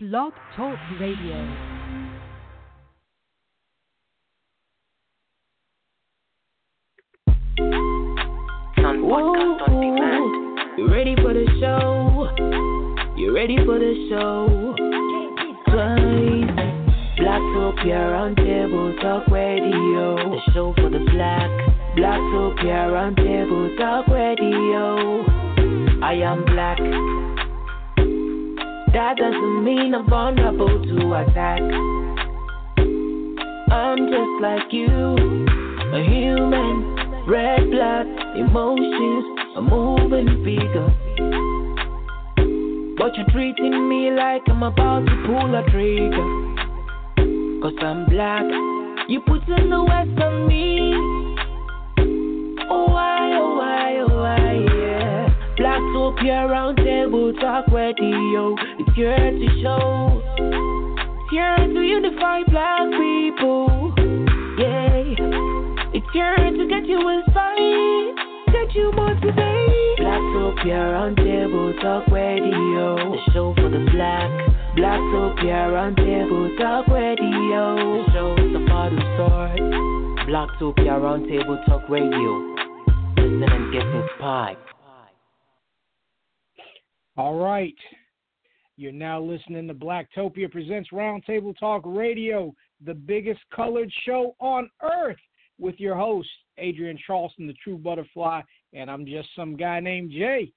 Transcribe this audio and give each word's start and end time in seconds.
Blog 0.00 0.32
Talk 0.54 0.78
Radio. 1.00 1.34
on 8.78 9.02
podcast 9.02 9.60
on 9.66 9.80
demand. 9.80 10.78
You 10.78 10.88
ready 10.88 11.16
for 11.16 11.34
the 11.34 11.46
show? 11.58 12.30
You 13.16 13.34
ready 13.34 13.56
for 13.66 13.80
the 13.80 14.06
show? 14.08 14.76
Twice. 15.66 16.54
Blacktopia 17.18 17.98
Roundtable 18.14 19.00
Talk 19.02 19.26
Radio. 19.26 20.14
The 20.14 20.52
show 20.54 20.74
for 20.76 20.90
the 20.90 21.00
black. 21.10 21.50
Blacktopia 21.96 22.86
Roundtable 22.94 23.76
Talk 23.76 24.06
Radio. 24.06 25.24
I 26.00 26.12
am 26.22 26.44
black. 26.44 27.27
That 28.92 29.16
doesn't 29.18 29.64
mean 29.64 29.94
I'm 29.94 30.08
vulnerable 30.08 30.82
to 30.82 31.14
attack. 31.14 31.60
I'm 33.70 33.98
just 34.08 34.40
like 34.40 34.72
you, 34.72 35.16
a 35.92 36.02
human. 36.02 36.98
Red 37.28 37.70
blood, 37.70 38.06
emotions, 38.36 39.24
a 39.56 39.60
moving 39.60 40.42
figure. 40.42 40.88
But 42.96 43.14
you're 43.18 43.30
treating 43.30 43.86
me 43.86 44.10
like 44.10 44.42
I'm 44.48 44.62
about 44.62 45.04
to 45.04 45.14
pull 45.26 45.54
a 45.54 45.62
trigger. 45.70 46.26
Cause 47.60 47.74
I'm 47.82 48.06
black. 48.06 48.44
You 49.08 49.20
put 49.20 49.46
in 49.48 49.68
the 49.68 49.84
west 49.84 50.18
on 50.22 50.48
me. 50.48 50.87
Blacktopia 56.08 56.48
Roundtable 56.48 57.38
Talk 57.38 57.66
Radio. 57.68 58.56
It's 58.78 58.96
here 58.96 59.14
to 59.14 59.48
show. 59.60 60.22
It's 60.38 61.30
here 61.30 61.56
to 61.56 61.80
unify 61.82 62.44
black 62.44 62.88
people. 62.96 63.92
Yeah. 64.56 65.04
It's 65.92 66.06
here 66.14 66.34
to 66.34 66.66
get 66.66 66.86
you 66.86 67.06
inspired, 67.10 68.16
get 68.46 68.74
you 68.74 68.90
motivated. 68.92 69.98
Blacktopia 70.00 70.80
Roundtable 70.96 71.78
Talk 71.82 72.08
Radio. 72.08 72.96
The 72.96 73.32
show 73.34 73.54
for 73.56 73.68
the 73.68 73.86
black. 73.92 74.30
Blacktopia 74.78 75.68
Roundtable 75.68 76.56
Talk 76.56 76.86
Radio. 76.88 77.76
The 77.76 78.12
show 78.14 78.32
is 78.32 78.56
about 78.56 78.88
to 78.88 79.02
start. 79.14 79.60
Blacktopia 80.26 80.96
Roundtable 81.04 81.62
Talk 81.66 81.86
Radio. 81.90 82.56
Listen 83.18 83.42
and 83.42 83.72
get 83.74 83.84
inspired. 83.84 84.56
All 87.18 87.34
right. 87.34 87.74
You're 88.76 88.92
now 88.92 89.20
listening 89.20 89.66
to 89.66 89.74
Blacktopia 89.74 90.48
Presents 90.48 90.90
Roundtable 90.92 91.52
Talk 91.58 91.82
Radio, 91.84 92.54
the 92.86 92.94
biggest 92.94 93.40
colored 93.52 93.90
show 94.06 94.36
on 94.38 94.70
earth, 94.84 95.16
with 95.58 95.80
your 95.80 95.96
host, 95.96 96.28
Adrienne 96.60 96.96
Charleston, 97.04 97.48
the 97.48 97.54
true 97.54 97.76
butterfly, 97.76 98.40
and 98.72 98.88
I'm 98.88 99.04
just 99.04 99.30
some 99.34 99.56
guy 99.56 99.80
named 99.80 100.12
Jay. 100.12 100.52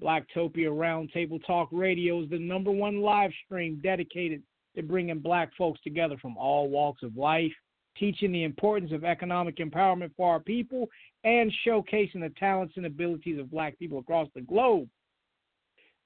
Blacktopia 0.00 0.68
Roundtable 0.70 1.44
Talk 1.44 1.68
Radio 1.72 2.22
is 2.22 2.30
the 2.30 2.38
number 2.38 2.70
one 2.70 3.00
live 3.00 3.32
stream 3.44 3.80
dedicated 3.82 4.44
to 4.76 4.84
bringing 4.84 5.18
black 5.18 5.50
folks 5.58 5.80
together 5.82 6.16
from 6.22 6.36
all 6.36 6.68
walks 6.68 7.02
of 7.02 7.16
life, 7.16 7.50
teaching 7.98 8.30
the 8.30 8.44
importance 8.44 8.92
of 8.92 9.02
economic 9.02 9.56
empowerment 9.56 10.12
for 10.16 10.30
our 10.30 10.38
people, 10.38 10.88
and 11.24 11.52
showcasing 11.66 12.20
the 12.20 12.32
talents 12.38 12.74
and 12.76 12.86
abilities 12.86 13.40
of 13.40 13.50
black 13.50 13.76
people 13.80 13.98
across 13.98 14.28
the 14.36 14.42
globe. 14.42 14.88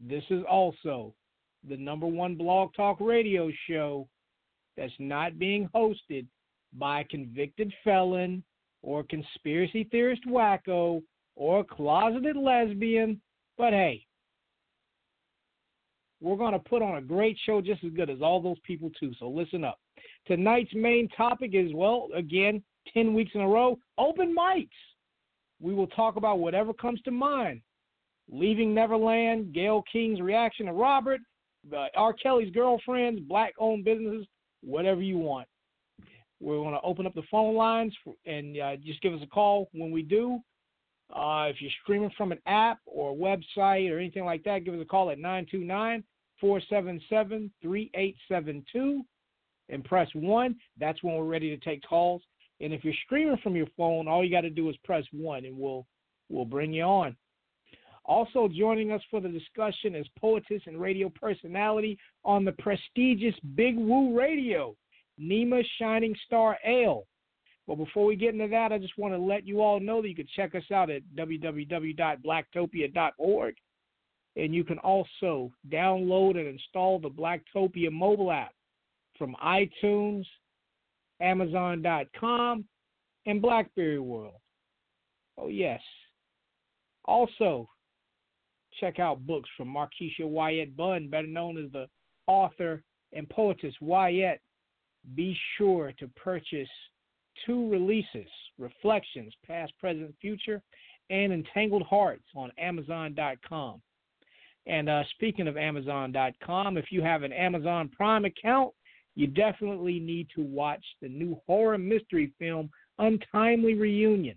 This 0.00 0.24
is 0.30 0.42
also 0.48 1.14
the 1.68 1.76
number 1.76 2.06
one 2.06 2.36
blog 2.36 2.72
talk 2.74 3.00
radio 3.00 3.50
show 3.68 4.08
that's 4.76 4.92
not 4.98 5.38
being 5.38 5.68
hosted 5.74 6.26
by 6.72 7.00
a 7.00 7.04
convicted 7.04 7.72
felon 7.84 8.42
or 8.82 9.02
conspiracy 9.04 9.84
theorist 9.90 10.22
wacko 10.26 11.02
or 11.36 11.64
closeted 11.64 12.36
lesbian. 12.36 13.20
But 13.58 13.72
hey, 13.72 14.06
we're 16.20 16.36
going 16.36 16.52
to 16.52 16.58
put 16.58 16.82
on 16.82 16.96
a 16.96 17.02
great 17.02 17.36
show 17.44 17.60
just 17.60 17.82
as 17.84 17.92
good 17.92 18.10
as 18.10 18.22
all 18.22 18.40
those 18.40 18.58
people, 18.64 18.90
too. 18.98 19.12
So 19.18 19.28
listen 19.28 19.64
up. 19.64 19.78
Tonight's 20.26 20.74
main 20.74 21.08
topic 21.08 21.52
is, 21.54 21.72
well, 21.74 22.08
again, 22.14 22.62
10 22.92 23.14
weeks 23.14 23.32
in 23.34 23.40
a 23.40 23.48
row, 23.48 23.78
open 23.98 24.34
mics. 24.36 24.68
We 25.60 25.74
will 25.74 25.86
talk 25.88 26.16
about 26.16 26.38
whatever 26.38 26.72
comes 26.72 27.00
to 27.02 27.10
mind. 27.10 27.60
Leaving 28.30 28.74
Neverland, 28.74 29.52
Gayle 29.52 29.82
King's 29.92 30.20
reaction 30.20 30.66
to 30.66 30.72
Robert, 30.72 31.20
uh, 31.72 31.86
R. 31.96 32.12
Kelly's 32.12 32.52
girlfriends, 32.52 33.20
black 33.20 33.54
owned 33.58 33.84
businesses, 33.84 34.26
whatever 34.62 35.02
you 35.02 35.18
want. 35.18 35.48
We're 36.40 36.56
going 36.56 36.74
to 36.74 36.80
open 36.82 37.06
up 37.06 37.14
the 37.14 37.22
phone 37.30 37.54
lines 37.54 37.94
for, 38.02 38.14
and 38.24 38.58
uh, 38.58 38.76
just 38.76 39.02
give 39.02 39.12
us 39.12 39.20
a 39.22 39.26
call 39.26 39.68
when 39.72 39.90
we 39.90 40.02
do. 40.02 40.40
Uh, 41.14 41.46
if 41.50 41.60
you're 41.60 41.72
streaming 41.82 42.10
from 42.16 42.32
an 42.32 42.38
app 42.46 42.78
or 42.86 43.10
a 43.10 43.14
website 43.14 43.90
or 43.90 43.98
anything 43.98 44.24
like 44.24 44.44
that, 44.44 44.64
give 44.64 44.74
us 44.74 44.80
a 44.80 44.86
call 44.86 45.10
at 45.10 45.18
929 45.18 46.04
477 46.40 47.50
3872 47.60 49.02
and 49.68 49.84
press 49.84 50.08
1. 50.14 50.56
That's 50.78 51.02
when 51.02 51.16
we're 51.16 51.24
ready 51.24 51.54
to 51.54 51.62
take 51.64 51.82
calls. 51.82 52.22
And 52.60 52.72
if 52.72 52.84
you're 52.84 52.94
streaming 53.04 53.38
from 53.38 53.56
your 53.56 53.66
phone, 53.76 54.06
all 54.06 54.24
you 54.24 54.30
got 54.30 54.42
to 54.42 54.50
do 54.50 54.68
is 54.68 54.76
press 54.84 55.04
1 55.12 55.44
and 55.44 55.58
we'll, 55.58 55.86
we'll 56.28 56.44
bring 56.44 56.72
you 56.72 56.84
on. 56.84 57.16
Also 58.10 58.46
joining 58.48 58.90
us 58.90 59.00
for 59.08 59.20
the 59.20 59.28
discussion 59.28 59.94
is 59.94 60.04
poetess 60.18 60.62
and 60.66 60.80
radio 60.80 61.08
personality 61.08 61.96
on 62.24 62.44
the 62.44 62.50
prestigious 62.50 63.36
Big 63.54 63.76
Woo 63.76 64.18
Radio, 64.18 64.74
Nima 65.20 65.62
Shining 65.78 66.16
Star 66.26 66.58
Ale. 66.66 67.06
But 67.68 67.76
before 67.76 68.04
we 68.04 68.16
get 68.16 68.34
into 68.34 68.48
that, 68.48 68.72
I 68.72 68.78
just 68.78 68.98
want 68.98 69.14
to 69.14 69.18
let 69.18 69.46
you 69.46 69.60
all 69.60 69.78
know 69.78 70.02
that 70.02 70.08
you 70.08 70.16
can 70.16 70.26
check 70.34 70.56
us 70.56 70.64
out 70.74 70.90
at 70.90 71.02
www.blacktopia.org. 71.16 73.54
And 74.34 74.52
you 74.52 74.64
can 74.64 74.78
also 74.78 75.52
download 75.72 76.36
and 76.36 76.48
install 76.48 76.98
the 76.98 77.10
Blacktopia 77.10 77.92
mobile 77.92 78.32
app 78.32 78.50
from 79.16 79.36
iTunes, 79.40 80.24
Amazon.com, 81.20 82.64
and 83.26 83.40
Blackberry 83.40 84.00
World. 84.00 84.34
Oh, 85.38 85.46
yes. 85.46 85.80
Also, 87.04 87.68
check 88.80 88.98
out 88.98 89.26
books 89.26 89.48
from 89.56 89.68
Markeisha 89.68 90.26
Wyatt 90.26 90.76
Bunn, 90.76 91.08
better 91.08 91.26
known 91.26 91.62
as 91.62 91.70
the 91.72 91.86
author 92.26 92.82
and 93.12 93.28
poetess 93.28 93.74
Wyatt. 93.80 94.40
Be 95.14 95.36
sure 95.56 95.92
to 95.98 96.08
purchase 96.08 96.68
two 97.46 97.70
releases 97.70 98.28
Reflections, 98.58 99.32
Past, 99.46 99.72
Present, 99.78 100.14
Future, 100.20 100.60
and 101.08 101.32
Entangled 101.32 101.82
Hearts 101.82 102.24
on 102.36 102.52
Amazon.com. 102.58 103.80
And 104.66 104.88
uh, 104.88 105.02
speaking 105.14 105.48
of 105.48 105.56
Amazon.com, 105.56 106.76
if 106.76 106.86
you 106.90 107.02
have 107.02 107.22
an 107.22 107.32
Amazon 107.32 107.88
Prime 107.88 108.24
account, 108.26 108.72
you 109.16 109.26
definitely 109.26 109.98
need 109.98 110.28
to 110.34 110.42
watch 110.42 110.84
the 111.02 111.08
new 111.08 111.40
horror 111.46 111.78
mystery 111.78 112.32
film 112.38 112.70
Untimely 112.98 113.74
Reunion. 113.74 114.36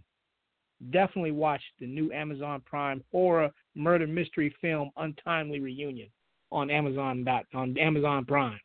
Definitely 0.92 1.32
watch 1.32 1.62
the 1.80 1.86
new 1.86 2.12
Amazon 2.12 2.62
Prime 2.66 3.03
horror 3.12 3.52
murder 3.75 4.07
mystery 4.07 4.56
film 4.61 4.91
Untimely 4.97 5.59
Reunion 5.59 6.07
on 6.51 6.69
Amazon 6.69 7.25
on 7.53 7.78
Amazon 7.78 8.25
Prime. 8.25 8.59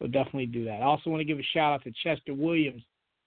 So 0.00 0.06
definitely 0.06 0.46
do 0.46 0.64
that. 0.64 0.80
I 0.80 0.84
also 0.84 1.10
want 1.10 1.20
to 1.20 1.24
give 1.24 1.38
a 1.38 1.42
shout 1.54 1.74
out 1.74 1.84
to 1.84 1.92
Chester 2.02 2.32
Williams 2.34 2.82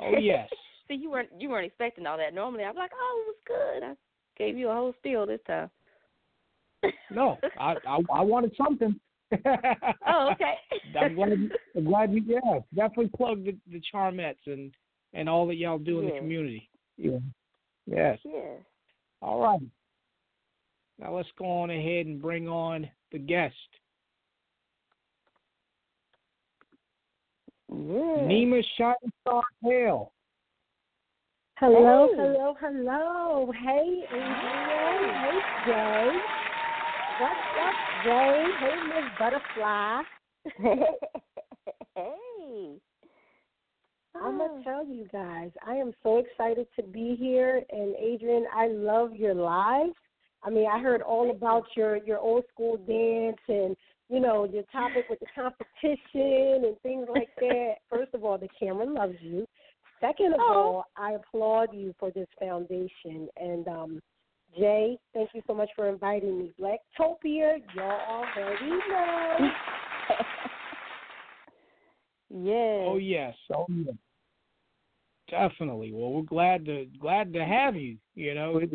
Oh 0.00 0.18
yes. 0.18 0.48
See, 0.90 0.96
you 0.96 1.08
weren't 1.08 1.28
you 1.38 1.48
weren't 1.48 1.66
expecting 1.66 2.04
all 2.04 2.16
that. 2.16 2.34
Normally, 2.34 2.64
I'm 2.64 2.74
like, 2.74 2.90
oh, 2.92 3.22
it 3.22 3.28
was 3.28 3.80
good. 3.80 3.86
I 3.86 3.94
gave 4.36 4.58
you 4.58 4.70
a 4.70 4.74
whole 4.74 4.92
spiel 4.98 5.24
this 5.24 5.38
time. 5.46 5.70
no, 7.12 7.38
I, 7.60 7.76
I 7.86 7.98
I 8.12 8.20
wanted 8.22 8.52
something. 8.56 8.98
oh, 9.32 10.30
okay. 10.32 10.54
I'm 11.00 11.14
glad, 11.14 11.32
I'm 11.76 11.84
glad 11.84 12.12
you 12.12 12.22
yeah 12.26 12.58
definitely 12.74 13.12
plug 13.16 13.44
the, 13.44 13.56
the 13.70 13.80
Charmettes 13.94 14.34
and 14.46 14.74
and 15.14 15.28
all 15.28 15.46
that 15.46 15.54
y'all 15.54 15.78
do 15.78 16.00
in 16.00 16.06
the 16.06 16.18
community. 16.18 16.68
Yeah. 16.96 17.18
Yes. 17.86 18.18
Yes. 18.24 18.58
All 19.22 19.40
right. 19.40 19.60
Now 20.98 21.14
let's 21.14 21.28
go 21.38 21.44
on 21.44 21.70
ahead 21.70 22.06
and 22.06 22.20
bring 22.20 22.48
on 22.48 22.90
the 23.12 23.18
guest. 23.18 23.54
Yeah. 27.68 27.76
Nima 27.76 28.60
Shining 28.76 29.12
Star 29.22 29.44
Hale. 29.62 30.10
Hello, 31.60 32.08
Hey. 32.08 32.22
hello, 32.22 32.54
hello. 32.58 33.52
Hey, 33.52 34.06
Adrienne. 34.10 35.20
Hey, 35.20 35.40
Jay. 35.66 36.18
What's 37.18 37.38
up, 37.62 37.74
Jay? 38.02 38.46
Hey, 38.58 38.80
Miss 38.82 39.04
Butterfly. 39.18 40.00
hey. 41.94 42.80
I'm 44.14 44.38
going 44.38 44.50
Oh. 44.50 44.56
to 44.56 44.64
tell 44.64 44.86
you 44.86 45.06
guys, 45.12 45.50
I 45.66 45.74
am 45.74 45.92
so 46.02 46.16
excited 46.16 46.66
to 46.76 46.82
be 46.82 47.14
here. 47.20 47.62
And, 47.70 47.94
Adrienne, 47.96 48.46
I 48.56 48.68
love 48.68 49.14
your 49.14 49.34
live. 49.34 49.90
I 50.42 50.48
mean, 50.48 50.66
I 50.66 50.80
heard 50.80 51.02
all 51.02 51.30
about 51.30 51.64
your, 51.76 51.98
your 51.98 52.20
old 52.20 52.44
school 52.50 52.78
dance 52.78 53.36
and, 53.48 53.76
you 54.08 54.20
know, 54.20 54.44
your 54.44 54.64
topic 54.72 55.10
with 55.10 55.20
the 55.20 55.26
competition 55.34 56.64
and 56.64 56.80
things 56.82 57.06
like 57.12 57.28
that. 57.38 57.74
First 57.90 58.14
of 58.14 58.24
all, 58.24 58.38
the 58.38 58.48
camera 58.58 58.86
loves 58.86 59.16
you. 59.20 59.46
Second 60.00 60.34
of 60.34 60.40
Oh. 60.40 60.52
all, 60.54 60.84
I 60.96 61.12
applaud 61.12 61.74
you 61.74 61.94
for 61.98 62.10
this 62.10 62.28
foundation. 62.38 63.28
And 63.36 63.68
um, 63.68 64.02
Jay, 64.58 64.98
thank 65.14 65.30
you 65.34 65.42
so 65.46 65.54
much 65.54 65.70
for 65.76 65.88
inviting 65.88 66.38
me. 66.38 66.52
Blacktopia, 66.58 67.62
y'all 67.74 68.00
already 68.08 68.70
know. 68.88 69.36
yes. 72.30 72.84
Oh 72.86 72.96
yes. 72.96 73.34
Oh 73.54 73.66
yes. 73.68 73.94
Definitely. 75.28 75.92
Well, 75.92 76.12
we're 76.12 76.22
glad 76.22 76.64
to 76.64 76.86
glad 76.98 77.32
to 77.34 77.44
have 77.44 77.76
you. 77.76 77.98
You 78.14 78.34
know, 78.34 78.56
it, 78.58 78.70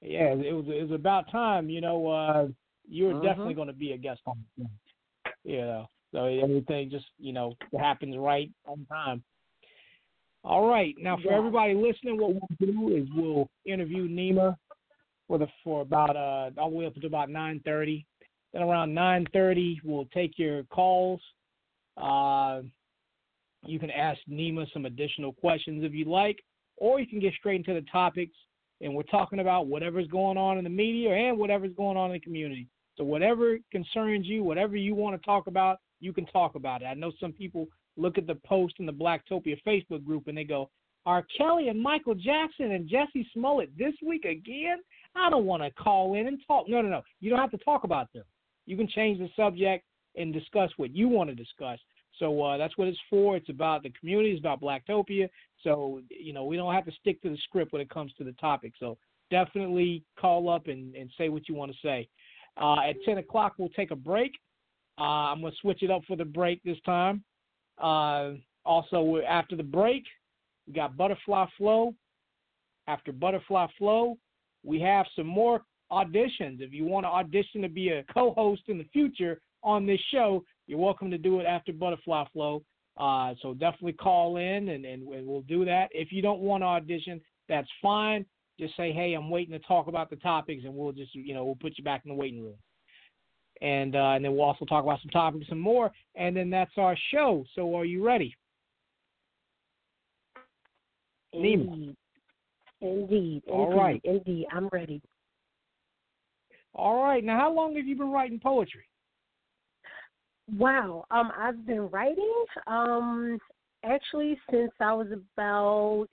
yeah, 0.00 0.32
it 0.32 0.52
was 0.52 0.66
it 0.68 0.82
was 0.82 0.92
about 0.92 1.30
time. 1.32 1.68
You 1.68 1.80
know, 1.80 2.06
uh, 2.06 2.48
you 2.86 3.06
were 3.06 3.14
Mhm. 3.14 3.22
definitely 3.22 3.54
going 3.54 3.68
to 3.68 3.72
be 3.74 3.92
a 3.92 3.96
guest 3.96 4.20
on 4.26 4.44
the. 4.56 4.66
You 5.42 5.60
know, 5.62 5.88
so 6.12 6.26
everything 6.26 6.90
just 6.90 7.06
you 7.18 7.32
know 7.32 7.56
happens 7.78 8.16
right 8.16 8.50
on 8.66 8.86
time. 8.86 9.24
All 10.44 10.68
right, 10.68 10.94
now 10.98 11.16
for 11.16 11.30
Yeah. 11.30 11.38
everybody 11.38 11.72
listening, 11.72 12.18
what 12.18 12.34
we'll 12.34 12.70
do 12.70 12.94
is 12.94 13.08
we'll 13.14 13.48
interview 13.64 14.06
Nima 14.06 14.56
for 15.26 15.38
the 15.38 15.46
for 15.62 15.80
about 15.80 16.16
uh 16.16 16.50
all 16.58 16.68
the 16.70 16.76
way 16.76 16.86
up 16.86 16.94
to 16.94 17.06
about 17.06 17.30
nine 17.30 17.60
thirty. 17.60 18.04
Then 18.52 18.62
around 18.62 18.92
nine 18.92 19.26
thirty, 19.32 19.80
we'll 19.84 20.04
take 20.06 20.38
your 20.38 20.64
calls. 20.64 21.20
Uh, 21.96 22.60
you 23.64 23.78
can 23.78 23.90
ask 23.90 24.20
Nima 24.28 24.70
some 24.72 24.84
additional 24.84 25.32
questions 25.32 25.82
if 25.82 25.94
you 25.94 26.04
like, 26.04 26.44
or 26.76 27.00
you 27.00 27.06
can 27.06 27.20
get 27.20 27.32
straight 27.34 27.56
into 27.56 27.72
the 27.72 27.86
topics. 27.90 28.36
And 28.82 28.94
we're 28.94 29.02
talking 29.04 29.38
about 29.38 29.66
whatever's 29.66 30.08
going 30.08 30.36
on 30.36 30.58
in 30.58 30.64
the 30.64 30.70
media 30.70 31.10
and 31.10 31.38
whatever's 31.38 31.72
going 31.74 31.96
on 31.96 32.10
in 32.10 32.14
the 32.14 32.20
community. 32.20 32.68
So 32.96 33.04
whatever 33.04 33.56
concerns 33.72 34.26
you, 34.26 34.44
whatever 34.44 34.76
you 34.76 34.94
want 34.94 35.18
to 35.18 35.24
talk 35.24 35.46
about, 35.46 35.78
you 36.00 36.12
can 36.12 36.26
talk 36.26 36.54
about 36.54 36.82
it. 36.82 36.86
I 36.86 36.94
know 36.94 37.12
some 37.18 37.32
people 37.32 37.66
look 37.96 38.18
at 38.18 38.26
the 38.26 38.34
post 38.46 38.74
in 38.78 38.86
the 38.86 38.92
Blacktopia 38.92 39.58
Facebook 39.66 40.04
group 40.04 40.26
and 40.26 40.36
they 40.36 40.44
go, 40.44 40.70
"R. 41.06 41.26
Kelly 41.36 41.68
and 41.68 41.80
Michael 41.80 42.14
Jackson 42.14 42.72
and 42.72 42.88
Jussie 42.88 43.26
Smollett 43.32 43.76
this 43.76 43.94
week 44.02 44.24
again? 44.24 44.78
I 45.14 45.30
don't 45.30 45.46
want 45.46 45.62
to 45.62 45.70
call 45.70 46.14
in 46.14 46.26
and 46.26 46.40
talk." 46.46 46.68
No, 46.68 46.80
no, 46.80 46.88
no. 46.88 47.02
You 47.20 47.30
don't 47.30 47.40
have 47.40 47.50
to 47.52 47.58
talk 47.58 47.84
about 47.84 48.12
them. 48.12 48.24
You 48.66 48.76
can 48.76 48.88
change 48.88 49.18
the 49.18 49.28
subject 49.36 49.84
and 50.16 50.32
discuss 50.32 50.70
what 50.76 50.94
you 50.94 51.08
want 51.08 51.30
to 51.30 51.36
discuss. 51.36 51.78
So 52.18 52.40
uh, 52.42 52.56
that's 52.56 52.78
what 52.78 52.88
it's 52.88 52.98
for. 53.10 53.36
It's 53.36 53.48
about 53.48 53.82
the 53.82 53.90
community. 53.90 54.30
It's 54.30 54.40
about 54.40 54.60
Blacktopia. 54.60 55.28
So 55.62 56.00
you 56.08 56.32
know 56.32 56.44
we 56.44 56.56
don't 56.56 56.74
have 56.74 56.86
to 56.86 56.92
stick 56.92 57.20
to 57.22 57.30
the 57.30 57.38
script 57.38 57.72
when 57.72 57.82
it 57.82 57.90
comes 57.90 58.12
to 58.14 58.24
the 58.24 58.32
topic. 58.32 58.72
So 58.78 58.98
definitely 59.30 60.04
call 60.18 60.48
up 60.48 60.68
and, 60.68 60.94
and 60.94 61.10
say 61.18 61.28
what 61.28 61.48
you 61.48 61.54
want 61.54 61.72
to 61.72 61.78
say. 61.82 62.08
Uh, 62.56 62.88
at 62.88 62.96
10 63.04 63.18
o'clock, 63.18 63.54
we'll 63.58 63.68
take 63.70 63.90
a 63.90 63.96
break. 63.96 64.32
Uh, 64.98 65.02
I'm 65.32 65.40
going 65.40 65.52
to 65.52 65.58
switch 65.60 65.82
it 65.82 65.90
up 65.90 66.02
for 66.06 66.16
the 66.16 66.24
break 66.24 66.62
this 66.62 66.78
time. 66.86 67.24
Uh, 67.78 68.32
also, 68.64 69.20
after 69.28 69.56
the 69.56 69.62
break, 69.62 70.04
we 70.66 70.72
got 70.72 70.96
Butterfly 70.96 71.46
Flow. 71.58 71.94
After 72.86 73.12
Butterfly 73.12 73.66
Flow, 73.78 74.18
we 74.62 74.80
have 74.80 75.06
some 75.16 75.26
more 75.26 75.62
auditions. 75.90 76.60
If 76.60 76.72
you 76.72 76.84
want 76.84 77.04
to 77.04 77.08
audition 77.08 77.62
to 77.62 77.68
be 77.68 77.90
a 77.90 78.04
co 78.12 78.32
host 78.34 78.62
in 78.68 78.78
the 78.78 78.86
future 78.92 79.40
on 79.62 79.86
this 79.86 80.00
show, 80.10 80.44
you're 80.66 80.78
welcome 80.78 81.10
to 81.10 81.18
do 81.18 81.40
it 81.40 81.44
after 81.44 81.72
Butterfly 81.72 82.24
Flow. 82.32 82.62
Uh, 82.96 83.34
so 83.42 83.54
definitely 83.54 83.92
call 83.92 84.36
in 84.36 84.68
and, 84.68 84.84
and, 84.84 85.06
and 85.08 85.26
we'll 85.26 85.42
do 85.42 85.64
that. 85.64 85.88
If 85.90 86.12
you 86.12 86.22
don't 86.22 86.40
want 86.40 86.62
to 86.62 86.66
audition, 86.66 87.20
that's 87.48 87.68
fine. 87.82 88.24
Just 88.58 88.76
say, 88.76 88.92
hey, 88.92 89.14
I'm 89.14 89.30
waiting 89.30 89.52
to 89.52 89.66
talk 89.66 89.88
about 89.88 90.10
the 90.10 90.16
topics, 90.16 90.62
and 90.64 90.74
we'll 90.74 90.92
just, 90.92 91.12
you 91.14 91.34
know, 91.34 91.44
we'll 91.44 91.56
put 91.56 91.76
you 91.76 91.82
back 91.82 92.02
in 92.04 92.10
the 92.10 92.14
waiting 92.14 92.42
room. 92.42 92.54
And 93.60 93.94
uh, 93.94 94.12
and 94.14 94.24
then 94.24 94.32
we'll 94.32 94.42
also 94.42 94.64
talk 94.64 94.84
about 94.84 95.00
some 95.00 95.10
topics 95.10 95.46
and 95.50 95.60
more. 95.60 95.90
And 96.16 96.36
then 96.36 96.50
that's 96.50 96.72
our 96.76 96.96
show. 97.12 97.44
So 97.54 97.74
are 97.76 97.84
you 97.84 98.04
ready? 98.04 98.36
Nima. 101.34 101.72
Indeed. 101.72 101.96
Indeed. 102.80 103.42
All 103.48 103.64
indeed, 103.64 103.76
right. 103.76 104.00
Indeed. 104.04 104.46
I'm 104.52 104.68
ready. 104.72 105.00
All 106.74 107.02
right. 107.02 107.22
Now, 107.22 107.38
how 107.38 107.52
long 107.52 107.76
have 107.76 107.86
you 107.86 107.96
been 107.96 108.10
writing 108.10 108.40
poetry? 108.40 108.84
Wow. 110.56 111.04
Um, 111.10 111.30
I've 111.38 111.66
been 111.66 111.88
writing 111.88 112.44
um 112.66 113.38
actually 113.84 114.38
since 114.50 114.72
I 114.80 114.92
was 114.92 115.08
about 115.12 116.06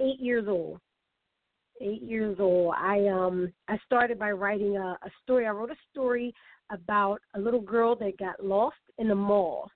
eight 0.00 0.20
years 0.20 0.46
old. 0.48 0.78
Eight 1.80 2.02
years 2.02 2.36
old. 2.38 2.74
I 2.76 3.06
um 3.08 3.52
I 3.68 3.78
started 3.84 4.18
by 4.18 4.30
writing 4.32 4.76
a, 4.76 4.98
a 5.02 5.10
story. 5.22 5.46
I 5.46 5.50
wrote 5.50 5.70
a 5.70 5.76
story 5.90 6.32
about 6.70 7.18
a 7.34 7.40
little 7.40 7.60
girl 7.60 7.96
that 7.96 8.18
got 8.18 8.44
lost 8.44 8.76
in 8.98 9.10
a 9.10 9.14
mall. 9.14 9.70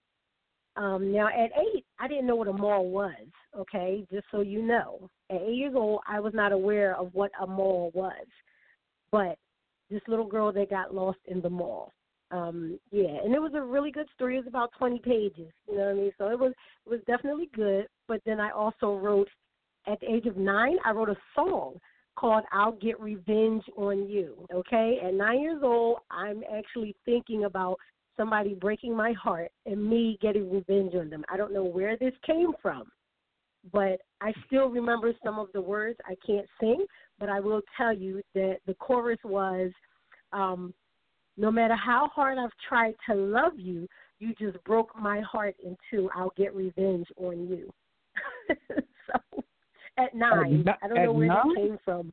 Um, 0.76 1.11
now 1.11 1.29
at 1.29 1.50
eight, 1.59 1.85
I 1.99 2.07
didn't 2.07 2.26
know 2.26 2.37
what 2.37 2.49
a 2.49 2.53
mall 2.53 2.88
was. 2.91 3.15
Okay, 3.59 4.07
just 4.12 4.26
so 4.31 4.41
you 4.43 4.62
know, 4.62 5.09
at 5.31 5.41
eight 5.41 5.57
years 5.57 5.75
old, 5.75 6.00
I 6.07 6.21
was 6.21 6.35
not 6.35 6.53
aware 6.53 6.95
of 6.97 7.15
what 7.15 7.31
a 7.41 7.47
mall 7.47 7.91
was. 7.95 8.26
But 9.11 9.38
this 9.91 10.03
little 10.07 10.26
girl 10.26 10.53
that 10.53 10.69
got 10.69 10.95
lost 10.95 11.19
in 11.26 11.41
the 11.41 11.50
mall 11.50 11.95
um 12.33 12.79
yeah 12.91 13.19
and 13.25 13.35
it 13.35 13.41
was 13.41 13.53
a 13.55 13.61
really 13.61 13.91
good 13.91 14.09
story 14.15 14.35
it 14.35 14.38
was 14.41 14.49
about 14.49 14.71
20 14.79 14.99
pages 14.99 15.53
you 15.69 15.76
know 15.76 15.85
what 15.85 15.91
i 15.91 15.95
mean 15.95 16.12
so 16.19 16.29
it 16.29 16.38
was 16.38 16.53
it 16.85 16.91
was 16.91 17.00
definitely 17.07 17.49
good 17.55 17.87
but 18.09 18.21
then 18.26 18.41
i 18.41 18.50
also 18.50 18.97
wrote 18.97 19.29
at 19.87 19.99
the 20.00 20.12
age 20.12 20.26
of 20.26 20.37
nine 20.37 20.76
i 20.85 20.90
wrote 20.90 21.09
a 21.09 21.16
song 21.35 21.75
called 22.16 22.45
i'll 22.52 22.73
get 22.73 22.99
revenge 23.00 23.62
on 23.76 24.09
you 24.09 24.47
okay 24.52 24.99
at 25.05 25.14
nine 25.14 25.40
years 25.40 25.61
old 25.62 25.99
i'm 26.11 26.43
actually 26.57 26.95
thinking 27.05 27.45
about 27.45 27.76
somebody 28.16 28.55
breaking 28.55 28.97
my 28.97 29.12
heart 29.12 29.50
and 29.66 29.85
me 29.90 30.19
getting 30.23 30.50
revenge 30.50 30.95
on 30.95 31.11
them 31.11 31.25
i 31.28 31.37
don't 31.37 31.52
know 31.52 31.64
where 31.64 31.97
this 31.99 32.14
came 32.26 32.52
from 32.62 32.85
but 33.73 34.00
i 34.21 34.33
still 34.47 34.69
remember 34.69 35.12
some 35.25 35.38
of 35.38 35.49
the 35.52 35.61
words 35.61 35.99
i 36.07 36.14
can't 36.26 36.47
sing 36.61 36.85
but 37.19 37.28
i 37.28 37.40
will 37.40 37.61
tell 37.76 37.93
you 37.95 38.23
that 38.35 38.57
the 38.66 38.75
chorus 38.75 39.19
was 39.25 39.71
Um, 40.33 40.75
no 41.37 41.50
matter 41.50 41.76
how 41.76 42.09
hard 42.14 42.38
I've 42.38 42.50
tried 42.69 42.95
to 43.09 43.14
love 43.14 43.52
you, 43.59 43.87
you 44.19 44.35
just 44.38 44.62
broke 44.64 44.99
my 44.99 45.21
heart 45.21 45.55
in 45.62 45.76
two. 45.90 46.09
I'll 46.14 46.33
get 46.37 46.55
revenge 46.55 47.07
on 47.16 47.47
you. 47.49 47.71
so 49.07 49.43
at 49.99 50.15
nine, 50.15 50.65
At 50.67 50.79
I 50.83 50.88
don't 50.88 51.03
know 51.05 51.12
where 51.12 51.29
nine? 51.29 51.49
that 51.49 51.57
came 51.57 51.79
from. 51.85 52.12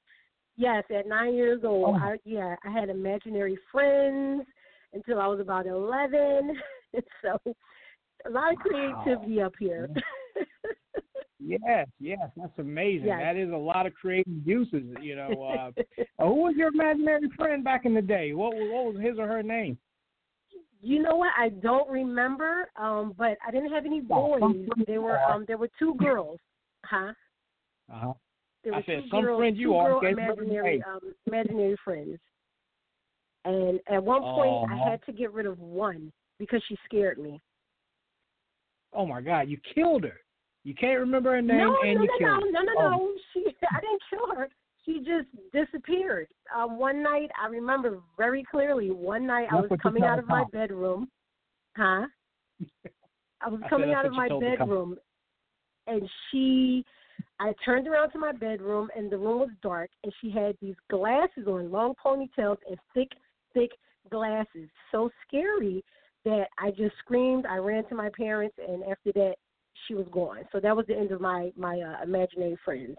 Yes, 0.56 0.84
at 0.96 1.08
nine 1.08 1.34
years 1.34 1.62
old, 1.64 1.96
Oh. 1.96 2.00
I 2.00 2.18
yeah, 2.26 2.56
I 2.64 2.70
had 2.72 2.90
imaginary 2.90 3.58
friends 3.72 4.46
until 4.94 5.20
I 5.20 5.28
was 5.28 5.40
about 5.40 5.66
eleven. 5.66 6.56
so 7.22 7.40
a 8.26 8.30
lot 8.30 8.54
of 8.54 8.60
creativity 8.60 9.42
up 9.42 9.54
here. 9.60 9.90
Yes, 11.46 11.88
yes, 12.00 12.30
that's 12.38 12.58
amazing. 12.58 13.08
Yes. 13.08 13.20
That 13.22 13.36
is 13.36 13.52
a 13.52 13.58
lot 13.58 13.86
of 13.86 13.94
creative 13.94 14.32
uses. 14.46 14.84
You 15.02 15.16
know, 15.16 15.44
uh, 15.44 15.72
uh, 16.20 16.28
who 16.28 16.36
was 16.36 16.56
your 16.56 16.70
imaginary 16.70 17.30
friend 17.36 17.64
back 17.64 17.86
in 17.86 17.94
the 17.94 18.02
day? 18.02 18.34
What 18.34 18.54
was, 18.54 18.70
what 18.72 18.94
was 18.94 19.04
his 19.04 19.20
or 19.20 19.28
her 19.28 19.44
name? 19.44 19.78
You 20.82 21.02
know 21.02 21.16
what? 21.16 21.32
I 21.38 21.50
don't 21.50 21.90
remember, 21.90 22.70
um, 22.78 23.14
but 23.18 23.38
I 23.46 23.52
didn't 23.52 23.72
have 23.72 23.86
any 23.86 24.02
Oh, 24.10 24.40
boys. 24.40 24.70
There 24.88 25.02
were 25.02 25.20
um 25.20 25.46
there 25.48 25.58
were 25.58 25.70
two 25.80 25.96
girls. 25.96 26.40
Huh? 26.86 27.14
Uh 27.92 28.00
huh. 28.00 28.14
There 28.64 28.74
I 28.74 28.84
said, 28.84 29.04
two 29.04 29.10
some 29.12 29.22
girls, 29.24 29.40
friend 29.40 29.58
you 29.58 29.68
two 29.68 29.76
are 29.76 30.06
imaginary 30.06 30.84
um 30.88 31.14
imaginary 31.28 31.76
friends. 31.84 32.18
And 33.46 33.80
at 33.90 34.02
one 34.02 34.22
point 34.22 34.72
I 34.72 34.90
had 34.90 35.04
to 35.06 35.12
get 35.12 35.34
rid 35.34 35.46
of 35.46 35.60
one 35.60 36.12
because 36.40 36.62
she 36.68 36.78
scared 36.86 37.18
me. 37.18 37.42
Oh 38.94 39.06
my 39.06 39.22
God, 39.22 39.50
you 39.50 39.58
killed 39.76 40.04
her. 40.04 40.20
You 40.64 40.74
can't 40.76 41.00
remember 41.00 41.32
her 41.32 41.42
name 41.42 41.58
no, 41.58 41.78
and 41.84 41.96
no, 41.96 42.04
you 42.04 42.08
no, 42.08 42.18
killed 42.18 42.54
no, 42.54 42.60
her. 42.60 42.66
no, 42.66 42.74
no, 42.74 42.74
Oh. 42.78 42.90
no. 42.90 43.14
She 43.34 43.46
I 43.72 43.82
didn't 43.82 44.02
kill 44.10 44.36
her. 44.36 44.50
She 44.86 45.00
just 45.00 45.28
disappeared. 45.52 46.28
Um 46.56 46.78
one 46.78 47.04
night 47.04 47.30
I 47.42 47.48
remember 47.48 48.00
very 48.18 48.46
clearly, 48.50 48.92
one 48.92 49.28
night 49.28 49.48
I 49.52 49.56
was 49.56 49.70
coming 49.82 50.04
out 50.04 50.20
of 50.20 50.28
my 50.28 50.46
bedroom. 50.54 51.10
Huh? 51.76 52.06
I 53.42 53.50
was 53.50 53.60
coming 53.70 53.90
that's 53.90 54.00
out 54.00 54.06
of 54.06 54.14
my 54.14 54.30
told 54.30 54.42
the 54.44 54.56
cops. 54.58 54.60
bedroom 54.60 54.98
and 55.88 56.10
she 56.32 56.86
I 57.40 57.54
turned 57.66 57.88
around 57.88 58.12
to 58.12 58.20
my 58.20 58.32
bedroom 58.32 58.90
and 58.96 59.12
the 59.12 59.18
room 59.18 59.40
was 59.40 59.50
dark 59.62 59.90
and 60.04 60.14
she 60.22 60.30
had 60.30 60.56
these 60.62 60.76
glasses 60.90 61.48
on, 61.48 61.72
long 61.72 61.94
ponytails 62.04 62.58
and 62.70 62.78
thick, 62.94 63.10
thick 63.54 63.72
glasses. 64.10 64.70
So 64.92 65.10
scary 65.28 65.84
that 66.26 66.48
I 66.58 66.72
just 66.72 66.96
screamed. 67.00 67.46
I 67.46 67.58
ran 67.58 67.88
to 67.90 67.96
my 67.96 68.10
parents 68.16 68.56
and 68.66 68.84
after 68.84 69.12
that 69.14 69.36
she 69.88 69.96
was 69.96 70.06
gone. 70.12 70.46
So 70.52 70.60
that 70.60 70.76
was 70.76 70.86
the 70.88 70.98
end 70.98 71.12
of 71.12 71.22
my 71.22 71.52
my 71.58 71.80
uh, 71.80 72.04
imaginary 72.04 72.58
friend. 72.64 72.96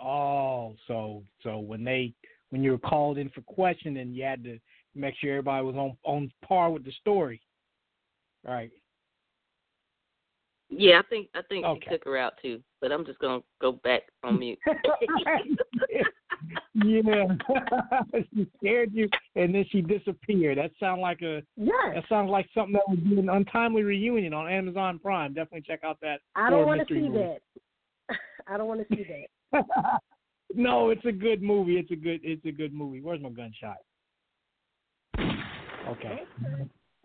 Oh, 0.00 0.74
so 0.86 1.22
so 1.42 1.58
when 1.58 1.84
they 1.84 2.12
when 2.50 2.62
you 2.62 2.72
were 2.72 2.78
called 2.78 3.18
in 3.18 3.28
for 3.30 3.42
questioning, 3.42 4.12
you 4.12 4.24
had 4.24 4.44
to 4.44 4.58
make 4.94 5.14
sure 5.20 5.30
everybody 5.30 5.64
was 5.64 5.76
on 5.76 5.96
on 6.04 6.32
par 6.46 6.70
with 6.70 6.84
the 6.84 6.92
story. 6.92 7.40
Right. 8.44 8.70
Yeah, 10.76 10.98
I 10.98 11.02
think 11.08 11.28
I 11.34 11.42
think 11.48 11.64
Okay. 11.64 11.80
she 11.84 11.90
took 11.90 12.04
her 12.04 12.16
out 12.16 12.34
too. 12.42 12.60
But 12.80 12.92
I'm 12.92 13.04
just 13.04 13.18
gonna 13.18 13.42
go 13.60 13.72
back 13.72 14.02
on 14.22 14.38
mute. 14.38 14.58
yeah. 16.74 17.26
she 18.34 18.46
scared 18.58 18.90
you 18.92 19.08
and 19.36 19.54
then 19.54 19.64
she 19.70 19.80
disappeared. 19.80 20.58
That 20.58 20.72
sounds 20.80 21.00
like 21.00 21.22
a 21.22 21.42
Yes. 21.56 21.94
that 21.94 22.04
sounds 22.08 22.30
like 22.30 22.46
something 22.54 22.74
that 22.74 22.82
would 22.88 23.08
be 23.08 23.18
an 23.18 23.28
untimely 23.28 23.82
reunion 23.82 24.34
on 24.34 24.50
Amazon 24.50 24.98
Prime. 24.98 25.32
Definitely 25.32 25.62
check 25.62 25.84
out 25.84 25.98
that. 26.02 26.20
I 26.34 26.50
don't 26.50 26.66
want 26.66 26.86
to 26.86 26.94
see 26.94 27.08
movie. 27.08 27.18
that. 27.18 28.18
I 28.46 28.56
don't 28.56 28.68
want 28.68 28.86
to 28.88 28.96
see 28.96 29.26
that. 29.52 29.64
no, 30.54 30.90
it's 30.90 31.04
a 31.04 31.12
good 31.12 31.42
movie. 31.42 31.78
It's 31.78 31.90
a 31.90 31.96
good 31.96 32.20
it's 32.22 32.44
a 32.44 32.52
good 32.52 32.74
movie. 32.74 33.00
Where's 33.00 33.22
my 33.22 33.30
gunshot? 33.30 33.76
Okay. 35.88 36.22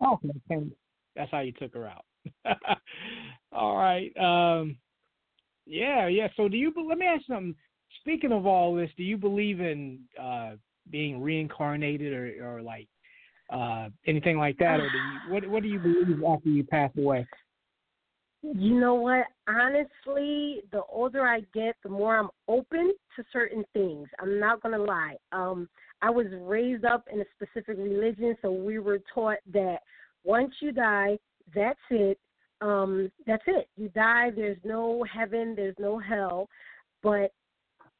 Okay. 0.02 0.28
okay. 0.50 0.66
That's 1.16 1.30
how 1.30 1.40
you 1.40 1.52
took 1.52 1.74
her 1.74 1.86
out. 1.86 2.04
All 3.52 3.76
right. 3.76 4.16
Um 4.16 4.76
yeah, 5.66 6.08
yeah. 6.08 6.28
So 6.36 6.48
do 6.48 6.56
you 6.56 6.72
let 6.86 6.98
me 6.98 7.06
ask 7.06 7.26
something. 7.26 7.54
Speaking 8.00 8.32
of 8.32 8.46
all 8.46 8.74
this, 8.74 8.90
do 8.96 9.02
you 9.02 9.16
believe 9.16 9.60
in 9.60 10.00
uh 10.20 10.52
being 10.90 11.20
reincarnated 11.20 12.12
or 12.12 12.56
or 12.56 12.62
like 12.62 12.88
uh 13.52 13.88
anything 14.06 14.38
like 14.38 14.56
that 14.58 14.80
or 14.80 14.88
do 14.90 14.98
you 14.98 15.20
what 15.26 15.46
what 15.46 15.62
do 15.62 15.68
you 15.68 15.78
believe 15.78 16.22
after 16.24 16.48
you 16.48 16.64
pass 16.64 16.90
away? 16.96 17.26
You 18.42 18.80
know 18.80 18.94
what? 18.94 19.26
Honestly, 19.48 20.62
the 20.72 20.82
older 20.90 21.26
I 21.26 21.40
get, 21.52 21.76
the 21.82 21.90
more 21.90 22.16
I'm 22.16 22.30
open 22.48 22.94
to 23.16 23.24
certain 23.32 23.64
things. 23.74 24.08
I'm 24.18 24.40
not 24.40 24.62
gonna 24.62 24.78
lie. 24.78 25.16
Um, 25.32 25.68
I 26.00 26.08
was 26.08 26.26
raised 26.40 26.86
up 26.86 27.04
in 27.12 27.20
a 27.20 27.24
specific 27.36 27.76
religion, 27.76 28.34
so 28.40 28.50
we 28.50 28.78
were 28.78 29.00
taught 29.14 29.38
that 29.52 29.80
once 30.24 30.54
you 30.60 30.72
die, 30.72 31.18
that's 31.54 31.78
it. 31.90 32.18
Um, 32.60 33.10
that's 33.26 33.42
it. 33.46 33.68
You 33.76 33.88
die. 33.90 34.30
There's 34.34 34.58
no 34.64 35.04
heaven. 35.04 35.54
There's 35.56 35.76
no 35.78 35.98
hell, 35.98 36.48
but 37.02 37.32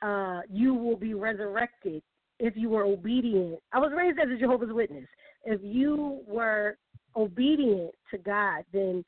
uh, 0.03 0.41
you 0.51 0.75
will 0.75 0.97
be 0.97 1.15
resurrected 1.15 2.03
if 2.39 2.57
you 2.57 2.71
were 2.71 2.85
obedient. 2.85 3.59
I 3.73 3.79
was 3.79 3.93
raised 3.97 4.19
as 4.19 4.29
a 4.35 4.39
Jehovah's 4.39 4.73
Witness. 4.73 5.09
If 5.45 5.61
you 5.63 6.21
were 6.27 6.77
obedient 7.17 7.93
to 8.11 8.19
God, 8.19 8.65
then 8.73 9.05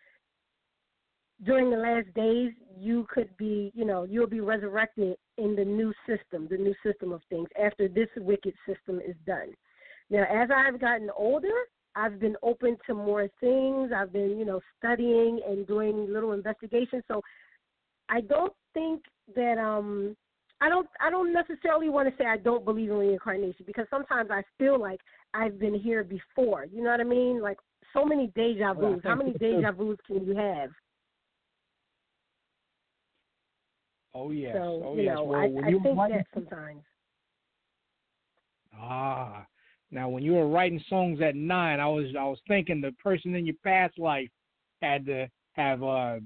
during 1.44 1.70
the 1.70 1.76
last 1.76 2.12
days 2.14 2.52
you 2.76 3.06
could 3.12 3.36
be 3.36 3.72
you 3.74 3.84
know 3.84 4.04
you'll 4.04 4.26
be 4.26 4.40
resurrected 4.40 5.16
in 5.38 5.56
the 5.56 5.64
new 5.64 5.92
system 6.06 6.46
the 6.50 6.56
new 6.56 6.74
system 6.84 7.12
of 7.12 7.20
things 7.28 7.48
after 7.62 7.88
this 7.88 8.08
wicked 8.16 8.54
system 8.66 9.00
is 9.00 9.16
done 9.26 9.48
now 10.10 10.24
as 10.30 10.48
i've 10.54 10.80
gotten 10.80 11.10
older 11.16 11.48
i've 11.96 12.18
been 12.18 12.36
open 12.42 12.76
to 12.86 12.94
more 12.94 13.28
things. 13.40 13.92
I've 13.94 14.12
been 14.12 14.38
you 14.38 14.44
know 14.44 14.60
studying 14.78 15.40
and 15.46 15.66
doing 15.66 16.12
little 16.12 16.32
investigations. 16.32 17.02
So 17.08 17.20
i 18.08 18.20
don't 18.20 18.52
think 18.74 19.02
that 19.34 19.58
um 19.58 20.16
i 20.60 20.68
don't 20.68 20.88
i 21.00 21.10
don't 21.10 21.32
necessarily 21.32 21.88
want 21.88 22.08
to 22.08 22.14
say 22.16 22.26
i 22.26 22.36
don't 22.36 22.64
believe 22.64 22.90
in 22.90 22.96
reincarnation 22.96 23.64
because 23.66 23.86
sometimes 23.90 24.30
i 24.30 24.42
feel 24.58 24.80
like 24.80 25.00
i've 25.34 25.58
been 25.58 25.74
here 25.74 26.04
before. 26.04 26.66
You 26.72 26.82
know 26.82 26.90
what 26.90 27.00
i 27.00 27.04
mean? 27.04 27.40
Like 27.40 27.58
so 27.92 28.04
many 28.04 28.32
deja 28.34 28.74
vus. 28.74 29.00
How 29.04 29.14
many 29.14 29.32
deja 29.38 29.72
vus 29.72 29.98
can 30.06 30.24
you 30.24 30.34
have? 30.36 30.70
Oh 34.14 34.30
yes. 34.30 34.54
So 34.54 34.82
oh 34.84 34.94
you 34.96 35.04
yes. 35.04 35.16
know, 35.16 35.24
well, 35.24 35.40
I, 35.40 35.44
I 35.44 35.70
think 35.70 35.84
that 35.84 36.26
sometimes. 36.34 36.82
Ah, 38.78 39.46
now 39.92 40.08
when 40.08 40.22
you 40.24 40.32
were 40.32 40.48
writing 40.48 40.82
songs 40.88 41.20
at 41.20 41.36
nine, 41.36 41.78
I 41.78 41.86
was 41.86 42.06
I 42.18 42.24
was 42.24 42.38
thinking 42.48 42.80
the 42.80 42.92
person 42.92 43.34
in 43.34 43.46
your 43.46 43.56
past 43.62 43.98
life 43.98 44.30
had 44.80 45.06
to 45.06 45.28
have 45.52 45.82
uh 45.82 46.16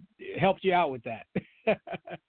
helped 0.40 0.64
you 0.64 0.72
out 0.72 0.92
with 0.92 1.02
that. 1.02 1.26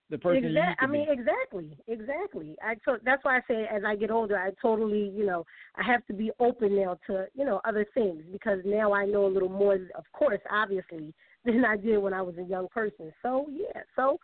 the 0.10 0.18
person 0.18 0.44
Exactly. 0.44 0.76
to 0.76 0.76
I 0.80 0.88
mean, 0.88 1.08
be. 1.08 1.14
exactly, 1.14 1.78
exactly. 1.88 2.56
I 2.62 2.76
so 2.84 2.98
that's 3.06 3.24
why 3.24 3.38
I 3.38 3.42
say 3.48 3.68
as 3.72 3.84
I 3.86 3.96
get 3.96 4.10
older, 4.10 4.38
I 4.38 4.50
totally, 4.60 5.10
you 5.16 5.26
know, 5.26 5.46
I 5.76 5.84
have 5.84 6.06
to 6.08 6.14
be 6.14 6.32
open 6.40 6.76
now 6.76 6.98
to 7.06 7.28
you 7.36 7.46
know 7.46 7.62
other 7.66 7.86
things 7.94 8.24
because 8.32 8.60
now 8.66 8.92
I 8.92 9.06
know 9.06 9.28
a 9.28 9.30
little 9.34 9.50
more, 9.50 9.76
of 9.76 10.06
course, 10.14 10.42
obviously, 10.50 11.14
than 11.46 11.64
I 11.64 11.78
did 11.78 12.00
when 12.00 12.14
I 12.14 12.24
was 12.24 12.36
a 12.40 12.44
young 12.44 12.68
person. 12.70 13.14
So 13.22 13.48
yeah, 13.52 13.82
so 13.96 14.20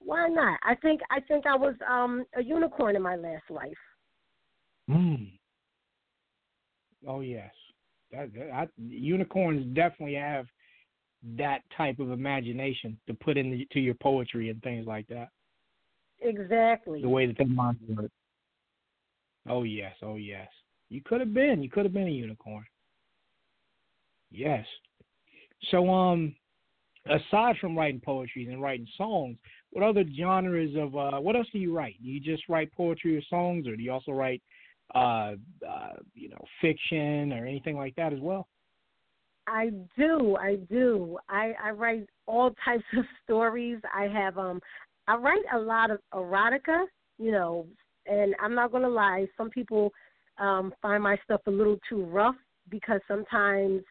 why 0.00 0.28
not? 0.28 0.58
I 0.64 0.74
think 0.74 1.00
I 1.10 1.20
think 1.20 1.46
I 1.46 1.54
was 1.54 1.74
um 1.88 2.24
a 2.36 2.42
unicorn 2.42 2.96
in 2.96 3.02
my 3.02 3.14
last 3.14 3.48
life. 3.50 3.72
Hmm. 4.88 5.26
Oh 7.06 7.20
yes, 7.20 7.52
that, 8.12 8.32
that 8.34 8.50
I, 8.52 8.68
unicorns 8.78 9.66
definitely 9.74 10.14
have 10.14 10.46
that 11.36 11.60
type 11.76 11.98
of 11.98 12.10
imagination 12.10 12.98
to 13.06 13.14
put 13.14 13.36
into 13.36 13.80
your 13.80 13.94
poetry 13.94 14.50
and 14.50 14.62
things 14.62 14.86
like 14.86 15.06
that. 15.08 15.28
Exactly. 16.20 17.02
The 17.02 17.08
way 17.08 17.26
that 17.26 17.38
their 17.38 17.46
minds 17.46 17.80
work. 17.88 18.10
Oh 19.48 19.62
yes, 19.62 19.94
oh 20.02 20.16
yes. 20.16 20.48
You 20.88 21.00
could 21.02 21.20
have 21.20 21.32
been. 21.32 21.62
You 21.62 21.70
could 21.70 21.84
have 21.84 21.94
been 21.94 22.08
a 22.08 22.10
unicorn. 22.10 22.64
Yes. 24.30 24.66
So 25.70 25.88
um 25.90 26.34
aside 27.06 27.56
from 27.60 27.76
writing 27.76 28.00
poetry 28.04 28.46
and 28.46 28.62
writing 28.62 28.86
songs, 28.96 29.36
what 29.70 29.84
other 29.84 30.04
genres 30.16 30.76
of 30.76 30.96
uh 30.96 31.18
what 31.20 31.36
else 31.36 31.48
do 31.52 31.58
you 31.58 31.74
write? 31.74 31.96
Do 32.02 32.08
you 32.08 32.20
just 32.20 32.48
write 32.48 32.72
poetry 32.72 33.16
or 33.16 33.22
songs 33.30 33.66
or 33.66 33.76
do 33.76 33.82
you 33.82 33.92
also 33.92 34.12
write 34.12 34.42
uh 34.94 35.34
uh 35.68 35.96
you 36.14 36.28
know, 36.28 36.44
fiction 36.60 37.32
or 37.32 37.46
anything 37.46 37.76
like 37.76 37.94
that 37.96 38.12
as 38.12 38.20
well? 38.20 38.48
I 39.46 39.70
do, 39.98 40.36
I 40.36 40.56
do. 40.70 41.18
I, 41.28 41.54
I 41.62 41.70
write 41.70 42.06
all 42.26 42.50
types 42.64 42.84
of 42.96 43.04
stories. 43.24 43.78
I 43.94 44.04
have 44.04 44.38
um 44.38 44.60
I 45.08 45.16
write 45.16 45.44
a 45.54 45.58
lot 45.58 45.90
of 45.90 45.98
erotica, 46.14 46.84
you 47.18 47.32
know, 47.32 47.66
and 48.06 48.34
I'm 48.40 48.54
not 48.54 48.72
gonna 48.72 48.88
lie, 48.88 49.26
some 49.36 49.50
people 49.50 49.92
um 50.38 50.72
find 50.80 51.02
my 51.02 51.16
stuff 51.24 51.40
a 51.46 51.50
little 51.50 51.78
too 51.88 52.04
rough 52.04 52.36
because 52.68 53.00
sometimes 53.08 53.82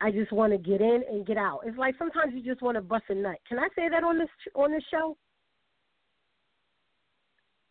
I 0.00 0.10
just 0.10 0.32
want 0.32 0.52
to 0.52 0.58
get 0.58 0.80
in 0.80 1.02
and 1.08 1.24
get 1.26 1.36
out. 1.36 1.60
It's 1.64 1.78
like 1.78 1.94
sometimes 1.96 2.32
you 2.34 2.42
just 2.42 2.62
want 2.62 2.76
to 2.76 2.80
bust 2.82 3.04
a 3.08 3.14
nut. 3.14 3.36
Can 3.48 3.58
I 3.58 3.68
say 3.76 3.88
that 3.88 4.02
on 4.02 4.18
this 4.18 4.28
on 4.54 4.72
this 4.72 4.82
show? 4.90 5.16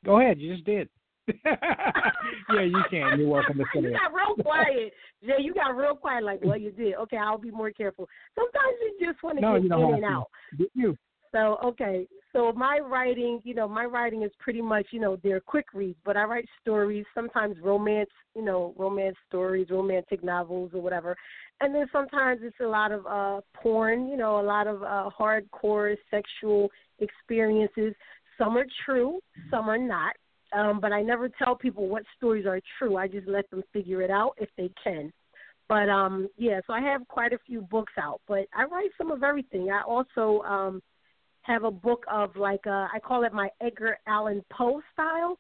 Go 0.06 0.20
ahead, 0.20 0.40
you 0.40 0.54
just 0.54 0.66
did. 0.66 0.90
yeah, 1.46 2.62
you 2.62 2.82
can. 2.90 3.20
You're 3.20 3.30
welcome 3.30 3.58
to 3.58 3.66
say 3.74 3.82
You 3.82 3.92
got 3.92 4.14
real 4.14 4.36
quiet, 4.44 4.94
Jay. 5.24 5.38
You 5.40 5.54
got 5.54 5.76
real 5.76 5.96
quiet. 5.96 6.24
Like, 6.24 6.42
well, 6.44 6.58
you 6.58 6.72
did. 6.72 6.96
Okay, 6.96 7.18
I'll 7.18 7.38
be 7.38 7.52
more 7.52 7.72
careful. 7.72 8.08
Sometimes 8.36 8.76
you 8.82 9.08
just 9.08 9.24
want 9.24 9.38
to 9.38 9.42
No, 9.42 9.54
get 9.54 9.64
you 9.64 9.70
don't 9.70 9.90
in 9.90 9.94
and 9.96 10.04
to. 10.04 10.10
out. 10.10 10.28
Did 10.58 10.70
you? 10.74 10.98
So 11.32 11.58
okay, 11.64 12.08
so 12.34 12.52
my 12.52 12.80
writing, 12.80 13.40
you 13.46 13.54
know, 13.54 13.68
my 13.68 13.86
writing 13.86 14.24
is 14.24 14.32
pretty 14.40 14.62
much, 14.62 14.88
you 14.92 15.00
know, 15.00 15.18
they're 15.24 15.40
quick 15.40 15.68
reads, 15.74 15.98
but 16.04 16.18
I 16.18 16.24
write 16.24 16.46
stories, 16.62 17.06
sometimes 17.16 17.56
romance, 17.62 18.10
you 18.36 18.44
know, 18.44 18.74
romance 18.78 19.16
stories, 19.30 19.68
romantic 19.70 20.24
novels 20.26 20.72
or 20.74 20.82
whatever, 20.82 21.16
and 21.62 21.74
then 21.74 21.88
sometimes 21.92 22.42
it's 22.44 22.60
a 22.62 22.68
lot 22.68 22.92
of 22.92 23.06
uh 23.08 23.40
porn, 23.54 24.10
you 24.10 24.18
know, 24.18 24.42
a 24.42 24.44
lot 24.44 24.68
of 24.68 24.84
uh 24.84 25.10
hardcore 25.18 25.96
sexual 26.10 26.70
experiences. 27.00 27.94
Some 28.38 28.58
are 28.58 28.66
true, 28.86 29.20
some 29.50 29.70
are 29.70 29.78
not. 29.78 30.14
Um, 30.54 30.80
but 30.82 30.92
I 30.92 31.02
never 31.02 31.30
tell 31.30 31.56
people 31.56 31.88
what 31.88 32.04
stories 32.18 32.46
are 32.46 32.60
true. 32.78 32.98
I 32.98 33.08
just 33.08 33.28
let 33.28 33.50
them 33.50 33.64
figure 33.72 34.02
it 34.02 34.12
out 34.12 34.34
if 34.38 34.50
they 34.58 34.70
can. 34.84 35.12
But 35.70 35.88
um 35.90 36.28
yeah, 36.38 36.60
so 36.68 36.74
I 36.74 36.82
have 36.82 37.08
quite 37.08 37.32
a 37.32 37.40
few 37.46 37.62
books 37.62 37.94
out, 37.98 38.20
but 38.28 38.46
I 38.54 38.66
write 38.66 38.90
some 38.98 39.12
of 39.12 39.24
everything. 39.24 39.72
I 39.72 39.82
also 39.84 40.42
um 40.46 40.82
have 41.44 41.64
a 41.64 41.72
book 41.72 42.04
of 42.12 42.36
like 42.36 42.68
uh 42.68 42.88
I 42.94 43.00
call 43.02 43.24
it 43.24 43.34
my 43.34 43.50
Edgar 43.62 43.98
Allan 44.08 44.44
Poe 44.52 44.82
style. 44.92 45.40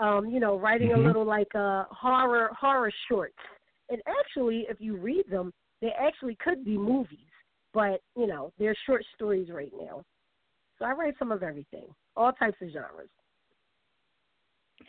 Um, 0.00 0.26
you 0.26 0.38
know, 0.38 0.56
writing 0.58 0.90
Mhm. 0.90 0.96
a 1.02 1.06
little 1.06 1.24
like 1.24 1.52
uh 1.54 1.84
horror 1.90 2.50
horror 2.58 2.92
shorts. 3.08 3.38
And 3.90 4.00
actually 4.06 4.66
if 4.68 4.80
you 4.80 4.96
read 4.96 5.24
them, 5.28 5.52
they 5.80 5.90
actually 5.98 6.36
could 6.36 6.64
be 6.64 6.78
movies. 6.78 7.18
But, 7.74 8.00
you 8.16 8.26
know, 8.26 8.52
they're 8.58 8.76
short 8.86 9.04
stories 9.14 9.50
right 9.50 9.72
now. 9.78 10.02
So 10.78 10.84
I 10.84 10.92
write 10.92 11.14
some 11.18 11.32
of 11.32 11.42
everything. 11.42 11.86
All 12.16 12.32
types 12.32 12.56
of 12.62 12.68
genres. 12.70 13.10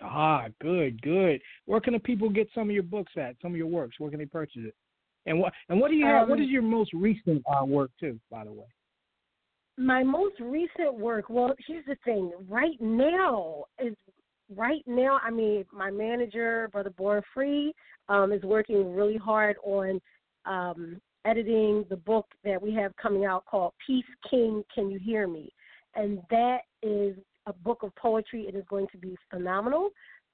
Ah, 0.01 0.48
good, 0.62 1.01
good. 1.01 1.41
Where 1.65 1.82
can 1.82 1.94
the 1.94 2.00
people 2.00 2.29
get 2.29 2.48
some 2.53 2.70
of 2.70 2.74
your 2.74 2.84
books 2.84 3.13
at? 3.18 3.36
Some 3.41 3.51
of 3.51 3.58
your 3.58 3.68
works? 3.68 4.00
Where 4.00 4.10
can 4.10 4.20
they 4.20 4.25
purchase 4.25 4.62
it? 4.65 4.75
And 5.25 5.39
what 5.39 5.53
and 5.68 5.79
what 5.79 5.91
do 5.91 5.98
you 5.98 6.06
have? 6.06 6.29
what 6.29 6.39
Um, 6.39 6.44
is 6.44 6.50
your 6.50 6.62
most 6.62 6.91
recent 6.94 7.44
uh, 7.48 7.65
work 7.65 7.91
too? 8.00 8.20
By 8.32 8.46
the 8.46 8.51
way. 8.51 8.65
My 9.77 10.03
most 10.03 10.36
recent 10.39 10.94
work, 10.94 11.29
well, 11.29 11.53
here's 11.65 11.86
the 11.86 11.96
thing. 12.03 12.32
Right 12.50 12.79
now 12.82 13.65
is 13.84 13.96
right 14.56 14.84
now. 14.88 15.20
I 15.24 15.32
mean, 15.32 15.65
my 15.72 15.89
manager, 15.89 16.70
Brother 16.72 16.89
Born 16.89 17.22
Free, 17.34 17.74
um, 18.10 18.32
is 18.32 18.44
working 18.44 18.94
really 18.94 19.18
hard 19.18 19.56
on 19.63 20.01
um, 20.46 21.00
editing 21.25 21.86
the 21.89 21.96
book 21.96 22.27
that 22.44 22.62
we 22.62 22.74
have 22.74 22.96
coming 22.98 23.25
out 23.25 23.46
called 23.46 23.74
Peace 23.86 24.06
King. 24.29 24.63
Can 24.74 24.89
you 24.89 25.00
hear 25.00 25.27
me? 25.27 25.50
And 25.96 26.20
that 26.29 26.60
is 26.82 27.15
a 27.50 27.53
book 27.53 27.84
of 27.84 27.94
poetry. 27.96 28.46
It 28.48 28.56
is 28.56 28.63
going 28.70 28.88
to 28.91 28.98
be 28.98 29.18
phenomenal. 29.29 29.89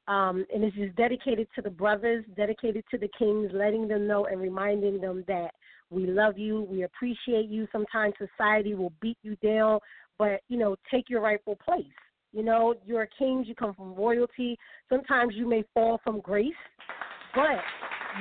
Um, 0.08 0.46
and 0.54 0.64
it's 0.64 0.76
just 0.76 0.96
dedicated 0.96 1.48
to 1.56 1.62
the 1.64 1.70
brothers, 1.70 2.24
dedicated 2.38 2.84
to 2.92 2.98
the 2.98 3.10
kings, 3.18 3.50
letting 3.54 3.88
them 3.88 4.06
know 4.06 4.26
and 4.26 4.40
reminding 4.40 5.02
them 5.02 5.24
that 5.28 5.50
we 5.90 6.06
love 6.06 6.38
you, 6.38 6.62
we 6.62 6.84
appreciate 6.84 7.48
you. 7.48 7.68
Sometimes 7.72 8.14
society 8.18 8.74
will 8.76 8.94
beat 9.02 9.18
you 9.24 9.36
down, 9.38 9.80
but 10.20 10.42
you 10.48 10.58
know, 10.58 10.76
take 10.92 11.10
your 11.10 11.22
rightful 11.22 11.58
place. 11.64 11.86
You 12.34 12.44
know, 12.44 12.76
you're 12.86 13.08
kings, 13.18 13.48
you 13.48 13.56
come 13.56 13.74
from 13.74 13.96
royalty. 13.96 14.58
Sometimes 14.90 15.34
you 15.36 15.48
may 15.48 15.64
fall 15.74 16.02
from 16.04 16.20
grace, 16.20 16.54
but 17.34 17.62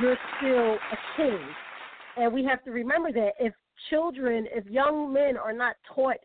you're 0.00 0.16
still 0.38 0.74
a 0.74 0.98
king. 1.16 1.40
And 2.16 2.32
we 2.32 2.44
have 2.44 2.62
to 2.64 2.70
remember 2.70 3.12
that 3.12 3.32
if 3.40 3.52
children, 3.90 4.46
if 4.52 4.66
young 4.66 5.12
men 5.12 5.36
are 5.36 5.52
not 5.52 5.76
taught 5.94 6.16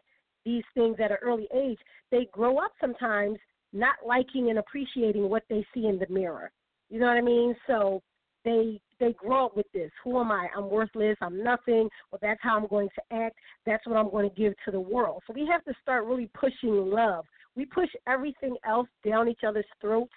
these 0.46 0.63
things 0.74 0.98
at 1.03 1.12
an 1.12 1.17
early 1.22 1.48
age, 1.53 1.79
they 2.12 2.27
grow 2.31 2.58
up 2.58 2.72
sometimes 2.79 3.38
not 3.74 3.96
liking 4.05 4.50
and 4.50 4.60
appreciating 4.60 5.29
what 5.29 5.43
they 5.50 5.65
see 5.74 5.86
in 5.86 6.00
the 6.00 6.08
mirror. 6.10 6.51
You 6.89 7.00
know 7.00 7.08
what 7.08 7.17
I 7.17 7.22
mean? 7.22 7.55
So 7.67 8.01
they 8.46 8.79
they 9.00 9.13
grow 9.13 9.46
up 9.46 9.55
with 9.55 9.67
this. 9.74 9.91
Who 10.03 10.19
am 10.19 10.31
I? 10.31 10.48
I'm 10.55 10.69
worthless. 10.69 11.17
I'm 11.22 11.43
nothing. 11.43 11.89
Well, 12.12 12.19
that's 12.21 12.39
how 12.41 12.58
I'm 12.58 12.67
going 12.67 12.89
to 12.95 13.15
act. 13.15 13.38
That's 13.65 13.86
what 13.88 13.97
I'm 13.97 14.10
going 14.10 14.30
to 14.30 14.36
give 14.36 14.54
to 14.65 14.71
the 14.71 14.80
world. 14.80 15.23
So 15.28 15.34
we 15.34 15.47
have 15.52 15.63
to 15.65 15.73
start 15.82 16.06
really 16.06 16.30
pushing 16.34 16.89
love. 16.89 17.25
We 17.56 17.65
push 17.65 17.89
everything 18.08 18.56
else 18.67 18.88
down 19.06 19.30
each 19.30 19.41
other's 19.47 19.65
throats, 19.80 20.12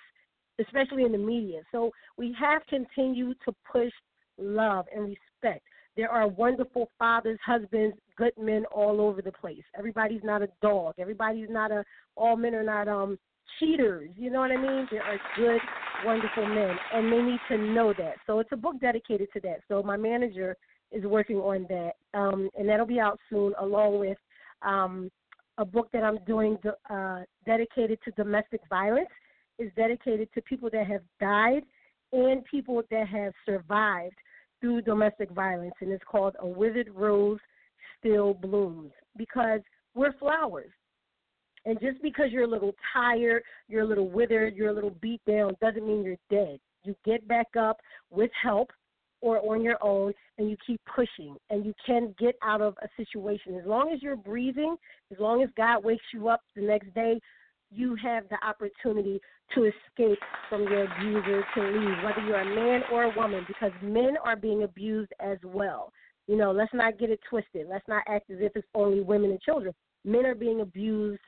especially 0.60 1.04
in 1.04 1.12
the 1.12 1.18
media. 1.18 1.60
So 1.70 1.90
we 2.16 2.34
have 2.40 2.62
continued 2.68 3.36
to 3.44 3.54
push 3.70 3.92
love 4.38 4.86
and 4.94 5.04
respect. 5.04 5.64
There 5.96 6.10
are 6.10 6.26
wonderful 6.26 6.88
fathers, 6.98 7.38
husbands, 7.44 7.96
good 8.16 8.32
men 8.38 8.64
all 8.66 9.00
over 9.00 9.20
the 9.20 9.32
place. 9.32 9.62
Everybody's 9.78 10.22
not 10.24 10.42
a 10.42 10.48
dog. 10.62 10.94
Everybody's 10.98 11.50
not 11.50 11.70
a. 11.70 11.84
All 12.16 12.36
men 12.36 12.54
are 12.54 12.62
not 12.62 12.88
um 12.88 13.18
cheaters. 13.58 14.10
You 14.16 14.30
know 14.30 14.40
what 14.40 14.50
I 14.50 14.56
mean? 14.56 14.86
There 14.90 15.02
are 15.02 15.20
good, 15.36 15.60
wonderful 16.04 16.46
men, 16.46 16.76
and 16.94 17.12
they 17.12 17.20
need 17.20 17.40
to 17.48 17.58
know 17.58 17.92
that. 17.98 18.14
So 18.26 18.38
it's 18.38 18.52
a 18.52 18.56
book 18.56 18.80
dedicated 18.80 19.28
to 19.34 19.40
that. 19.40 19.60
So 19.68 19.82
my 19.82 19.96
manager 19.96 20.56
is 20.90 21.04
working 21.04 21.36
on 21.36 21.66
that, 21.68 21.92
um, 22.18 22.48
and 22.58 22.68
that'll 22.68 22.86
be 22.86 23.00
out 23.00 23.18
soon, 23.28 23.52
along 23.58 23.98
with 23.98 24.18
um, 24.62 25.10
a 25.58 25.64
book 25.64 25.88
that 25.92 26.04
I'm 26.04 26.18
doing 26.26 26.56
uh, 26.88 27.20
dedicated 27.44 27.98
to 28.04 28.10
domestic 28.12 28.60
violence. 28.68 29.08
Is 29.58 29.70
dedicated 29.76 30.28
to 30.34 30.42
people 30.42 30.70
that 30.72 30.86
have 30.86 31.02
died 31.20 31.62
and 32.12 32.42
people 32.46 32.82
that 32.90 33.06
have 33.06 33.32
survived 33.44 34.16
through 34.62 34.80
domestic 34.80 35.30
violence, 35.32 35.74
and 35.80 35.90
it's 35.90 36.04
called 36.10 36.36
A 36.38 36.46
Withered 36.46 36.88
Rose 36.94 37.40
Still 37.98 38.32
Blooms 38.32 38.92
because 39.18 39.60
we're 39.94 40.14
flowers. 40.14 40.70
And 41.66 41.78
just 41.80 42.00
because 42.00 42.26
you're 42.30 42.44
a 42.44 42.48
little 42.48 42.74
tired, 42.94 43.42
you're 43.68 43.82
a 43.82 43.86
little 43.86 44.08
withered, 44.08 44.56
you're 44.56 44.70
a 44.70 44.72
little 44.72 44.96
beat 45.02 45.20
down, 45.28 45.54
doesn't 45.60 45.86
mean 45.86 46.02
you're 46.04 46.16
dead. 46.30 46.58
You 46.84 46.94
get 47.04 47.26
back 47.28 47.48
up 47.58 47.78
with 48.10 48.30
help 48.40 48.70
or 49.20 49.38
on 49.38 49.62
your 49.62 49.78
own 49.82 50.12
and 50.38 50.48
you 50.48 50.56
keep 50.66 50.80
pushing 50.94 51.36
and 51.50 51.64
you 51.64 51.74
can 51.84 52.14
get 52.18 52.36
out 52.42 52.60
of 52.60 52.76
a 52.82 52.88
situation. 52.96 53.56
As 53.56 53.66
long 53.66 53.92
as 53.92 54.02
you're 54.02 54.16
breathing, 54.16 54.76
as 55.12 55.18
long 55.20 55.42
as 55.42 55.48
God 55.56 55.84
wakes 55.84 56.04
you 56.12 56.28
up 56.28 56.40
the 56.56 56.62
next 56.62 56.92
day, 56.94 57.20
you 57.70 57.96
have 58.02 58.24
the 58.28 58.38
opportunity 58.46 59.20
to 59.54 59.64
escape 59.64 60.18
from 60.48 60.62
your 60.62 60.84
abuser 60.84 61.44
to 61.54 61.60
leave, 61.62 62.04
whether 62.04 62.26
you're 62.26 62.40
a 62.40 62.54
man 62.54 62.82
or 62.92 63.04
a 63.04 63.16
woman, 63.16 63.44
because 63.46 63.72
men 63.82 64.16
are 64.24 64.36
being 64.36 64.62
abused 64.62 65.12
as 65.20 65.38
well. 65.44 65.92
You 66.26 66.36
know, 66.36 66.52
let's 66.52 66.72
not 66.72 66.98
get 66.98 67.10
it 67.10 67.20
twisted. 67.28 67.66
Let's 67.68 67.86
not 67.88 68.04
act 68.08 68.30
as 68.30 68.38
if 68.40 68.52
it's 68.54 68.66
only 68.74 69.00
women 69.00 69.30
and 69.30 69.40
children. 69.40 69.74
Men 70.04 70.24
are 70.24 70.34
being 70.34 70.60
abused 70.60 71.20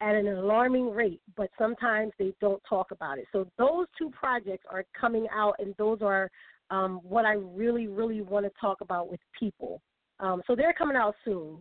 at 0.00 0.14
an 0.14 0.26
alarming 0.26 0.90
rate, 0.90 1.20
but 1.36 1.48
sometimes 1.56 2.12
they 2.18 2.34
don't 2.40 2.62
talk 2.68 2.90
about 2.90 3.18
it. 3.18 3.26
So 3.32 3.46
those 3.56 3.86
two 3.96 4.10
projects 4.10 4.64
are 4.70 4.84
coming 4.98 5.26
out, 5.34 5.54
and 5.58 5.74
those 5.78 5.98
are 6.02 6.28
um, 6.70 7.00
what 7.02 7.24
I 7.24 7.34
really, 7.34 7.86
really 7.86 8.20
want 8.20 8.44
to 8.44 8.52
talk 8.60 8.80
about 8.80 9.10
with 9.10 9.20
people. 9.38 9.80
Um, 10.20 10.42
so 10.46 10.54
they're 10.56 10.72
coming 10.72 10.96
out 10.96 11.14
soon. 11.24 11.58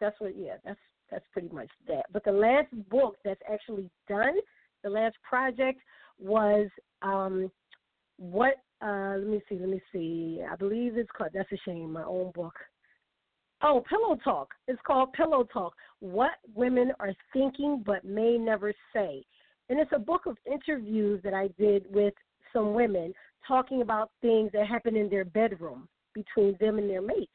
That's 0.00 0.18
what, 0.20 0.36
yeah, 0.36 0.56
that's 0.64 0.78
that's 1.10 1.24
pretty 1.32 1.48
much 1.48 1.68
that. 1.86 2.06
But 2.12 2.24
the 2.24 2.32
last 2.32 2.68
book 2.88 3.16
that's 3.24 3.40
actually 3.50 3.90
done, 4.08 4.34
the 4.84 4.90
last 4.90 5.16
project 5.28 5.80
was 6.20 6.68
um, 7.02 7.50
what? 8.18 8.54
Uh, 8.80 9.16
let 9.18 9.26
me 9.26 9.40
see, 9.48 9.56
let 9.58 9.68
me 9.68 9.80
see. 9.92 10.42
I 10.48 10.54
believe 10.56 10.96
it's 10.96 11.10
called. 11.16 11.30
That's 11.34 11.50
a 11.50 11.56
shame. 11.64 11.92
My 11.92 12.04
own 12.04 12.30
book. 12.32 12.54
Oh, 13.62 13.82
Pillow 13.88 14.16
Talk. 14.22 14.48
It's 14.68 14.80
called 14.86 15.14
Pillow 15.14 15.44
Talk. 15.44 15.74
What 16.00 16.32
women 16.54 16.92
are 17.00 17.14
thinking 17.32 17.82
but 17.84 18.04
may 18.04 18.36
never 18.36 18.72
say. 18.92 19.24
And 19.70 19.80
it's 19.80 19.92
a 19.94 19.98
book 19.98 20.26
of 20.26 20.36
interviews 20.44 21.20
that 21.24 21.32
I 21.32 21.48
did 21.58 21.86
with 21.88 22.12
some 22.52 22.74
women 22.74 23.14
talking 23.48 23.80
about 23.80 24.10
things 24.20 24.50
that 24.52 24.66
happen 24.66 24.96
in 24.96 25.08
their 25.08 25.24
bedroom 25.24 25.88
between 26.14 26.56
them 26.60 26.78
and 26.78 26.88
their 26.88 27.00
mates 27.00 27.32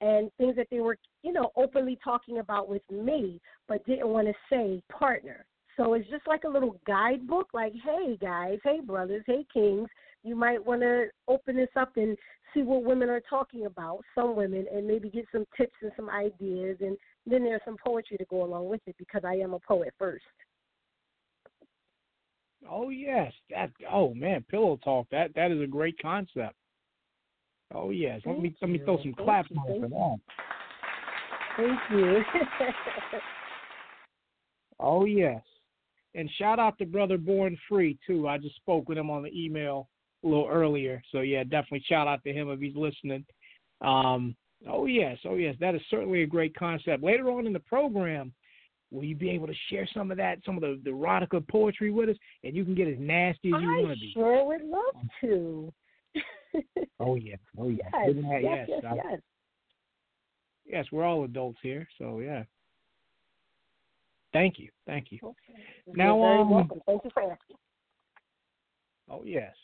and 0.00 0.30
things 0.36 0.56
that 0.56 0.66
they 0.70 0.80
were, 0.80 0.98
you 1.22 1.32
know, 1.32 1.50
openly 1.56 1.98
talking 2.02 2.38
about 2.38 2.68
with 2.68 2.82
me 2.90 3.40
but 3.68 3.84
didn't 3.86 4.08
want 4.08 4.26
to 4.26 4.34
say 4.50 4.82
partner. 4.90 5.46
So 5.78 5.94
it's 5.94 6.10
just 6.10 6.26
like 6.26 6.42
a 6.42 6.48
little 6.48 6.78
guidebook 6.86 7.48
like, 7.54 7.72
hey 7.84 8.18
guys, 8.20 8.58
hey 8.64 8.80
brothers, 8.84 9.22
hey 9.26 9.46
kings, 9.52 9.88
you 10.24 10.34
might 10.34 10.64
want 10.64 10.80
to 10.80 11.06
open 11.28 11.54
this 11.54 11.68
up 11.76 11.96
and 11.96 12.18
see 12.52 12.62
what 12.62 12.82
women 12.82 13.08
are 13.08 13.22
talking 13.30 13.66
about, 13.66 14.00
some 14.12 14.34
women, 14.34 14.66
and 14.74 14.88
maybe 14.88 15.08
get 15.08 15.26
some 15.30 15.44
tips 15.56 15.76
and 15.80 15.92
some 15.94 16.10
ideas. 16.10 16.78
And 16.80 16.96
then 17.26 17.44
there's 17.44 17.60
some 17.64 17.76
poetry 17.84 18.16
to 18.16 18.24
go 18.24 18.42
along 18.42 18.68
with 18.68 18.80
it 18.86 18.96
because 18.98 19.22
I 19.24 19.34
am 19.34 19.54
a 19.54 19.60
poet 19.60 19.94
first. 19.98 20.24
Oh 22.68 22.88
yes, 22.88 23.32
that. 23.50 23.70
Oh 23.90 24.12
man, 24.14 24.44
pillow 24.50 24.80
talk. 24.82 25.06
That 25.12 25.32
that 25.36 25.52
is 25.52 25.62
a 25.62 25.66
great 25.66 25.96
concept. 26.02 26.56
Oh 27.72 27.90
yes, 27.90 28.20
let 28.26 28.36
me 28.40 28.48
Thank 28.48 28.56
let 28.62 28.70
me 28.70 28.78
throw 28.78 28.96
some 28.96 29.14
Thank 29.14 29.26
claps 29.26 29.48
you. 29.52 29.60
on 29.60 29.80
for 29.80 29.88
that. 29.88 30.18
Thank 31.56 31.80
you. 31.92 32.22
Oh 34.80 35.06
yes, 35.06 35.42
and 36.18 36.28
shout 36.36 36.58
out 36.58 36.76
to 36.78 36.84
brother 36.84 37.16
Born 37.16 37.56
Free 37.68 37.96
too. 38.06 38.26
I 38.28 38.38
just 38.38 38.56
spoke 38.56 38.88
with 38.88 38.98
him 38.98 39.08
on 39.08 39.22
the 39.22 39.30
email 39.32 39.88
a 40.24 40.26
little 40.26 40.48
earlier, 40.50 41.00
so 41.12 41.20
yeah, 41.20 41.44
definitely 41.44 41.84
shout 41.88 42.08
out 42.08 42.24
to 42.24 42.32
him 42.32 42.50
if 42.50 42.58
he's 42.58 42.74
listening. 42.74 43.24
Um, 43.80 44.34
oh 44.68 44.86
yes, 44.86 45.16
oh 45.24 45.36
yes, 45.36 45.54
that 45.60 45.76
is 45.76 45.80
certainly 45.88 46.22
a 46.22 46.26
great 46.26 46.56
concept. 46.56 47.04
Later 47.04 47.30
on 47.30 47.46
in 47.46 47.52
the 47.52 47.60
program, 47.60 48.32
will 48.90 49.04
you 49.04 49.14
be 49.14 49.30
able 49.30 49.46
to 49.46 49.54
share 49.70 49.88
some 49.94 50.10
of 50.10 50.16
that, 50.16 50.38
some 50.44 50.56
of 50.56 50.62
the, 50.62 50.80
the 50.82 50.90
erotica 50.90 51.46
poetry 51.46 51.92
with 51.92 52.08
us, 52.08 52.16
and 52.42 52.56
you 52.56 52.64
can 52.64 52.74
get 52.74 52.88
as 52.88 52.98
nasty 52.98 53.52
as 53.54 53.62
you 53.62 53.68
want 53.68 53.94
to 53.94 54.00
be. 54.00 54.12
I 54.16 54.18
sure 54.18 54.46
would 54.46 54.64
love 54.64 55.04
to. 55.22 55.72
Oh 56.98 57.14
yeah, 57.14 57.36
oh 57.56 57.68
yeah, 57.68 57.84
yes, 58.06 58.16
yes, 58.16 58.42
yes, 58.42 58.68
yes, 58.68 58.94
yes. 58.96 59.20
yes, 60.66 60.86
we're 60.90 61.04
all 61.04 61.22
adults 61.22 61.58
here, 61.62 61.86
so 61.96 62.18
yeah. 62.18 62.42
Thank 64.32 64.58
you, 64.58 64.68
thank 64.86 65.10
you. 65.10 65.18
You're 65.22 65.96
Now, 65.96 66.20
very 66.20 66.40
um, 66.40 66.50
welcome. 66.50 66.80
Thank 66.86 67.04
you 67.04 67.10
for 67.12 67.22
asking. 67.22 67.56
Oh 69.10 69.22
yes. 69.24 69.54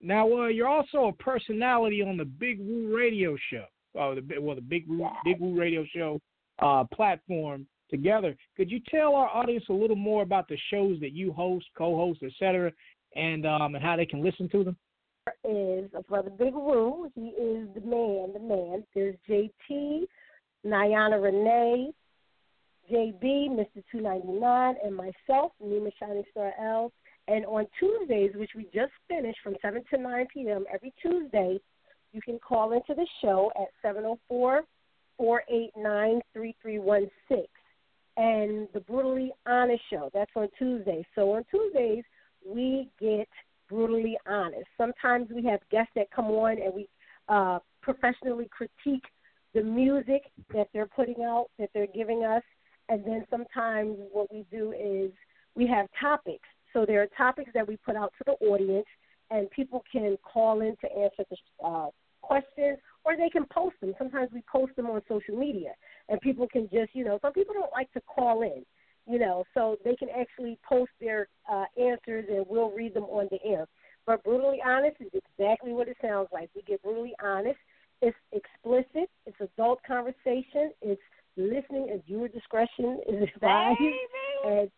Now 0.00 0.30
uh, 0.32 0.46
you're 0.48 0.68
also 0.68 1.06
a 1.06 1.12
personality 1.12 2.02
on 2.02 2.16
the 2.16 2.24
Big 2.24 2.58
Woo 2.58 2.94
Radio 2.96 3.36
Show. 3.50 3.64
Oh, 3.94 4.14
the 4.14 4.40
well, 4.40 4.56
the 4.56 4.62
Big 4.62 4.88
Woo 4.88 5.08
Big 5.24 5.38
Woo 5.40 5.58
Radio 5.58 5.84
Show 5.94 6.20
uh, 6.60 6.84
platform 6.92 7.66
together. 7.90 8.34
Could 8.56 8.70
you 8.70 8.80
tell 8.90 9.14
our 9.14 9.28
audience 9.28 9.64
a 9.68 9.72
little 9.72 9.96
more 9.96 10.22
about 10.22 10.48
the 10.48 10.56
shows 10.70 10.98
that 11.00 11.12
you 11.12 11.32
host, 11.32 11.66
co-host, 11.76 12.22
etc., 12.22 12.72
and 13.14 13.46
um, 13.46 13.74
and 13.74 13.84
how 13.84 13.96
they 13.96 14.06
can 14.06 14.24
listen 14.24 14.48
to 14.50 14.64
them? 14.64 14.76
Is 15.44 15.90
a 15.94 16.02
brother 16.02 16.30
Big 16.30 16.54
Woo. 16.54 17.08
He 17.14 17.28
is 17.28 17.68
the 17.74 17.80
man, 17.82 18.32
the 18.32 18.40
man. 18.40 18.84
There's 18.94 19.14
JT, 19.28 20.02
Nyana 20.66 21.22
Renee, 21.22 21.92
JB, 22.90 23.50
Mr. 23.50 23.82
299, 23.90 24.74
and 24.84 24.94
myself, 24.96 25.52
Nima 25.64 25.90
Shiningstar-El. 26.00 26.92
And 27.28 27.46
on 27.46 27.66
Tuesdays, 27.78 28.32
which 28.34 28.50
we 28.56 28.64
just 28.74 28.92
finished 29.08 29.38
from 29.42 29.56
7 29.62 29.82
to 29.90 29.98
9 30.00 30.26
p.m. 30.32 30.64
every 30.72 30.92
Tuesday, 31.00 31.60
you 32.12 32.20
can 32.20 32.38
call 32.38 32.72
into 32.72 32.94
the 32.94 33.06
show 33.20 33.52
at 33.56 33.68
704 33.80 34.62
489 35.16 36.20
3316. 36.32 37.46
And 38.18 38.68
the 38.74 38.80
Brutally 38.80 39.32
Honest 39.46 39.82
Show, 39.88 40.10
that's 40.12 40.30
on 40.36 40.48
Tuesdays. 40.58 41.04
So 41.14 41.32
on 41.32 41.44
Tuesdays, 41.50 42.04
we 42.46 42.90
get 43.00 43.28
brutally 43.68 44.18
honest. 44.28 44.66
Sometimes 44.76 45.28
we 45.34 45.44
have 45.46 45.60
guests 45.70 45.92
that 45.96 46.10
come 46.10 46.26
on 46.26 46.60
and 46.60 46.74
we 46.74 46.88
uh, 47.28 47.60
professionally 47.80 48.48
critique 48.50 49.04
the 49.54 49.62
music 49.62 50.22
that 50.52 50.68
they're 50.72 50.86
putting 50.86 51.22
out, 51.22 51.46
that 51.58 51.70
they're 51.72 51.86
giving 51.86 52.24
us. 52.24 52.42
And 52.92 53.02
then 53.06 53.24
sometimes 53.30 53.96
what 54.12 54.30
we 54.30 54.44
do 54.50 54.72
is 54.72 55.10
we 55.54 55.66
have 55.66 55.86
topics. 55.98 56.46
So 56.74 56.84
there 56.84 57.00
are 57.00 57.08
topics 57.16 57.50
that 57.54 57.66
we 57.66 57.78
put 57.78 57.96
out 57.96 58.12
to 58.18 58.24
the 58.26 58.46
audience, 58.46 58.84
and 59.30 59.50
people 59.50 59.82
can 59.90 60.18
call 60.22 60.60
in 60.60 60.76
to 60.82 60.92
answer 60.92 61.24
the 61.30 61.66
uh, 61.66 61.86
questions, 62.20 62.76
or 63.06 63.16
they 63.16 63.30
can 63.30 63.46
post 63.50 63.76
them. 63.80 63.94
Sometimes 63.96 64.28
we 64.34 64.42
post 64.50 64.76
them 64.76 64.88
on 64.88 65.00
social 65.08 65.38
media, 65.38 65.70
and 66.10 66.20
people 66.20 66.46
can 66.52 66.68
just, 66.70 66.94
you 66.94 67.02
know, 67.02 67.18
some 67.22 67.32
people 67.32 67.54
don't 67.54 67.72
like 67.72 67.90
to 67.92 68.02
call 68.02 68.42
in, 68.42 68.62
you 69.06 69.18
know, 69.18 69.42
so 69.54 69.78
they 69.86 69.96
can 69.96 70.08
actually 70.10 70.58
post 70.68 70.90
their 71.00 71.28
uh, 71.50 71.64
answers, 71.80 72.26
and 72.28 72.44
we'll 72.46 72.72
read 72.72 72.92
them 72.92 73.04
on 73.04 73.26
the 73.30 73.38
air. 73.42 73.66
But 74.06 74.22
brutally 74.22 74.58
honest 74.66 74.96
is 75.00 75.08
exactly 75.14 75.72
what 75.72 75.88
it 75.88 75.96
sounds 76.02 76.28
like. 76.30 76.50
We 76.54 76.60
get 76.60 76.82
brutally 76.82 77.14
honest. 77.24 77.58
It's 78.02 78.16
explicit. 78.32 79.08
It's 79.24 79.40
adult 79.40 79.80
conversation. 79.86 80.72
It's 80.82 81.00
listening 81.36 81.90
at 81.92 82.08
your 82.08 82.28
discretion 82.28 83.00
is 83.08 83.28
advised. 83.34 83.78
And 84.44 84.70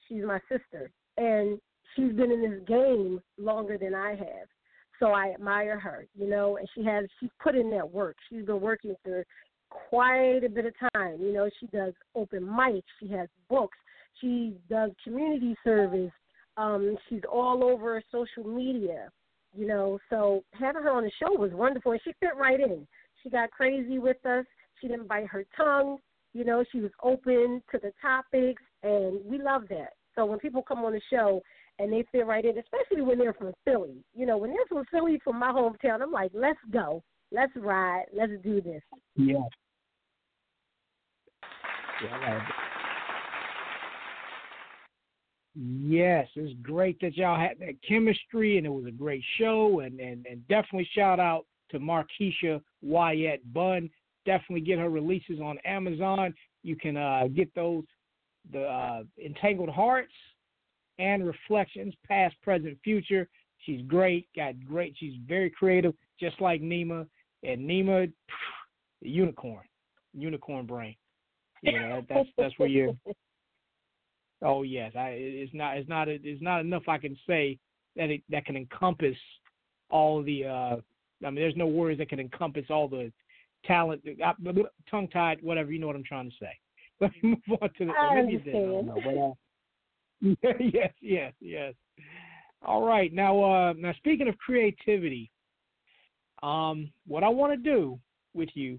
She's 0.08 0.22
my 0.24 0.40
sister, 0.48 0.90
and 1.16 1.58
she's 1.94 2.12
been 2.12 2.30
in 2.30 2.42
this 2.42 2.60
game 2.66 3.20
longer 3.38 3.78
than 3.78 3.94
I 3.94 4.10
have. 4.10 4.48
So 5.00 5.08
I 5.08 5.32
admire 5.32 5.78
her. 5.78 6.06
You 6.14 6.28
know, 6.28 6.56
and 6.56 6.68
she 6.74 6.84
has 6.84 7.04
she's 7.20 7.30
put 7.42 7.54
in 7.54 7.70
that 7.70 7.90
work. 7.90 8.16
She's 8.28 8.44
been 8.44 8.60
working 8.60 8.94
for 9.02 9.24
quite 9.70 10.44
a 10.44 10.48
bit 10.48 10.66
of 10.66 10.74
time. 10.94 11.20
You 11.20 11.32
know, 11.32 11.48
she 11.58 11.66
does 11.66 11.94
open 12.14 12.42
mics. 12.42 12.82
She 13.00 13.08
has 13.08 13.28
books. 13.48 13.78
She 14.20 14.54
does 14.68 14.90
community 15.02 15.56
service. 15.64 16.12
Um, 16.56 16.96
she's 17.08 17.22
all 17.30 17.64
over 17.64 18.02
social 18.12 18.44
media. 18.44 19.08
You 19.54 19.66
know, 19.66 19.98
so 20.08 20.44
having 20.52 20.82
her 20.82 20.90
on 20.90 21.04
the 21.04 21.10
show 21.20 21.32
was 21.38 21.52
wonderful, 21.52 21.92
and 21.92 22.00
she 22.04 22.12
fit 22.20 22.36
right 22.38 22.60
in. 22.60 22.86
She 23.22 23.30
got 23.30 23.50
crazy 23.50 23.98
with 23.98 24.24
us. 24.24 24.44
She 24.80 24.88
didn't 24.88 25.08
bite 25.08 25.26
her 25.26 25.44
tongue. 25.56 25.98
You 26.34 26.44
know, 26.44 26.64
she 26.72 26.80
was 26.80 26.90
open 27.02 27.62
to 27.70 27.78
the 27.78 27.92
topics, 28.00 28.62
and 28.82 29.20
we 29.24 29.40
love 29.40 29.64
that. 29.68 29.90
So 30.14 30.24
when 30.24 30.38
people 30.38 30.62
come 30.62 30.84
on 30.84 30.92
the 30.92 31.00
show 31.10 31.42
and 31.78 31.92
they 31.92 32.04
fit 32.12 32.26
right 32.26 32.44
in, 32.44 32.58
especially 32.58 33.02
when 33.02 33.18
they're 33.18 33.32
from 33.34 33.52
Philly, 33.64 34.04
you 34.14 34.26
know, 34.26 34.36
when 34.36 34.50
they're 34.50 34.66
from 34.68 34.84
Philly, 34.90 35.20
from 35.24 35.38
my 35.38 35.50
hometown, 35.50 36.02
I'm 36.02 36.12
like, 36.12 36.30
let's 36.34 36.58
go, 36.70 37.02
let's 37.30 37.52
ride, 37.56 38.04
let's 38.14 38.32
do 38.42 38.60
this. 38.60 38.82
Yeah. 39.16 39.36
Yeah. 42.02 42.46
Yes, 45.54 46.28
it's 46.34 46.58
great 46.62 46.98
that 47.00 47.16
y'all 47.16 47.38
had 47.38 47.58
that 47.60 47.74
chemistry 47.86 48.56
and 48.56 48.66
it 48.66 48.70
was 48.70 48.86
a 48.86 48.90
great 48.90 49.22
show 49.38 49.80
and, 49.80 50.00
and, 50.00 50.26
and 50.26 50.46
definitely 50.48 50.88
shout 50.94 51.20
out 51.20 51.44
to 51.70 51.78
Markeisha 51.78 52.60
Wyatt 52.80 53.40
Bunn. 53.52 53.90
Definitely 54.24 54.60
get 54.60 54.78
her 54.78 54.88
releases 54.88 55.40
on 55.40 55.58
Amazon. 55.64 56.34
You 56.62 56.76
can 56.76 56.96
uh, 56.96 57.24
get 57.34 57.52
those 57.54 57.84
the 58.50 58.62
uh, 58.62 59.02
Entangled 59.24 59.68
Hearts 59.68 60.12
and 60.98 61.26
Reflections, 61.26 61.94
Past, 62.06 62.34
Present, 62.42 62.78
Future. 62.82 63.28
She's 63.58 63.82
great, 63.86 64.28
got 64.34 64.54
great. 64.64 64.94
She's 64.98 65.14
very 65.26 65.50
creative, 65.50 65.94
just 66.18 66.40
like 66.40 66.60
Nima. 66.60 67.06
And 67.44 67.68
Nima, 67.68 68.12
the 69.00 69.08
unicorn, 69.08 69.64
unicorn 70.14 70.66
brain. 70.66 70.94
You 71.62 71.78
know, 71.78 72.04
that, 72.08 72.14
that's 72.14 72.28
that's 72.36 72.58
where 72.58 72.68
you're. 72.68 72.94
Oh 74.44 74.64
yes, 74.64 74.90
I 74.96 75.10
it's 75.10 75.54
not 75.54 75.76
it's 75.76 75.88
not 75.88 76.08
it's 76.08 76.42
not 76.42 76.62
enough 76.62 76.88
I 76.88 76.98
can 76.98 77.16
say 77.28 77.60
that 77.94 78.10
it 78.10 78.22
that 78.28 78.44
can 78.44 78.56
encompass 78.56 79.16
all 79.88 80.20
the. 80.20 80.44
uh 80.44 80.76
I 81.24 81.26
mean, 81.26 81.36
there's 81.36 81.54
no 81.54 81.68
words 81.68 81.98
that 81.98 82.08
can 82.08 82.18
encompass 82.18 82.64
all 82.68 82.88
the 82.88 83.12
talent, 83.64 84.02
uh, 84.24 84.32
tongue 84.90 85.08
tied, 85.08 85.42
whatever. 85.42 85.72
You 85.72 85.78
know 85.78 85.86
what 85.86 85.96
I'm 85.96 86.04
trying 86.04 86.30
to 86.30 86.36
say. 86.40 86.58
Let 87.00 87.10
me 87.22 87.36
move 87.48 87.58
on 87.60 87.70
to 87.78 87.86
the. 87.86 87.92
I 87.92 88.20
you 88.20 88.38
didn't, 88.38 88.64
I 88.64 88.72
don't 88.72 88.86
know, 88.86 89.36
but, 90.20 90.60
yes, 90.60 90.92
yes, 91.00 91.32
yes. 91.40 91.74
All 92.64 92.86
right. 92.86 93.12
Now, 93.12 93.42
uh, 93.42 93.72
now 93.76 93.92
speaking 93.94 94.28
of 94.28 94.38
creativity, 94.38 95.30
um, 96.42 96.92
what 97.06 97.24
I 97.24 97.28
want 97.28 97.52
to 97.52 97.56
do 97.56 97.98
with 98.34 98.50
you 98.54 98.78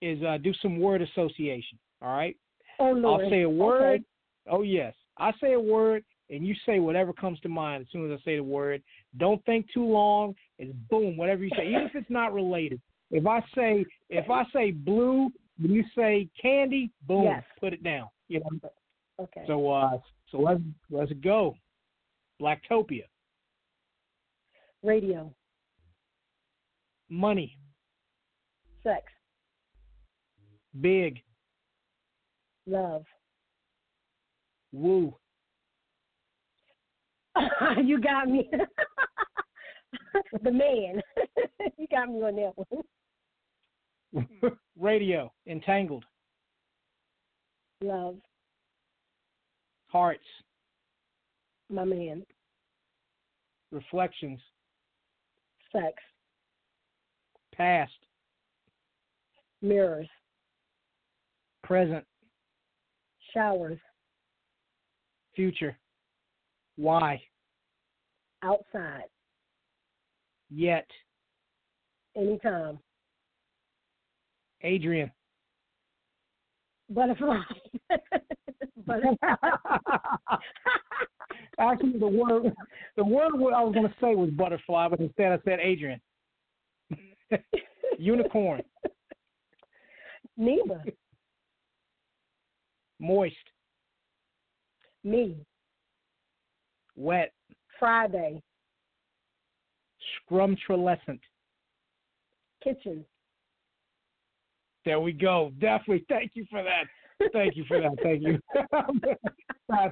is 0.00 0.22
uh, 0.22 0.38
do 0.38 0.52
some 0.62 0.78
word 0.78 1.02
association. 1.02 1.78
All 2.02 2.14
right. 2.14 2.36
Oh 2.78 2.92
Lord. 2.92 3.24
I'll 3.24 3.30
say 3.30 3.42
a 3.42 3.48
word. 3.48 3.82
Okay. 3.82 4.04
Oh 4.50 4.62
yes, 4.62 4.94
I 5.18 5.32
say 5.40 5.52
a 5.52 5.60
word, 5.60 6.02
and 6.30 6.46
you 6.46 6.54
say 6.64 6.78
whatever 6.78 7.12
comes 7.12 7.38
to 7.40 7.48
mind 7.48 7.82
as 7.82 7.92
soon 7.92 8.10
as 8.10 8.18
I 8.18 8.24
say 8.24 8.36
the 8.36 8.42
word. 8.42 8.82
Don't 9.18 9.44
think 9.44 9.66
too 9.72 9.84
long. 9.84 10.34
It's 10.58 10.72
boom, 10.88 11.16
whatever 11.16 11.44
you 11.44 11.50
say, 11.56 11.68
even 11.68 11.82
if 11.82 11.94
it's 11.94 12.10
not 12.10 12.32
related. 12.32 12.80
If 13.10 13.26
I 13.26 13.40
say 13.54 13.84
if 14.08 14.30
I 14.30 14.44
say 14.52 14.70
blue, 14.70 15.30
when 15.60 15.72
you 15.72 15.84
say 15.96 16.28
candy, 16.40 16.90
boom, 17.06 17.24
Yes. 17.24 17.44
put 17.58 17.72
it 17.72 17.82
down. 17.82 18.08
You 18.28 18.40
know. 18.40 18.70
Okay. 19.18 19.44
So 19.46 19.68
uh, 19.70 19.98
so 20.30 20.38
let's 20.40 20.60
let's 20.90 21.12
go. 21.22 21.56
Blacktopia, 22.40 23.04
Radio, 24.82 25.30
money, 27.10 27.58
sex, 28.82 29.02
big, 30.80 31.20
love. 32.66 33.04
woo, 34.72 35.14
you 37.84 38.00
got 38.00 38.28
me. 38.28 38.50
the 40.42 40.50
man. 40.50 41.02
you 41.78 41.86
got 41.90 42.08
me 42.08 42.22
on 42.22 42.36
that 42.36 42.52
one. 42.56 42.82
radio, 44.78 45.32
entangled, 45.46 46.04
Love, 47.82 48.16
hearts, 49.88 50.24
my 51.68 51.84
man. 51.84 52.24
reflections, 53.70 54.40
Sex, 55.72 55.94
past, 57.54 57.92
mirrors, 59.62 60.08
present, 61.62 62.04
showers, 63.32 63.78
future, 65.36 65.78
why, 66.76 67.20
outside, 68.42 69.04
yet, 70.50 70.86
anytime. 72.16 72.78
Adrienne. 74.64 75.10
Butterfly. 76.90 77.40
Butterfly. 78.86 79.34
Actually, 81.58 81.98
the 81.98 82.08
word 82.08 82.52
the 82.96 83.04
word 83.04 83.32
I 83.54 83.62
was 83.62 83.74
going 83.74 83.86
to 83.86 83.94
say 84.00 84.14
was 84.14 84.30
butterfly, 84.30 84.88
but 84.88 85.00
instead 85.00 85.32
I 85.32 85.38
said 85.44 85.60
Adrienne. 85.60 86.00
Unicorn, 87.98 88.62
Neva. 90.36 90.82
moist, 92.98 93.36
Me. 95.04 95.36
wet, 96.96 97.32
Friday. 97.78 98.42
scrumtrolescent. 100.30 101.20
Kitchen. 102.64 103.04
There 104.84 105.00
we 105.00 105.12
go. 105.12 105.52
Definitely. 105.60 106.04
Thank 106.08 106.32
you 106.34 106.46
for 106.50 106.62
that. 106.62 106.84
Thank 107.32 107.56
you 107.56 107.64
for 107.68 107.80
that. 107.80 107.90
Thank 108.02 108.22
you. 108.22 108.38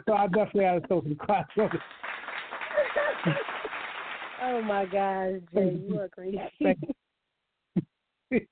so 0.06 0.12
I 0.14 0.26
definitely 0.28 0.64
had 0.64 0.82
to 0.82 0.88
throw 0.88 1.02
some 1.02 1.16
class 1.16 1.44
on 1.58 1.66
it. 1.66 1.80
oh 4.42 4.62
my 4.62 4.86
gosh, 4.86 5.40
Jay, 5.54 5.78
you 5.86 5.98
are 6.00 6.08
crazy. 6.08 6.40
Thank 6.62 6.78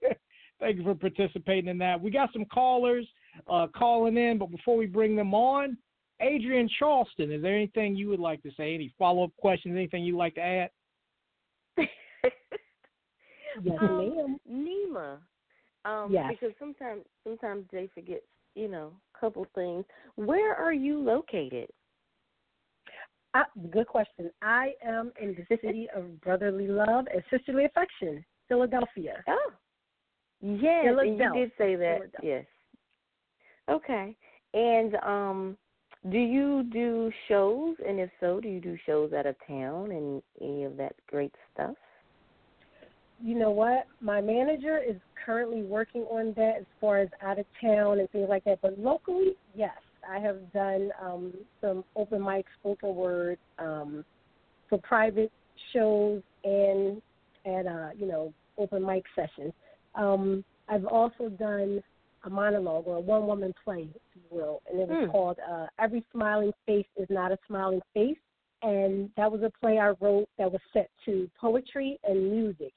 Thank 0.58 0.78
you 0.78 0.84
for 0.84 0.94
participating 0.94 1.68
in 1.68 1.78
that. 1.78 2.00
We 2.00 2.10
got 2.10 2.32
some 2.32 2.46
callers 2.46 3.06
uh, 3.50 3.66
calling 3.76 4.16
in, 4.16 4.38
but 4.38 4.50
before 4.50 4.76
we 4.76 4.86
bring 4.86 5.14
them 5.14 5.34
on, 5.34 5.76
Adrienne 6.22 6.68
Charleston, 6.78 7.30
is 7.30 7.42
there 7.42 7.54
anything 7.54 7.94
you 7.94 8.08
would 8.08 8.20
like 8.20 8.42
to 8.42 8.50
say? 8.56 8.74
Any 8.74 8.92
follow 8.98 9.24
up 9.24 9.36
questions? 9.36 9.74
Anything 9.76 10.04
you'd 10.04 10.16
like 10.16 10.34
to 10.36 10.40
add? 10.40 10.70
yes, 11.76 11.88
Um, 13.80 14.16
ma'am. 14.16 14.38
Nima. 14.50 15.18
Um, 15.86 16.10
Yes. 16.10 16.28
because 16.28 16.52
sometimes 16.58 17.04
sometimes 17.24 17.64
Jay 17.70 17.88
forgets, 17.94 18.26
you 18.54 18.68
know, 18.68 18.92
a 19.14 19.18
couple 19.18 19.46
things. 19.54 19.84
Where 20.16 20.54
are 20.54 20.72
you 20.72 20.98
located? 20.98 21.68
Uh, 23.34 23.44
good 23.70 23.86
question. 23.86 24.30
I 24.42 24.74
am 24.82 25.12
in 25.20 25.34
the 25.34 25.56
city 25.56 25.88
of 25.94 26.20
brotherly 26.22 26.66
love 26.66 27.06
and 27.12 27.22
sisterly 27.30 27.66
affection, 27.66 28.24
Philadelphia. 28.48 29.22
Oh. 29.28 29.52
Yes, 30.40 30.86
and 30.86 30.96
you 30.96 31.16
Philadelphia. 31.18 31.30
did 31.34 31.52
say 31.58 31.76
that. 31.76 32.00
Yes. 32.22 32.46
Okay. 33.68 34.16
And 34.54 34.96
um 34.96 35.56
do 36.10 36.18
you 36.18 36.62
do 36.72 37.10
shows 37.28 37.76
and 37.86 37.98
if 38.00 38.10
so, 38.20 38.40
do 38.40 38.48
you 38.48 38.60
do 38.60 38.76
shows 38.86 39.12
out 39.12 39.26
of 39.26 39.36
town 39.46 39.90
and 39.90 40.22
any 40.40 40.64
of 40.64 40.76
that 40.76 40.94
great 41.08 41.34
stuff? 41.52 41.74
You 43.20 43.38
know 43.38 43.50
what? 43.50 43.86
My 44.00 44.20
manager 44.20 44.78
is 44.78 44.96
currently 45.24 45.62
working 45.62 46.02
on 46.02 46.32
that 46.36 46.56
as 46.60 46.66
far 46.80 46.98
as 46.98 47.08
out 47.22 47.38
of 47.38 47.46
town 47.60 48.00
and 48.00 48.10
things 48.10 48.28
like 48.28 48.44
that. 48.44 48.60
But 48.62 48.78
locally, 48.78 49.36
yes, 49.54 49.76
I 50.08 50.18
have 50.18 50.52
done 50.52 50.90
um, 51.02 51.34
some 51.60 51.84
open 51.96 52.22
mic 52.22 52.46
spoken 52.60 52.94
word 52.94 53.38
um, 53.58 54.04
for 54.68 54.78
private 54.78 55.32
shows 55.72 56.22
and 56.44 57.00
at 57.44 57.66
uh, 57.66 57.90
you 57.98 58.06
know 58.06 58.32
open 58.58 58.84
mic 58.84 59.04
sessions. 59.14 59.52
Um, 59.94 60.44
I've 60.68 60.86
also 60.86 61.28
done 61.28 61.82
a 62.24 62.30
monologue 62.30 62.86
or 62.86 62.96
a 62.96 63.00
one 63.00 63.26
woman 63.26 63.54
play, 63.64 63.88
if 63.94 64.02
you 64.14 64.22
will, 64.30 64.62
and 64.70 64.80
it 64.80 64.88
was 64.88 64.98
Hmm. 65.04 65.10
called 65.10 65.38
uh, 65.48 65.66
"Every 65.78 66.04
Smiling 66.12 66.52
Face 66.66 66.86
Is 66.96 67.08
Not 67.10 67.32
a 67.32 67.38
Smiling 67.46 67.82
Face." 67.94 68.18
And 68.62 69.10
that 69.16 69.30
was 69.30 69.42
a 69.42 69.50
play 69.60 69.78
I 69.78 69.90
wrote 70.00 70.28
that 70.38 70.50
was 70.50 70.60
set 70.72 70.90
to 71.04 71.30
poetry 71.38 72.00
and 72.04 72.30
music 72.30 72.72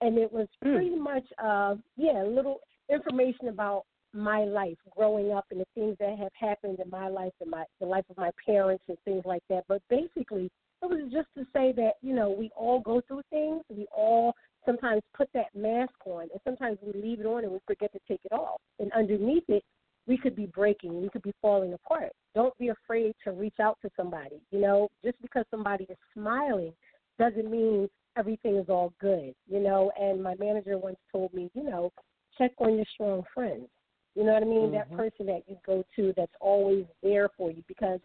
and 0.00 0.18
it 0.18 0.30
was 0.32 0.48
Mm. 0.64 0.74
pretty 0.74 0.96
much 0.96 1.24
uh 1.42 1.76
yeah 1.96 2.22
a 2.22 2.26
little 2.26 2.60
information 2.90 3.48
about 3.48 3.84
my 4.12 4.44
life 4.44 4.78
growing 4.96 5.32
up 5.32 5.44
and 5.50 5.60
the 5.60 5.66
things 5.74 5.96
that 5.98 6.16
have 6.18 6.32
happened 6.34 6.78
in 6.80 6.88
my 6.90 7.08
life 7.08 7.32
and 7.40 7.50
my 7.50 7.64
the 7.80 7.86
life 7.86 8.04
of 8.10 8.16
my 8.16 8.30
parents 8.44 8.84
and 8.88 8.96
things 9.04 9.22
like 9.24 9.42
that. 9.50 9.64
But 9.68 9.82
basically 9.90 10.50
it 10.82 10.86
was 10.86 11.10
just 11.12 11.28
to 11.36 11.44
say 11.52 11.72
that 11.72 11.94
you 12.02 12.14
know 12.14 12.30
we 12.30 12.50
all 12.56 12.80
go 12.80 13.00
through 13.06 13.22
things. 13.30 13.62
We 13.68 13.86
all 13.94 14.34
sometimes 14.64 15.02
put 15.14 15.28
that 15.34 15.54
mask 15.54 15.94
on 16.06 16.22
and 16.22 16.40
sometimes 16.44 16.78
we 16.82 16.92
leave 17.00 17.20
it 17.20 17.26
on 17.26 17.44
and 17.44 17.52
we 17.52 17.58
forget 17.66 17.92
to 17.92 18.00
take 18.08 18.20
it 18.24 18.32
off. 18.32 18.60
And 18.78 18.90
underneath 18.92 19.44
it 19.48 19.64
we 20.06 20.16
could 20.16 20.36
be 20.36 20.46
breaking. 20.46 21.02
We 21.02 21.08
could 21.08 21.22
be 21.22 21.34
falling 21.42 21.72
apart. 21.72 22.12
Don't 22.34 22.56
be 22.58 22.68
afraid 22.68 23.14
to 23.24 23.32
reach 23.32 23.58
out 23.60 23.76
to 23.82 23.90
somebody 23.96 24.40
you 24.50 24.60
know? 24.60 24.88
Just 25.04 25.20
because 25.20 25.44
somebody 25.50 25.84
is 25.90 25.96
smiling 26.14 26.72
doesn't 27.18 27.50
mean 27.50 27.88
everything 28.16 28.56
is 28.56 28.68
all 28.68 28.92
good, 29.00 29.34
you 29.48 29.60
know. 29.60 29.90
And 29.98 30.22
my 30.22 30.34
manager 30.36 30.78
once 30.78 30.98
told 31.12 31.32
me, 31.34 31.50
you 31.54 31.62
know, 31.62 31.92
check 32.38 32.52
on 32.58 32.76
your 32.76 32.86
strong 32.94 33.22
friends. 33.34 33.68
You 34.14 34.24
know 34.24 34.32
what 34.32 34.42
I 34.42 34.46
mean? 34.46 34.72
That 34.72 34.90
Mhm. 34.90 34.96
person 34.96 35.26
that 35.26 35.42
you 35.46 35.58
go 35.64 35.84
to 35.96 36.12
that's 36.16 36.32
always 36.40 36.86
there 37.02 37.28
for 37.36 37.50
you 37.50 37.62
because 37.68 38.00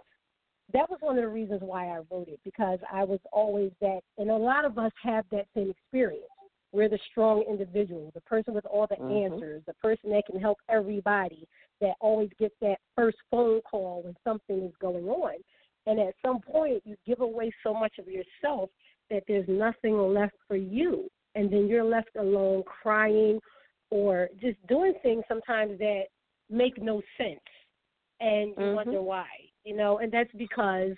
that 0.73 0.89
was 0.89 0.99
one 1.01 1.17
of 1.17 1.23
the 1.23 1.29
reasons 1.29 1.61
why 1.61 1.87
I 1.87 2.01
wrote 2.09 2.27
it 2.27 2.39
because 2.43 2.79
I 2.91 3.03
was 3.03 3.19
always 3.31 3.71
that, 3.81 4.01
and 4.17 4.29
a 4.29 4.35
lot 4.35 4.65
of 4.65 4.77
us 4.77 4.91
have 5.03 5.25
that 5.31 5.47
same 5.55 5.69
experience. 5.69 6.25
We're 6.73 6.89
the 6.89 6.99
strong 7.11 7.43
individual, 7.49 8.11
the 8.13 8.21
person 8.21 8.53
with 8.53 8.65
all 8.65 8.87
the 8.87 9.01
Mhm. 9.01 9.33
answers, 9.33 9.63
the 9.65 9.73
person 9.75 10.09
that 10.11 10.25
can 10.25 10.39
help 10.39 10.57
everybody, 10.69 11.47
that 11.81 11.95
always 11.99 12.29
gets 12.39 12.55
that 12.61 12.79
first 12.95 13.17
phone 13.29 13.61
call 13.61 14.03
when 14.03 14.15
something 14.23 14.63
is 14.63 14.75
going 14.79 15.09
on. 15.09 15.35
And 15.85 15.99
at 15.99 16.15
some 16.21 16.39
point, 16.39 16.81
you 16.85 16.95
give 17.05 17.19
away 17.19 17.51
so 17.63 17.73
much 17.73 17.97
of 17.97 18.07
yourself 18.07 18.69
that 19.11 19.23
there's 19.27 19.47
nothing 19.47 19.97
left 19.97 20.35
for 20.47 20.55
you. 20.55 21.07
And 21.35 21.51
then 21.51 21.67
you're 21.67 21.83
left 21.83 22.09
alone 22.17 22.63
crying 22.63 23.39
or 23.89 24.29
just 24.41 24.57
doing 24.67 24.93
things 25.03 25.23
sometimes 25.27 25.77
that 25.79 26.03
make 26.49 26.81
no 26.81 27.01
sense. 27.17 27.39
And 28.19 28.49
you 28.49 28.55
Mhm. 28.55 28.75
wonder 28.75 29.01
why, 29.01 29.27
you 29.63 29.75
know, 29.75 29.99
and 29.99 30.11
that's 30.11 30.31
because, 30.33 30.95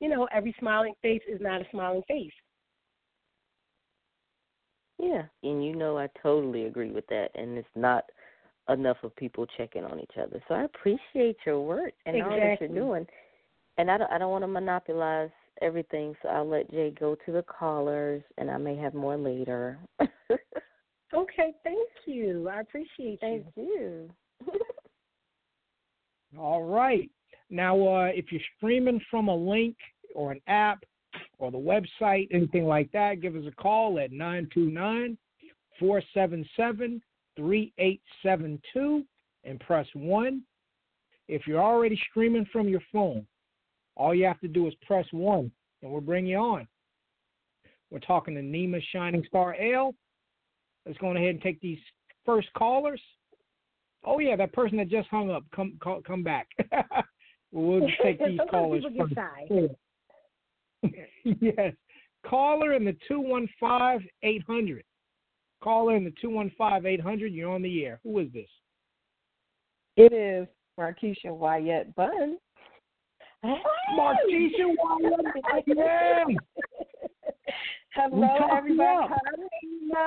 you 0.00 0.08
know, 0.08 0.24
every 0.32 0.54
smiling 0.58 0.94
face 1.02 1.22
is 1.28 1.40
not 1.40 1.60
a 1.62 1.68
smiling 1.70 2.02
face. 2.04 2.32
Yeah. 4.98 5.26
And 5.42 5.64
you 5.64 5.74
know 5.74 5.98
I 5.98 6.08
totally 6.22 6.64
agree 6.66 6.90
with 6.90 7.06
that 7.08 7.30
and 7.34 7.58
it's 7.58 7.76
not 7.76 8.10
enough 8.68 9.02
of 9.04 9.14
people 9.16 9.46
checking 9.56 9.84
on 9.84 10.00
each 10.00 10.16
other. 10.18 10.42
So 10.48 10.54
I 10.54 10.64
appreciate 10.64 11.36
your 11.44 11.60
work 11.60 11.92
and 12.06 12.22
all 12.22 12.36
that 12.36 12.60
you're 12.60 12.68
doing. 12.68 13.06
And 13.78 13.90
I 13.90 13.98
don't 13.98 14.10
I 14.10 14.18
don't 14.18 14.30
want 14.30 14.42
to 14.42 14.48
monopolize 14.48 15.30
everything. 15.62 16.14
So 16.22 16.28
I'll 16.28 16.48
let 16.48 16.70
Jay 16.70 16.94
go 16.98 17.16
to 17.26 17.32
the 17.32 17.42
callers, 17.42 18.22
and 18.38 18.50
I 18.50 18.56
may 18.56 18.76
have 18.76 18.94
more 18.94 19.16
later. 19.16 19.78
Okay, 21.14 21.54
thank 21.62 21.88
you. 22.04 22.48
I 22.48 22.60
appreciate 22.60 23.20
Thank 23.20 23.46
you. 23.56 24.10
you. 24.44 24.52
All 26.38 26.64
right. 26.64 27.10
Now, 27.48 27.76
uh, 27.76 28.10
if 28.14 28.26
you're 28.30 28.40
streaming 28.56 29.00
from 29.10 29.28
a 29.28 29.34
link 29.34 29.76
or 30.14 30.32
an 30.32 30.40
app 30.48 30.84
or 31.38 31.50
the 31.50 31.58
website, 31.58 32.28
anything 32.32 32.64
like 32.64 32.90
that, 32.92 33.22
give 33.22 33.36
us 33.36 33.44
a 33.46 33.62
call 33.62 33.98
at 33.98 34.10
929 34.10 35.16
477 35.78 37.00
3872 37.36 39.04
and 39.44 39.60
press 39.60 39.86
1. 39.94 40.42
If 41.28 41.46
you're 41.46 41.62
already 41.62 41.98
streaming 42.10 42.46
from 42.52 42.68
your 42.68 42.82
phone, 42.92 43.26
all 43.96 44.14
you 44.14 44.24
have 44.24 44.40
to 44.40 44.48
do 44.48 44.66
is 44.66 44.74
press 44.86 45.06
1 45.10 45.50
and 45.82 45.90
we'll 45.90 46.00
bring 46.00 46.26
you 46.26 46.36
on. 46.36 46.66
We're 47.90 47.98
talking 48.00 48.34
to 48.34 48.42
NEMA 48.42 48.78
Shining 48.92 49.24
Star 49.26 49.54
Ale. 49.54 49.94
Let's 50.84 50.98
go 50.98 51.10
ahead 51.10 51.28
and 51.28 51.42
take 51.42 51.60
these 51.60 51.78
first 52.24 52.48
callers. 52.56 53.00
Oh 54.04 54.18
yeah, 54.18 54.36
that 54.36 54.52
person 54.52 54.76
that 54.78 54.88
just 54.88 55.08
hung 55.08 55.30
up, 55.30 55.44
come 55.54 55.78
call, 55.80 56.00
come 56.02 56.22
back. 56.22 56.48
we'll 57.52 57.80
just 57.80 58.00
take 58.02 58.18
these 58.26 58.38
callers 58.50 58.84
first. 58.98 59.74
yes. 61.24 61.72
Caller 62.24 62.74
in 62.74 62.84
the 62.84 62.96
215 63.08 64.08
800. 64.22 64.84
Caller 65.62 65.96
in 65.96 66.04
the 66.04 66.12
215 66.20 66.86
800. 66.86 67.32
You're 67.32 67.52
on 67.52 67.62
the 67.62 67.84
air. 67.84 68.00
Who 68.02 68.18
is 68.18 68.28
this? 68.32 68.48
It 69.96 70.12
is 70.12 70.46
Markeisha 70.78 71.34
Wyatt 71.34 71.94
Bunn. 71.94 72.36
Yes. 73.46 73.58
We 74.26 74.54
Hello, 77.94 78.36
everybody. 78.52 79.14
Nina. 79.62 80.04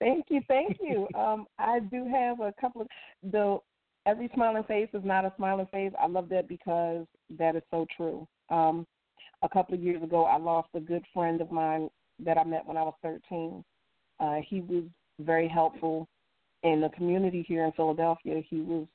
thank 0.00 0.26
you, 0.28 0.40
thank 0.48 0.76
you. 0.80 1.06
Um, 1.16 1.46
I 1.58 1.78
do 1.80 2.06
have 2.06 2.40
a 2.40 2.52
couple 2.60 2.82
of 2.82 2.88
the 3.30 3.58
every 4.06 4.28
smiling 4.34 4.64
face 4.64 4.88
is 4.92 5.04
not 5.04 5.24
a 5.24 5.32
smiling 5.36 5.68
face. 5.72 5.92
I 6.00 6.06
love 6.06 6.28
that 6.30 6.48
because 6.48 7.06
that 7.38 7.54
is 7.54 7.62
so 7.70 7.86
true. 7.96 8.26
Um, 8.50 8.86
a 9.42 9.48
couple 9.48 9.74
of 9.74 9.82
years 9.82 10.02
ago, 10.02 10.24
I 10.24 10.36
lost 10.36 10.68
a 10.74 10.80
good 10.80 11.04
friend 11.14 11.40
of 11.40 11.52
mine 11.52 11.88
that 12.18 12.36
I 12.36 12.44
met 12.44 12.66
when 12.66 12.76
I 12.76 12.82
was 12.82 12.94
13. 13.02 13.64
Uh, 14.18 14.36
he 14.46 14.60
was 14.60 14.84
very 15.20 15.48
helpful 15.48 16.08
in 16.62 16.80
the 16.80 16.88
community 16.90 17.44
here 17.46 17.64
in 17.64 17.72
Philadelphia. 17.72 18.42
He 18.48 18.60
was 18.60 18.86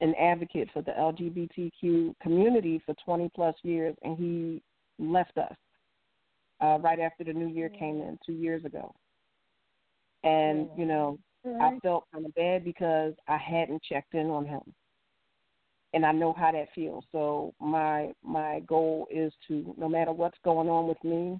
an 0.00 0.14
advocate 0.20 0.68
for 0.72 0.82
the 0.82 0.92
LGBTQ 0.92 2.14
community 2.20 2.82
for 2.84 2.94
20 3.04 3.30
plus 3.34 3.54
years, 3.62 3.94
and 4.02 4.16
he 4.16 4.62
left 4.98 5.36
us 5.38 5.54
uh, 6.60 6.78
right 6.80 7.00
after 7.00 7.24
the 7.24 7.32
new 7.32 7.48
year 7.48 7.68
came 7.68 8.00
in 8.00 8.18
two 8.24 8.32
years 8.32 8.64
ago. 8.64 8.94
And, 10.24 10.68
you 10.76 10.86
know, 10.86 11.18
I 11.44 11.78
felt 11.82 12.04
kind 12.12 12.24
of 12.24 12.34
bad 12.34 12.64
because 12.64 13.14
I 13.26 13.36
hadn't 13.36 13.82
checked 13.82 14.14
in 14.14 14.26
on 14.26 14.46
him. 14.46 14.60
And 15.94 16.06
I 16.06 16.12
know 16.12 16.32
how 16.32 16.52
that 16.52 16.68
feels. 16.74 17.04
So 17.12 17.52
my 17.60 18.12
my 18.22 18.60
goal 18.60 19.06
is 19.10 19.32
to 19.48 19.74
no 19.76 19.88
matter 19.88 20.12
what's 20.12 20.38
going 20.42 20.68
on 20.68 20.88
with 20.88 21.02
me, 21.04 21.38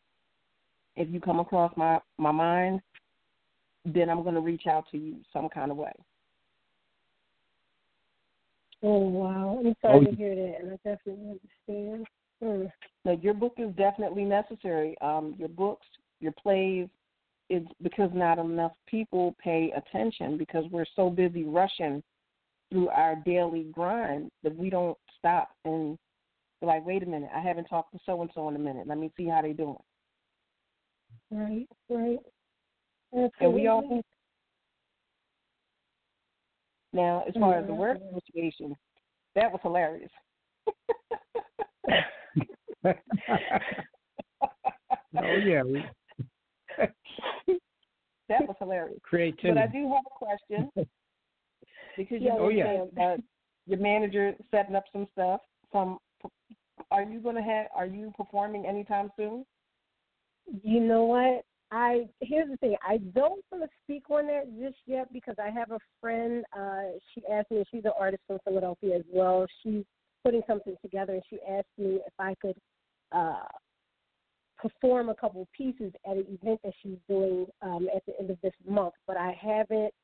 if 0.96 1.08
you 1.10 1.20
come 1.20 1.40
across 1.40 1.72
my 1.76 2.00
my 2.18 2.32
mind, 2.32 2.80
then 3.84 4.08
I'm 4.08 4.22
going 4.22 4.34
to 4.34 4.40
reach 4.40 4.66
out 4.66 4.84
to 4.92 4.98
you 4.98 5.16
some 5.32 5.48
kind 5.48 5.70
of 5.70 5.76
way. 5.76 5.92
Oh 8.82 8.98
wow, 8.98 9.60
I'm 9.64 9.76
sorry 9.80 10.06
Oh, 10.06 10.10
to 10.10 10.16
hear 10.16 10.34
that, 10.34 10.60
and 10.60 10.72
I 10.72 10.76
definitely 10.88 11.38
understand. 11.62 12.06
Now, 13.04 13.12
your 13.22 13.34
book 13.34 13.54
is 13.58 13.72
definitely 13.76 14.24
necessary. 14.24 14.96
Um, 15.00 15.36
your 15.38 15.48
books, 15.48 15.86
your 16.20 16.32
plays, 16.32 16.88
is 17.50 17.62
because 17.82 18.10
not 18.12 18.38
enough 18.38 18.72
people 18.86 19.36
pay 19.42 19.72
attention 19.76 20.36
because 20.36 20.64
we're 20.70 20.86
so 20.96 21.08
busy 21.10 21.44
rushing 21.44 22.02
through 22.70 22.88
our 22.88 23.16
daily 23.24 23.66
grind 23.70 24.30
that 24.42 24.56
we 24.56 24.70
don't 24.70 24.98
stop 25.18 25.50
and 25.64 25.96
be 26.60 26.66
like, 26.66 26.84
wait 26.84 27.02
a 27.02 27.06
minute, 27.06 27.30
I 27.34 27.40
haven't 27.40 27.66
talked 27.66 27.92
to 27.92 28.00
so 28.06 28.20
and 28.22 28.30
so 28.34 28.48
in 28.48 28.56
a 28.56 28.58
minute. 28.58 28.88
Let 28.88 28.98
me 28.98 29.12
see 29.16 29.26
how 29.26 29.42
they're 29.42 29.52
doing. 29.52 29.76
Right, 31.30 31.68
right. 31.88 32.18
And 33.12 33.52
we 33.52 33.66
all 33.66 33.78
Absolutely. 33.78 34.02
now, 36.92 37.24
as 37.26 37.34
far 37.34 37.58
as 37.58 37.66
the 37.66 37.72
Mhm. 37.72 37.76
work 37.76 37.98
situation, 38.26 38.76
that 39.34 39.50
was 39.52 39.60
hilarious. 39.62 40.10
oh 45.16 45.36
yeah. 45.36 45.62
that 48.28 48.46
was 48.46 48.56
hilarious. 48.58 48.98
Creativity. 49.02 49.52
But 49.52 49.58
I 49.58 49.66
do 49.66 49.92
have 49.92 50.04
a 50.06 50.10
question 50.10 50.70
because 51.96 52.22
you 52.22 52.30
oh, 52.30 52.48
yeah. 52.48 52.82
about 52.92 53.20
your 53.66 53.78
manager 53.78 54.34
setting 54.50 54.74
up 54.74 54.84
some 54.92 55.06
stuff. 55.12 55.40
Some, 55.70 55.98
are 56.90 57.02
you 57.02 57.20
going 57.20 57.36
to 57.36 57.42
have? 57.42 57.66
Are 57.74 57.86
you 57.86 58.12
performing 58.16 58.66
anytime 58.66 59.10
soon? 59.16 59.44
You 60.62 60.80
know 60.80 61.04
what? 61.04 61.44
I 61.72 62.06
here's 62.20 62.50
the 62.50 62.58
thing. 62.58 62.76
I 62.86 62.98
don't 62.98 63.42
want 63.50 63.64
to 63.64 63.68
speak 63.82 64.10
on 64.10 64.26
that 64.26 64.44
just 64.60 64.76
yet 64.86 65.10
because 65.10 65.36
I 65.42 65.48
have 65.50 65.70
a 65.70 65.78
friend. 66.02 66.44
Uh, 66.56 66.98
she 67.14 67.22
asked 67.32 67.50
me. 67.50 67.64
She's 67.70 67.86
an 67.86 67.92
artist 67.98 68.22
from 68.26 68.38
Philadelphia 68.44 68.96
as 68.96 69.04
well. 69.10 69.46
She's 69.62 69.84
putting 70.22 70.42
something 70.46 70.76
together, 70.82 71.14
and 71.14 71.22
she 71.30 71.38
asked 71.50 71.66
me 71.78 72.00
if 72.06 72.12
I 72.18 72.34
could 72.42 72.56
uh, 73.10 73.44
perform 74.58 75.08
a 75.08 75.14
couple 75.14 75.48
pieces 75.56 75.92
at 76.06 76.18
an 76.18 76.26
event 76.28 76.60
that 76.62 76.74
she's 76.82 76.98
doing 77.08 77.46
um, 77.62 77.88
at 77.94 78.04
the 78.04 78.12
end 78.20 78.30
of 78.30 78.38
this 78.42 78.52
month. 78.68 78.94
But 79.06 79.16
I 79.16 79.34
haven't. 79.40 79.94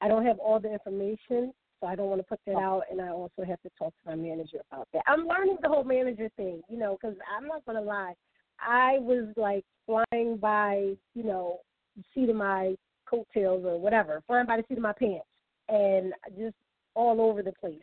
I 0.00 0.06
don't 0.06 0.24
have 0.26 0.38
all 0.38 0.60
the 0.60 0.72
information, 0.72 1.52
so 1.80 1.88
I 1.88 1.96
don't 1.96 2.08
want 2.08 2.20
to 2.20 2.26
put 2.26 2.38
that 2.46 2.56
out. 2.56 2.82
And 2.88 3.00
I 3.00 3.08
also 3.08 3.42
have 3.44 3.60
to 3.62 3.70
talk 3.76 3.92
to 4.04 4.10
my 4.10 4.14
manager 4.14 4.58
about 4.70 4.86
that. 4.92 5.02
I'm 5.08 5.26
learning 5.26 5.56
the 5.60 5.68
whole 5.68 5.84
manager 5.84 6.30
thing, 6.36 6.62
you 6.68 6.78
know, 6.78 6.96
because 7.00 7.16
I'm 7.36 7.48
not 7.48 7.64
going 7.64 7.82
to 7.82 7.82
lie. 7.82 8.14
I 8.60 8.98
was 8.98 9.32
like 9.36 9.64
flying 9.86 10.36
by, 10.36 10.94
you 11.14 11.22
know, 11.24 11.58
the 11.96 12.02
seat 12.14 12.30
of 12.30 12.36
my 12.36 12.74
coattails 13.08 13.64
or 13.64 13.78
whatever, 13.78 14.22
flying 14.26 14.46
by 14.46 14.56
the 14.56 14.64
seat 14.68 14.78
of 14.78 14.82
my 14.82 14.92
pants, 14.92 15.26
and 15.68 16.12
just 16.38 16.56
all 16.94 17.20
over 17.20 17.42
the 17.42 17.52
place. 17.52 17.80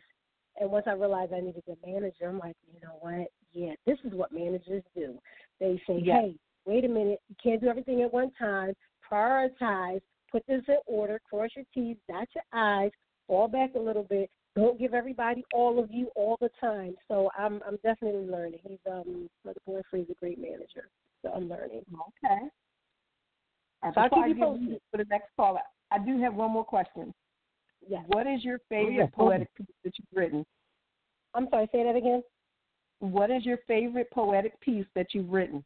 And 0.60 0.70
once 0.70 0.86
I 0.86 0.92
realized 0.92 1.32
I 1.32 1.40
needed 1.40 1.62
a 1.68 1.86
manager, 1.86 2.28
I'm 2.28 2.38
like, 2.38 2.56
you 2.72 2.80
know 2.80 2.96
what? 3.00 3.28
Yeah, 3.52 3.74
this 3.86 3.98
is 4.04 4.12
what 4.12 4.32
managers 4.32 4.82
do. 4.94 5.18
They 5.60 5.80
say, 5.86 6.00
Yeah. 6.02 6.20
hey, 6.20 6.36
wait 6.66 6.84
a 6.84 6.88
minute, 6.88 7.20
you 7.28 7.36
can't 7.42 7.60
do 7.60 7.68
everything 7.68 8.02
at 8.02 8.12
one 8.12 8.30
time. 8.38 8.74
Prioritize, 9.10 10.00
put 10.30 10.46
this 10.46 10.62
in 10.68 10.78
order, 10.86 11.20
cross 11.28 11.50
your 11.56 11.64
T's, 11.74 11.96
dot 12.08 12.28
your 12.34 12.44
I's, 12.52 12.90
fall 13.26 13.48
back 13.48 13.74
a 13.74 13.78
little 13.78 14.04
bit. 14.04 14.30
Don't 14.56 14.78
give 14.78 14.94
everybody 14.94 15.44
all 15.52 15.82
of 15.82 15.90
you 15.90 16.10
all 16.14 16.36
the 16.40 16.50
time. 16.60 16.94
So 17.08 17.30
I'm 17.36 17.60
I'm 17.66 17.76
definitely 17.82 18.26
learning. 18.26 18.60
He's 18.66 18.78
um 18.90 19.28
Brother 19.42 19.60
Born 19.66 19.82
Free 19.90 20.02
is 20.02 20.10
a 20.10 20.14
great 20.14 20.38
manager. 20.38 20.88
So 21.22 21.30
I'm 21.34 21.48
learning. 21.48 21.82
Okay. 22.24 22.48
So 23.82 24.00
I'll 24.00 24.08
keep 24.08 24.28
you 24.28 24.34
posted. 24.36 24.80
for 24.90 24.96
the 24.98 25.04
next 25.10 25.28
caller, 25.36 25.60
I 25.90 25.98
do 25.98 26.20
have 26.22 26.34
one 26.34 26.52
more 26.52 26.64
question. 26.64 27.12
Yes. 27.86 28.02
What 28.06 28.26
is 28.26 28.42
your 28.42 28.60
favorite 28.68 28.94
yeah, 28.94 29.06
poetic 29.12 29.54
piece 29.54 29.66
that 29.84 29.92
you've 29.98 30.18
written? 30.18 30.44
I'm 31.34 31.48
sorry, 31.50 31.68
say 31.72 31.84
that 31.84 31.96
again. 31.96 32.22
What 33.00 33.30
is 33.30 33.44
your 33.44 33.58
favorite 33.66 34.10
poetic 34.10 34.58
piece 34.60 34.86
that 34.94 35.08
you've 35.12 35.30
written? 35.30 35.64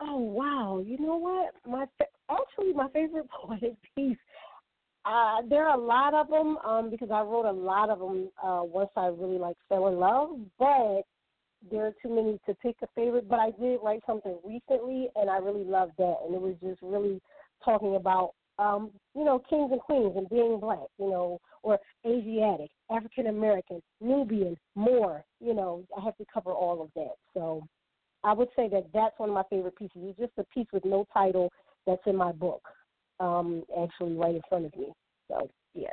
Oh 0.00 0.16
wow! 0.16 0.82
You 0.84 0.98
know 0.98 1.16
what? 1.16 1.54
My 1.66 1.84
fa- 1.98 2.06
actually 2.30 2.72
my 2.72 2.88
favorite 2.88 3.28
poetic 3.42 3.74
piece. 3.94 4.16
Uh, 5.04 5.42
there 5.48 5.66
are 5.66 5.78
a 5.78 5.80
lot 5.80 6.14
of 6.14 6.28
them 6.28 6.58
um, 6.58 6.90
because 6.90 7.10
I 7.10 7.22
wrote 7.22 7.46
a 7.46 7.52
lot 7.52 7.90
of 7.90 7.98
them 8.00 8.30
uh, 8.42 8.62
once 8.62 8.90
I 8.96 9.06
really 9.06 9.38
like 9.38 9.56
fell 9.68 9.88
in 9.88 9.98
love. 9.98 10.30
But 10.58 11.02
there 11.70 11.86
are 11.86 11.94
too 12.02 12.14
many 12.14 12.38
to 12.46 12.54
pick 12.54 12.76
a 12.82 12.86
favorite. 12.94 13.28
But 13.28 13.38
I 13.38 13.50
did 13.52 13.80
write 13.82 14.02
something 14.06 14.36
recently, 14.44 15.08
and 15.16 15.30
I 15.30 15.38
really 15.38 15.64
loved 15.64 15.92
that. 15.98 16.16
And 16.24 16.34
it 16.34 16.40
was 16.40 16.54
just 16.62 16.80
really 16.82 17.20
talking 17.64 17.96
about 17.96 18.32
um, 18.58 18.90
you 19.14 19.24
know 19.24 19.38
kings 19.48 19.70
and 19.72 19.80
queens 19.80 20.12
and 20.16 20.28
being 20.28 20.60
black, 20.60 20.86
you 20.98 21.08
know, 21.08 21.40
or 21.62 21.78
Asiatic, 22.06 22.70
African 22.90 23.26
American, 23.26 23.80
Nubian, 24.00 24.56
more. 24.74 25.24
You 25.40 25.54
know, 25.54 25.84
I 25.96 26.04
have 26.04 26.16
to 26.18 26.26
cover 26.32 26.52
all 26.52 26.82
of 26.82 26.90
that. 26.94 27.14
So 27.34 27.62
I 28.22 28.32
would 28.32 28.48
say 28.54 28.68
that 28.68 28.86
that's 28.92 29.18
one 29.18 29.30
of 29.30 29.34
my 29.34 29.44
favorite 29.48 29.76
pieces. 29.76 29.96
It's 29.96 30.18
just 30.18 30.32
a 30.38 30.44
piece 30.54 30.66
with 30.72 30.84
no 30.84 31.06
title 31.12 31.50
that's 31.86 32.02
in 32.06 32.16
my 32.16 32.32
book, 32.32 32.62
um, 33.20 33.62
actually 33.80 34.14
right 34.14 34.34
in 34.34 34.42
front 34.48 34.66
of 34.66 34.76
me. 34.76 34.92
So 35.28 35.48
yeah, 35.74 35.88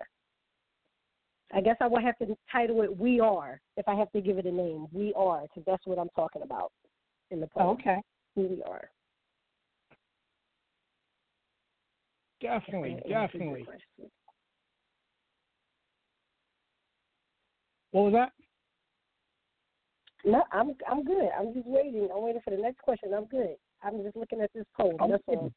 I 1.53 1.61
guess 1.61 1.75
I 1.79 1.87
will 1.87 2.01
have 2.01 2.17
to 2.19 2.35
title 2.51 2.81
it 2.81 2.97
"We 2.97 3.19
Are" 3.19 3.59
if 3.75 3.87
I 3.87 3.95
have 3.95 4.11
to 4.13 4.21
give 4.21 4.37
it 4.37 4.45
a 4.45 4.51
name. 4.51 4.87
We 4.91 5.13
are, 5.15 5.41
because 5.43 5.63
that's 5.65 5.85
what 5.85 5.99
I'm 5.99 6.09
talking 6.15 6.41
about 6.41 6.71
in 7.29 7.39
the 7.39 7.47
poem. 7.47 7.77
Okay, 7.79 8.01
we 8.35 8.63
are. 8.67 8.89
Definitely, 12.41 13.01
definitely. 13.07 13.67
What 17.91 18.11
was 18.11 18.13
that? 18.13 18.31
No, 20.25 20.43
I'm 20.51 20.73
I'm 20.89 21.03
good. 21.03 21.29
I'm 21.37 21.53
just 21.53 21.67
waiting. 21.67 22.09
I'm 22.13 22.21
waiting 22.23 22.41
for 22.43 22.51
the 22.51 22.61
next 22.61 22.79
question. 22.79 23.13
I'm 23.13 23.25
good. 23.25 23.55
I'm 23.83 24.03
just 24.03 24.15
looking 24.15 24.41
at 24.41 24.51
this 24.53 24.65
poem. 24.75 24.97
That's 25.07 25.23
all. 25.27 25.51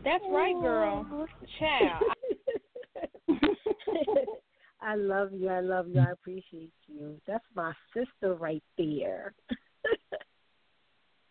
That's 0.03 0.25
right, 0.31 0.59
girl. 0.61 1.29
Child. 1.59 2.03
I 4.81 4.95
love 4.95 5.33
you. 5.33 5.49
I 5.49 5.61
love 5.61 5.89
you. 5.89 6.01
I 6.01 6.13
appreciate 6.13 6.73
you. 6.87 7.21
That's 7.27 7.45
my 7.55 7.75
sister 7.95 8.35
right 8.35 8.63
there. 8.79 9.35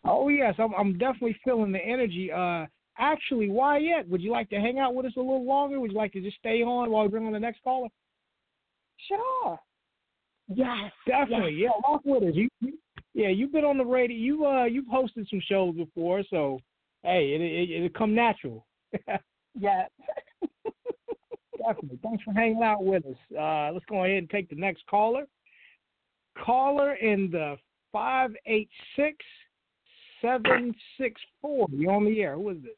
Oh 0.06 0.30
yes, 0.30 0.56
I'm 0.60 0.74
I'm 0.76 0.98
definitely 0.98 1.38
feeling 1.44 1.72
the 1.72 1.80
energy. 1.80 2.32
Uh, 2.32 2.66
actually, 2.98 3.50
Wyatt, 3.50 4.08
would 4.08 4.22
you 4.22 4.32
like 4.32 4.50
to 4.50 4.60
hang 4.60 4.80
out 4.80 4.94
with 4.94 5.06
us 5.06 5.14
a 5.18 5.20
little 5.20 5.46
longer? 5.46 5.80
Would 5.80 5.92
you 5.92 5.98
like 5.98 6.14
to 6.14 6.22
just 6.22 6.38
stay 6.38 6.62
on 6.62 6.92
while 6.92 7.04
we 7.04 7.10
bring 7.10 7.26
on 7.26 7.34
the 7.34 7.40
next 7.40 7.64
caller? 7.64 7.90
Sure. 9.08 9.60
Yes. 10.54 10.92
Definitely, 11.08 11.56
yeah. 11.56 11.70
Walk 11.88 12.02
with 12.06 12.24
us. 12.24 12.36
You, 12.36 12.50
you, 12.62 12.78
yeah, 13.14 13.30
you've 13.30 13.52
been 13.52 13.66
on 13.66 13.78
the 13.78 13.86
radio. 13.86 14.18
You 14.18 14.46
uh, 14.46 14.66
you've 14.66 14.86
hosted 14.86 15.30
some 15.30 15.42
shows 15.48 15.76
before, 15.76 16.22
so 16.30 16.60
hey, 17.04 17.34
it 17.34 17.42
it 17.42 17.78
it'll 17.78 17.98
come 17.98 18.14
natural. 18.14 18.66
yeah. 19.60 19.86
Definitely. 21.58 22.00
Thanks 22.04 22.24
for 22.24 22.34
hanging 22.34 22.62
out 22.62 22.84
with 22.84 23.06
us. 23.06 23.18
Uh, 23.32 23.72
let's 23.74 23.86
go 23.90 24.04
ahead 24.04 24.18
and 24.18 24.30
take 24.30 24.50
the 24.50 24.56
next 24.56 24.84
caller. 24.88 25.26
Caller 26.38 26.94
in 26.96 27.32
the 27.32 27.56
five 27.92 28.32
eight 28.46 28.70
six 28.96 29.18
seven 30.26 30.74
six 31.00 31.22
four. 31.42 31.68
You 31.72 31.90
on 31.90 32.06
the 32.06 32.22
air? 32.22 32.36
Who 32.36 32.50
is 32.50 32.58
it? 32.64 32.78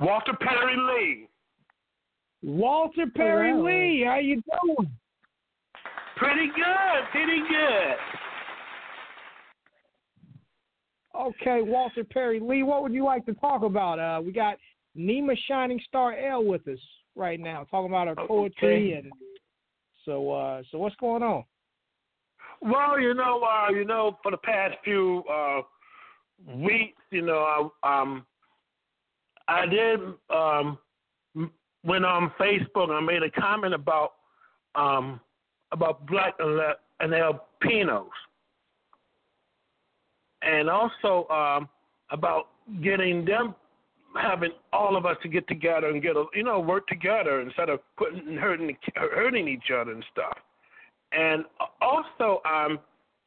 Walter 0.00 0.32
Perry 0.40 0.76
Lee. 0.76 1.28
Walter 2.42 3.06
Perry 3.14 3.50
Hello. 3.50 3.64
Lee. 3.64 4.04
How 4.06 4.18
you 4.18 4.42
doing? 4.62 4.90
Pretty 6.16 6.46
good, 6.46 7.10
pretty 7.12 7.40
good. 7.48 7.96
Okay, 11.14 11.62
Walter 11.62 12.04
Perry 12.04 12.38
Lee. 12.40 12.62
What 12.62 12.82
would 12.82 12.92
you 12.92 13.04
like 13.04 13.26
to 13.26 13.34
talk 13.34 13.62
about? 13.62 13.98
Uh, 13.98 14.20
we 14.20 14.32
got 14.32 14.56
Nima 14.96 15.36
Shiningstar-El 15.50 16.44
with 16.44 16.66
us 16.68 16.78
right 17.16 17.40
now, 17.40 17.66
talking 17.70 17.90
about 17.90 18.06
her 18.06 18.26
poetry 18.26 18.92
and 18.92 19.12
so. 20.04 20.30
Uh, 20.30 20.62
so 20.70 20.78
what's 20.78 20.94
going 20.96 21.22
on? 21.22 21.44
Well, 22.60 23.00
you 23.00 23.14
know, 23.14 23.42
uh, 23.42 23.72
you 23.72 23.84
know, 23.84 24.18
for 24.22 24.30
the 24.30 24.38
past 24.38 24.76
few 24.84 25.22
uh, 25.30 25.62
weeks, 26.46 27.02
you 27.10 27.22
know, 27.22 27.70
I, 27.82 28.00
um, 28.00 28.26
I 29.48 29.66
did 29.66 30.00
um, 30.30 30.78
went 31.84 32.04
on 32.04 32.32
Facebook 32.38 32.90
I 32.90 33.00
made 33.00 33.22
a 33.22 33.30
comment 33.30 33.74
about 33.74 34.12
um, 34.74 35.20
about 35.72 36.06
black 36.06 36.34
and 37.00 37.14
Alpinos, 37.14 38.06
and 40.42 40.68
also 40.68 41.26
um, 41.28 41.68
about 42.10 42.48
getting 42.82 43.24
them 43.24 43.54
having 44.20 44.50
all 44.72 44.96
of 44.96 45.06
us 45.06 45.16
to 45.22 45.28
get 45.28 45.46
together 45.48 45.88
and 45.88 46.02
get 46.02 46.16
a 46.16 46.24
you 46.34 46.42
know 46.42 46.60
work 46.60 46.86
together 46.86 47.40
instead 47.40 47.68
of 47.68 47.80
putting 47.96 48.36
hurting 48.36 48.76
hurting 48.94 49.48
each 49.48 49.70
other 49.74 49.92
and 49.92 50.04
stuff. 50.12 50.36
And 51.12 51.44
also, 51.80 52.42
um, 52.44 52.78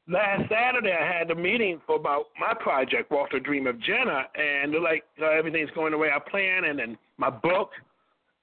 last 0.07 0.49
Saturday 0.49 0.93
I 0.93 1.17
had 1.19 1.31
a 1.31 1.35
meeting 1.35 1.81
for 1.85 1.95
about 1.95 2.25
my 2.39 2.53
project, 2.53 3.11
Walter 3.11 3.39
Dream 3.39 3.67
of 3.67 3.79
Jenna, 3.81 4.23
and 4.35 4.73
they're 4.73 4.81
like 4.81 5.03
uh, 5.21 5.29
everything's 5.29 5.71
going 5.71 5.91
the 5.91 5.97
way 5.97 6.09
I 6.13 6.19
planned, 6.19 6.65
and 6.65 6.79
then 6.79 6.97
my 7.17 7.29
book 7.29 7.71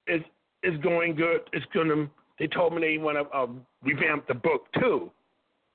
is 0.06 0.22
is 0.62 0.78
going 0.82 1.14
good. 1.14 1.40
It's 1.52 1.66
gonna. 1.74 2.08
They 2.38 2.46
told 2.46 2.74
me 2.74 2.80
they 2.80 2.98
want 2.98 3.18
to 3.18 3.36
uh, 3.36 3.46
revamp 3.82 4.28
the 4.28 4.34
book 4.34 4.66
too, 4.78 5.10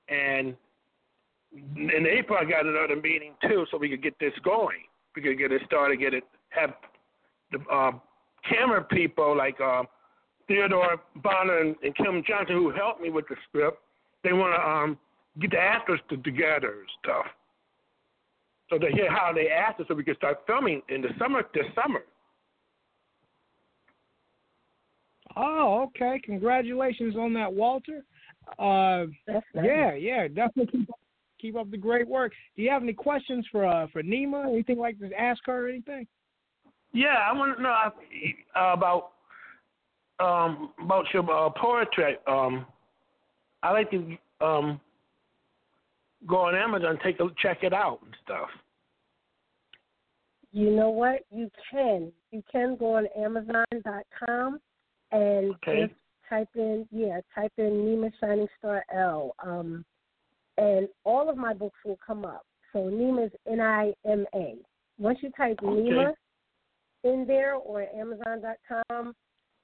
and 0.08 0.54
in 1.52 2.06
April 2.06 2.38
I 2.40 2.44
got 2.44 2.66
another 2.66 2.96
meeting 2.96 3.32
too, 3.42 3.66
so 3.70 3.78
we 3.78 3.88
could 3.88 4.02
get 4.02 4.18
this 4.18 4.32
going. 4.42 4.82
We 5.14 5.22
could 5.22 5.38
get 5.38 5.52
it 5.52 5.62
started, 5.66 6.00
get 6.00 6.14
it 6.14 6.24
have 6.48 6.74
the 7.52 7.58
uh, 7.72 7.92
camera 8.48 8.82
people 8.84 9.36
like. 9.36 9.60
Uh, 9.60 9.84
Theodore 10.46 11.00
Bonner 11.22 11.58
and, 11.60 11.74
and 11.82 11.96
Kim 11.96 12.22
Johnson, 12.26 12.56
who 12.56 12.70
helped 12.70 13.00
me 13.00 13.10
with 13.10 13.26
the 13.28 13.36
script, 13.48 13.78
they 14.22 14.32
want 14.32 14.54
to 14.54 14.68
um, 14.68 14.98
get 15.40 15.50
the 15.50 15.58
actors 15.58 16.00
to, 16.10 16.16
together 16.18 16.80
and 16.80 16.88
stuff. 17.02 17.26
So 18.70 18.78
to 18.78 18.90
hear 18.90 19.10
how 19.10 19.32
they 19.32 19.48
acted, 19.48 19.86
so 19.88 19.94
we 19.94 20.04
can 20.04 20.16
start 20.16 20.38
filming 20.46 20.82
in 20.88 21.02
the 21.02 21.08
summer. 21.18 21.42
This 21.52 21.64
summer. 21.74 22.04
Oh, 25.36 25.88
okay. 25.88 26.20
Congratulations 26.24 27.16
on 27.16 27.34
that, 27.34 27.52
Walter. 27.52 28.04
Uh, 28.58 29.06
nice. 29.26 29.42
yeah, 29.54 29.94
yeah, 29.94 30.28
definitely 30.28 30.66
keep 30.66 30.90
up, 30.90 31.00
keep 31.40 31.56
up 31.56 31.70
the 31.70 31.76
great 31.76 32.06
work. 32.06 32.32
Do 32.56 32.62
you 32.62 32.70
have 32.70 32.82
any 32.82 32.92
questions 32.92 33.46
for 33.50 33.66
uh, 33.66 33.86
for 33.92 34.02
Nima? 34.02 34.46
Anything 34.46 34.78
like 34.78 34.98
to 35.00 35.10
ask 35.18 35.40
her 35.46 35.66
or 35.66 35.68
anything? 35.68 36.06
Yeah, 36.92 37.16
I 37.28 37.32
want 37.32 37.56
to 37.56 37.62
know 37.62 37.70
uh, 37.70 38.72
about 38.72 39.12
um, 40.20 40.72
about 40.82 41.06
your 41.12 41.28
uh, 41.30 41.50
poetry. 41.50 42.16
Um, 42.26 42.66
I 43.62 43.72
like 43.72 43.90
to 43.90 44.16
um, 44.40 44.80
go 46.26 46.36
on 46.36 46.54
Amazon, 46.54 46.98
take 47.02 47.20
a 47.20 47.28
check 47.38 47.62
it 47.62 47.72
out 47.72 48.00
and 48.02 48.14
stuff. 48.24 48.48
You 50.52 50.70
know 50.70 50.90
what? 50.90 51.24
You 51.30 51.50
can. 51.70 52.12
You 52.30 52.42
can 52.50 52.76
go 52.76 52.94
on 52.94 53.06
Amazon.com 53.16 54.60
and 55.10 55.54
Okay. 55.54 55.86
just 55.86 55.94
type 56.28 56.48
in 56.54 56.86
yeah, 56.90 57.20
type 57.34 57.52
in 57.58 57.64
Nima 57.64 58.12
Shining 58.20 58.48
Star 58.58 58.84
L. 58.94 59.34
Um, 59.42 59.84
and 60.56 60.88
all 61.04 61.28
of 61.28 61.36
my 61.36 61.54
books 61.54 61.78
will 61.84 61.98
come 62.04 62.24
up. 62.24 62.46
So 62.72 62.80
Nima 62.80 63.26
is 63.26 63.32
N 63.50 63.60
I 63.60 63.92
M 64.04 64.26
A. 64.34 64.54
Once 64.98 65.18
you 65.22 65.30
type 65.36 65.58
Nima 65.60 66.14
in 67.02 67.24
there 67.26 67.54
or 67.54 67.86
Amazon.com, 67.94 69.14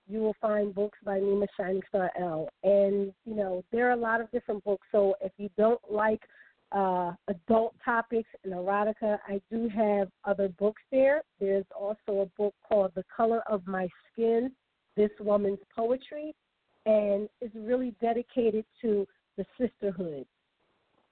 you 0.08 0.18
will 0.18 0.36
find 0.40 0.74
books 0.74 0.98
by 1.04 1.18
Nima 1.20 1.46
Shiningstar-El. 1.58 2.48
And 2.64 3.12
you 3.24 3.34
know 3.36 3.64
there 3.70 3.88
are 3.88 3.92
a 3.92 3.96
lot 3.96 4.20
of 4.20 4.30
different 4.32 4.64
books. 4.64 4.86
So 4.90 5.14
if 5.20 5.32
you 5.38 5.48
don't 5.56 5.80
like 5.88 6.22
uh, 6.72 7.12
adult 7.28 7.74
topics 7.84 8.28
and 8.44 8.52
erotica. 8.52 9.18
I 9.26 9.40
do 9.50 9.68
have 9.68 10.08
other 10.24 10.48
books 10.48 10.82
there. 10.90 11.22
There's 11.40 11.64
also 11.78 12.20
a 12.20 12.26
book 12.40 12.54
called 12.68 12.92
The 12.94 13.04
Color 13.14 13.42
of 13.48 13.66
My 13.66 13.88
Skin, 14.12 14.52
This 14.96 15.10
Woman's 15.20 15.58
Poetry, 15.74 16.34
and 16.86 17.28
it's 17.40 17.54
really 17.54 17.94
dedicated 18.00 18.64
to 18.82 19.06
the 19.36 19.44
sisterhood. 19.58 20.26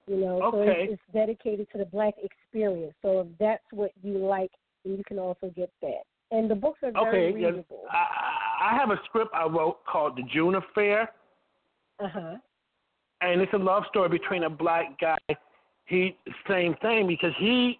You 0.07 0.17
know, 0.17 0.39
so 0.51 0.61
Okay. 0.61 0.83
it's, 0.85 0.93
it's 0.93 1.13
dedicated 1.13 1.67
to 1.71 1.77
the 1.77 1.85
black 1.85 2.15
experience. 2.23 2.95
So 3.01 3.21
if 3.21 3.27
that's 3.37 3.63
what 3.71 3.91
you 4.01 4.17
like, 4.17 4.51
then 4.83 4.97
you 4.97 5.03
can 5.03 5.19
also 5.19 5.51
get 5.55 5.71
that. 5.81 6.01
And 6.31 6.49
the 6.49 6.55
books 6.55 6.79
are 6.83 6.91
very 6.91 7.27
Okay, 7.27 7.39
yes. 7.39 7.51
readable. 7.51 7.83
I, 7.91 8.71
I 8.71 8.77
have 8.77 8.89
a 8.91 8.99
script 9.05 9.31
I 9.33 9.45
wrote 9.45 9.85
called 9.85 10.15
The 10.15 10.23
June 10.33 10.55
Affair, 10.55 11.11
Uh 11.99 12.07
huh. 12.07 12.35
and 13.21 13.41
it's 13.41 13.53
a 13.53 13.57
love 13.57 13.83
story 13.89 14.09
between 14.09 14.43
a 14.43 14.49
black 14.49 14.99
guy. 14.99 15.17
He 15.89 16.15
same 16.47 16.75
thing 16.83 17.07
because 17.07 17.33
he, 17.39 17.79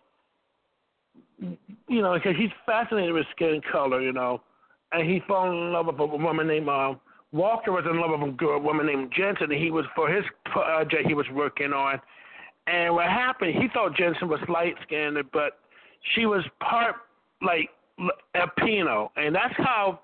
you 1.88 2.02
know, 2.02 2.16
because 2.16 2.36
he's 2.36 2.50
fascinated 2.66 3.14
with 3.14 3.26
skin 3.36 3.62
color, 3.72 4.02
you 4.02 4.12
know, 4.12 4.42
and 4.92 5.08
he 5.08 5.22
fell 5.28 5.50
in 5.52 5.72
love 5.72 5.86
with 5.86 6.00
a 6.00 6.06
woman 6.06 6.48
named 6.48 6.68
uh, 6.68 6.96
Walker 7.32 7.72
was 7.72 7.86
in 7.90 8.02
love 8.02 8.20
with 8.20 8.30
a 8.30 8.32
girl, 8.34 8.60
woman 8.60 8.88
named 8.88 9.14
Jensen, 9.16 9.52
and 9.52 9.62
he 9.62 9.70
was 9.70 9.86
for 9.96 10.10
his 10.10 10.26
project 10.46 11.08
he 11.08 11.14
was 11.14 11.28
working 11.32 11.72
on. 11.72 12.02
And 12.66 12.96
what 12.96 13.06
happened? 13.06 13.54
He 13.54 13.68
thought 13.74 13.96
Jensen 13.96 14.28
was 14.28 14.40
light 14.50 14.74
skinned, 14.84 15.18
but 15.32 15.60
she 16.16 16.26
was 16.26 16.44
part 16.60 16.96
like 17.44 17.70
Alpino, 18.36 19.10
and 19.16 19.36
that's 19.36 19.54
how 19.58 20.00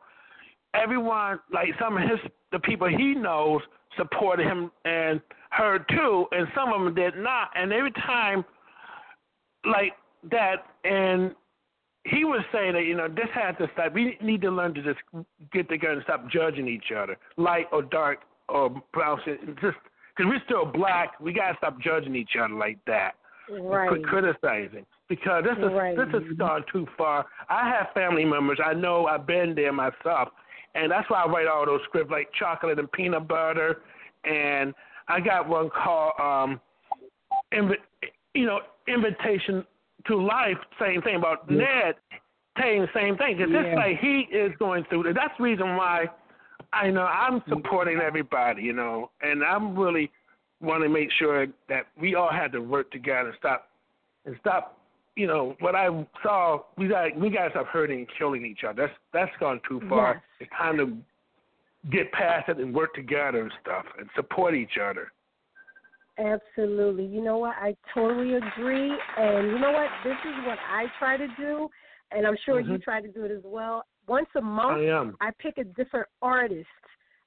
everyone 0.75 1.39
like 1.51 1.69
some 1.79 1.97
of 1.97 2.03
his 2.03 2.19
the 2.51 2.59
people 2.59 2.87
he 2.87 3.15
knows 3.15 3.61
supported 3.97 4.45
him 4.45 4.71
and 4.83 5.21
her 5.55 5.79
too, 5.89 6.25
and 6.31 6.47
some 6.53 6.73
of 6.73 6.83
them 6.83 6.93
did 6.93 7.15
not. 7.17 7.49
And 7.55 7.71
every 7.71 7.91
time, 7.91 8.43
like 9.65 9.93
that, 10.31 10.65
and 10.83 11.33
he 12.03 12.23
was 12.23 12.41
saying 12.51 12.73
that 12.73 12.83
you 12.83 12.95
know 12.95 13.07
this 13.07 13.29
has 13.33 13.55
to 13.57 13.69
stop. 13.73 13.93
We 13.93 14.17
need 14.21 14.41
to 14.41 14.51
learn 14.51 14.73
to 14.75 14.83
just 14.83 14.99
get 15.51 15.69
together 15.69 15.93
and 15.93 16.03
stop 16.03 16.29
judging 16.29 16.67
each 16.67 16.91
other, 16.95 17.17
light 17.37 17.67
or 17.71 17.81
dark 17.81 18.19
or 18.49 18.69
brown. 18.93 19.19
Just 19.25 19.77
because 20.15 20.29
we're 20.29 20.41
still 20.45 20.65
black, 20.65 21.19
we 21.19 21.33
gotta 21.33 21.55
stop 21.57 21.79
judging 21.81 22.15
each 22.15 22.35
other 22.39 22.53
like 22.53 22.77
that. 22.87 23.15
Right. 23.49 23.89
Quit 23.89 24.03
criticizing 24.03 24.85
because 25.07 25.43
this 25.43 25.57
is 25.57 25.71
Right. 25.71 25.95
this 25.95 26.09
has 26.11 26.23
gone 26.37 26.65
too 26.71 26.87
far. 26.97 27.25
I 27.47 27.69
have 27.69 27.91
family 27.93 28.25
members. 28.25 28.59
I 28.63 28.73
know 28.73 29.05
I've 29.07 29.27
been 29.27 29.55
there 29.55 29.71
myself, 29.71 30.29
and 30.73 30.91
that's 30.91 31.09
why 31.09 31.23
I 31.23 31.27
write 31.27 31.47
all 31.47 31.65
those 31.65 31.81
scripts 31.83 32.11
like 32.11 32.31
chocolate 32.33 32.79
and 32.79 32.91
peanut 32.91 33.27
butter. 33.27 33.81
And 34.23 34.73
I 35.07 35.19
got 35.19 35.47
one 35.47 35.69
called, 35.69 36.13
um, 36.19 36.59
invi- 37.53 37.75
you 38.33 38.45
know, 38.45 38.59
invitation 38.87 39.65
to 40.07 40.15
life. 40.21 40.57
Same 40.79 41.01
thing 41.01 41.15
about 41.15 41.49
Ned. 41.49 41.95
Saying 42.59 42.81
the 42.81 42.89
same 42.93 43.17
thing 43.17 43.37
because 43.37 43.51
Yeah. 43.51 43.61
it's 43.61 43.75
like 43.75 43.97
he 43.99 44.21
is 44.31 44.55
going 44.57 44.85
through. 44.85 45.11
That's 45.13 45.35
the 45.37 45.43
reason 45.43 45.75
why 45.75 46.09
I 46.71 46.89
know 46.89 47.03
I'm 47.03 47.43
supporting 47.49 47.99
everybody. 47.99 48.63
You 48.63 48.73
know, 48.73 49.11
and 49.21 49.43
I'm 49.43 49.77
really 49.77 50.09
want 50.61 50.83
to 50.83 50.89
make 50.89 51.11
sure 51.11 51.47
that 51.67 51.87
we 51.99 52.15
all 52.15 52.31
had 52.31 52.51
to 52.53 52.59
work 52.59 52.91
together 52.91 53.29
and 53.29 53.37
stop 53.37 53.69
and 54.25 54.35
stop. 54.39 54.79
You 55.17 55.27
know 55.27 55.55
what 55.59 55.75
I 55.75 55.87
saw. 56.23 56.59
We 56.77 56.87
got 56.87 57.15
we 57.17 57.29
got 57.29 57.45
to 57.45 57.49
stop 57.51 57.67
hurting 57.67 57.99
and 57.99 58.07
killing 58.17 58.45
each 58.45 58.63
other. 58.63 58.83
That's 58.87 58.99
that's 59.11 59.37
gone 59.39 59.59
too 59.67 59.81
far. 59.89 60.13
Yes. 60.39 60.47
It's 60.47 60.51
time 60.57 60.77
to 60.77 60.97
get 61.91 62.11
past 62.11 62.49
it 62.49 62.57
and 62.57 62.73
work 62.73 62.93
together 62.93 63.41
and 63.41 63.51
stuff 63.61 63.85
and 63.97 64.09
support 64.15 64.55
each 64.55 64.77
other. 64.81 65.11
Absolutely. 66.17 67.05
You 67.05 67.23
know 67.23 67.37
what? 67.37 67.55
I 67.57 67.75
totally 67.93 68.35
agree. 68.35 68.91
And 69.17 69.47
you 69.47 69.59
know 69.59 69.71
what? 69.71 69.89
This 70.03 70.17
is 70.23 70.45
what 70.45 70.57
I 70.69 70.85
try 70.97 71.17
to 71.17 71.27
do, 71.35 71.69
and 72.11 72.25
I'm 72.25 72.37
sure 72.45 72.59
you 72.59 72.77
Mhm. 72.77 72.83
try 72.83 73.01
to 73.01 73.07
do 73.07 73.25
it 73.25 73.31
as 73.31 73.43
well. 73.43 73.85
Once 74.07 74.29
a 74.35 74.41
month, 74.41 74.79
I. 75.19 75.27
I 75.27 75.31
pick 75.39 75.57
a 75.57 75.63
different 75.63 76.07
artist 76.21 76.69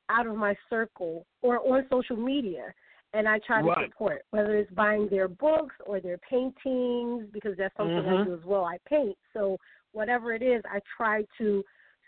out 0.09 0.27
of 0.27 0.37
my 0.37 0.57
circle 0.71 1.27
or 1.43 1.61
on 1.71 1.87
social 1.91 2.17
media, 2.17 2.73
and 3.13 3.29
I 3.29 3.41
try 3.41 3.61
to 3.61 3.69
Right. 3.69 3.91
support, 3.91 4.25
whether 4.31 4.57
it's 4.57 4.71
buying 4.71 5.09
their 5.09 5.29
books 5.29 5.75
or 5.85 6.01
their 6.01 6.19
paintings, 6.19 7.29
because 7.31 7.57
that's 7.59 7.77
something 7.77 8.07
I 8.07 8.17
Mhm. 8.17 8.25
do 8.25 8.35
as 8.35 8.45
well. 8.45 8.65
I 8.65 8.79
paint. 8.87 9.19
So 9.35 9.59
whatever 9.93 10.33
it 10.33 10.43
is, 10.43 10.65
I 10.65 10.81
try 10.97 11.25
to 11.37 11.65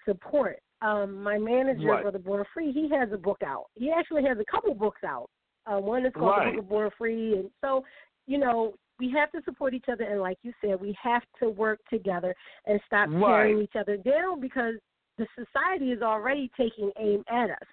support. 0.06 0.62
Um, 0.82 1.22
my 1.22 1.38
manager, 1.38 1.88
Right. 1.88 2.02
Brother 2.02 2.18
Born 2.18 2.44
Free, 2.54 2.72
he 2.72 2.88
has 2.90 3.12
a 3.12 3.18
book 3.18 3.42
out. 3.44 3.66
He 3.74 3.90
actually 3.90 4.24
has 4.24 4.38
a 4.38 4.44
couple 4.50 4.74
books 4.74 5.02
out. 5.04 5.28
Uh, 5.66 5.78
one 5.78 6.06
is 6.06 6.12
called 6.14 6.38
Right. 6.38 6.44
The 6.46 6.62
Book 6.62 6.64
of 6.64 6.68
Born 6.70 6.90
Free, 6.96 7.34
and 7.34 7.50
so 7.60 7.84
you 8.26 8.38
know 8.38 8.74
we 8.98 9.10
have 9.10 9.30
to 9.32 9.42
support 9.44 9.74
each 9.74 9.86
other. 9.90 10.04
And 10.04 10.20
like 10.20 10.38
you 10.42 10.52
said, 10.60 10.80
we 10.80 10.96
have 11.02 11.22
to 11.40 11.48
work 11.50 11.80
together 11.90 12.34
and 12.66 12.80
stop 12.86 13.08
Right. 13.10 13.20
tearing 13.20 13.62
each 13.62 13.76
other 13.76 13.96
down 13.96 14.40
because 14.40 14.74
the 15.16 15.26
society 15.34 15.92
is 15.92 16.02
already 16.02 16.50
taking 16.56 16.90
aim 16.98 17.24
at 17.28 17.50
us. 17.50 17.68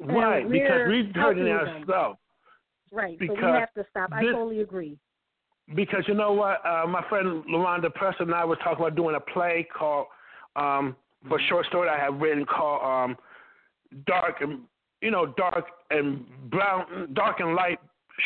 And 0.00 0.12
Right, 0.12 0.48
because 0.48 0.88
we're 0.88 1.04
we're 1.04 1.12
hurting 1.14 1.48
ourselves. 1.48 2.18
Right. 2.92 3.18
so 3.18 3.34
we 3.34 3.42
have 3.42 3.72
to 3.74 3.84
stop. 3.90 4.10
I 4.12 4.22
totally 4.22 4.60
agree. 4.60 4.98
Because 5.74 6.06
you 6.06 6.14
know 6.14 6.32
what, 6.32 6.64
uh, 6.64 6.86
my 6.86 7.02
friend 7.08 7.44
LaRonda 7.46 7.92
Preston 7.92 8.28
and 8.28 8.34
I 8.34 8.44
were 8.44 8.56
talking 8.56 8.84
about 8.84 8.94
doing 8.94 9.16
a 9.16 9.20
play 9.20 9.66
called 9.76 10.06
um, 10.54 10.96
for 11.28 11.38
a 11.38 11.42
short 11.48 11.66
story 11.66 11.88
I 11.88 11.98
have 11.98 12.20
written 12.20 12.44
called 12.44 12.82
um, 12.82 13.16
Dark 14.06 14.40
and 14.40 14.60
you 15.00 15.10
know 15.10 15.26
Dark 15.36 15.66
and 15.90 16.24
Brown, 16.50 17.12
Dark 17.14 17.40
and 17.40 17.54
Light 17.54 17.78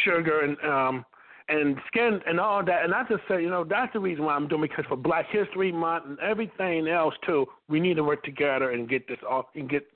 Sugar 0.04 0.40
and 0.40 0.56
um, 0.68 1.04
and 1.48 1.76
Skin 1.88 2.20
and 2.26 2.38
all 2.38 2.64
that. 2.64 2.84
And 2.84 2.94
I 2.94 3.02
just 3.08 3.22
said, 3.28 3.42
you 3.42 3.50
know, 3.50 3.64
that's 3.64 3.92
the 3.92 3.98
reason 4.00 4.24
why 4.24 4.34
I'm 4.34 4.46
doing 4.48 4.64
it, 4.64 4.70
because 4.70 4.84
for 4.88 4.96
Black 4.96 5.26
History 5.30 5.72
Month 5.72 6.04
and 6.06 6.18
everything 6.20 6.86
else 6.88 7.14
too, 7.26 7.46
we 7.68 7.80
need 7.80 7.94
to 7.94 8.04
work 8.04 8.22
together 8.22 8.70
and 8.70 8.88
get 8.88 9.06
this 9.08 9.18
off 9.28 9.46
and 9.54 9.68
get 9.68 9.86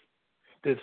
this 0.64 0.78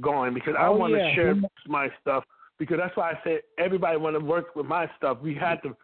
going 0.00 0.34
because 0.34 0.54
I 0.58 0.66
Oh, 0.66 0.72
want 0.76 0.92
to 0.94 0.98
yeah. 0.98 1.14
share 1.14 1.34
my 1.66 1.88
stuff 2.00 2.24
because 2.58 2.78
that's 2.78 2.96
why 2.96 3.12
I 3.12 3.18
said 3.24 3.40
everybody 3.58 3.96
want 3.96 4.18
to 4.18 4.24
work 4.24 4.54
with 4.54 4.66
my 4.66 4.88
stuff. 4.96 5.18
We 5.22 5.34
had 5.34 5.62
to 5.62 5.76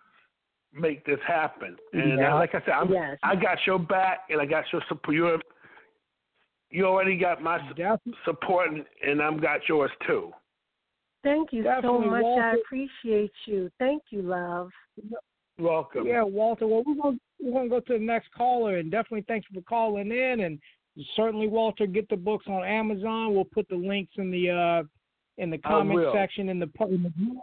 make 0.72 1.04
this 1.04 1.18
happen. 1.26 1.76
And 1.92 2.18
Yeah. 2.18 2.34
uh, 2.34 2.38
like 2.38 2.54
I 2.54 2.60
said, 2.60 2.70
I'm, 2.70 2.90
Yes. 2.92 3.18
I 3.22 3.36
got 3.36 3.58
your 3.66 3.78
back 3.78 4.20
and 4.30 4.40
I 4.40 4.46
got 4.46 4.64
your 4.72 4.82
support. 4.88 5.14
You, 5.14 5.40
you 6.70 6.86
already 6.86 7.16
got 7.16 7.42
my 7.42 7.58
Definitely. 7.58 8.14
support 8.24 8.70
and, 8.70 8.84
and 9.06 9.22
I've 9.22 9.40
got 9.40 9.68
yours 9.68 9.90
too. 10.06 10.32
Thank 11.22 11.52
you 11.52 11.62
Definitely, 11.62 12.06
so 12.06 12.10
much. 12.10 12.24
I 12.24 12.54
appreciate 12.56 13.32
you. 13.46 13.70
Thank 13.78 14.02
you, 14.10 14.22
love. 14.22 14.70
Welcome. 15.58 16.06
Yeah, 16.06 16.22
Walter. 16.24 16.66
Well, 16.66 16.82
we're 16.84 16.96
gonna 17.00 17.18
we're 17.40 17.52
gonna 17.52 17.68
go 17.68 17.78
to 17.80 17.92
the 17.92 17.98
next 18.04 18.32
caller, 18.36 18.78
and 18.78 18.90
definitely 18.90 19.24
thanks 19.28 19.46
for 19.54 19.60
calling 19.62 20.10
in. 20.10 20.40
And 20.40 20.58
certainly, 21.14 21.46
Walter, 21.46 21.86
get 21.86 22.08
the 22.08 22.16
books 22.16 22.46
on 22.48 22.64
Amazon. 22.64 23.34
We'll 23.34 23.44
put 23.44 23.68
the 23.68 23.76
links 23.76 24.14
in 24.16 24.32
the 24.32 24.50
uh 24.50 24.82
in 25.38 25.50
the 25.50 25.60
I 25.64 25.68
comment 25.68 26.08
section 26.12 26.48
in 26.48 26.58
the 26.58 26.66
pu- 26.66 26.86
in 26.92 27.04
the 27.04 27.10
group. 27.10 27.38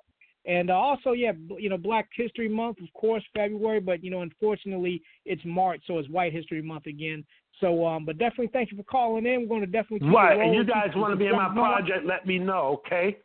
And 0.45 0.69
also, 0.69 1.11
yeah, 1.11 1.33
you 1.57 1.69
know, 1.69 1.77
Black 1.77 2.07
History 2.15 2.47
Month, 2.47 2.77
of 2.81 2.91
course, 2.93 3.23
February, 3.35 3.79
but 3.79 4.03
you 4.03 4.09
know, 4.09 4.21
unfortunately, 4.21 5.01
it's 5.25 5.41
March, 5.45 5.81
so 5.85 5.97
it's 5.97 6.09
White 6.09 6.33
History 6.33 6.61
Month 6.61 6.85
again. 6.85 7.25
So, 7.59 7.85
um, 7.85 8.05
but 8.05 8.17
definitely, 8.17 8.49
thank 8.53 8.71
you 8.71 8.77
for 8.77 8.83
calling 8.83 9.25
in. 9.25 9.41
We're 9.41 9.47
going 9.47 9.61
to 9.61 9.67
definitely 9.67 9.99
keep 9.99 10.15
Right. 10.15 10.39
And 10.39 10.55
you 10.55 10.63
guys 10.63 10.89
want 10.95 11.11
to 11.11 11.17
be 11.17 11.27
in 11.27 11.35
my 11.35 11.49
project, 11.49 12.05
let 12.05 12.25
me 12.25 12.39
know, 12.39 12.81
okay? 12.85 13.17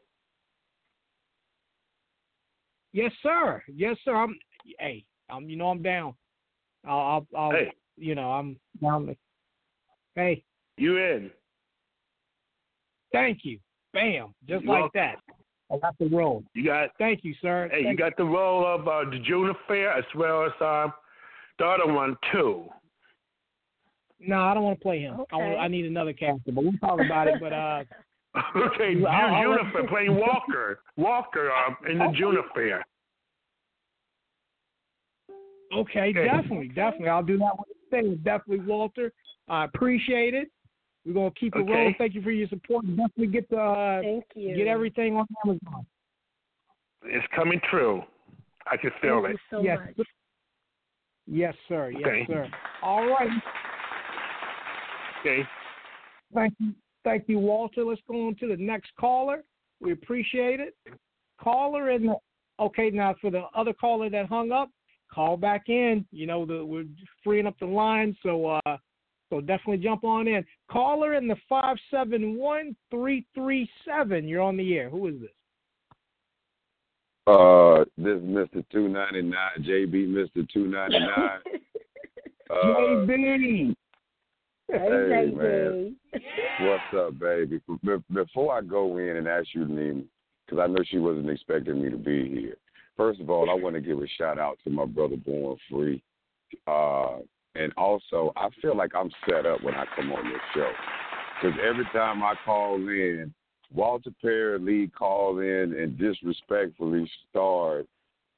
Yes, 2.93 3.13
sir. 3.23 3.63
Yes, 3.69 3.97
sir. 4.05 4.15
I'm. 4.15 4.37
Hey, 4.79 5.05
I'm. 5.29 5.49
You 5.49 5.57
know, 5.57 5.69
I'm 5.69 5.83
down. 5.83 6.15
I'll. 6.85 6.99
I'll. 6.99 7.27
I'll 7.37 7.51
Hey. 7.53 7.73
You 7.97 8.15
know, 8.15 8.33
I'm 8.33 8.57
down. 8.83 9.17
Hey, 10.17 10.45
You 10.77 10.97
in. 10.99 11.31
thank 13.13 13.41
you. 13.45 13.59
Bam, 13.93 14.35
just 14.49 14.65
You're 14.65 14.81
like 14.81 14.93
that. 14.95 15.17
I 15.73 15.79
got 15.79 15.97
the 15.99 16.09
role. 16.09 16.45
You 16.55 16.65
got 16.67 16.91
Thank 16.99 17.25
you, 17.25 17.35
sir. 17.41 17.69
hey, 17.73 17.79
you 17.81 17.85
Thank- 17.87 17.99
got 17.99 18.17
the 18.17 18.25
role 18.25 18.67
of 18.67 18.87
uh, 18.87 19.11
the 19.11 19.19
June 19.21 19.51
affair 19.51 19.93
as 19.93 20.05
well 20.15 20.45
as 20.45 20.53
um 20.61 20.93
the 21.59 21.65
other 21.67 21.93
one 21.93 22.17
too. 22.33 22.67
No, 24.21 24.41
I 24.43 24.55
don't 24.55 24.63
want 24.63 24.79
to 24.79 24.83
play 24.83 25.01
him. 25.01 25.15
I, 25.33 25.37
want, 25.37 25.53
Okay. 25.53 25.57
I 25.61 25.69
need 25.69 25.85
another 25.87 26.13
character, 26.13 26.51
but 26.53 26.65
we'll 26.65 26.73
talk 26.81 26.99
about 27.01 27.29
it. 27.29 27.35
But 27.41 27.53
uh, 27.53 27.85
okay, 28.57 28.97
Well, 28.97 29.13
I'll- 29.13 29.35
I'll 29.35 29.43
June 29.43 29.51
let- 29.57 29.67
affair 29.69 29.89
playing 29.89 30.17
Walker. 30.17 30.81
Walker 30.97 31.51
um, 31.53 31.77
in 31.91 31.99
the 31.99 32.09
June 32.17 32.37
affair. 32.39 32.85
okay, 35.77 36.11
Okay. 36.11 36.25
definitely, 36.25 36.69
definitely, 36.69 37.09
I'll 37.09 37.23
do 37.23 37.39
that 37.39 37.57
one 37.57 37.67
thing. 37.91 38.17
Definitely, 38.25 38.65
Walter. 38.67 39.13
I 39.49 39.65
appreciate 39.65 40.35
it. 40.35 40.49
We're 41.07 41.13
gonna 41.13 41.31
keep 41.33 41.55
it 41.55 41.61
Okay. 41.61 41.73
rolling. 41.73 41.95
Thank 41.99 42.15
you 42.15 42.23
for 42.23 42.31
your 42.31 42.49
support. 42.49 42.85
Definitely 42.87 43.27
get 43.29 43.49
the 43.51 43.61
uh, 43.61 44.01
Thank 44.01 44.25
you. 44.35 44.57
get 44.57 44.67
everything 44.67 45.17
on 45.17 45.27
Amazon. 45.45 45.87
It's 47.05 47.27
coming 47.35 47.61
true. 47.71 48.03
I 48.71 48.77
can 48.79 48.91
feel 49.03 49.23
Thank 49.23 49.35
it. 49.35 49.41
you 49.51 49.59
so 49.59 49.63
yes. 49.63 49.79
much. 49.97 50.07
Yes, 51.27 51.55
sir. 51.69 51.91
Yes, 51.91 52.03
Okay. 52.07 52.27
sir. 52.27 52.51
All 52.83 53.07
right. 53.07 53.31
Okay. 55.21 55.47
Thank 56.35 56.55
you. 56.59 56.75
Thank 57.03 57.29
you, 57.29 57.39
Walter. 57.39 57.85
Let's 57.85 58.01
go 58.09 58.27
on 58.29 58.35
to 58.37 58.47
the 58.47 58.57
next 58.57 58.91
caller. 58.99 59.45
We 59.81 59.93
appreciate 59.93 60.61
it. 60.61 60.75
Caller 61.39 61.91
and 61.91 62.11
okay, 62.59 62.91
now 62.91 63.15
for 63.21 63.31
the 63.31 63.43
other 63.55 63.75
caller 63.75 64.09
that 64.09 64.27
hung 64.27 64.53
up, 64.53 64.71
call 65.13 65.37
back 65.37 65.69
in. 65.69 66.07
You 66.13 66.27
know, 66.27 66.47
the, 66.47 66.65
we're 66.65 66.87
freeing 67.23 67.47
up 67.47 67.59
the 67.59 67.67
line, 67.67 68.17
so 68.23 68.61
uh 68.67 68.77
so 69.31 69.41
definitely 69.41 69.79
jump 69.79 70.05
on 70.05 70.29
in. 70.29 70.45
Caller 70.71 71.15
in 71.15 71.27
the 71.27 71.37
five 71.49 71.77
seven 71.91 72.37
one 72.37 72.77
three 72.91 73.25
three 73.35 73.69
seven. 73.85 74.29
You're 74.29 74.43
on 74.43 74.57
the 74.57 74.77
air. 74.77 74.89
Who 74.91 75.09
is 75.09 75.15
this? 75.21 75.31
Uh, 77.27 77.85
this 77.97 78.19
is 78.19 78.23
Mr. 78.23 78.65
Two 78.71 78.89
Ninety 78.89 79.23
Nine, 79.23 79.61
JB, 79.61 80.09
Mr. 80.09 80.47
Two 80.53 80.67
Ninety 80.67 80.99
Nine. 80.99 81.41
Uh, 82.51 83.07
JB. 83.07 83.75
Hey, 84.69 84.79
Hey, 84.79 85.33
JJ. 85.33 85.95
what's 86.61 86.95
up, 86.95 87.19
baby? 87.19 87.59
Before 88.13 88.55
I 88.55 88.61
go 88.61 88.99
in 88.99 89.17
and 89.17 89.27
ask 89.27 89.49
you 89.55 89.67
to 89.67 89.73
name, 89.73 90.05
because 90.45 90.63
I 90.63 90.67
know 90.67 90.85
she 90.87 90.99
wasn't 90.99 91.31
expecting 91.31 91.83
me 91.83 91.89
to 91.89 91.97
be 91.97 92.29
here. 92.29 92.57
First 92.99 93.21
of 93.21 93.31
all, 93.31 93.51
I 93.51 93.55
want 93.55 93.75
to 93.77 93.81
give 93.81 93.99
a 93.99 94.07
shout 94.19 94.39
out 94.39 94.59
to 94.65 94.71
my 94.71 94.85
brother 94.85 95.17
Born 95.17 95.57
Free, 95.71 96.03
uh, 96.67 97.17
and 97.55 97.73
also 97.77 98.33
I 98.37 98.49
feel 98.61 98.77
like 98.77 98.95
I'm 98.95 99.11
set 99.29 99.47
up 99.47 99.63
when 99.63 99.75
I 99.75 99.85
come 99.97 100.13
on 100.13 100.25
this 100.25 100.41
show, 100.55 100.71
because 101.41 101.59
every 101.67 101.85
time 101.93 102.23
I 102.23 102.35
call 102.45 102.77
in, 102.77 103.33
Walter 103.73 104.11
Perry 104.23 104.59
Lee 104.59 104.91
called 104.97 105.41
in 105.41 105.75
and 105.75 105.99
disrespectfully 105.99 107.11
started 107.31 107.89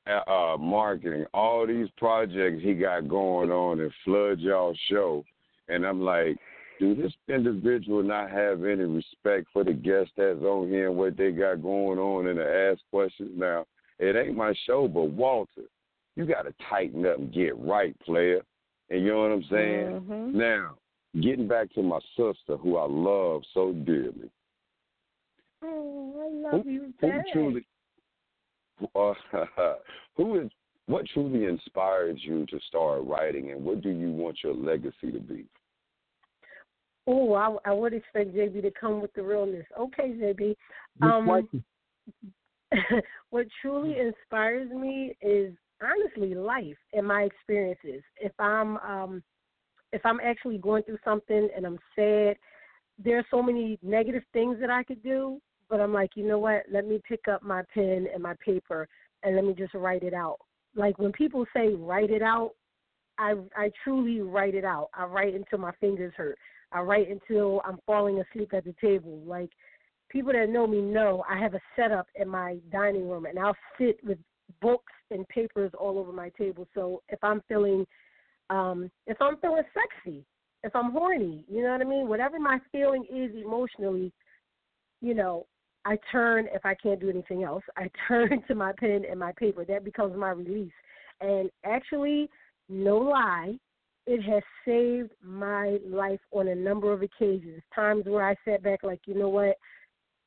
uh, 0.07 0.31
uh, 0.31 0.57
marketing 0.57 1.27
all 1.35 1.67
these 1.67 1.89
projects 1.97 2.63
he 2.63 2.75
got 2.75 3.09
going 3.09 3.51
on 3.51 3.81
and 3.81 3.93
flood 4.05 4.39
y'all 4.39 4.75
show. 4.89 5.25
And 5.69 5.85
I'm 5.85 6.01
like, 6.01 6.37
do 6.79 6.95
this 6.95 7.13
individual 7.29 8.03
not 8.03 8.31
have 8.31 8.65
any 8.65 8.85
respect 8.85 9.49
for 9.53 9.65
the 9.65 9.73
guest 9.73 10.11
that's 10.17 10.41
on 10.43 10.69
here 10.69 10.89
and 10.89 10.97
what 10.97 11.17
they 11.17 11.33
got 11.33 11.63
going 11.63 11.99
on 11.99 12.29
and 12.29 12.37
to 12.37 12.71
ask 12.71 12.81
questions? 12.91 13.33
Now, 13.35 13.67
it 13.99 14.15
ain't 14.15 14.37
my 14.37 14.55
show, 14.67 14.87
but 14.87 15.11
Walter, 15.11 15.63
you 16.15 16.25
got 16.25 16.43
to 16.43 16.55
tighten 16.69 17.05
up 17.07 17.19
and 17.19 17.33
get 17.33 17.59
right, 17.59 17.99
player. 18.01 18.43
And 18.91 19.03
you 19.03 19.09
know 19.09 19.23
what 19.23 19.33
I'm 19.33 19.45
saying? 19.51 19.87
Mm-hmm. 19.89 20.39
Now, 20.39 20.77
getting 21.21 21.49
back 21.49 21.73
to 21.75 21.83
my 21.83 21.99
sister, 22.17 22.57
who 22.57 22.77
I 22.77 22.87
love 22.87 23.43
so 23.53 23.73
dearly. 23.73 24.31
Oh, 25.63 26.15
I 26.21 26.55
love 26.55 26.65
who, 26.65 26.71
you 26.71 26.95
who 27.01 27.09
back. 27.09 27.25
truly, 27.33 27.67
uh, 28.95 29.15
who 30.17 30.41
is, 30.41 30.51
what 30.87 31.05
truly 31.13 31.47
inspired 31.47 32.19
you 32.21 32.47
to 32.47 32.61
start 32.69 33.03
writing, 33.05 33.51
and 33.51 33.65
what 33.65 33.81
do 33.81 33.89
you 33.89 34.11
want 34.11 34.39
your 34.45 34.55
legacy 34.55 35.11
to 35.13 35.19
be? 35.19 35.47
Oh, 37.09 37.35
I, 37.35 37.71
I 37.71 37.73
would 37.73 37.93
expect 37.93 38.35
JB 38.35 38.63
to 38.63 38.73
come 38.79 39.01
with 39.01 39.13
the 39.15 39.23
realness. 39.23 39.67
Okay, 39.79 40.11
JB. 40.11 40.55
Um, 41.03 41.27
what 43.31 43.47
truly 43.63 43.97
inspires 43.99 44.71
me 44.71 45.17
is 45.21 45.55
honestly 45.83 46.35
life 46.35 46.77
and 46.93 47.07
my 47.07 47.23
experiences. 47.23 48.03
If 48.17 48.33
I'm 48.39 48.77
um 48.79 49.23
if 49.93 50.05
I'm 50.05 50.21
actually 50.21 50.59
going 50.59 50.83
through 50.83 50.99
something 51.05 51.49
and 51.57 51.65
I'm 51.65 51.79
sad, 51.95 52.37
there 52.99 53.19
are 53.19 53.27
so 53.31 53.43
many 53.43 53.79
negative 53.83 54.23
things 54.33 54.59
that 54.61 54.71
I 54.71 54.83
could 54.83 55.03
do, 55.03 55.41
but 55.69 55.81
I'm 55.81 55.93
like, 55.93 56.11
you 56.17 56.27
know 56.27 56.39
what? 56.39 56.65
Let 56.71 56.87
me 56.87 57.01
pick 57.07 57.29
up 57.29 57.43
my 57.43 57.63
pen 57.73 58.07
and 58.13 58.23
my 58.23 58.35
paper 58.45 58.89
and 59.23 59.37
let 59.37 59.45
me 59.45 59.55
just 59.55 59.75
write 59.75 60.03
it 60.03 60.15
out. 60.15 60.39
Like 60.75 60.99
when 60.99 61.13
people 61.13 61.45
say 61.55 61.69
write 61.75 62.11
it 62.11 62.23
out, 62.23 62.53
I 63.19 63.35
I 63.57 63.71
truly 63.83 64.21
write 64.21 64.55
it 64.55 64.65
out. 64.65 64.89
I 64.95 65.05
write 65.05 65.35
until 65.35 65.59
my 65.59 65.73
fingers 65.81 66.13
hurt. 66.17 66.39
I 66.73 66.81
write 66.81 67.09
until 67.09 67.63
I'm 67.65 67.79
falling 67.87 68.21
asleep 68.21 68.53
at 68.53 68.65
the 68.65 68.75
table. 68.81 69.23
Like 69.25 69.51
people 70.11 70.33
that 70.33 70.49
know 70.49 70.67
me 70.67 70.81
know 70.81 71.25
I 71.29 71.39
have 71.39 71.55
a 71.55 71.61
setup 71.75 72.07
in 72.15 72.29
my 72.29 72.59
dining 72.71 73.09
room 73.09 73.27
and 73.27 73.39
I'll 73.39 73.57
sit 73.79 73.99
with 74.05 74.19
books 74.61 74.93
and 75.11 75.27
papers 75.29 75.73
all 75.79 75.99
over 75.99 76.13
my 76.13 76.31
table. 76.31 76.67
So 76.75 77.03
if 77.09 77.23
I'm 77.23 77.43
feeling 77.49 77.87
um 78.51 78.91
if 79.07 79.21
I'm 79.21 79.37
feeling 79.39 79.63
sexy, 79.75 80.25
if 80.63 80.75
I'm 80.75 80.93
horny, 80.93 81.45
you 81.49 81.63
know 81.63 81.73
what 81.73 81.81
I 81.81 81.85
mean? 81.85 82.09
Whatever 82.09 82.39
my 82.39 82.59
feeling 82.73 83.05
is 83.05 83.31
emotionally, 83.35 84.13
you 85.01 85.15
know, 85.15 85.47
I 85.85 85.99
turn 86.11 86.49
if 86.53 86.67
I 86.67 86.75
can't 86.75 87.01
do 87.01 87.09
anything 87.11 87.45
else, 87.45 87.63
I 87.77 87.91
turn 88.09 88.43
to 88.49 88.55
my 88.55 88.73
pen 88.79 89.05
and 89.09 89.21
my 89.21 89.33
paper. 89.33 89.65
That 89.65 89.85
becomes 89.85 90.17
my 90.17 90.31
release. 90.31 90.73
And 91.21 91.51
actually, 91.65 92.29
no 92.69 92.99
lie, 92.99 93.57
it 94.07 94.23
has 94.23 94.43
saved 94.65 95.13
my 95.23 95.79
life 95.89 96.21
on 96.33 96.49
a 96.49 96.55
number 96.55 96.93
of 96.93 97.03
occasions. 97.03 97.63
Times 97.75 98.05
where 98.07 98.29
I 98.29 98.35
sat 98.45 98.63
back 98.63 98.83
like, 98.83 99.01
you 99.07 99.15
know 99.15 99.29
what? 99.29 99.57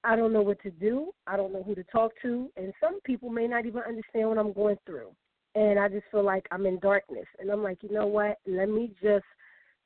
I 0.04 0.16
don't 0.16 0.34
know 0.34 0.42
what 0.42 0.62
to 0.64 0.72
do. 0.72 1.12
I 1.28 1.36
don't 1.38 1.54
know 1.54 1.64
who 1.64 1.76
to 1.76 1.84
talk 1.86 2.12
to. 2.22 2.50
And 2.56 2.74
some 2.82 3.02
people 3.02 3.30
may 3.30 3.48
not 3.48 3.66
even 3.66 3.82
understand 3.82 4.30
what 4.30 4.38
I'm 4.38 4.54
going 4.54 4.78
through. 4.86 5.10
And 5.56 5.80
I 5.80 5.90
just 5.90 6.06
feel 6.12 6.24
like 6.24 6.46
I'm 6.52 6.66
in 6.66 6.80
darkness. 6.80 7.26
And 7.40 7.50
I'm 7.50 7.64
like, 7.64 7.80
you 7.82 7.92
know 7.92 8.08
what? 8.08 8.38
Let 8.48 8.70
me 8.70 8.92
just 9.02 9.26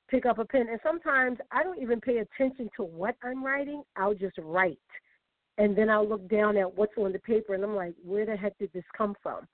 pick 0.09 0.26
up 0.26 0.38
a 0.38 0.45
pen. 0.45 0.68
And 0.70 0.80
sometimes 0.84 1.39
I 1.51 1.64
don't 1.64 1.82
even 1.82 1.99
pay 1.99 2.18
attention 2.18 2.70
to 2.78 2.84
what 2.84 3.16
I'm 3.24 3.43
writing. 3.43 3.84
I'll 3.95 4.14
just 4.14 4.38
write. 4.38 4.78
And 5.57 5.76
then 5.76 5.89
I'll 5.89 6.07
look 6.07 6.28
down 6.30 6.57
at 6.57 6.76
what's 6.76 6.93
on 6.97 7.14
the 7.14 7.20
paper 7.20 7.53
and 7.53 7.64
I'm 7.64 7.76
like, 7.76 7.93
where 8.03 8.26
the 8.26 8.36
heck 8.36 8.57
did 8.57 8.72
this 8.74 8.84
come 8.95 9.16
from? 9.22 9.47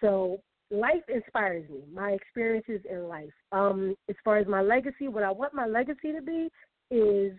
So 0.00 0.40
life 0.70 1.02
inspires 1.08 1.68
me, 1.68 1.80
my 1.92 2.10
experiences 2.10 2.80
in 2.90 3.08
life. 3.08 3.32
Um, 3.52 3.94
as 4.08 4.16
far 4.24 4.38
as 4.38 4.46
my 4.46 4.62
legacy, 4.62 5.08
what 5.08 5.22
I 5.22 5.30
want 5.30 5.54
my 5.54 5.66
legacy 5.66 6.12
to 6.12 6.22
be 6.22 6.48
is 6.90 7.32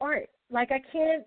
art. 0.00 0.28
Like 0.50 0.70
I 0.70 0.80
can't 0.92 1.24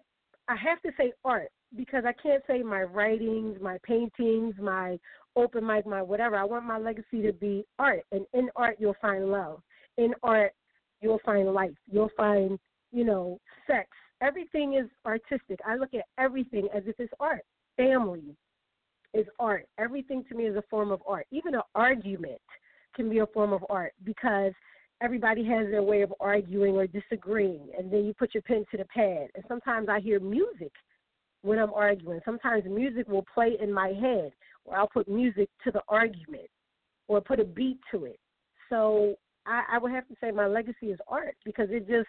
I 0.47 0.55
have 0.55 0.81
to 0.81 0.91
say 0.97 1.13
art 1.23 1.49
because 1.75 2.03
I 2.05 2.13
can't 2.13 2.43
say 2.47 2.63
my 2.63 2.81
writings, 2.83 3.57
my 3.61 3.77
paintings, 3.83 4.55
my 4.59 4.97
open 5.35 5.65
mic, 5.65 5.85
my 5.85 6.01
whatever. 6.01 6.35
I 6.35 6.43
want 6.43 6.65
my 6.65 6.79
legacy 6.79 7.21
to 7.21 7.33
be 7.33 7.65
art. 7.77 8.03
And 8.11 8.25
in 8.33 8.49
art 8.55 8.77
you'll 8.79 8.95
find 9.01 9.31
love. 9.31 9.61
In 9.97 10.13
art 10.23 10.53
you'll 11.01 11.21
find 11.25 11.53
life. 11.53 11.75
You'll 11.91 12.11
find, 12.17 12.57
you 12.91 13.03
know, 13.03 13.39
sex. 13.67 13.87
Everything 14.21 14.73
is 14.73 14.89
artistic. 15.05 15.59
I 15.65 15.75
look 15.75 15.93
at 15.93 16.05
everything 16.17 16.67
as 16.75 16.83
if 16.85 16.99
it's 16.99 17.13
art. 17.19 17.43
Family 17.77 18.35
is 19.13 19.25
art. 19.39 19.65
Everything 19.77 20.23
to 20.29 20.35
me 20.35 20.45
is 20.45 20.55
a 20.55 20.63
form 20.69 20.91
of 20.91 21.01
art. 21.07 21.25
Even 21.31 21.55
an 21.55 21.61
argument 21.75 22.41
can 22.95 23.09
be 23.09 23.19
a 23.19 23.27
form 23.27 23.53
of 23.53 23.63
art 23.69 23.93
because 24.03 24.51
everybody 25.01 25.43
has 25.45 25.67
their 25.69 25.83
way 25.83 26.01
of 26.01 26.13
arguing 26.19 26.75
or 26.75 26.87
disagreeing, 26.87 27.69
and 27.77 27.91
then 27.91 28.05
you 28.05 28.13
put 28.13 28.33
your 28.33 28.43
pen 28.43 28.65
to 28.71 28.77
the 28.77 28.85
pad. 28.85 29.27
And 29.35 29.43
sometimes 29.47 29.87
I 29.89 29.99
hear 29.99 30.19
music 30.19 30.71
when 31.41 31.59
I'm 31.59 31.73
arguing. 31.73 32.19
Sometimes 32.25 32.63
music 32.65 33.07
will 33.07 33.25
play 33.33 33.57
in 33.61 33.71
my 33.71 33.89
head, 33.89 34.31
or 34.65 34.77
I'll 34.77 34.89
put 34.89 35.07
music 35.07 35.49
to 35.63 35.71
the 35.71 35.81
argument, 35.87 36.49
or 37.07 37.21
put 37.21 37.39
a 37.39 37.45
beat 37.45 37.79
to 37.91 38.05
it. 38.05 38.19
So 38.69 39.15
I, 39.45 39.63
I 39.73 39.77
would 39.77 39.91
have 39.91 40.07
to 40.07 40.15
say 40.21 40.31
my 40.31 40.47
legacy 40.47 40.87
is 40.87 40.99
art 41.07 41.35
because 41.45 41.69
it 41.71 41.87
just 41.87 42.07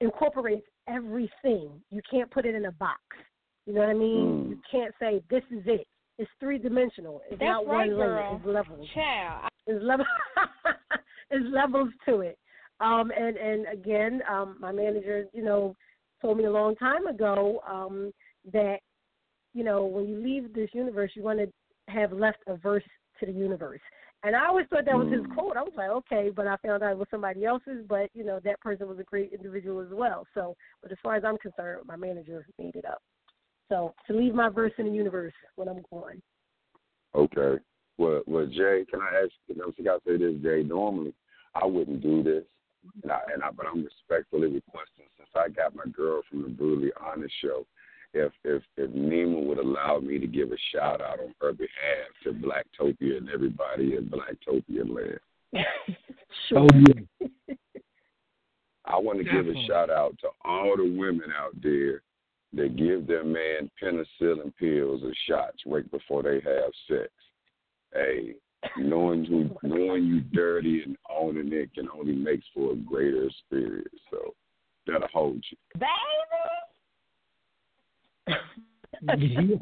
incorporates 0.00 0.66
everything. 0.88 1.70
You 1.90 2.00
can't 2.10 2.30
put 2.30 2.46
it 2.46 2.54
in 2.54 2.66
a 2.66 2.72
box. 2.72 3.00
You 3.66 3.74
know 3.74 3.80
what 3.80 3.90
I 3.90 3.94
mean? 3.94 4.26
Mm. 4.26 4.48
You 4.50 4.60
can't 4.70 4.94
say 4.98 5.22
this 5.30 5.42
is 5.50 5.62
it. 5.66 5.86
It's 6.18 6.30
three 6.38 6.58
dimensional. 6.58 7.22
It's 7.30 7.38
That's 7.38 7.48
not 7.48 7.66
right, 7.66 7.88
one 7.88 7.96
girl. 7.96 7.98
layer. 7.98 8.36
It's 8.36 8.46
levels. 8.46 8.88
Child. 8.94 9.48
There's 9.66 9.82
level 9.82 10.06
there's 11.30 11.50
levels 11.52 11.90
to 12.06 12.20
it. 12.20 12.38
Um 12.80 13.10
and 13.16 13.36
and 13.36 13.66
again, 13.72 14.22
um 14.30 14.56
my 14.60 14.72
manager, 14.72 15.26
you 15.32 15.42
know, 15.42 15.74
told 16.20 16.38
me 16.38 16.44
a 16.44 16.50
long 16.50 16.76
time 16.76 17.06
ago 17.06 17.60
um 17.68 18.12
that 18.52 18.78
you 19.52 19.64
know, 19.64 19.84
when 19.84 20.06
you 20.06 20.16
leave 20.16 20.52
this 20.54 20.70
universe, 20.72 21.10
you 21.14 21.22
want 21.22 21.40
to 21.40 21.48
have 21.92 22.12
left 22.12 22.38
a 22.46 22.56
verse 22.56 22.84
to 23.18 23.26
the 23.26 23.32
universe. 23.32 23.80
And 24.22 24.36
I 24.36 24.46
always 24.46 24.66
thought 24.68 24.84
that 24.84 24.98
was 24.98 25.10
his 25.10 25.24
quote. 25.34 25.56
I 25.56 25.62
was 25.62 25.72
like, 25.76 25.88
okay, 25.88 26.30
but 26.34 26.46
I 26.46 26.56
found 26.58 26.82
out 26.82 26.92
it 26.92 26.98
was 26.98 27.08
somebody 27.10 27.46
else's. 27.46 27.84
But 27.88 28.10
you 28.12 28.22
know, 28.22 28.38
that 28.44 28.60
person 28.60 28.86
was 28.86 28.98
a 28.98 29.04
great 29.04 29.32
individual 29.32 29.80
as 29.80 29.88
well. 29.90 30.26
So, 30.34 30.54
but 30.82 30.92
as 30.92 30.98
far 31.02 31.16
as 31.16 31.24
I'm 31.24 31.38
concerned, 31.38 31.82
my 31.86 31.96
manager 31.96 32.46
made 32.58 32.76
it 32.76 32.84
up. 32.84 33.00
So 33.70 33.94
to 34.06 34.12
leave 34.12 34.34
my 34.34 34.50
verse 34.50 34.72
in 34.78 34.86
the 34.86 34.92
universe 34.92 35.32
when 35.56 35.68
I'm 35.68 35.82
gone. 35.90 36.20
Okay. 37.14 37.62
Well, 38.00 38.22
well, 38.26 38.46
Jay, 38.46 38.86
can 38.90 39.02
I 39.02 39.24
ask? 39.24 39.32
You 39.46 39.56
know, 39.56 39.66
I 39.78 39.98
say 40.06 40.16
this, 40.16 40.42
Jay. 40.42 40.62
Normally, 40.62 41.12
I 41.54 41.66
wouldn't 41.66 42.00
do 42.00 42.22
this, 42.22 42.44
and 43.02 43.12
I, 43.12 43.20
and 43.30 43.42
I, 43.42 43.50
but 43.50 43.66
I'm 43.66 43.84
respectfully 43.84 44.46
requesting 44.46 45.04
since 45.18 45.28
I 45.36 45.50
got 45.50 45.76
my 45.76 45.84
girl 45.92 46.22
from 46.30 46.42
the 46.42 46.48
Brutally 46.48 46.92
Honest 46.98 47.34
show, 47.42 47.66
if 48.14 48.32
if 48.42 48.62
if 48.78 48.90
Nima 48.92 49.44
would 49.44 49.58
allow 49.58 49.98
me 49.98 50.18
to 50.18 50.26
give 50.26 50.50
a 50.50 50.56
shout 50.72 51.02
out 51.02 51.20
on 51.20 51.34
her 51.42 51.52
behalf 51.52 52.08
to 52.24 52.32
Blacktopia 52.32 53.18
and 53.18 53.28
everybody 53.28 53.96
in 53.96 54.08
Blacktopia 54.08 54.88
land. 54.88 55.20
sure. 56.48 56.66
Oh, 57.20 57.26
I 58.86 58.96
want 58.96 59.18
to 59.18 59.24
give 59.24 59.46
a 59.46 59.66
shout 59.66 59.90
out 59.90 60.16
to 60.20 60.28
all 60.42 60.74
the 60.74 60.90
women 60.98 61.34
out 61.38 61.52
there 61.62 62.00
that 62.54 62.76
give 62.76 63.06
their 63.06 63.24
man 63.24 63.70
penicillin 63.80 64.54
pills 64.58 65.02
or 65.04 65.12
shots 65.28 65.58
right 65.66 65.88
before 65.90 66.22
they 66.22 66.40
have 66.40 66.72
sex. 66.88 67.10
Hey, 67.92 68.34
knowing 68.78 69.24
you 69.24 69.56
knowing 69.62 70.04
you 70.06 70.20
dirty 70.20 70.82
and 70.84 70.96
owning 71.10 71.52
it 71.52 71.72
can 71.74 71.88
only 71.90 72.14
makes 72.14 72.46
for 72.54 72.72
a 72.72 72.76
greater 72.76 73.26
experience. 73.26 73.88
So 74.10 74.34
that'll 74.86 75.08
hold 75.08 75.44
you. 75.50 75.56
Baby. 75.78 75.88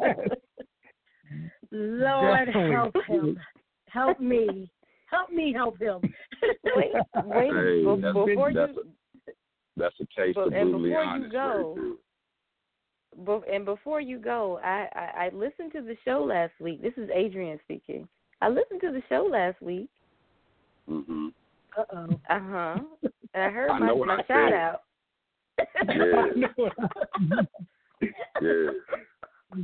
Lord 1.70 2.48
help 2.48 2.94
him. 3.06 3.38
Help 3.88 4.20
me. 4.20 4.70
Help 5.10 5.30
me 5.30 5.52
help 5.54 5.78
him. 5.80 6.00
Wait, 6.76 6.92
wait. 7.24 7.50
Hey, 7.52 7.82
be- 7.84 8.00
that's, 8.02 8.14
before 8.14 8.52
that's 8.52 8.72
you, 8.74 8.82
a 8.82 9.32
that's 9.76 9.94
a 10.00 10.06
taste 10.20 10.34
But- 10.36 10.48
of 10.48 10.52
and 10.52 10.70
brutally 10.70 10.90
before 10.90 11.04
you 11.04 11.08
honest. 11.10 11.32
go, 11.32 11.74
right 13.16 13.42
and 13.52 13.64
before 13.64 14.00
you 14.00 14.18
go, 14.18 14.60
I, 14.62 14.88
I 14.94 15.24
I 15.24 15.30
listened 15.32 15.72
to 15.72 15.80
the 15.80 15.96
show 16.04 16.22
last 16.24 16.52
week. 16.60 16.82
This 16.82 16.92
is 16.96 17.08
Adrienne 17.10 17.58
speaking. 17.64 18.06
I 18.40 18.48
listened 18.48 18.80
to 18.82 18.92
the 18.92 19.02
show 19.08 19.28
last 19.30 19.60
week. 19.60 19.88
there. 20.86 20.96
Mhm. 20.96 21.32
Uh 21.76 21.84
oh. 21.92 22.20
Uh 22.28 22.40
huh. 22.40 22.78
And 23.34 23.42
I 23.42 23.50
heard 23.50 23.70
I 23.70 23.78
my 23.78 23.86
know 23.88 23.94
what 23.94 24.08
my 24.08 24.14
I 24.14 24.24
shout 24.26 24.50
said. 24.50 24.52
out. 24.54 24.82
Yeah. 26.56 26.70
Yeah. 28.40 28.70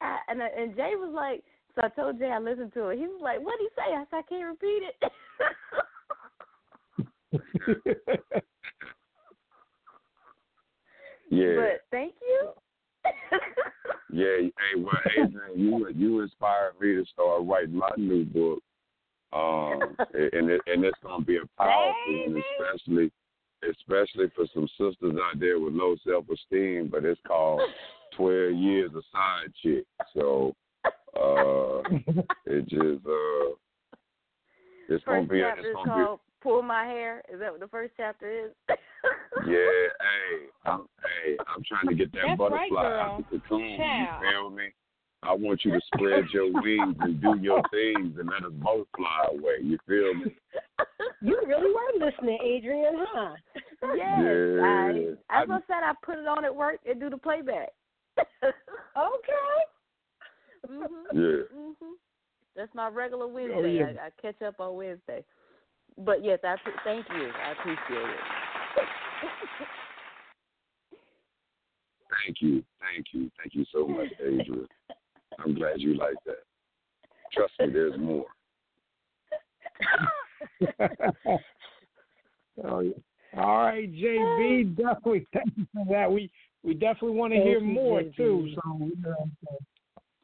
I, 0.00 0.18
and 0.28 0.42
I, 0.42 0.48
and 0.56 0.76
Jay 0.76 0.92
was 0.94 1.12
like, 1.12 1.42
so 1.74 1.82
I 1.82 1.88
told 1.88 2.18
Jay 2.18 2.30
I 2.30 2.38
listened 2.38 2.72
to 2.74 2.88
it. 2.88 2.98
He 2.98 3.06
was 3.06 3.20
like, 3.20 3.40
"What 3.42 3.58
did 3.58 3.68
he 3.68 3.74
say?" 3.74 3.94
I 3.94 4.04
said, 4.10 4.18
"I 4.18 4.22
can't 4.28 4.46
repeat 4.46 4.82
it." 4.88 4.94
Yeah. 11.30 11.56
But 11.56 11.80
thank 11.90 12.14
you. 12.22 12.50
Yeah, 14.14 14.26
hey, 14.42 14.78
well, 14.80 14.94
Adrienne, 15.18 15.58
you 15.58 15.88
you 15.92 16.20
inspired 16.20 16.74
me 16.80 16.94
to 16.94 17.04
start 17.12 17.42
writing 17.46 17.74
my 17.74 17.90
new 17.96 18.24
book. 18.24 18.62
Um, 19.32 19.96
and 20.14 20.50
it, 20.50 20.60
and 20.68 20.84
it's 20.84 20.96
gonna 21.02 21.24
be 21.24 21.38
a 21.38 21.46
powerful 21.58 22.24
one, 22.24 22.40
especially 22.60 23.10
especially 23.68 24.30
for 24.36 24.46
some 24.54 24.68
sisters 24.78 25.16
out 25.20 25.40
there 25.40 25.58
with 25.58 25.74
low 25.74 25.96
self 26.06 26.26
esteem. 26.30 26.90
But 26.92 27.04
it's 27.04 27.20
called 27.26 27.62
Twelve 28.16 28.52
Years 28.52 28.92
of 28.94 29.02
Side 29.10 29.52
Chick. 29.60 29.84
So 30.14 30.54
uh, 31.16 31.82
it 32.46 32.68
just 32.68 33.04
uh, 33.04 33.54
it's 34.88 35.04
gonna 35.04 35.26
be 35.26 35.40
a, 35.40 35.48
it's 35.58 35.74
gonna 35.74 36.16
be 36.16 36.23
"Pull 36.44 36.62
My 36.62 36.84
Hair." 36.84 37.22
Is 37.32 37.40
that 37.40 37.50
what 37.50 37.60
the 37.60 37.68
first 37.68 37.94
chapter 37.96 38.30
is? 38.30 38.52
Yeah, 39.46 39.56
hey, 40.00 40.46
I'm, 40.64 40.86
hey, 41.02 41.36
I'm 41.48 41.62
trying 41.64 41.88
to 41.88 41.94
get 41.94 42.12
that 42.12 42.22
That's 42.24 42.38
butterfly 42.38 42.82
girl. 42.82 43.00
out 43.00 43.16
the 43.18 43.38
cocoon. 43.40 43.76
Child. 43.76 44.22
You 44.22 44.30
feel 44.30 44.50
me? 44.50 44.68
I 45.24 45.32
want 45.34 45.64
you 45.64 45.72
to 45.72 45.80
spread 45.94 46.24
your 46.32 46.52
wings 46.62 46.96
and 47.00 47.20
do 47.20 47.36
your 47.42 47.60
things 47.70 48.16
and 48.18 48.28
let 48.28 48.44
us 48.44 48.52
both 48.52 48.86
fly 48.96 49.26
away. 49.32 49.56
You 49.60 49.76
feel 49.86 50.14
me? 50.14 50.36
You 51.20 51.42
really 51.46 51.72
were 51.74 52.06
listening, 52.06 52.38
Adrienne, 52.40 53.04
huh? 53.08 53.34
Yes, 53.96 54.20
Yeah. 54.22 54.62
I, 54.62 55.42
as 55.42 55.48
I 55.50 55.58
said, 55.66 55.82
I 55.82 55.92
put 56.02 56.18
it 56.18 56.26
on 56.26 56.44
at 56.44 56.54
work 56.54 56.80
and 56.88 57.00
do 57.00 57.10
the 57.10 57.18
playback. 57.18 57.70
okay. 58.18 58.54
Mhm. 60.70 60.88
Yeah. 61.12 61.58
Mhm. 61.58 61.94
That's 62.56 62.74
my 62.74 62.88
regular 62.88 63.26
Wednesday. 63.26 63.54
Oh, 63.56 63.64
yeah. 63.64 64.00
I, 64.00 64.06
I 64.06 64.10
catch 64.22 64.40
up 64.42 64.60
on 64.60 64.76
Wednesday. 64.76 65.24
But 65.98 66.24
yes, 66.24 66.40
I 66.44 66.56
pre- 66.62 66.72
thank 66.84 67.06
you. 67.10 67.30
I 67.30 67.52
appreciate 67.52 68.08
it. 68.10 68.20
Thank 72.24 72.40
you, 72.40 72.64
thank 72.80 73.06
you, 73.12 73.30
thank 73.38 73.54
you 73.54 73.64
so 73.72 73.86
much, 73.86 74.08
Adrienne. 74.20 74.66
I'm 75.38 75.54
glad 75.54 75.80
you 75.80 75.94
like 75.94 76.14
that. 76.26 76.42
Trust 77.32 77.52
me, 77.60 77.70
there's 77.72 77.98
more. 77.98 78.26
Oh, 82.62 82.80
yeah. 82.80 82.92
All 83.36 83.64
right, 83.64 83.92
JB, 83.92 84.76
ah. 84.78 84.94
definitely 84.94 85.26
thank 85.32 85.48
you 85.56 85.66
for 85.74 85.84
that. 85.90 86.10
We 86.10 86.30
we 86.62 86.74
definitely 86.74 87.16
want 87.16 87.32
to 87.32 87.38
Thank 87.38 87.48
hear 87.48 87.58
you, 87.58 87.66
more 87.66 88.00
JB. 88.00 88.16
too. 88.16 88.54
So 88.54 88.78
you 88.78 89.02
know, 89.02 89.30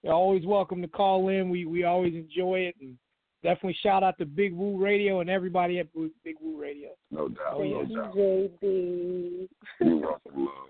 you're 0.02 0.12
always 0.12 0.46
welcome 0.46 0.80
to 0.80 0.88
call 0.88 1.28
in. 1.28 1.50
We 1.50 1.64
we 1.64 1.82
always 1.82 2.14
enjoy 2.14 2.60
it, 2.60 2.76
and 2.80 2.96
definitely 3.42 3.76
shout 3.82 4.02
out 4.02 4.18
to 4.18 4.26
Big 4.26 4.52
Woo 4.54 4.76
Radio 4.82 5.20
and 5.20 5.30
everybody 5.30 5.78
at 5.78 5.86
Big 6.24 6.36
Woo 6.40 6.60
Radio. 6.60 6.90
No 7.10 7.28
doubt, 7.28 7.54
Oh, 7.54 7.62
no 7.62 7.80
yes. 7.82 7.90
doubt. 7.92 8.14
JB. 8.14 9.48
You're 9.80 9.96
welcome, 9.96 10.44
love. 10.46 10.68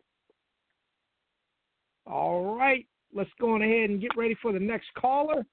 All 2.06 2.56
right, 2.56 2.86
let's 3.14 3.30
go 3.40 3.54
on 3.54 3.62
ahead 3.62 3.90
and 3.90 4.00
get 4.00 4.16
ready 4.16 4.34
for 4.42 4.52
the 4.52 4.58
next 4.60 4.88
caller. 4.98 5.44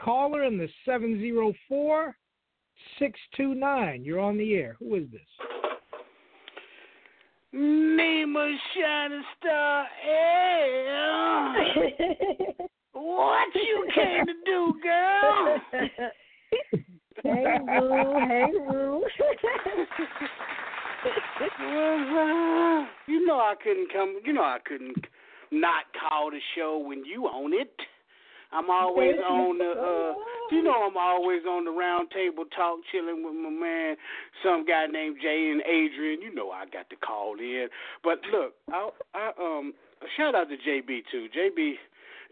Caller 0.00 0.42
in 0.44 0.58
the 0.58 0.68
seven 0.84 1.18
zero 1.20 1.54
four 1.68 2.16
six 2.98 3.18
two 3.36 3.54
nine. 3.54 4.04
You're 4.04 4.18
on 4.20 4.36
the 4.36 4.54
air. 4.54 4.76
Who 4.80 4.96
is 4.96 5.04
this? 5.12 5.20
Nemo 7.52 8.48
Shining 8.74 9.22
Star 9.38 9.86
Air. 10.10 11.54
What 12.94 13.48
you 13.54 13.88
came 13.94 14.24
to 14.26 14.32
do, 14.44 14.74
girl? 14.82 15.58
hey, 17.22 17.58
Woo. 17.60 18.18
Hey, 18.28 18.50
Woo. 18.54 19.04
Uh, 21.60 22.86
you 23.08 23.26
know 23.26 23.34
I 23.36 23.54
couldn't 23.62 23.92
come. 23.92 24.20
You 24.24 24.32
know 24.32 24.42
I 24.42 24.58
couldn't 24.64 24.96
not 25.50 25.84
call 26.08 26.30
the 26.30 26.38
show 26.56 26.78
when 26.78 27.04
you 27.04 27.28
own 27.28 27.52
it. 27.52 27.74
I'm 28.52 28.70
always 28.70 29.16
on 29.28 29.58
the. 29.58 29.70
uh 29.70 30.14
You 30.54 30.62
know 30.62 30.86
I'm 30.88 30.96
always 30.96 31.42
on 31.44 31.64
the 31.64 31.72
round 31.72 32.10
table 32.12 32.44
talk, 32.56 32.78
chilling 32.92 33.24
with 33.24 33.34
my 33.34 33.50
man, 33.50 33.96
some 34.44 34.64
guy 34.64 34.86
named 34.86 35.16
Jay 35.20 35.50
and 35.50 35.60
Adrienne. 35.62 36.22
You 36.22 36.32
know 36.32 36.50
I 36.50 36.64
got 36.66 36.88
to 36.90 36.96
call 36.96 37.34
in. 37.40 37.66
But 38.04 38.20
look, 38.32 38.54
I, 38.72 38.90
I 39.14 39.32
um 39.40 39.74
shout 40.16 40.34
out 40.36 40.46
to 40.48 40.56
JB 40.56 41.02
too. 41.10 41.26
JB 41.36 41.74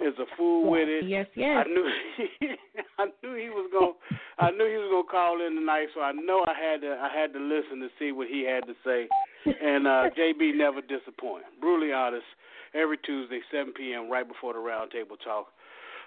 is 0.06 0.18
a 0.18 0.26
fool 0.36 0.70
with 0.70 0.88
it. 0.88 1.08
Yes, 1.08 1.26
yes. 1.34 1.64
I 1.64 1.68
knew 1.68 1.86
I 2.98 3.04
knew 3.22 3.34
he 3.34 3.50
was 3.50 3.70
going 3.72 3.94
I 4.38 4.50
knew 4.50 4.66
he 4.66 4.76
was 4.76 4.90
going 4.90 5.06
to 5.06 5.10
call 5.10 5.46
in 5.46 5.54
tonight, 5.54 5.88
so 5.94 6.00
I 6.00 6.12
know 6.12 6.44
I 6.46 6.54
had 6.54 6.80
to 6.82 6.98
I 6.98 7.08
had 7.08 7.32
to 7.32 7.40
listen 7.40 7.80
to 7.80 7.88
see 7.98 8.12
what 8.12 8.28
he 8.28 8.44
had 8.44 8.66
to 8.66 8.74
say. 8.84 9.08
And 9.46 9.86
uh 9.86 10.10
JB 10.18 10.56
never 10.56 10.80
disappoint. 10.80 11.44
Brutally 11.60 11.92
honest. 11.92 12.26
Every 12.74 12.96
Tuesday, 13.04 13.40
7 13.52 13.74
p.m. 13.76 14.10
right 14.10 14.26
before 14.26 14.54
the 14.54 14.58
round 14.58 14.90
table 14.90 15.16
talk 15.16 15.48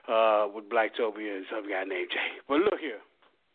uh 0.08 0.48
with 0.54 0.70
Blacktopia 0.70 1.38
and 1.38 1.46
some 1.50 1.70
guy 1.70 1.84
named 1.84 2.10
Jay. 2.12 2.41
But 2.48 2.60
look 2.62 2.80
here. 2.80 3.02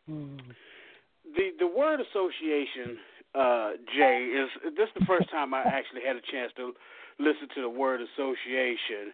The 0.09 1.51
the 1.59 1.67
word 1.67 2.01
association 2.01 2.99
uh 3.35 3.71
Jay 3.97 4.31
is 4.35 4.49
this 4.77 4.89
is 4.89 4.95
the 4.99 5.07
first 5.07 5.31
time 5.31 5.55
I 5.55 5.63
actually 5.63 6.03
had 6.07 6.17
a 6.17 6.25
chance 6.33 6.53
to 6.57 6.73
listen 7.21 7.49
to 7.55 7.61
the 7.61 7.69
word 7.69 8.01
association. 8.01 9.13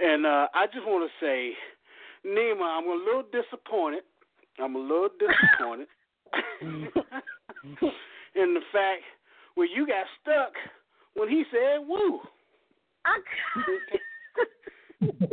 And 0.00 0.26
uh 0.26 0.46
I 0.54 0.66
just 0.66 0.86
want 0.86 1.08
to 1.10 1.24
say 1.24 1.52
Nima, 2.26 2.62
I'm 2.62 2.86
a 2.88 2.94
little 2.94 3.24
disappointed. 3.32 4.02
I'm 4.62 4.76
a 4.76 4.78
little 4.78 5.08
disappointed 5.18 5.88
in 8.34 8.54
the 8.54 8.60
fact 8.72 9.02
where 9.54 9.66
you 9.66 9.86
got 9.86 10.06
stuck 10.20 10.52
when 11.14 11.28
he 11.28 11.44
said 11.50 11.78
woo. 11.86 12.20
I 13.04 13.18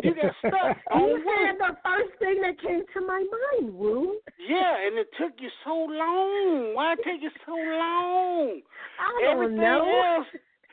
You 0.03 0.15
got 0.15 0.33
stuck 0.39 0.77
on 0.91 1.01
You 1.01 1.23
woo. 1.25 1.45
said 1.45 1.55
the 1.59 1.77
first 1.83 2.19
thing 2.19 2.41
that 2.41 2.59
came 2.61 2.83
to 2.93 3.01
my 3.05 3.23
mind, 3.61 3.73
Woo. 3.75 4.17
Yeah, 4.39 4.75
and 4.87 4.97
it 4.97 5.07
took 5.19 5.33
you 5.39 5.49
so 5.63 5.73
long. 5.73 6.73
Why 6.73 6.93
it 6.93 6.99
take 7.05 7.21
you 7.21 7.29
so 7.45 7.51
long? 7.53 8.61
I 8.99 9.21
don't 9.21 9.31
everything 9.31 9.57
know. 9.57 10.17
else, 10.17 10.27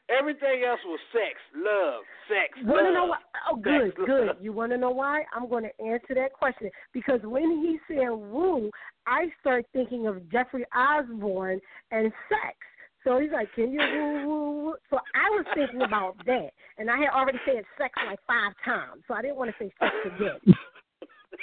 everything 0.08 0.62
else 0.66 0.80
was 0.84 1.00
sex, 1.12 1.34
love, 1.54 2.02
sex, 2.28 2.58
Want 2.64 2.80
to 2.80 2.84
love. 2.86 2.94
know 2.94 3.06
what? 3.06 3.18
Oh, 3.50 3.56
good, 3.56 3.92
sex, 3.94 4.02
good. 4.06 4.26
love. 4.28 4.36
You 4.40 4.52
want 4.52 4.72
to 4.72 4.78
know 4.78 4.90
why? 4.90 5.24
I'm 5.34 5.48
going 5.48 5.64
to 5.64 5.84
answer 5.84 6.14
that 6.14 6.32
question 6.32 6.70
because 6.92 7.20
when 7.22 7.50
he 7.62 7.78
said 7.88 8.08
"woo," 8.10 8.70
I 9.06 9.26
start 9.40 9.64
thinking 9.72 10.06
of 10.06 10.30
Jeffrey 10.30 10.64
Osborne 10.76 11.60
and 11.90 12.12
sex. 12.28 12.56
So 13.04 13.20
he's 13.20 13.30
like, 13.32 13.52
"Can 13.54 13.72
you 13.72 13.78
woo 13.78 14.26
woo?" 14.26 14.64
woo? 14.64 14.74
So 14.90 14.98
I 15.14 15.30
was 15.30 15.46
thinking 15.54 15.82
about 15.82 16.16
that, 16.26 16.50
and 16.78 16.90
I 16.90 16.96
had 16.98 17.10
already 17.10 17.38
said 17.46 17.62
sex 17.78 17.94
like 18.06 18.18
five 18.26 18.52
times, 18.64 19.02
so 19.06 19.14
I 19.14 19.22
didn't 19.22 19.36
want 19.36 19.50
to 19.50 19.56
say 19.64 19.72
sex 19.78 19.94
again. 20.16 20.56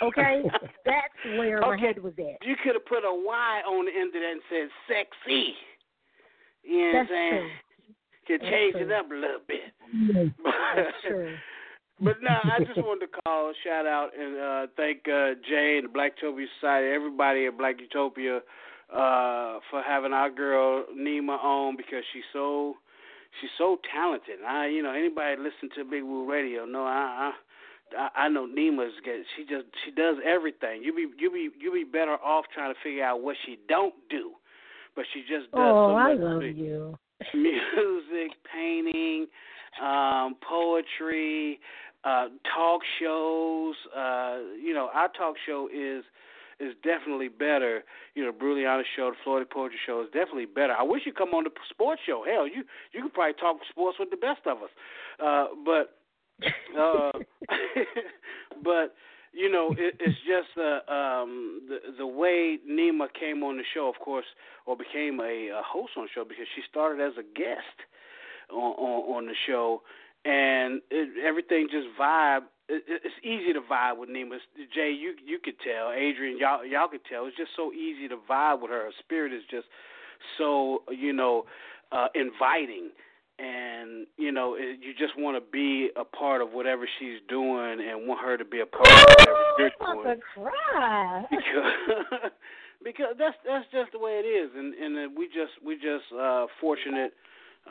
Okay, 0.01 0.41
that's 0.85 1.37
where 1.37 1.61
my 1.61 1.77
head 1.77 2.01
was 2.01 2.13
at. 2.17 2.45
You 2.47 2.55
could 2.63 2.73
have 2.73 2.85
put 2.85 3.03
a 3.05 3.13
Y 3.13 3.61
on 3.67 3.85
the 3.85 3.91
end 3.91 4.07
of 4.07 4.13
that 4.13 4.31
and 4.31 4.41
said 4.49 4.69
sexy. 4.87 5.53
You 6.63 6.79
know 6.79 6.87
what 6.87 6.99
I'm 7.01 7.07
saying? 7.09 7.31
true. 7.31 7.49
That's 8.27 8.51
change 8.51 8.75
it 8.75 8.91
up 8.91 9.09
a 9.11 9.15
little 9.15 9.43
bit. 9.47 10.33
But 11.99 12.21
no, 12.21 12.29
I 12.43 12.59
just 12.65 12.77
wanted 12.83 13.07
to 13.07 13.21
call, 13.23 13.53
shout 13.63 13.85
out, 13.85 14.09
and 14.17 14.37
uh, 14.37 14.67
thank 14.75 15.07
uh, 15.07 15.39
Jay 15.47 15.75
and 15.77 15.85
the 15.85 15.93
Black 15.93 16.13
Utopia 16.21 16.47
Society, 16.59 16.87
everybody 16.87 17.45
at 17.45 17.57
Black 17.57 17.79
Utopia, 17.79 18.37
uh, 18.91 19.59
for 19.69 19.81
having 19.85 20.11
our 20.11 20.29
girl 20.29 20.85
Nima 20.95 21.41
on 21.41 21.77
because 21.77 22.03
she's 22.11 22.27
so 22.33 22.75
she's 23.39 23.49
so 23.57 23.77
talented. 23.93 24.39
I, 24.45 24.67
you 24.67 24.83
know, 24.83 24.91
anybody 24.91 25.37
listen 25.37 25.69
to 25.75 25.89
Big 25.89 26.03
Woo 26.03 26.29
Radio 26.29 26.65
know 26.65 26.83
I. 26.83 27.31
I 27.31 27.31
I 27.95 28.09
I 28.25 28.29
know 28.29 28.47
Nima's 28.47 28.93
get 29.05 29.23
she 29.35 29.43
just 29.43 29.65
she 29.85 29.91
does 29.91 30.17
everything. 30.25 30.81
You 30.83 30.93
be 30.93 31.07
you 31.17 31.31
be 31.31 31.49
you 31.59 31.71
be 31.71 31.83
better 31.83 32.17
off 32.23 32.45
trying 32.53 32.73
to 32.73 32.79
figure 32.83 33.03
out 33.03 33.21
what 33.21 33.35
she 33.45 33.59
don't 33.69 33.93
do, 34.09 34.31
but 34.95 35.05
she 35.13 35.21
just 35.21 35.51
does 35.51 35.61
Oh, 35.61 35.91
so 35.91 35.95
I 35.95 36.13
love 36.13 36.41
you. 36.41 36.97
music, 37.33 38.37
painting, 38.51 39.27
um, 39.81 40.35
poetry, 40.47 41.59
uh, 42.03 42.27
talk 42.55 42.81
shows. 42.99 43.75
Uh, 43.95 44.39
you 44.61 44.73
know, 44.73 44.89
our 44.93 45.09
talk 45.09 45.35
show 45.45 45.69
is 45.73 46.03
is 46.59 46.73
definitely 46.83 47.27
better. 47.27 47.83
You 48.15 48.23
know, 48.23 48.31
Honest 48.67 48.89
show, 48.95 49.09
the 49.09 49.15
Florida 49.23 49.47
Poetry 49.51 49.77
show 49.85 50.01
is 50.01 50.07
definitely 50.13 50.45
better. 50.45 50.73
I 50.73 50.83
wish 50.83 51.03
you'd 51.05 51.17
come 51.17 51.29
on 51.29 51.43
the 51.43 51.49
sports 51.69 52.01
show. 52.05 52.23
Hell, 52.27 52.47
you 52.47 52.63
you 52.91 53.01
could 53.03 53.13
probably 53.13 53.33
talk 53.33 53.57
sports 53.69 53.97
with 53.99 54.09
the 54.09 54.17
best 54.17 54.41
of 54.45 54.57
us. 54.57 54.69
Uh, 55.23 55.47
but 55.65 55.97
uh, 56.77 57.11
but 58.63 58.95
you 59.33 59.49
know, 59.51 59.73
it, 59.77 59.95
it's 59.99 60.17
just 60.27 60.57
uh, 60.57 60.91
um, 60.91 61.61
the 61.67 61.79
the 61.97 62.07
way 62.07 62.59
Nima 62.69 63.07
came 63.19 63.43
on 63.43 63.57
the 63.57 63.63
show, 63.73 63.89
of 63.89 63.95
course, 64.03 64.25
or 64.65 64.77
became 64.77 65.19
a, 65.19 65.49
a 65.49 65.61
host 65.65 65.93
on 65.97 66.03
the 66.03 66.09
show 66.13 66.23
because 66.23 66.45
she 66.55 66.61
started 66.69 67.01
as 67.03 67.13
a 67.17 67.23
guest 67.23 67.77
on 68.51 68.73
on, 68.73 69.17
on 69.17 69.25
the 69.25 69.35
show, 69.47 69.81
and 70.25 70.81
it, 70.91 71.09
everything 71.25 71.67
just 71.71 71.87
vibe. 71.99 72.43
It- 72.69 72.83
it's 72.87 73.15
easy 73.23 73.53
to 73.53 73.61
vibe 73.61 73.97
with 73.97 74.09
Nima. 74.09 74.37
Jay, 74.73 74.91
you 74.91 75.15
you 75.25 75.39
could 75.43 75.59
tell. 75.59 75.89
Adrienne, 75.91 76.37
y'all 76.39 76.65
y'all 76.65 76.87
could 76.87 77.05
tell. 77.09 77.25
It's 77.25 77.37
just 77.37 77.51
so 77.55 77.73
easy 77.73 78.07
to 78.07 78.17
vibe 78.29 78.61
with 78.61 78.71
her. 78.71 78.85
Her 78.85 78.93
spirit 78.99 79.33
is 79.33 79.43
just 79.49 79.67
so 80.37 80.83
you 80.91 81.11
know 81.13 81.45
uh, 81.91 82.07
inviting 82.15 82.89
and 83.39 84.07
you 84.17 84.31
know 84.31 84.55
it, 84.55 84.79
you 84.81 84.93
just 84.93 85.17
want 85.17 85.37
to 85.37 85.51
be 85.51 85.89
a 85.95 86.05
part 86.05 86.41
of 86.41 86.51
whatever 86.51 86.87
she's 86.99 87.19
doing 87.27 87.79
and 87.81 88.07
want 88.07 88.21
her 88.21 88.37
to 88.37 88.45
be 88.45 88.59
a 88.59 88.65
part 88.65 88.87
of 88.87 89.15
whatever 89.17 89.43
spiritual 89.55 89.87
I'm 89.87 89.99
about 89.99 90.13
to 90.13 90.21
cry. 90.33 91.25
because 91.29 92.31
because 92.83 93.15
that's 93.17 93.35
that's 93.45 93.65
just 93.71 93.91
the 93.91 93.99
way 93.99 94.21
it 94.23 94.27
is, 94.27 94.51
and 94.55 94.73
and 94.73 95.17
we 95.17 95.27
just 95.27 95.53
we 95.65 95.75
just 95.75 96.05
uh, 96.17 96.45
fortunate 96.61 97.13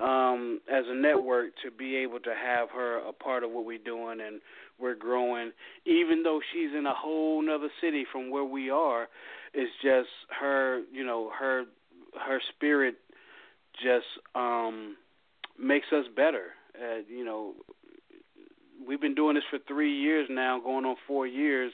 um, 0.00 0.60
as 0.72 0.84
a 0.88 0.94
network 0.94 1.50
to 1.64 1.70
be 1.70 1.96
able 1.96 2.18
to 2.20 2.34
have 2.34 2.70
her 2.70 2.98
a 3.06 3.12
part 3.12 3.44
of 3.44 3.50
what 3.50 3.64
we're 3.64 3.78
doing, 3.78 4.20
and 4.20 4.40
we're 4.78 4.94
growing. 4.94 5.52
Even 5.84 6.22
though 6.22 6.40
she's 6.52 6.70
in 6.76 6.86
a 6.86 6.94
whole 6.94 7.42
nother 7.42 7.70
city 7.80 8.04
from 8.10 8.30
where 8.30 8.44
we 8.44 8.70
are, 8.70 9.08
it's 9.54 9.72
just 9.82 10.08
her, 10.40 10.80
you 10.92 11.04
know, 11.04 11.30
her 11.38 11.64
her 12.26 12.40
spirit 12.54 12.96
just 13.82 14.06
um, 14.34 14.96
makes 15.62 15.86
us 15.92 16.04
better. 16.16 16.46
Uh, 16.74 16.98
you 17.08 17.24
know, 17.24 17.54
we've 18.86 19.00
been 19.00 19.14
doing 19.14 19.34
this 19.34 19.44
for 19.50 19.58
three 19.68 19.92
years 19.94 20.28
now, 20.30 20.60
going 20.60 20.84
on 20.84 20.96
four 21.06 21.26
years, 21.26 21.72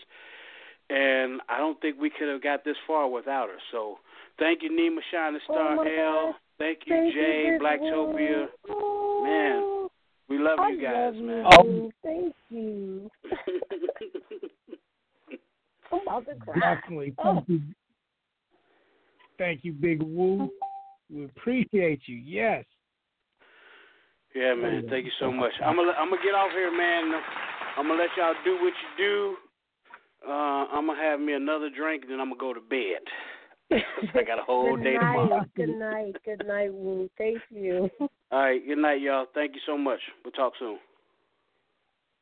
and 0.90 1.40
I 1.48 1.58
don't 1.58 1.80
think 1.80 1.96
we 2.00 2.10
could 2.10 2.28
have 2.28 2.42
got 2.42 2.64
this 2.64 2.76
far 2.86 3.08
without 3.08 3.48
her. 3.48 3.58
So 3.72 3.98
thank 4.38 4.62
you, 4.62 4.70
Nima 4.70 5.00
Shining 5.10 5.40
Star 5.44 5.72
Oh 5.72 5.84
my 5.84 6.28
L. 6.28 6.36
Thank 6.58 6.80
you, 6.86 6.94
Thank 6.94 7.14
Jay, 7.14 7.44
you, 7.46 7.58
Blacktopia. 7.60 8.46
Oh, 8.68 9.22
Man, 9.22 9.88
we 10.28 10.42
love 10.42 10.58
I 10.58 10.70
you 10.70 10.82
guys, 10.82 11.14
love 11.14 11.14
man. 11.14 11.46
you. 11.64 11.92
Thank 12.02 12.34
you. 12.50 13.10
I'm 15.92 16.00
about 16.02 16.26
to 16.26 16.34
cry. 16.34 16.74
Definitely. 16.74 17.14
Oh. 17.18 17.34
Thank 17.34 17.48
you. 17.48 17.60
Thank 19.38 19.64
you, 19.64 19.72
Big 19.72 20.02
Woo. 20.02 20.50
We 21.08 21.24
appreciate 21.24 22.00
you. 22.06 22.16
Yes. 22.16 22.64
Yeah, 24.38 24.54
man. 24.54 24.86
Thank 24.88 25.04
you 25.04 25.10
so 25.18 25.32
much. 25.32 25.50
I'm 25.64 25.74
gonna 25.74 25.90
I'm 25.98 26.10
gonna 26.10 26.22
get 26.22 26.34
off 26.34 26.52
here, 26.52 26.70
man. 26.70 27.20
I'm 27.76 27.88
gonna 27.88 28.00
let 28.00 28.10
y'all 28.16 28.34
do 28.44 28.52
what 28.62 28.72
you 28.72 28.88
do. 28.96 29.36
Uh, 30.24 30.66
I'm 30.70 30.86
gonna 30.86 31.02
have 31.02 31.18
me 31.18 31.32
another 31.32 31.68
drink, 31.74 32.04
and 32.04 32.12
then 32.12 32.20
I'm 32.20 32.28
gonna 32.28 32.38
go 32.38 32.54
to 32.54 32.60
bed. 32.60 33.02
I 34.14 34.22
got 34.22 34.38
a 34.38 34.42
whole 34.42 34.76
Good 34.76 34.84
day 34.84 34.94
night. 34.94 35.12
tomorrow. 35.12 35.44
Good 35.56 35.76
night. 35.76 36.14
Good 36.24 36.46
night, 36.46 36.72
Woo. 36.72 37.10
Thank 37.18 37.40
you. 37.50 37.90
All 38.30 38.38
right. 38.38 38.64
Good 38.64 38.78
night, 38.78 39.00
y'all. 39.00 39.26
Thank 39.34 39.56
you 39.56 39.60
so 39.66 39.76
much. 39.76 39.98
We'll 40.24 40.30
talk 40.30 40.52
soon. 40.60 40.78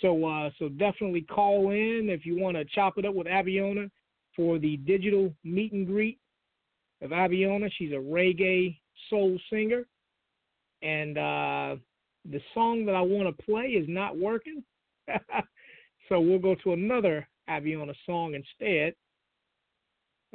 So 0.00 0.24
uh, 0.24 0.50
so 0.58 0.68
definitely 0.68 1.22
call 1.22 1.70
in 1.70 2.08
if 2.08 2.24
you 2.24 2.38
want 2.38 2.56
to 2.56 2.64
chop 2.66 2.98
it 2.98 3.04
up 3.04 3.14
with 3.14 3.26
Abiona 3.26 3.90
for 4.36 4.58
the 4.58 4.76
digital 4.78 5.32
meet 5.44 5.72
and 5.72 5.86
greet 5.86 6.18
of 7.02 7.12
Abiona. 7.12 7.68
She's 7.76 7.92
a 7.92 7.96
reggae 7.96 8.78
soul 9.10 9.38
singer, 9.50 9.86
and 10.82 11.18
uh, 11.18 11.76
the 12.30 12.40
song 12.54 12.84
that 12.86 12.94
I 12.94 13.00
want 13.00 13.34
to 13.36 13.44
play 13.44 13.66
is 13.68 13.86
not 13.88 14.16
working. 14.16 14.62
so 16.08 16.20
we'll 16.20 16.38
go 16.38 16.54
to 16.64 16.72
another 16.72 17.26
Abiona 17.48 17.94
song 18.06 18.34
instead. 18.34 18.94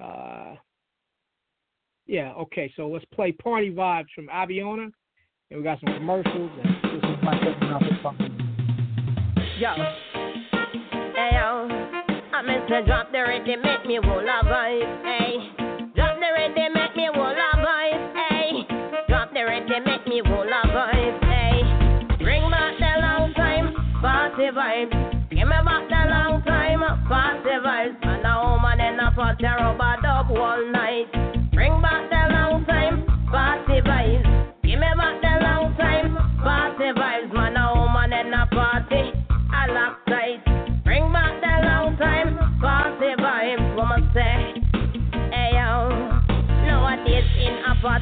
Uh, 0.01 0.55
yeah, 2.05 2.33
okay. 2.33 2.71
So 2.75 2.87
let's 2.87 3.05
play 3.13 3.31
Party 3.31 3.71
Vibes 3.71 4.07
from 4.15 4.29
Abiona. 4.29 4.89
and 5.49 5.59
we 5.59 5.63
got 5.63 5.79
some 5.83 5.93
commercials. 5.93 6.51
And 6.63 6.75
of 7.87 8.01
fun. 8.03 8.17
Meant 12.47 12.87
drop 12.87 13.11
the 13.11 13.19
rhythm, 13.19 13.61
make 13.61 13.85
me 13.85 13.99
roll 13.99 14.23
a 14.23 14.39
vibe. 14.47 15.03
Hey. 15.03 15.51
Drop 15.95 16.15
the 16.15 16.31
rhythm, 16.31 16.73
make 16.73 16.95
me 16.95 17.09
roll 17.13 17.27
a 17.27 17.51
vibe. 17.59 18.13
Hey. 18.15 18.63
Drop 19.09 19.33
the 19.33 19.43
rhythm, 19.43 19.83
make 19.83 20.07
me 20.07 20.21
roll 20.21 20.47
a 20.47 20.61
vibe. 20.71 21.23
Hey. 21.27 21.59
Bring 22.23 22.49
back 22.49 22.79
the 22.79 23.01
long 23.01 23.33
time 23.33 23.75
party 23.99 24.47
vibes. 24.55 25.29
Give 25.29 25.45
me 25.45 25.59
back 25.65 25.89
the 25.89 26.09
long 26.09 26.41
time 26.43 26.79
party 27.09 27.49
vibes. 27.49 28.05
And 28.07 28.25
a 28.25 28.39
woman 28.47 28.79
in 28.79 28.99
a 29.01 29.11
party 29.11 29.43
rubber 29.43 30.06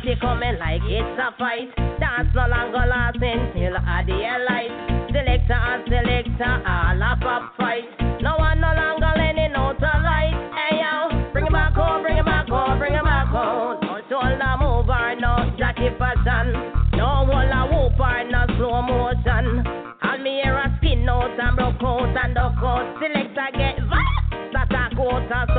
party 0.06 0.20
coming 0.22 0.58
like 0.60 0.82
it's 0.86 1.20
a 1.20 1.34
fight. 1.38 1.74
Dance 2.00 2.30
no 2.36 2.48
longer 2.48 2.86
lasting 2.86 3.52
till 3.54 3.76
a 3.76 4.04
daylight. 4.06 4.72
Selector 5.10 5.54
and 5.54 5.84
selector 5.90 6.56
all 6.68 7.04
up 7.04 7.22
a 7.22 7.50
fight. 7.58 8.22
No 8.22 8.38
one 8.38 8.62
no 8.62 8.74
longer 8.74 9.12
lending 9.18 9.56
out 9.56 9.82
a 9.82 9.94
light. 10.04 10.36
Hey 10.54 10.78
yo, 10.78 11.32
bring 11.34 11.46
it 11.46 11.52
back 11.52 11.74
home, 11.74 12.04
bring 12.04 12.18
it 12.18 12.26
back 12.26 12.48
home, 12.48 12.78
bring 12.78 12.94
it 12.94 13.04
back 13.04 13.28
home. 13.28 13.80
No 13.82 14.02
shoulder 14.10 14.56
mover, 14.60 15.16
no 15.20 15.50
jockey 15.58 15.90
fashion. 15.98 16.54
No 16.94 17.26
wall 17.26 17.50
a 17.50 17.62
whooper, 17.66 18.30
no 18.30 18.46
slow 18.58 18.82
motion. 18.82 19.66
All 20.04 20.18
me 20.20 20.42
hear 20.44 20.58
a 20.58 20.78
skin 20.78 21.10
out 21.10 21.40
and 21.40 21.56
broke 21.56 21.82
out 21.82 22.14
and 22.14 22.36
duck 22.36 22.62
out. 22.62 23.02
Selector 23.02 23.50
get 23.58 23.78
vibe, 23.90 24.54
that 24.54 24.70
a 24.70 24.96
coat 24.96 25.32
and 25.32 25.50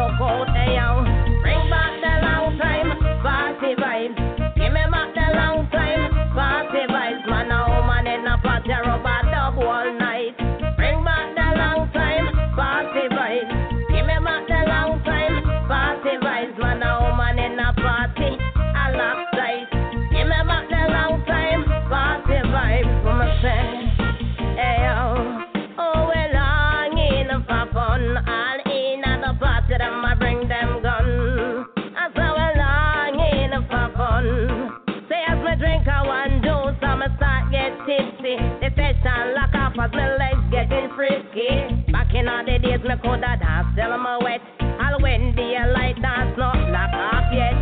days, 42.77 42.89
me 42.89 42.95
coulda 43.03 43.37
dance 43.41 43.69
till 43.75 43.93
I'm 43.93 44.25
wet. 44.25 44.41
All 44.61 45.01
when 45.01 45.35
the 45.35 45.73
light 45.73 46.01
dance 46.01 46.37
not 46.37 46.57
lock 46.71 46.93
off 46.93 47.33
yet. 47.33 47.55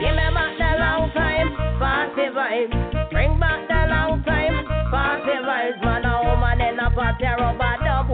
Give 0.00 0.14
me 0.14 0.26
back 0.34 0.58
the 0.58 0.70
long 0.78 1.10
time 1.14 1.56
party 1.78 2.28
vibes. 2.34 3.10
Bring 3.10 3.38
back 3.38 3.68
the 3.68 3.86
long 3.88 4.22
time 4.24 4.66
party 4.90 5.36
vibes. 5.46 5.84
Man, 5.84 6.06
oh, 6.06 6.22
a 6.22 6.34
woman 6.34 6.60
in 6.60 6.78
a 6.78 6.90
party 6.90 7.24
rubber 7.24 7.76
dub 7.84 8.10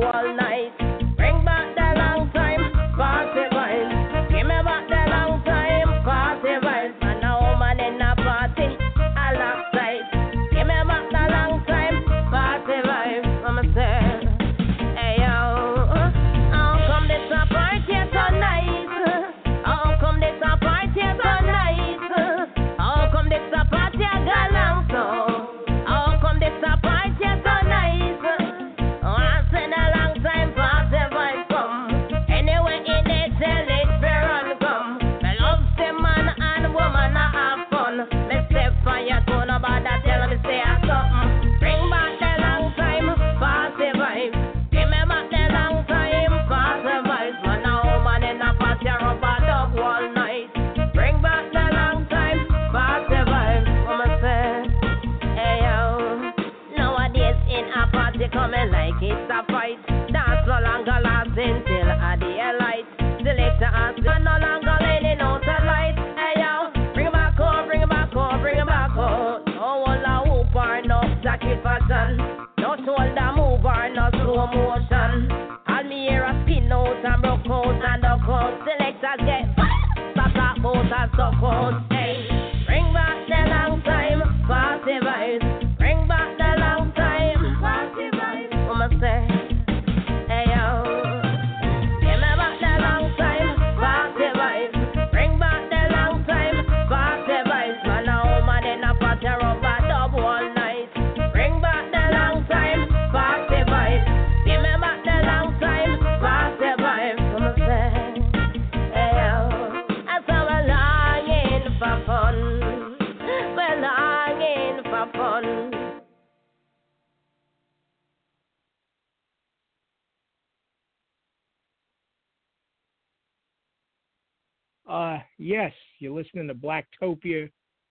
listening 126.35 126.49
to 126.49 126.55
Blacktopia 126.55 127.51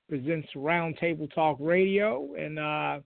presents 0.09 0.47
Roundtable 0.55 1.33
Talk 1.33 1.57
Radio, 1.59 2.33
and 2.37 2.57
uh, 2.57 2.99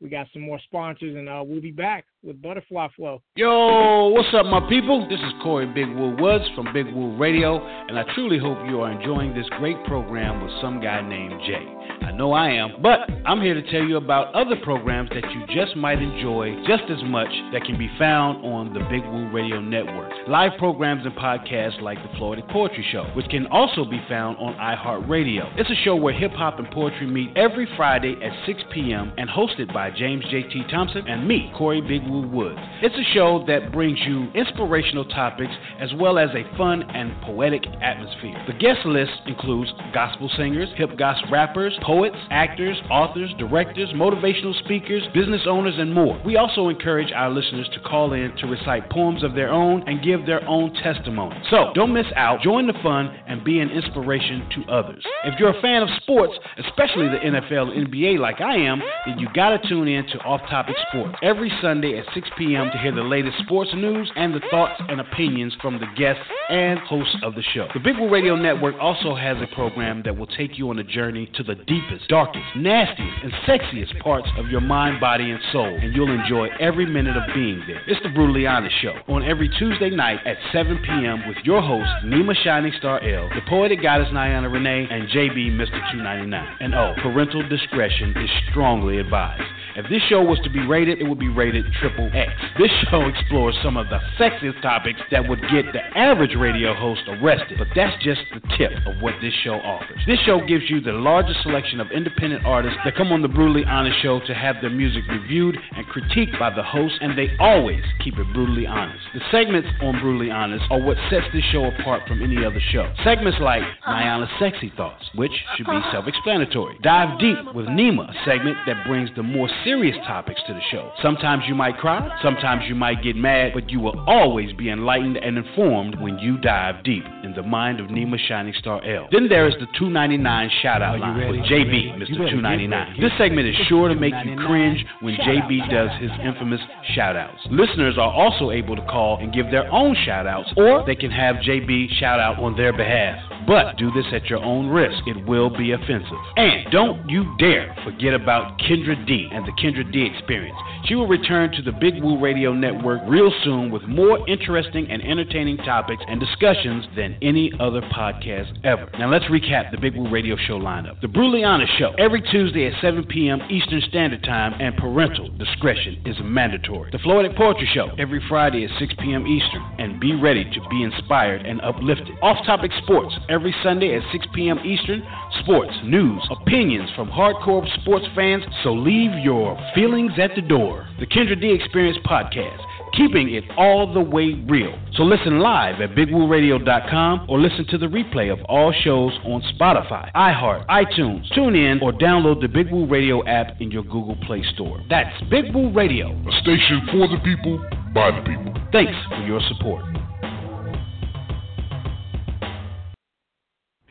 we 0.00 0.08
got 0.08 0.26
some 0.32 0.42
more 0.42 0.58
sponsors, 0.64 1.16
and 1.16 1.28
uh, 1.28 1.42
we'll 1.44 1.60
be 1.60 1.70
back 1.70 2.04
with 2.24 2.40
Butterfly 2.40 2.88
Flow. 2.96 3.20
Yo, 3.36 4.08
what's 4.08 4.28
up, 4.34 4.46
my 4.46 4.66
people? 4.68 5.06
This 5.08 5.20
is 5.20 5.32
Corey 5.42 5.66
Big 5.66 5.88
Woo 5.88 6.16
Woods 6.16 6.44
from 6.54 6.72
Big 6.72 6.86
Woo 6.86 7.16
Radio, 7.18 7.64
and 7.64 7.98
I 7.98 8.04
truly 8.14 8.38
hope 8.38 8.58
you 8.66 8.80
are 8.80 8.90
enjoying 8.90 9.34
this 9.34 9.46
great 9.58 9.76
program 9.84 10.42
with 10.42 10.52
some 10.60 10.80
guy 10.80 11.06
named 11.06 11.40
Jay. 11.46 11.66
I 12.02 12.12
know 12.12 12.32
I 12.32 12.50
am, 12.50 12.82
but 12.82 13.00
I'm 13.26 13.40
here 13.40 13.54
to 13.54 13.70
tell 13.70 13.82
you 13.82 13.96
about 13.96 14.34
other 14.34 14.56
programs 14.62 15.10
that 15.10 15.24
you 15.32 15.46
just 15.54 15.76
might 15.76 16.00
enjoy 16.00 16.54
just 16.66 16.84
as 16.88 17.02
much 17.04 17.28
that 17.52 17.64
can 17.64 17.76
be 17.76 17.90
found 17.98 18.44
on 18.44 18.72
the 18.72 18.80
Big 18.90 19.02
Woo 19.04 19.30
Radio 19.30 19.60
Network. 19.60 20.12
Live 20.28 20.52
programs 20.58 21.04
and 21.04 21.14
podcasts 21.16 21.80
like 21.80 21.98
the 21.98 22.16
Florida 22.16 22.42
Poetry 22.50 22.86
Show, 22.90 23.04
which 23.14 23.28
can 23.28 23.46
also 23.48 23.84
be 23.84 24.00
found 24.08 24.38
on 24.38 24.54
iHeartRadio. 24.54 25.58
It's 25.58 25.70
a 25.70 25.84
show 25.84 25.96
where 25.96 26.14
hip 26.14 26.32
hop 26.32 26.58
and 26.58 26.70
poetry 26.70 27.06
meet 27.06 27.36
every 27.36 27.68
Friday 27.76 28.16
at 28.22 28.32
6 28.46 28.60
p.m. 28.72 29.12
and 29.18 29.28
hosted 29.28 29.72
by 29.72 29.90
James 29.90 30.24
J.T. 30.30 30.64
Thompson 30.70 31.06
and 31.08 31.26
me, 31.26 31.52
Corey 31.56 31.80
Big 31.80 32.02
Woods. 32.22 32.58
It's 32.82 32.94
a 32.94 33.14
show 33.14 33.44
that 33.46 33.72
brings 33.72 33.98
you 34.06 34.28
inspirational 34.34 35.04
topics 35.06 35.52
as 35.80 35.90
well 35.94 36.18
as 36.18 36.30
a 36.30 36.44
fun 36.56 36.82
and 36.82 37.12
poetic 37.22 37.62
atmosphere. 37.80 38.42
The 38.46 38.52
guest 38.54 38.84
list 38.84 39.12
includes 39.26 39.72
gospel 39.92 40.30
singers, 40.36 40.68
hip 40.76 40.98
gospel 40.98 41.30
rappers, 41.30 41.78
poets, 41.82 42.16
actors, 42.30 42.76
authors, 42.90 43.32
directors, 43.38 43.88
motivational 43.94 44.58
speakers, 44.64 45.02
business 45.14 45.42
owners, 45.48 45.74
and 45.78 45.94
more. 45.94 46.20
We 46.24 46.36
also 46.36 46.68
encourage 46.68 47.12
our 47.12 47.30
listeners 47.30 47.68
to 47.74 47.80
call 47.80 48.12
in 48.12 48.36
to 48.38 48.46
recite 48.46 48.90
poems 48.90 49.22
of 49.22 49.34
their 49.34 49.50
own 49.50 49.88
and 49.88 50.04
give 50.04 50.26
their 50.26 50.46
own 50.46 50.74
testimony. 50.82 51.36
So 51.50 51.72
don't 51.74 51.94
miss 51.94 52.06
out. 52.16 52.42
Join 52.42 52.66
the 52.66 52.74
fun 52.82 53.06
and 53.26 53.44
be 53.44 53.60
an 53.60 53.70
inspiration 53.70 54.46
to 54.56 54.72
others. 54.72 55.04
If 55.24 55.38
you're 55.38 55.56
a 55.56 55.62
fan 55.62 55.82
of 55.82 55.88
sports, 56.02 56.34
especially 56.58 57.08
the 57.08 57.18
NFL 57.24 57.76
and 57.76 57.84
NBA 57.94 58.18
like 58.18 58.40
I 58.40 58.56
am, 58.56 58.82
then 59.06 59.18
you 59.18 59.28
gotta 59.34 59.58
tune 59.68 59.88
in 59.88 60.06
to 60.08 60.18
Off 60.20 60.40
Topic 60.50 60.74
Sports 60.88 61.16
every 61.22 61.52
Sunday 61.62 61.98
at 61.98 62.03
6 62.12 62.28
p.m. 62.36 62.70
to 62.72 62.78
hear 62.78 62.94
the 62.94 63.02
latest 63.02 63.38
sports 63.38 63.70
news 63.74 64.10
and 64.16 64.34
the 64.34 64.40
thoughts 64.50 64.80
and 64.88 65.00
opinions 65.00 65.54
from 65.62 65.78
the 65.78 65.86
guests 65.96 66.22
and 66.50 66.78
hosts 66.80 67.16
of 67.22 67.34
the 67.34 67.42
show. 67.54 67.68
The 67.72 67.80
Big 67.80 67.96
Woo 67.98 68.10
Radio 68.10 68.36
Network 68.36 68.74
also 68.80 69.14
has 69.14 69.36
a 69.40 69.54
program 69.54 70.02
that 70.04 70.16
will 70.16 70.26
take 70.26 70.58
you 70.58 70.70
on 70.70 70.78
a 70.78 70.84
journey 70.84 71.30
to 71.34 71.42
the 71.42 71.54
deepest, 71.54 72.08
darkest, 72.08 72.44
nastiest, 72.56 73.22
and 73.22 73.32
sexiest 73.46 73.98
parts 74.00 74.28
of 74.36 74.48
your 74.48 74.60
mind, 74.60 75.00
body, 75.00 75.30
and 75.30 75.40
soul, 75.52 75.66
and 75.66 75.94
you'll 75.94 76.12
enjoy 76.12 76.48
every 76.60 76.86
minute 76.86 77.16
of 77.16 77.22
being 77.34 77.62
there. 77.66 77.82
It's 77.86 78.02
the 78.02 78.10
Brutally 78.10 78.46
Honest 78.46 78.74
Show 78.82 78.94
on 79.08 79.22
every 79.22 79.48
Tuesday 79.58 79.90
night 79.90 80.20
at 80.26 80.36
7 80.52 80.78
p.m. 80.84 81.28
with 81.28 81.38
your 81.44 81.62
host, 81.62 81.88
Nima 82.04 82.34
Shiningstar-El, 82.44 83.28
the 83.30 83.40
poetic 83.48 83.82
goddess 83.82 84.08
Niana 84.12 84.52
Renee, 84.52 84.86
and 84.90 85.08
JB 85.08 85.52
Mr. 85.52 85.80
299. 85.92 86.56
And 86.60 86.74
oh, 86.74 86.94
parental 87.02 87.46
discretion 87.48 88.14
is 88.16 88.30
strongly 88.50 88.98
advised. 88.98 89.42
If 89.76 89.90
this 89.90 90.02
show 90.08 90.22
was 90.22 90.38
to 90.44 90.50
be 90.50 90.64
rated, 90.64 91.00
it 91.00 91.08
would 91.08 91.18
be 91.18 91.28
rated 91.28 91.64
triple 91.80 92.08
X. 92.14 92.30
This 92.58 92.70
show 92.90 93.08
explores 93.08 93.58
some 93.60 93.76
of 93.76 93.88
the 93.88 93.98
sexiest 94.18 94.62
topics 94.62 95.00
that 95.10 95.28
would 95.28 95.40
get 95.50 95.66
the 95.72 95.82
average 95.98 96.36
radio 96.38 96.74
host 96.74 97.02
arrested, 97.08 97.58
but 97.58 97.66
that's 97.74 98.00
just 98.02 98.20
the 98.32 98.40
tip 98.56 98.70
of 98.86 99.02
what 99.02 99.14
this 99.20 99.34
show 99.42 99.54
offers. 99.54 99.98
This 100.06 100.20
show 100.20 100.38
gives 100.46 100.70
you 100.70 100.80
the 100.80 100.92
largest 100.92 101.42
selection 101.42 101.80
of 101.80 101.90
independent 101.90 102.46
artists 102.46 102.78
that 102.84 102.94
come 102.94 103.10
on 103.10 103.22
the 103.22 103.28
Brutally 103.28 103.64
Honest 103.64 104.00
Show 104.00 104.20
to 104.26 104.34
have 104.34 104.56
their 104.60 104.70
music 104.70 105.02
reviewed 105.08 105.58
and 105.76 105.84
critiqued 105.86 106.38
by 106.38 106.54
the 106.54 106.62
host, 106.62 106.94
and 107.00 107.18
they 107.18 107.30
always 107.40 107.82
keep 108.02 108.14
it 108.16 108.26
brutally 108.32 108.66
honest. 108.66 109.02
The 109.12 109.22
segments 109.32 109.68
on 109.82 110.00
Brutally 110.00 110.30
Honest 110.30 110.64
are 110.70 110.80
what 110.80 110.96
sets 111.10 111.26
this 111.34 111.42
show 111.50 111.64
apart 111.64 112.02
from 112.06 112.22
any 112.22 112.44
other 112.44 112.60
show. 112.70 112.94
Segments 113.02 113.38
like 113.40 113.62
Niana's 113.88 114.30
Sexy 114.38 114.72
Thoughts, 114.76 115.02
which 115.16 115.32
should 115.56 115.66
be 115.66 115.80
self 115.90 116.06
explanatory. 116.06 116.78
Dive 116.82 117.18
Deep 117.18 117.54
with 117.54 117.66
Nima, 117.66 118.10
a 118.10 118.24
segment 118.24 118.56
that 118.66 118.86
brings 118.86 119.10
the 119.16 119.22
more 119.22 119.48
serious 119.64 119.96
topics 120.06 120.40
to 120.46 120.52
the 120.52 120.60
show. 120.70 120.92
Sometimes 121.02 121.44
you 121.48 121.54
might 121.54 121.78
cry, 121.78 122.06
sometimes 122.22 122.64
you 122.68 122.74
might 122.74 123.02
get 123.02 123.16
mad, 123.16 123.52
but 123.54 123.70
you 123.70 123.80
will 123.80 123.98
always 124.06 124.52
be 124.52 124.68
enlightened 124.68 125.16
and 125.16 125.38
informed 125.38 125.98
when 126.00 126.18
you 126.18 126.36
dive 126.38 126.84
deep 126.84 127.04
in 127.24 127.32
the 127.34 127.42
mind 127.42 127.80
of 127.80 127.86
Nima 127.86 128.16
Shiningstar-El. 128.28 129.08
Then 129.10 129.28
there 129.28 129.48
is 129.48 129.54
the 129.54 129.66
299 129.78 130.50
shout 130.62 130.82
out 130.82 131.00
line 131.00 131.30
with 131.30 131.40
JB, 131.46 131.96
Mr. 131.96 132.16
299. 132.16 133.00
This 133.00 133.10
segment 133.16 133.48
is 133.48 133.56
sure 133.66 133.88
to 133.88 133.94
make 133.94 134.14
you 134.24 134.36
cringe 134.46 134.84
when 135.00 135.14
JB 135.16 135.70
does 135.70 135.90
his 136.00 136.10
infamous 136.22 136.60
shout 136.94 137.16
outs. 137.16 137.40
Listeners 137.50 137.96
are 137.96 138.12
also 138.12 138.50
able 138.50 138.76
to 138.76 138.82
call 138.82 139.18
and 139.18 139.32
give 139.32 139.50
their 139.50 139.70
own 139.72 139.96
shout 140.04 140.26
outs, 140.26 140.50
or 140.56 140.84
they 140.86 140.94
can 140.94 141.10
have 141.10 141.36
JB 141.36 141.88
shout 141.98 142.20
out 142.20 142.38
on 142.38 142.56
their 142.56 142.76
behalf. 142.76 143.18
But 143.46 143.76
do 143.76 143.90
this 143.92 144.06
at 144.12 144.26
your 144.26 144.42
own 144.42 144.68
risk. 144.68 145.06
It 145.06 145.26
will 145.26 145.50
be 145.50 145.72
offensive. 145.72 146.18
And 146.36 146.70
don't 146.70 147.08
you 147.08 147.34
dare 147.38 147.74
forget 147.84 148.14
about 148.14 148.58
Kendra 148.58 148.94
D 149.06 149.28
and 149.32 149.46
the 149.46 149.53
Kendra 149.58 149.90
D 149.90 150.04
experience. 150.04 150.58
She 150.86 150.94
will 150.94 151.06
return 151.06 151.52
to 151.52 151.62
the 151.62 151.72
Big 151.72 152.02
Woo 152.02 152.20
Radio 152.20 152.52
Network 152.52 153.00
real 153.06 153.32
soon 153.42 153.70
with 153.70 153.82
more 153.84 154.26
interesting 154.28 154.90
and 154.90 155.02
entertaining 155.02 155.56
topics 155.58 156.02
and 156.06 156.20
discussions 156.20 156.84
than 156.96 157.16
any 157.22 157.52
other 157.58 157.80
podcast 157.80 158.52
ever. 158.64 158.90
Now 158.98 159.10
let's 159.10 159.24
recap 159.26 159.70
the 159.70 159.78
Big 159.78 159.96
Woo 159.96 160.10
Radio 160.10 160.36
Show 160.36 160.58
lineup. 160.58 161.00
The 161.00 161.08
Honest 161.44 161.72
Show, 161.78 161.92
every 161.98 162.20
Tuesday 162.22 162.66
at 162.66 162.80
7 162.80 163.04
p.m. 163.06 163.40
Eastern 163.50 163.80
Standard 163.88 164.22
Time, 164.22 164.54
and 164.60 164.76
parental 164.76 165.28
discretion 165.36 166.02
is 166.06 166.16
mandatory. 166.22 166.90
The 166.90 166.98
Florida 166.98 167.34
Poetry 167.36 167.68
Show, 167.72 167.90
every 167.98 168.22
Friday 168.28 168.64
at 168.64 168.70
6 168.78 168.94
p.m. 168.98 169.26
Eastern, 169.26 169.62
and 169.78 170.00
be 170.00 170.14
ready 170.14 170.44
to 170.44 170.68
be 170.68 170.82
inspired 170.82 171.44
and 171.46 171.60
uplifted. 171.62 172.16
Off 172.22 172.44
Topic 172.46 172.70
Sports, 172.82 173.14
every 173.28 173.54
Sunday 173.62 173.96
at 173.96 174.02
6 174.12 174.26
p.m. 174.34 174.58
Eastern, 174.64 175.02
sports, 175.40 175.72
news, 175.84 176.26
opinions 176.30 176.90
from 176.94 177.08
hardcore 177.08 177.66
sports 177.80 178.06
fans, 178.14 178.44
so 178.62 178.72
leave 178.72 179.12
your 179.22 179.43
feelings 179.74 180.12
at 180.18 180.30
the 180.34 180.42
door. 180.42 180.88
The 180.98 181.06
Kendra 181.06 181.38
D 181.38 181.52
Experience 181.52 181.98
Podcast, 182.06 182.60
keeping 182.96 183.34
it 183.34 183.44
all 183.58 183.92
the 183.92 184.00
way 184.00 184.42
real. 184.48 184.78
So 184.96 185.02
listen 185.02 185.40
live 185.40 185.80
at 185.82 185.90
BigWooRadio.com 185.90 187.26
or 187.28 187.38
listen 187.38 187.66
to 187.68 187.78
the 187.78 187.86
replay 187.86 188.32
of 188.32 188.38
all 188.48 188.72
shows 188.72 189.12
on 189.24 189.42
Spotify, 189.54 190.10
iHeart, 190.14 190.66
iTunes, 190.68 191.30
TuneIn, 191.36 191.82
or 191.82 191.92
download 191.92 192.40
the 192.40 192.48
Big 192.48 192.70
Woo 192.72 192.86
Radio 192.86 193.24
app 193.26 193.60
in 193.60 193.70
your 193.70 193.82
Google 193.82 194.16
Play 194.26 194.42
Store. 194.54 194.80
That's 194.88 195.14
Big 195.30 195.54
Woo 195.54 195.70
Radio, 195.72 196.08
a 196.08 196.32
station 196.40 196.80
for 196.90 197.06
the 197.06 197.18
people, 197.22 197.58
by 197.94 198.10
the 198.10 198.22
people. 198.26 198.54
Thanks 198.72 198.96
for 199.08 199.22
your 199.26 199.40
support. 199.48 199.84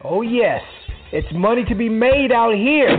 Oh, 0.04 0.22
yes. 0.22 0.62
It's 1.14 1.32
money 1.32 1.64
to 1.66 1.76
be 1.76 1.90
made 1.90 2.32
out 2.32 2.56
here. 2.56 2.90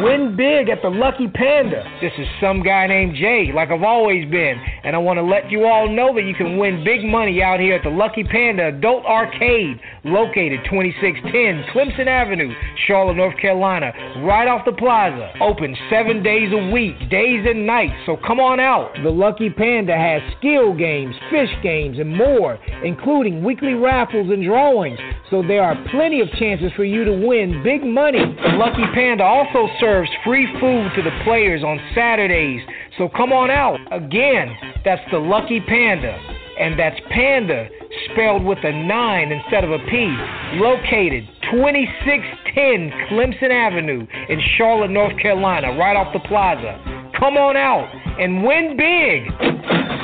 Win 0.00 0.36
big 0.36 0.68
at 0.68 0.82
the 0.82 0.88
Lucky 0.88 1.26
Panda. 1.26 1.82
This 2.00 2.12
is 2.16 2.28
some 2.40 2.62
guy 2.62 2.86
named 2.86 3.16
Jay, 3.16 3.50
like 3.52 3.70
I've 3.70 3.82
always 3.82 4.22
been, 4.30 4.54
and 4.84 4.94
I 4.94 5.00
want 5.00 5.18
to 5.18 5.22
let 5.24 5.50
you 5.50 5.66
all 5.66 5.88
know 5.88 6.14
that 6.14 6.22
you 6.22 6.34
can 6.34 6.58
win 6.58 6.84
big 6.84 7.02
money 7.02 7.42
out 7.42 7.58
here 7.58 7.74
at 7.74 7.82
the 7.82 7.90
Lucky 7.90 8.22
Panda 8.22 8.68
Adult 8.68 9.04
Arcade, 9.04 9.80
located 10.04 10.60
2610 10.70 11.74
Clemson 11.74 12.06
Avenue, 12.06 12.54
Charlotte, 12.86 13.16
North 13.16 13.36
Carolina, 13.40 13.90
right 14.22 14.46
off 14.46 14.64
the 14.64 14.70
plaza. 14.70 15.32
Open 15.40 15.74
seven 15.90 16.22
days 16.22 16.52
a 16.52 16.70
week, 16.70 16.94
days 17.10 17.44
and 17.50 17.66
nights, 17.66 17.98
so 18.06 18.16
come 18.16 18.38
on 18.38 18.60
out. 18.60 18.94
The 19.02 19.10
Lucky 19.10 19.50
Panda 19.50 19.96
has 19.96 20.22
skill 20.38 20.72
games, 20.72 21.16
fish 21.32 21.50
games, 21.64 21.98
and 21.98 22.16
more, 22.16 22.60
including 22.84 23.42
weekly 23.42 23.74
raffles 23.74 24.30
and 24.30 24.44
drawings, 24.44 25.00
so 25.30 25.42
there 25.42 25.64
are 25.64 25.74
plenty 25.90 26.20
of 26.20 26.30
chances 26.38 26.70
for 26.76 26.84
you 26.84 27.02
to 27.02 27.26
win 27.26 27.55
big 27.62 27.84
money. 27.84 28.18
The 28.18 28.56
Lucky 28.56 28.84
Panda 28.94 29.24
also 29.24 29.68
serves 29.80 30.10
free 30.24 30.46
food 30.60 30.90
to 30.96 31.02
the 31.02 31.10
players 31.24 31.62
on 31.62 31.80
Saturdays. 31.94 32.60
So 32.98 33.08
come 33.08 33.32
on 33.32 33.50
out. 33.50 33.78
Again, 33.92 34.56
that's 34.84 35.02
the 35.10 35.18
Lucky 35.18 35.60
Panda. 35.60 36.18
And 36.58 36.78
that's 36.78 36.96
Panda 37.10 37.68
spelled 38.12 38.44
with 38.44 38.58
a 38.64 38.72
9 38.72 39.32
instead 39.32 39.64
of 39.64 39.70
a 39.70 39.78
P. 39.90 40.08
Located 40.54 41.28
2610 41.52 42.90
Clemson 43.10 43.50
Avenue 43.50 44.06
in 44.28 44.40
Charlotte, 44.56 44.90
North 44.90 45.18
Carolina, 45.20 45.76
right 45.78 45.96
off 45.96 46.12
the 46.12 46.28
plaza. 46.28 46.80
Come 47.18 47.36
on 47.36 47.56
out 47.56 47.88
and 48.18 48.42
win 48.42 48.76
big. 48.76 49.28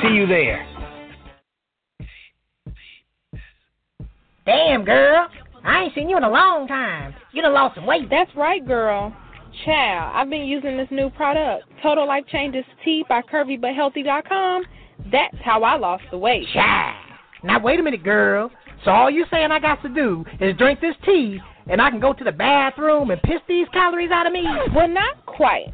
See 0.01 0.13
you 0.13 0.27
there. 0.27 0.67
Damn, 4.45 4.83
girl. 4.83 5.27
I 5.63 5.83
ain't 5.83 5.95
seen 5.95 6.09
you 6.09 6.17
in 6.17 6.23
a 6.23 6.29
long 6.29 6.67
time. 6.67 7.15
You 7.31 7.41
done 7.41 7.53
lost 7.53 7.75
some 7.75 7.85
weight. 7.85 8.09
That's 8.09 8.31
right, 8.35 8.65
girl. 8.65 9.15
Child, 9.65 10.11
I've 10.15 10.29
been 10.29 10.45
using 10.45 10.77
this 10.77 10.87
new 10.89 11.09
product, 11.11 11.65
Total 11.81 12.07
Life 12.07 12.25
Changes 12.27 12.65
Tea 12.83 13.05
by 13.07 13.21
CurvyButHealthy.com. 13.21 14.63
That's 15.11 15.37
how 15.43 15.63
I 15.63 15.77
lost 15.77 16.03
the 16.11 16.17
weight. 16.17 16.47
Child. 16.53 16.97
Now, 17.43 17.59
wait 17.59 17.79
a 17.79 17.83
minute, 17.83 18.03
girl. 18.03 18.49
So 18.83 18.91
all 18.91 19.11
you 19.11 19.25
saying 19.31 19.51
I 19.51 19.59
got 19.59 19.81
to 19.83 19.89
do 19.89 20.25
is 20.41 20.57
drink 20.57 20.81
this 20.81 20.95
tea, 21.05 21.39
and 21.67 21.81
I 21.81 21.89
can 21.89 21.99
go 21.99 22.13
to 22.13 22.23
the 22.23 22.31
bathroom 22.31 23.11
and 23.11 23.21
piss 23.21 23.41
these 23.47 23.67
calories 23.71 24.11
out 24.11 24.25
of 24.25 24.33
me? 24.33 24.43
Well, 24.75 24.87
not 24.87 25.25
quite. 25.25 25.73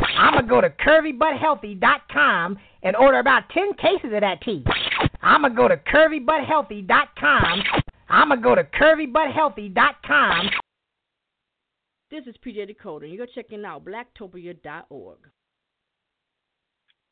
I'm 0.00 0.34
gonna 0.34 0.46
go 0.46 0.60
to 0.60 0.70
curvybuthealthy.com 0.70 2.58
and 2.82 2.96
order 2.96 3.18
about 3.18 3.48
ten 3.50 3.72
cases 3.74 4.12
of 4.12 4.20
that 4.20 4.40
tea. 4.42 4.64
I'm 5.22 5.42
gonna 5.42 5.54
go 5.54 5.68
to 5.68 5.76
curvybuthealthy.com 5.76 7.62
I'm 8.10 8.28
going 8.28 8.40
to 8.40 8.42
go 8.42 8.54
to 8.54 8.64
curvybuthealthy.com. 8.64 10.50
This 12.10 12.24
is 12.26 12.34
PJ 12.44 12.66
Dakota, 12.66 13.04
and 13.04 13.14
you're 13.14 13.26
checking 13.26 13.64
out 13.64 13.84
blacktopia.org. 13.84 15.18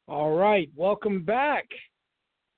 All 0.09 0.37
right, 0.37 0.71
welcome 0.75 1.23
back 1.23 1.67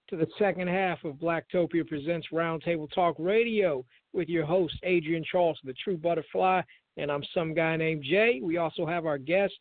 to 0.08 0.16
the 0.16 0.26
second 0.38 0.68
half 0.68 1.02
of 1.04 1.16
Blacktopia 1.16 1.86
Presents 1.86 2.28
Roundtable 2.32 2.88
Talk 2.94 3.16
Radio 3.18 3.84
with 4.12 4.28
your 4.28 4.46
host, 4.46 4.74
Adrienne 4.84 5.24
Charles, 5.30 5.58
the 5.64 5.74
true 5.82 5.96
butterfly, 5.96 6.62
and 6.96 7.10
I'm 7.10 7.24
some 7.34 7.54
guy 7.54 7.76
named 7.76 8.04
Jay. 8.08 8.40
We 8.40 8.58
also 8.58 8.86
have 8.86 9.04
our 9.04 9.18
guest, 9.18 9.54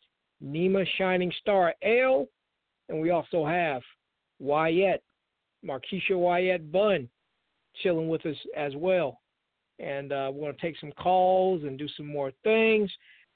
Nima 0.44 0.86
Shiningstar-El, 0.98 2.26
and 2.88 3.00
we 3.00 3.10
also 3.10 3.44
have 3.44 3.82
Wyatt, 4.38 5.02
Markeisha 5.64 6.16
Wyatt 6.16 6.70
Bunn 6.70 7.08
chilling 7.82 8.08
with 8.08 8.24
us 8.26 8.36
as 8.56 8.72
well. 8.76 9.20
And 9.78 10.12
uh, 10.12 10.30
we're 10.32 10.40
going 10.40 10.54
to 10.54 10.60
take 10.60 10.78
some 10.80 10.92
calls 10.92 11.62
and 11.62 11.78
do 11.78 11.86
some 11.96 12.06
more 12.06 12.32
things. 12.42 12.90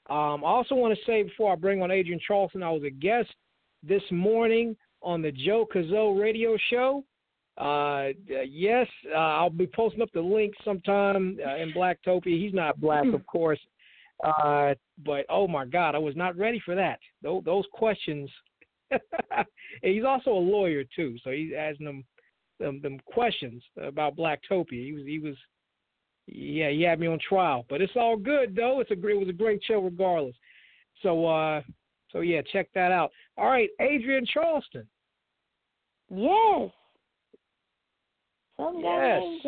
Um, 0.09 0.43
I 0.43 0.47
also 0.47 0.75
want 0.75 0.97
to 0.97 1.05
say 1.05 1.23
before 1.23 1.53
I 1.53 1.55
bring 1.55 1.81
on 1.81 1.91
Adrienne 1.91 2.19
Charleston, 2.25 2.63
I 2.63 2.71
was 2.71 2.83
a 2.83 2.89
guest 2.89 3.29
this 3.81 4.03
morning 4.11 4.75
on 5.01 5.21
the 5.21 5.31
Joe 5.31 5.65
Cazot 5.73 6.19
radio 6.19 6.57
show. 6.69 7.03
Uh, 7.57 8.09
yes, 8.47 8.87
uh, 9.13 9.17
I'll 9.17 9.49
be 9.49 9.67
posting 9.67 10.01
up 10.01 10.09
the 10.13 10.21
link 10.21 10.53
sometime 10.65 11.37
uh, 11.45 11.55
in 11.57 11.71
Blacktopia. 11.71 12.41
He's 12.41 12.53
not 12.53 12.81
black, 12.81 13.05
of 13.13 13.25
course, 13.27 13.59
uh, 14.23 14.73
but 15.05 15.25
oh 15.29 15.47
my 15.47 15.65
God, 15.65 15.95
I 15.95 15.99
was 15.99 16.15
not 16.15 16.37
ready 16.37 16.61
for 16.63 16.75
that. 16.75 16.99
Those, 17.21 17.43
those 17.43 17.65
questions. 17.71 18.29
he's 19.81 20.03
also 20.05 20.31
a 20.31 20.33
lawyer 20.33 20.83
too, 20.95 21.17
so 21.23 21.31
he's 21.31 21.51
asking 21.57 21.85
them 21.85 22.03
them, 22.59 22.79
them 22.81 22.99
questions 23.05 23.63
about 23.81 24.15
Blacktopia. 24.15 24.85
He 24.85 24.93
was 24.93 25.03
he 25.05 25.19
was 25.19 25.35
yeah 26.27 26.69
he 26.69 26.83
had 26.83 26.99
me 26.99 27.07
on 27.07 27.19
trial, 27.27 27.65
but 27.69 27.81
it's 27.81 27.93
all 27.95 28.17
good 28.17 28.55
though. 28.55 28.79
It's 28.79 28.91
a 28.91 28.95
great 28.95 29.15
it 29.15 29.19
was 29.19 29.29
a 29.29 29.33
great 29.33 29.61
show 29.63 29.79
regardless. 29.79 30.35
So 31.01 31.25
uh 31.25 31.61
so 32.11 32.21
yeah, 32.21 32.41
check 32.51 32.69
that 32.75 32.91
out. 32.91 33.11
All 33.37 33.47
right, 33.49 33.69
Adrienne 33.81 34.25
Charleston. 34.31 34.87
Yes. 36.09 36.69
Some 38.57 38.81
guy 38.83 39.07
yes. 39.07 39.21
named 39.21 39.41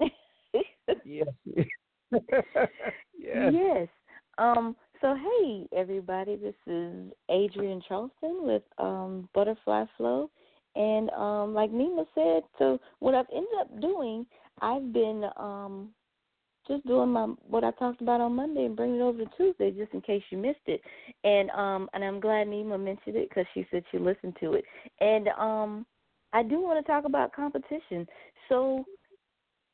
Jay. 0.00 0.94
yes. 1.04 1.66
yes. 3.18 3.52
Yes. 3.52 3.88
Um. 4.38 4.76
So 5.00 5.14
hey 5.14 5.66
everybody, 5.74 6.36
this 6.36 6.54
is 6.66 7.10
Adrienne 7.30 7.82
Charleston 7.88 8.40
with 8.42 8.62
um 8.78 9.28
Butterfly 9.34 9.84
Flow 9.96 10.30
and 10.76 11.10
um, 11.10 11.54
like 11.54 11.70
Nima 11.72 12.06
said, 12.14 12.42
so 12.58 12.78
what 13.00 13.14
I've 13.14 13.26
ended 13.34 13.50
up 13.60 13.80
doing, 13.80 14.24
I've 14.60 14.92
been 14.92 15.24
um, 15.36 15.88
just 16.68 16.86
doing 16.86 17.10
my 17.10 17.24
what 17.48 17.64
I 17.64 17.72
talked 17.72 18.00
about 18.00 18.20
on 18.20 18.36
Monday 18.36 18.66
and 18.66 18.76
bringing 18.76 19.00
it 19.00 19.02
over 19.02 19.18
to 19.18 19.30
Tuesday, 19.36 19.72
just 19.72 19.92
in 19.92 20.00
case 20.00 20.22
you 20.30 20.38
missed 20.38 20.58
it. 20.66 20.80
And 21.24 21.50
um, 21.50 21.88
and 21.92 22.04
I'm 22.04 22.20
glad 22.20 22.46
Nima 22.46 22.78
mentioned 22.82 23.16
it 23.16 23.28
because 23.28 23.46
she 23.52 23.66
said 23.70 23.82
she 23.90 23.98
listened 23.98 24.36
to 24.40 24.54
it. 24.54 24.64
And 25.00 25.28
um, 25.38 25.86
I 26.32 26.44
do 26.44 26.60
want 26.60 26.84
to 26.84 26.90
talk 26.90 27.04
about 27.04 27.34
competition. 27.34 28.06
So, 28.48 28.84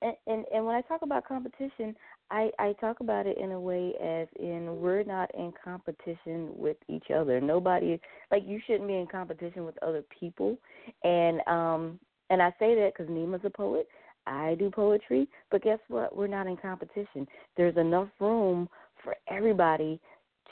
and, 0.00 0.14
and 0.26 0.46
and 0.52 0.64
when 0.64 0.76
I 0.76 0.80
talk 0.80 1.02
about 1.02 1.26
competition, 1.28 1.94
I, 2.30 2.50
I 2.58 2.72
talk 2.74 3.00
about 3.00 3.26
it 3.26 3.38
in 3.38 3.52
a 3.52 3.60
way 3.60 3.92
as 4.02 4.26
in 4.40 4.80
we're 4.80 5.04
not 5.04 5.32
in 5.34 5.52
competition 5.62 6.50
with 6.56 6.76
each 6.88 7.10
other. 7.14 7.40
Nobody 7.40 8.00
like 8.30 8.42
you 8.46 8.60
shouldn't 8.66 8.88
be 8.88 8.96
in 8.96 9.06
competition 9.06 9.64
with 9.64 9.80
other 9.82 10.02
people, 10.18 10.58
and 11.04 11.40
um 11.46 12.00
and 12.30 12.42
I 12.42 12.50
say 12.58 12.74
that 12.74 12.92
because 12.96 13.12
Nima's 13.12 13.42
a 13.44 13.50
poet. 13.50 13.88
I 14.26 14.56
do 14.58 14.70
poetry, 14.70 15.28
but 15.52 15.62
guess 15.62 15.78
what? 15.86 16.16
We're 16.16 16.26
not 16.26 16.48
in 16.48 16.56
competition. 16.56 17.28
There's 17.56 17.76
enough 17.76 18.08
room 18.18 18.68
for 19.04 19.14
everybody 19.30 20.00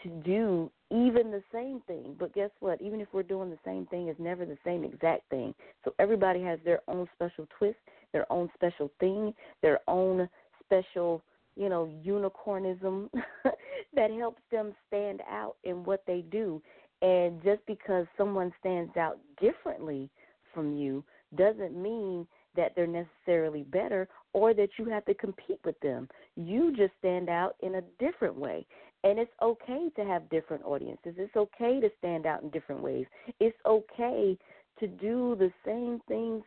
to 0.05 0.09
do 0.25 0.71
even 0.93 1.33
the 1.33 1.43
same 1.53 1.83
thing. 1.89 2.15
But 2.19 2.35
guess 2.35 2.51
what? 2.61 2.81
Even 2.81 3.01
if 3.01 3.09
we're 3.13 3.25
doing 3.25 3.51
the 3.51 3.59
same 3.65 3.87
thing, 3.87 4.07
it's 4.07 4.21
never 4.21 4.45
the 4.47 4.59
same 4.65 4.85
exact 4.85 5.29
thing. 5.29 5.55
So 5.85 5.93
everybody 5.99 6.41
has 6.43 6.61
their 6.65 6.81
own 6.87 7.09
special 7.15 7.49
twist, 7.59 7.79
their 8.13 8.31
own 8.33 8.49
special 8.55 8.93
thing, 9.01 9.35
their 9.61 9.81
own 9.89 10.29
special 10.65 11.23
you 11.56 11.68
know, 11.68 11.90
unicornism 12.05 13.09
that 13.94 14.10
helps 14.10 14.43
them 14.51 14.74
stand 14.89 15.20
out 15.28 15.56
in 15.64 15.85
what 15.85 16.02
they 16.06 16.24
do. 16.31 16.62
And 17.02 17.43
just 17.43 17.60
because 17.66 18.06
someone 18.16 18.52
stands 18.60 18.97
out 18.97 19.18
differently 19.40 20.10
from 20.52 20.76
you 20.76 21.05
doesn't 21.36 21.81
mean 21.81 22.26
that 22.56 22.72
they're 22.74 22.86
necessarily 22.86 23.62
better 23.64 24.09
or 24.32 24.55
that 24.55 24.70
you 24.78 24.85
have 24.86 25.05
to 25.06 25.14
compete 25.14 25.59
with 25.64 25.78
them. 25.81 26.09
You 26.36 26.74
just 26.76 26.93
stand 26.98 27.28
out 27.28 27.56
in 27.60 27.76
a 27.76 27.82
different 27.98 28.36
way. 28.36 28.66
And 29.02 29.18
it's 29.18 29.32
okay 29.43 29.90
to 29.97 30.05
have 30.05 30.31
different 30.31 30.64
audiences. 30.64 31.14
It's 31.18 31.36
okay 31.36 31.81
to 31.81 31.90
stand 31.98 32.26
out 32.26 32.43
in 32.43 32.51
different 32.51 32.81
ways. 32.81 33.06
It's 33.39 33.56
okay 33.66 34.39
to 34.81 34.86
do 34.86 35.36
the 35.39 35.52
same 35.64 36.01
things 36.09 36.43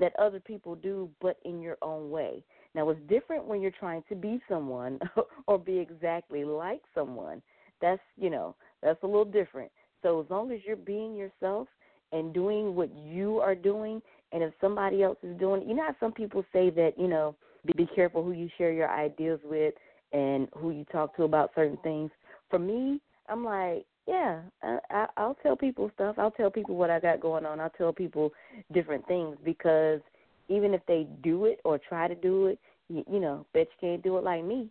that 0.00 0.18
other 0.18 0.40
people 0.40 0.76
do, 0.76 1.10
but 1.20 1.36
in 1.44 1.60
your 1.60 1.76
own 1.82 2.10
way. 2.10 2.42
Now, 2.74 2.88
it's 2.90 3.00
different 3.08 3.46
when 3.46 3.60
you're 3.60 3.70
trying 3.70 4.04
to 4.08 4.14
be 4.14 4.40
someone 4.48 4.98
or 5.46 5.58
be 5.58 5.78
exactly 5.78 6.44
like 6.44 6.82
someone. 6.94 7.42
That's, 7.80 8.00
you 8.16 8.30
know, 8.30 8.54
that's 8.82 9.02
a 9.02 9.06
little 9.06 9.24
different. 9.24 9.70
So, 10.02 10.20
as 10.20 10.30
long 10.30 10.52
as 10.52 10.60
you're 10.66 10.76
being 10.76 11.16
yourself 11.16 11.68
and 12.12 12.32
doing 12.32 12.74
what 12.74 12.90
you 12.94 13.38
are 13.38 13.54
doing, 13.54 14.00
and 14.32 14.42
if 14.42 14.52
somebody 14.60 15.02
else 15.02 15.18
is 15.22 15.38
doing, 15.38 15.68
you 15.68 15.74
know 15.74 15.84
how 15.84 15.96
some 15.98 16.12
people 16.12 16.44
say 16.52 16.70
that, 16.70 16.92
you 16.96 17.08
know, 17.08 17.34
be, 17.64 17.72
be 17.76 17.88
careful 17.94 18.22
who 18.22 18.32
you 18.32 18.48
share 18.58 18.72
your 18.72 18.90
ideas 18.90 19.40
with 19.44 19.74
and 20.12 20.48
who 20.56 20.70
you 20.70 20.84
talk 20.84 21.16
to 21.16 21.24
about 21.24 21.50
certain 21.54 21.78
things. 21.82 22.10
for 22.48 22.58
me, 22.58 23.00
I'm 23.28 23.44
like, 23.44 23.84
yeah, 24.06 24.40
I, 24.62 24.78
I, 24.90 25.06
I'll 25.18 25.36
tell 25.42 25.56
people 25.56 25.90
stuff. 25.94 26.16
I'll 26.18 26.30
tell 26.30 26.50
people 26.50 26.76
what 26.76 26.88
I 26.88 26.98
got 26.98 27.20
going 27.20 27.44
on. 27.44 27.60
I'll 27.60 27.68
tell 27.70 27.92
people 27.92 28.32
different 28.72 29.06
things 29.06 29.36
because 29.44 30.00
even 30.48 30.74
if 30.74 30.80
they 30.86 31.06
do 31.22 31.44
it 31.46 31.60
or 31.64 31.78
try 31.78 32.08
to 32.08 32.14
do 32.14 32.46
it, 32.46 32.58
you, 32.88 33.04
you 33.10 33.20
know, 33.20 33.46
bet 33.52 33.68
you 33.80 33.88
can't 33.88 34.02
do 34.02 34.16
it 34.18 34.24
like 34.24 34.44
me. 34.44 34.68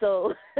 So, 0.00 0.32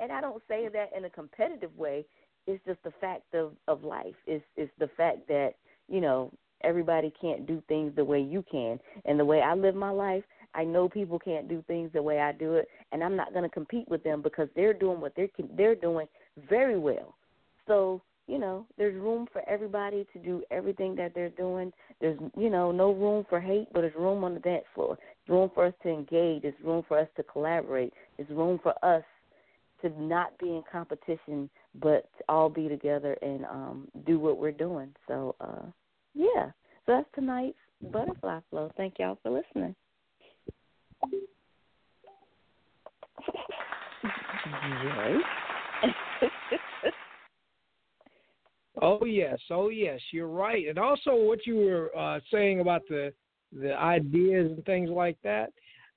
and 0.00 0.12
I 0.12 0.20
don't 0.20 0.42
say 0.48 0.68
that 0.68 0.90
in 0.96 1.04
a 1.04 1.10
competitive 1.10 1.76
way. 1.76 2.04
It's 2.46 2.64
just 2.64 2.82
the 2.84 2.92
fact 3.00 3.34
of 3.34 3.52
of 3.66 3.82
life. 3.82 4.14
It's 4.26 4.44
it's 4.56 4.72
the 4.78 4.88
fact 4.96 5.26
that 5.28 5.54
you 5.88 6.00
know 6.00 6.32
everybody 6.62 7.12
can't 7.20 7.46
do 7.46 7.62
things 7.68 7.92
the 7.96 8.04
way 8.04 8.20
you 8.20 8.44
can, 8.50 8.78
and 9.04 9.18
the 9.18 9.24
way 9.24 9.40
I 9.40 9.54
live 9.54 9.74
my 9.74 9.90
life, 9.90 10.22
I 10.54 10.64
know 10.64 10.88
people 10.88 11.18
can't 11.18 11.48
do 11.48 11.62
things 11.66 11.90
the 11.92 12.02
way 12.02 12.20
I 12.20 12.32
do 12.32 12.54
it, 12.54 12.68
and 12.92 13.02
I'm 13.02 13.16
not 13.16 13.32
going 13.32 13.42
to 13.42 13.50
compete 13.50 13.88
with 13.88 14.02
them 14.04 14.22
because 14.22 14.48
they're 14.54 14.72
doing 14.72 15.00
what 15.00 15.12
they're 15.16 15.28
they're 15.56 15.74
doing 15.74 16.06
very 16.48 16.78
well. 16.78 17.14
So 17.66 18.00
you 18.26 18.38
know, 18.38 18.66
there's 18.76 18.94
room 18.94 19.28
for 19.32 19.48
everybody 19.48 20.06
to 20.12 20.18
do 20.18 20.42
everything 20.50 20.96
that 20.96 21.14
they're 21.14 21.30
doing. 21.30 21.72
There's 22.00 22.18
you 22.36 22.50
know 22.50 22.72
no 22.72 22.92
room 22.92 23.24
for 23.28 23.40
hate, 23.40 23.68
but 23.72 23.82
there's 23.82 23.94
room 23.94 24.24
on 24.24 24.34
the 24.34 24.40
dance 24.40 24.64
floor. 24.74 24.98
There's 25.26 25.38
room 25.38 25.50
for 25.54 25.66
us 25.66 25.74
to 25.84 25.88
engage. 25.90 26.42
There's 26.42 26.54
room 26.64 26.84
for 26.88 26.98
us 26.98 27.08
to 27.16 27.22
collaborate. 27.22 27.92
There's 28.16 28.30
room 28.30 28.58
for 28.62 28.74
us 28.84 29.04
to 29.82 29.90
not 30.00 30.36
be 30.38 30.48
in 30.48 30.62
competition, 30.70 31.48
but 31.80 32.08
to 32.18 32.24
all 32.28 32.48
be 32.48 32.68
together 32.68 33.16
and 33.22 33.44
um 33.44 33.88
do 34.06 34.18
what 34.18 34.38
we're 34.38 34.52
doing. 34.52 34.94
So 35.06 35.36
uh 35.40 35.66
yeah, 36.14 36.50
so 36.86 36.92
that's 36.92 37.08
tonight's 37.14 37.56
butterfly 37.92 38.40
flow. 38.50 38.72
Thank 38.76 38.94
y'all 38.98 39.18
for 39.22 39.30
listening. 39.30 39.74
Yes. 45.82 45.92
oh 48.82 49.04
yes, 49.04 49.38
oh 49.50 49.68
yes, 49.68 50.00
you're 50.12 50.28
right. 50.28 50.68
And 50.68 50.78
also 50.78 51.14
what 51.14 51.46
you 51.46 51.56
were 51.56 51.90
uh, 51.96 52.20
saying 52.32 52.60
about 52.60 52.82
the 52.88 53.12
the 53.52 53.74
ideas 53.74 54.50
and 54.52 54.64
things 54.64 54.90
like 54.90 55.16
that. 55.22 55.52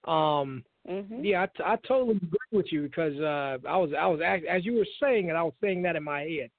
Um, 0.09 0.63
mm-hmm. 0.89 1.23
Yeah, 1.23 1.43
I, 1.43 1.45
t- 1.47 1.63
I 1.65 1.75
totally 1.87 2.17
agree 2.17 2.39
with 2.51 2.67
you 2.71 2.83
because 2.83 3.17
uh, 3.19 3.57
I 3.67 3.77
was 3.77 3.91
I 3.97 4.07
was 4.07 4.21
act- 4.23 4.45
as 4.45 4.65
you 4.65 4.75
were 4.75 4.87
saying 5.01 5.29
it, 5.29 5.33
I 5.35 5.43
was 5.43 5.53
saying 5.61 5.81
that 5.83 5.95
in 5.95 6.03
my 6.03 6.21
head. 6.21 6.49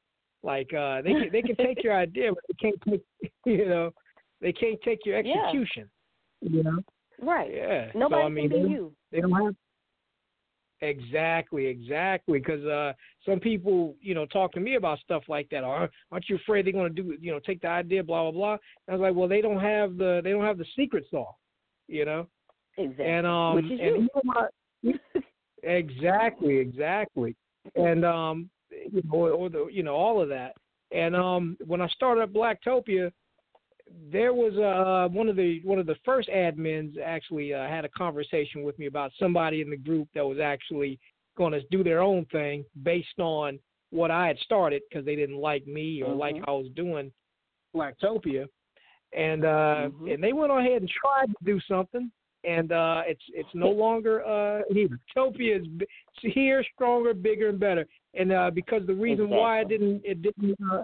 Like 0.43 0.73
uh, 0.73 1.03
they 1.03 1.11
can, 1.11 1.29
they 1.33 1.43
can 1.43 1.57
take 1.57 1.83
your 1.85 1.97
idea, 1.97 2.33
but 2.33 2.45
they 2.49 2.55
can't 2.55 2.83
take 2.89 3.03
you 3.47 3.69
know 3.69 3.91
they 4.41 4.53
can't 4.53 4.81
take 4.83 5.01
your 5.05 5.21
Yeah. 5.21 5.47
execution. 5.47 5.91
You 6.41 6.63
know. 6.63 6.79
Right. 7.23 7.53
Yeah. 7.55 7.91
Nobody 7.95 8.23
so, 8.23 8.27
I 8.27 8.29
mean, 8.31 8.51
can 8.51 8.63
be 8.65 8.71
you. 8.71 8.93
They 9.13 9.21
don't 9.21 9.33
have 9.33 9.55
exactly, 10.82 11.66
exactly. 11.66 12.39
Because 12.39 12.65
uh, 12.65 12.93
some 13.27 13.40
people, 13.40 13.94
you 14.01 14.15
know, 14.15 14.27
talk 14.27 14.52
to 14.52 14.61
me 14.61 14.77
about 14.77 14.98
stuff 15.01 15.23
like 15.28 15.48
that. 15.51 15.65
Aren't 15.65 16.28
you 16.28 16.36
afraid 16.36 16.66
they're 16.66 16.73
going 16.73 16.94
to 16.94 17.02
do, 17.02 17.16
you 17.20 17.32
know, 17.32 17.40
take 17.40 17.61
the 17.61 17.69
idea, 17.69 18.02
blah 18.02 18.23
blah 18.23 18.32
blah? 18.32 18.52
And 18.52 18.61
I 18.89 18.93
was 18.93 19.01
like, 19.01 19.15
well, 19.15 19.28
they 19.28 19.40
don't 19.40 19.61
have 19.61 19.97
the 19.97 20.20
they 20.23 20.31
don't 20.31 20.44
have 20.44 20.59
the 20.59 20.66
secret 20.77 21.05
sauce, 21.11 21.35
you 21.89 22.05
know. 22.05 22.27
Exactly. 22.78 23.07
And 23.07 23.27
um, 23.27 23.55
Which 23.57 23.65
is 23.66 23.81
and 23.82 24.09
you. 24.82 24.98
exactly, 25.62 26.59
exactly. 26.59 27.36
And 27.74 28.05
um, 28.05 28.51
you 28.70 29.02
know, 29.05 29.12
or, 29.12 29.31
or 29.31 29.48
the 29.51 29.69
you 29.70 29.82
know 29.82 29.94
all 29.94 30.20
of 30.20 30.28
that. 30.28 30.55
And 30.93 31.15
um, 31.15 31.57
when 31.66 31.81
I 31.81 31.89
started 31.89 32.32
Blacktopia, 32.32 33.12
there 34.12 34.33
was 34.35 34.57
uh 34.57 35.12
one 35.12 35.29
of 35.29 35.37
the 35.37 35.61
one 35.65 35.79
of 35.79 35.87
the 35.87 35.97
first 36.05 36.29
admins 36.29 36.99
actually 37.05 37.55
uh, 37.55 37.67
had 37.67 37.85
a 37.85 37.89
conversation 37.91 38.62
with 38.62 38.79
me 38.79 38.87
about 38.87 39.12
somebody 39.19 39.61
in 39.61 39.71
the 39.71 39.77
group 39.77 40.09
that 40.15 40.25
was 40.25 40.39
actually 40.39 40.99
going 41.37 41.53
to 41.53 41.61
do 41.71 41.83
their 41.83 42.01
own 42.03 42.25
thing 42.27 42.65
based 42.83 43.19
on 43.19 43.59
what 43.91 44.11
I 44.11 44.27
had 44.27 44.39
started 44.39 44.83
because 44.89 45.05
they 45.05 45.17
didn't 45.17 45.37
like 45.39 45.67
me 45.67 46.03
or 46.03 46.15
like 46.15 46.37
Mhm. 46.37 46.45
how 46.47 46.55
I 46.55 46.59
was 46.59 46.69
doing 46.77 47.12
Blacktopia, 47.75 48.47
and 49.12 49.45
uh 49.45 49.91
and 50.09 50.23
they 50.23 50.33
went 50.33 50.53
ahead 50.53 50.83
and 50.83 50.89
tried 50.91 51.27
to 51.27 51.45
do 51.45 51.61
something, 51.61 52.11
and 52.45 52.73
uh 52.73 53.03
it's 53.07 53.23
it's 53.33 53.55
no 53.55 53.71
longer 53.85 54.25
uh 54.25 54.62
here. 54.71 54.99
Topia 55.17 55.61
is 55.61 55.67
b- 55.67 55.87
here, 56.23 56.65
stronger, 56.75 57.15
bigger, 57.15 57.49
and 57.49 57.61
better. 57.61 57.87
And 58.15 58.33
uh 58.33 58.51
because 58.53 58.87
the 58.87 58.95
reason 58.95 59.31
why 59.31 59.61
it 59.61 59.69
didn't 59.69 60.03
it 60.05 60.23
didn't 60.23 60.57
uh, 60.73 60.83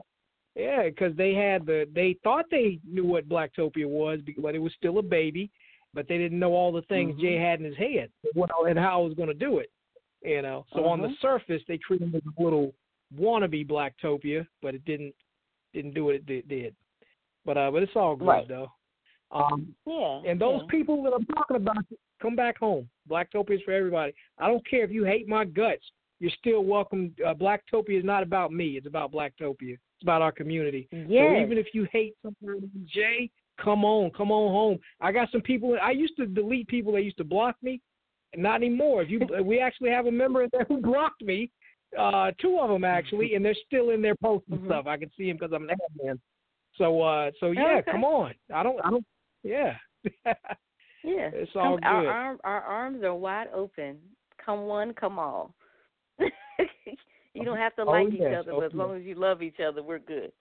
yeah, 0.56 0.84
because 0.84 1.14
they 1.16 1.34
had 1.34 1.66
the 1.66 1.86
they 1.94 2.16
thought 2.24 2.46
they 2.50 2.80
knew 2.88 3.04
what 3.04 3.28
Blacktopia 3.28 3.86
was, 3.86 4.20
but 4.38 4.54
it 4.54 4.58
was 4.58 4.72
still 4.76 4.98
a 4.98 5.02
baby, 5.02 5.50
but 5.94 6.08
they 6.08 6.16
didn't 6.16 6.38
know 6.38 6.54
all 6.54 6.72
the 6.72 6.82
things 6.82 7.20
Jay 7.20 7.36
had 7.36 7.60
in 7.60 7.66
his 7.66 7.76
head, 7.76 8.10
what 8.32 8.50
and 8.66 8.78
how 8.78 9.00
I 9.00 9.04
was 9.04 9.14
going 9.14 9.28
to 9.28 9.34
do 9.34 9.58
it. 9.58 9.70
You 10.24 10.42
know, 10.42 10.64
so 10.72 10.86
on 10.86 11.02
the 11.02 11.08
Mhm. 11.08 11.18
surface 11.20 11.62
they 11.68 11.76
treated 11.76 12.08
him 12.08 12.14
as 12.16 12.22
a 12.36 12.42
little 12.42 12.74
wannabe 13.14 13.66
Blacktopia, 13.68 14.46
but 14.62 14.74
it 14.74 14.84
didn't 14.86 15.14
didn't 15.74 15.92
do 15.92 16.06
what 16.06 16.14
it 16.14 16.26
did. 16.26 16.48
did. 16.48 16.74
But 17.44 17.58
uh, 17.58 17.70
but 17.70 17.82
it's 17.82 17.94
all 17.94 18.16
good 18.16 18.26
Right. 18.26 18.48
though. 18.48 18.72
Um, 19.30 19.74
Yeah. 19.86 20.22
and 20.24 20.40
those 20.40 20.62
yeah. 20.62 20.68
people 20.70 21.02
that 21.02 21.12
I'm 21.12 21.26
talking 21.26 21.56
about, 21.56 21.84
come 22.20 22.34
back 22.34 22.56
home. 22.58 22.88
Blacktopia 23.08 23.56
is 23.56 23.62
for 23.62 23.72
everybody. 23.72 24.14
I 24.38 24.48
don't 24.48 24.64
care 24.66 24.84
if 24.84 24.90
you 24.90 25.04
hate 25.04 25.28
my 25.28 25.44
guts. 25.44 25.84
You're 26.18 26.30
still 26.30 26.64
welcome. 26.64 27.14
Uh, 27.24 27.34
Blacktopia 27.34 27.98
is 27.98 28.04
not 28.04 28.22
about 28.22 28.52
me. 28.52 28.76
It's 28.78 28.86
about 28.86 29.12
Blacktopia. 29.12 29.78
About 30.02 30.22
our 30.22 30.32
community. 30.32 30.88
So 30.90 30.96
even 30.98 31.58
if 31.58 31.68
you 31.72 31.86
hate 31.90 32.14
somebody, 32.22 32.68
Jay, 32.86 33.30
come 33.62 33.84
on, 33.84 34.10
come 34.10 34.30
on 34.30 34.52
home. 34.52 34.78
I 35.00 35.10
got 35.10 35.30
some 35.32 35.40
people. 35.40 35.76
I 35.82 35.92
used 35.92 36.16
to 36.18 36.26
delete 36.26 36.68
people 36.68 36.92
that 36.92 37.02
used 37.02 37.16
to 37.18 37.24
block 37.24 37.56
me. 37.62 37.80
Not 38.36 38.56
anymore. 38.56 39.02
If 39.02 39.10
you, 39.10 39.20
we 39.42 39.58
actually 39.58 39.90
have 39.90 40.06
a 40.06 40.12
member 40.12 40.42
in 40.42 40.50
there 40.52 40.66
who 40.68 40.80
blocked 40.80 41.22
me. 41.22 41.50
Uh, 41.98 42.32
two 42.40 42.58
of 42.60 42.68
them 42.68 42.84
actually, 42.84 43.34
and 43.34 43.44
they're 43.44 43.54
still 43.66 43.90
in 43.90 44.02
their 44.02 44.16
posts 44.16 44.48
and 44.50 44.60
stuff. 44.66 44.86
I 44.86 44.98
can 44.98 45.10
see 45.16 45.28
them 45.28 45.38
because 45.40 45.52
I'm 45.54 45.68
an 45.68 45.76
admin. 46.04 46.18
So, 46.76 47.00
uh, 47.00 47.30
so 47.40 47.52
yeah, 47.52 47.78
Okay. 47.78 47.90
come 47.90 48.04
on. 48.04 48.34
I 48.52 48.62
don't, 48.62 48.78
I 48.84 48.90
don't. 48.90 49.06
Yeah. 49.42 49.76
Yeah. 51.06 51.30
It's 51.32 51.52
all 51.54 51.78
come, 51.78 51.84
Our, 51.84 52.32
good. 52.34 52.40
our 52.42 52.60
arms 52.62 53.04
are 53.04 53.14
wide 53.14 53.46
open. 53.54 53.98
Come 54.44 54.66
one, 54.66 54.92
come 54.92 55.20
all. 55.20 55.54
you 57.36 57.44
don't 57.44 57.58
have 57.58 57.74
to 57.76 57.82
Oh, 57.82 57.90
like 57.90 58.12
each 58.12 58.20
yes. 58.20 58.36
other, 58.40 58.52
Oh, 58.52 58.60
but 58.60 58.66
as 58.66 58.74
long 58.74 58.96
as 58.96 59.02
you 59.02 59.14
love 59.14 59.42
each 59.42 59.60
other, 59.60 59.82
we're 59.82 59.98
good. 59.98 60.32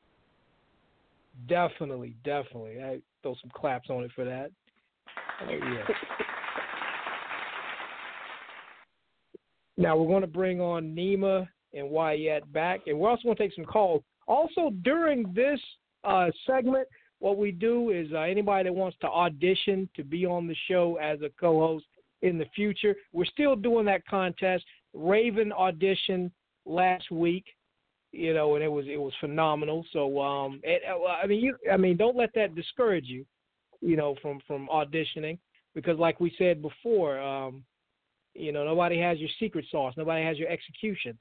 Definitely, 1.48 2.16
definitely. 2.24 2.82
I 2.82 3.02
throw 3.22 3.36
some 3.42 3.52
claps 3.54 3.90
on 3.90 4.04
it 4.04 4.12
for 4.16 4.24
that. 4.26 4.52
Oh 5.42 5.52
yeah. 5.52 5.88
Now 9.78 9.98
we're 9.98 10.08
going 10.08 10.22
to 10.22 10.28
bring 10.28 10.62
on 10.62 10.96
Nima 10.96 11.48
and 11.74 11.90
Wyatt 11.90 12.52
back, 12.54 12.82
and 12.88 12.98
we're 12.98 13.10
also 13.10 13.24
going 13.24 13.36
to 13.36 13.44
take 13.44 13.54
some 13.54 13.66
calls. 13.66 14.02
Also, 14.28 14.72
during 14.84 15.32
this 15.34 15.60
uh, 16.04 16.28
segment, 16.48 16.88
what 17.20 17.38
we 17.38 17.52
do 17.52 17.90
is 17.90 18.08
uh, 18.14 18.20
anybody 18.20 18.70
that 18.70 18.74
wants 18.74 18.98
to 19.02 19.08
audition 19.08 19.90
to 19.96 20.04
be 20.04 20.26
on 20.26 20.48
the 20.48 20.56
show 20.68 20.98
as 21.02 21.22
a 21.22 21.30
co-host 21.40 21.86
in 22.22 22.38
the 22.38 22.46
future, 22.56 22.96
we're 23.12 23.26
still 23.26 23.56
doing 23.56 23.86
that 23.86 24.06
contest. 24.08 24.64
Raven 24.94 25.52
auditioned 25.58 26.32
last 26.66 27.12
week, 27.12 27.46
you 28.12 28.34
know, 28.34 28.56
and 28.56 28.64
it 28.64 28.72
was 28.72 28.86
it 28.88 28.98
was 28.98 29.14
phenomenal. 29.20 29.86
So, 29.92 30.22
um, 30.22 30.60
it, 30.64 30.82
uh, 30.90 31.06
I 31.06 31.28
mean, 31.28 31.42
you, 31.42 31.56
I 31.72 31.78
mean, 31.78 31.98
don't 31.98 32.18
let 32.18 32.34
that 32.36 32.56
discourage 32.56 33.06
you, 33.06 33.26
you 33.82 33.96
know, 33.96 34.16
from 34.22 34.40
from 34.48 34.68
auditioning 34.72 35.38
because, 35.74 36.00
like 36.00 36.20
we 36.20 36.34
said 36.38 36.62
before, 36.62 37.20
um, 37.20 37.64
you 38.34 38.52
know, 38.52 38.64
nobody 38.64 39.00
has 39.00 39.20
your 39.20 39.30
secret 39.40 39.66
sauce. 39.72 39.94
Nobody 39.98 40.24
has 40.24 40.38
your 40.38 40.50
execution. 40.50 41.18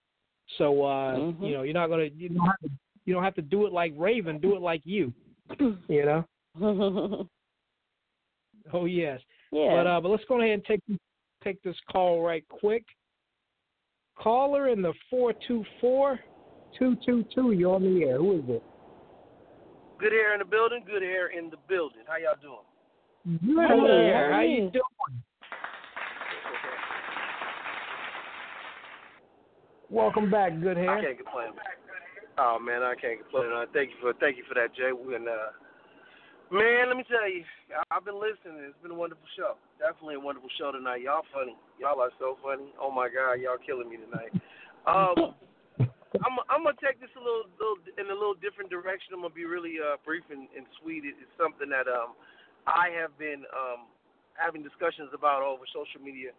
So, 0.58 0.82
uh, 0.82 1.14
Mhm. 1.16 1.42
you 1.42 1.52
know, 1.52 1.62
you're 1.62 1.74
not 1.74 1.88
gonna 1.88 2.04
you 2.04 2.28
don't 2.28 2.46
have 2.46 2.60
to 2.60 2.70
you 3.04 3.14
don't 3.14 3.24
have 3.24 3.34
to 3.34 3.42
do 3.42 3.66
it 3.66 3.72
like 3.72 3.92
Raven. 3.96 4.38
Do 4.38 4.54
it 4.56 4.62
like 4.62 4.82
you. 4.84 5.12
You 5.88 6.04
know. 6.06 7.28
Oh 8.72 8.86
yes. 8.86 9.20
Yeah. 9.52 9.76
But 9.76 9.86
uh, 9.86 10.00
but 10.00 10.08
let's 10.08 10.24
go 10.24 10.40
ahead 10.40 10.52
and 10.52 10.64
take 10.64 10.80
take 11.42 11.62
this 11.62 11.76
call 11.90 12.22
right 12.22 12.44
quick. 12.48 12.84
Caller 14.16 14.68
in 14.68 14.82
the 14.82 14.92
four 15.10 15.32
two 15.46 15.64
four 15.80 16.18
two 16.78 16.96
two 17.04 17.24
two. 17.34 17.52
You're 17.52 17.74
on 17.74 17.82
the 17.82 18.04
air. 18.04 18.18
Who 18.18 18.38
is 18.38 18.44
it? 18.48 18.62
Good 19.98 20.12
hair 20.12 20.34
in 20.34 20.38
the 20.40 20.44
building. 20.44 20.82
Good 20.86 21.02
hair 21.02 21.28
in 21.36 21.50
the 21.50 21.56
building. 21.68 22.00
How 22.06 22.16
y'all 22.16 22.34
doing? 22.40 22.58
Good 23.56 23.70
Hey, 23.70 24.06
hair. 24.06 24.26
how 24.26 24.32
How 24.32 24.38
are 24.38 24.44
you 24.44 24.64
you? 24.64 24.70
doing? 24.70 25.22
Welcome 29.90 30.30
back, 30.30 30.60
good 30.60 30.76
hair. 30.76 30.98
I 30.98 31.02
can't 31.02 31.16
complain. 31.16 31.48
Oh 32.36 32.58
man, 32.58 32.82
I 32.82 32.94
can't 33.00 33.20
complain. 33.20 33.52
Uh, 33.54 33.64
thank 33.72 33.90
you 33.90 33.96
for 34.00 34.12
thank 34.18 34.36
you 34.36 34.44
for 34.48 34.54
that, 34.54 34.74
Jay. 34.74 34.90
And 34.90 35.28
uh, 35.28 35.54
man, 36.54 36.86
let 36.86 36.96
me 36.96 37.04
tell 37.10 37.26
you, 37.26 37.42
I've 37.90 38.06
been 38.06 38.22
listening. 38.22 38.62
It's 38.62 38.78
been 38.78 38.94
a 38.94 38.98
wonderful 38.98 39.26
show. 39.34 39.58
Definitely 39.82 40.22
a 40.22 40.22
wonderful 40.22 40.50
show 40.54 40.70
tonight. 40.70 41.02
Y'all 41.02 41.26
funny. 41.34 41.58
Y'all 41.82 41.98
are 41.98 42.14
so 42.22 42.38
funny. 42.38 42.70
Oh 42.78 42.94
my 42.94 43.10
God, 43.10 43.42
y'all 43.42 43.58
killing 43.58 43.90
me 43.90 43.98
tonight. 43.98 44.30
Um, 44.86 45.34
I'm 46.22 46.34
I'm 46.46 46.62
gonna 46.62 46.78
take 46.78 47.02
this 47.02 47.10
a 47.18 47.22
little, 47.22 47.50
little 47.58 47.80
in 47.98 48.06
a 48.06 48.14
little 48.14 48.38
different 48.38 48.70
direction. 48.70 49.18
I'm 49.18 49.26
gonna 49.26 49.34
be 49.34 49.50
really 49.50 49.82
uh, 49.82 49.98
brief 50.06 50.22
and, 50.30 50.46
and 50.54 50.62
sweet. 50.78 51.02
It's 51.02 51.18
something 51.34 51.66
that 51.74 51.90
um 51.90 52.14
I 52.70 52.94
have 52.94 53.10
been 53.18 53.42
um 53.50 53.90
having 54.38 54.62
discussions 54.62 55.10
about 55.10 55.42
over 55.42 55.66
social 55.74 55.98
media 55.98 56.30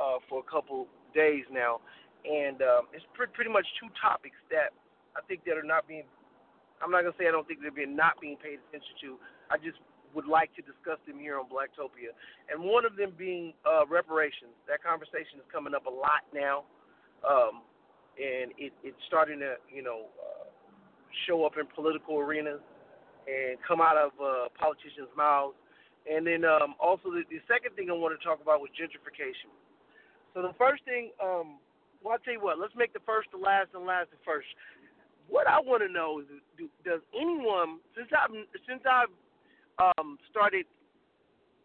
uh, 0.00 0.24
for 0.32 0.40
a 0.40 0.46
couple 0.48 0.88
days 1.12 1.44
now, 1.52 1.84
and 2.24 2.64
um, 2.64 2.88
it's 2.96 3.04
pre- 3.12 3.32
pretty 3.32 3.52
much 3.52 3.68
two 3.76 3.92
topics 4.00 4.36
that 4.48 4.72
I 5.12 5.20
think 5.28 5.44
that 5.44 5.60
are 5.60 5.66
not 5.66 5.84
being. 5.84 6.08
I'm 6.82 6.90
not 6.90 7.02
gonna 7.02 7.16
say 7.18 7.28
I 7.28 7.34
don't 7.34 7.46
think 7.46 7.60
they're 7.60 7.74
being 7.74 7.96
not 7.96 8.20
being 8.20 8.36
paid 8.36 8.60
attention 8.68 8.94
to. 9.02 9.18
I 9.50 9.56
just 9.58 9.78
would 10.14 10.26
like 10.26 10.54
to 10.56 10.62
discuss 10.62 10.98
them 11.06 11.18
here 11.18 11.38
on 11.38 11.46
Blacktopia, 11.46 12.16
and 12.50 12.62
one 12.62 12.84
of 12.84 12.96
them 12.96 13.12
being 13.16 13.52
uh, 13.66 13.86
reparations. 13.86 14.54
That 14.66 14.82
conversation 14.82 15.42
is 15.42 15.46
coming 15.52 15.74
up 15.74 15.86
a 15.86 15.92
lot 15.92 16.24
now, 16.32 16.64
um, 17.26 17.62
and 18.16 18.52
it, 18.56 18.72
it's 18.82 19.00
starting 19.06 19.38
to 19.40 19.56
you 19.68 19.82
know 19.82 20.08
uh, 20.16 20.46
show 21.26 21.44
up 21.44 21.58
in 21.58 21.66
political 21.74 22.18
arenas 22.18 22.60
and 23.28 23.58
come 23.66 23.80
out 23.80 23.96
of 23.96 24.12
uh, 24.16 24.48
politicians' 24.56 25.12
mouths. 25.16 25.56
And 26.08 26.24
then 26.24 26.44
um, 26.48 26.72
also 26.80 27.12
the, 27.12 27.28
the 27.28 27.44
second 27.44 27.76
thing 27.76 27.92
I 27.92 27.96
want 27.96 28.16
to 28.16 28.22
talk 28.24 28.40
about 28.40 28.64
was 28.64 28.72
gentrification. 28.72 29.52
So 30.32 30.40
the 30.40 30.56
first 30.56 30.80
thing, 30.88 31.12
um, 31.20 31.60
well, 32.00 32.16
I'll 32.16 32.24
tell 32.24 32.32
you 32.32 32.40
what. 32.40 32.56
Let's 32.56 32.72
make 32.72 32.96
the 32.96 33.04
first 33.04 33.28
the 33.28 33.36
last 33.36 33.76
and 33.76 33.84
last 33.84 34.08
the 34.08 34.20
first. 34.24 34.48
What 35.28 35.46
I 35.46 35.60
want 35.60 35.84
to 35.84 35.92
know 35.92 36.20
is, 36.20 36.26
do, 36.56 36.68
does 36.84 37.00
anyone 37.12 37.78
since 37.94 38.08
I've 38.16 38.32
since 38.66 38.82
I've 38.88 39.12
um, 39.78 40.18
started, 40.30 40.64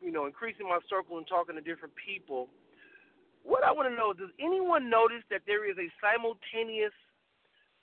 you 0.02 0.12
know, 0.12 0.26
increasing 0.28 0.68
my 0.68 0.80
circle 0.90 1.18
and 1.18 1.26
talking 1.26 1.56
to 1.56 1.64
different 1.64 1.94
people, 1.96 2.48
what 3.44 3.64
I 3.64 3.72
want 3.72 3.90
to 3.90 3.96
know 3.96 4.12
is, 4.12 4.18
does 4.18 4.36
anyone 4.40 4.90
notice 4.90 5.24
that 5.32 5.42
there 5.48 5.64
is 5.70 5.78
a 5.80 5.88
simultaneous 6.04 6.96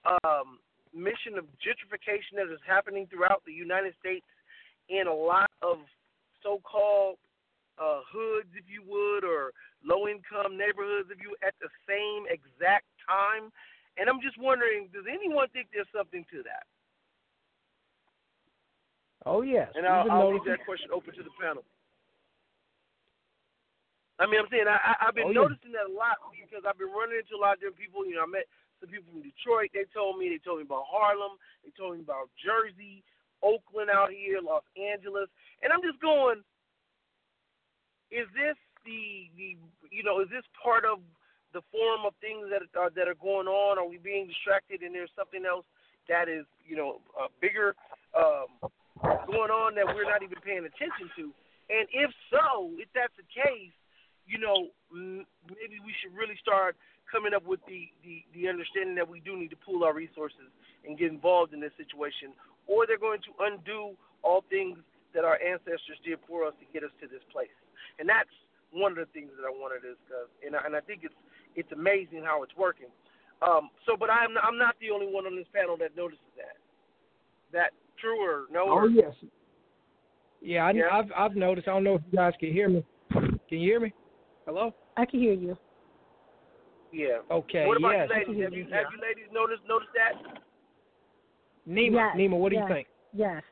um, 0.04 0.60
mission 0.92 1.36
of 1.36 1.44
gentrification 1.60 2.36
that 2.36 2.52
is 2.52 2.60
happening 2.66 3.06
throughout 3.08 3.42
the 3.46 3.52
United 3.52 3.94
States 4.00 4.26
in 4.88 5.06
a 5.06 5.14
lot 5.14 5.50
of 5.62 5.78
so-called 6.42 7.16
uh, 7.78 8.00
hoods, 8.10 8.48
if 8.56 8.64
you 8.68 8.82
would, 8.84 9.24
or 9.24 9.52
low-income 9.84 10.56
neighborhoods, 10.56 11.08
if 11.12 11.20
you, 11.20 11.36
at 11.46 11.54
the 11.60 11.68
same 11.88 12.24
exact 12.28 12.84
time. 13.08 13.52
And 14.00 14.08
I'm 14.08 14.24
just 14.24 14.40
wondering, 14.40 14.88
does 14.96 15.04
anyone 15.04 15.44
think 15.52 15.68
there's 15.68 15.90
something 15.92 16.24
to 16.32 16.40
that? 16.48 16.64
Oh 19.28 19.44
yes. 19.44 19.68
And 19.76 19.84
I'll, 19.84 20.08
I'll 20.08 20.32
leave 20.32 20.48
that 20.48 20.64
question 20.64 20.88
open 20.88 21.12
to 21.12 21.22
the 21.22 21.34
panel. 21.36 21.60
I 24.16 24.24
mean, 24.24 24.40
I'm 24.40 24.48
saying 24.48 24.64
I, 24.68 24.80
I, 24.80 24.92
I've 25.08 25.16
been 25.16 25.28
Oh, 25.28 25.36
yeah. 25.36 25.44
noticing 25.44 25.76
that 25.76 25.88
a 25.88 25.92
lot 25.92 26.16
because 26.32 26.64
I've 26.64 26.80
been 26.80 26.92
running 26.92 27.20
into 27.20 27.36
a 27.36 27.40
lot 27.40 27.56
of 27.56 27.60
different 27.60 27.80
people. 27.80 28.08
You 28.08 28.16
know, 28.16 28.24
I 28.24 28.32
met 28.32 28.48
some 28.80 28.88
people 28.88 29.12
from 29.12 29.20
Detroit. 29.20 29.68
They 29.76 29.84
told 29.92 30.16
me. 30.16 30.32
They 30.32 30.40
told 30.40 30.60
me 30.60 30.68
about 30.68 30.88
Harlem. 30.88 31.36
They 31.60 31.72
told 31.76 31.96
me 31.96 32.00
about 32.00 32.32
Jersey, 32.40 33.04
Oakland 33.44 33.92
out 33.92 34.08
here, 34.12 34.40
Los 34.40 34.64
Angeles, 34.76 35.28
and 35.60 35.68
I'm 35.72 35.84
just 35.84 36.00
going. 36.00 36.40
Is 38.08 38.24
this 38.32 38.56
the 38.88 39.28
the 39.36 39.60
you 39.92 40.00
know 40.04 40.24
is 40.24 40.32
this 40.32 40.44
part 40.56 40.88
of 40.88 41.04
the 41.52 41.62
form 41.70 42.06
of 42.06 42.14
things 42.20 42.46
that 42.50 42.62
are 42.78 42.90
that 42.90 43.08
are 43.08 43.18
going 43.18 43.46
on? 43.46 43.78
Are 43.78 43.88
we 43.88 43.98
being 43.98 44.26
distracted 44.26 44.82
and 44.82 44.94
there's 44.94 45.12
something 45.16 45.44
else 45.44 45.66
that 46.08 46.28
is 46.28 46.44
you 46.66 46.76
know 46.76 47.00
uh, 47.18 47.28
bigger 47.40 47.74
um, 48.14 48.70
going 49.26 49.50
on 49.50 49.74
that 49.74 49.86
we're 49.86 50.08
not 50.08 50.22
even 50.22 50.38
paying 50.44 50.66
attention 50.66 51.10
to? 51.16 51.34
And 51.70 51.86
if 51.94 52.10
so, 52.30 52.74
if 52.78 52.90
that's 52.94 53.14
the 53.14 53.26
case, 53.30 53.74
you 54.26 54.38
know 54.38 54.70
maybe 54.90 55.78
we 55.82 55.94
should 56.02 56.14
really 56.14 56.38
start 56.42 56.76
coming 57.10 57.34
up 57.34 57.42
with 57.46 57.60
the, 57.66 57.90
the 58.06 58.22
the 58.34 58.46
understanding 58.46 58.94
that 58.94 59.06
we 59.06 59.20
do 59.20 59.36
need 59.36 59.50
to 59.50 59.60
pool 59.60 59.82
our 59.82 59.94
resources 59.94 60.50
and 60.86 60.98
get 60.98 61.10
involved 61.10 61.52
in 61.52 61.60
this 61.60 61.74
situation, 61.76 62.32
or 62.66 62.86
they're 62.86 63.00
going 63.00 63.20
to 63.26 63.32
undo 63.42 63.98
all 64.22 64.44
things 64.48 64.78
that 65.14 65.26
our 65.26 65.38
ancestors 65.42 65.98
did 66.06 66.18
for 66.26 66.46
us 66.46 66.54
to 66.62 66.66
get 66.72 66.86
us 66.86 66.94
to 67.02 67.10
this 67.10 67.22
place. 67.34 67.52
And 67.98 68.06
that's 68.08 68.30
one 68.70 68.94
of 68.94 68.98
the 68.98 69.10
things 69.10 69.34
that 69.34 69.42
I 69.42 69.50
wanted 69.50 69.82
to 69.82 69.98
discuss. 69.98 70.30
And 70.46 70.54
I, 70.54 70.60
and 70.66 70.74
I 70.78 70.82
think 70.82 71.02
it's 71.02 71.16
it's 71.56 71.72
amazing 71.72 72.22
how 72.24 72.42
it's 72.42 72.56
working. 72.56 72.88
Um, 73.42 73.70
so, 73.86 73.96
but 73.98 74.10
I'm 74.10 74.30
I'm 74.42 74.58
not 74.58 74.74
the 74.80 74.90
only 74.90 75.06
one 75.06 75.26
on 75.26 75.36
this 75.36 75.46
panel 75.54 75.76
that 75.78 75.96
notices 75.96 76.24
that. 76.36 76.56
That 77.52 77.70
true 78.00 78.20
or 78.20 78.44
no? 78.52 78.64
Oh 78.66 78.74
or, 78.74 78.88
yes. 78.88 79.12
Yeah, 80.42 80.64
I, 80.64 80.70
Yeah. 80.72 80.82
I've 80.92 81.10
I've 81.16 81.36
noticed. 81.36 81.68
I 81.68 81.72
don't 81.72 81.84
know 81.84 81.94
if 81.94 82.02
you 82.10 82.18
guys 82.18 82.34
can 82.38 82.52
hear 82.52 82.68
me. 82.68 82.84
Can 83.10 83.58
you 83.58 83.70
hear 83.70 83.80
me? 83.80 83.92
Hello. 84.46 84.74
I 84.96 85.04
can 85.04 85.20
hear 85.20 85.32
you. 85.32 85.56
Yeah. 86.92 87.18
Okay. 87.30 87.66
What 87.66 87.76
about 87.76 87.92
yes. 87.92 88.08
you 88.10 88.32
ladies? 88.32 88.44
Have 88.44 88.52
you 88.52 88.64
have 88.64 88.86
you 88.92 89.00
ladies 89.00 89.30
noticed 89.32 89.62
noticed 89.68 89.90
that? 89.94 90.40
Nima, 91.68 91.92
Yes, 91.92 92.16
Nima, 92.16 92.38
what 92.38 92.50
do 92.50 92.56
yes, 92.56 92.64
you 92.68 92.74
think? 92.74 92.88
Yes. 93.12 93.42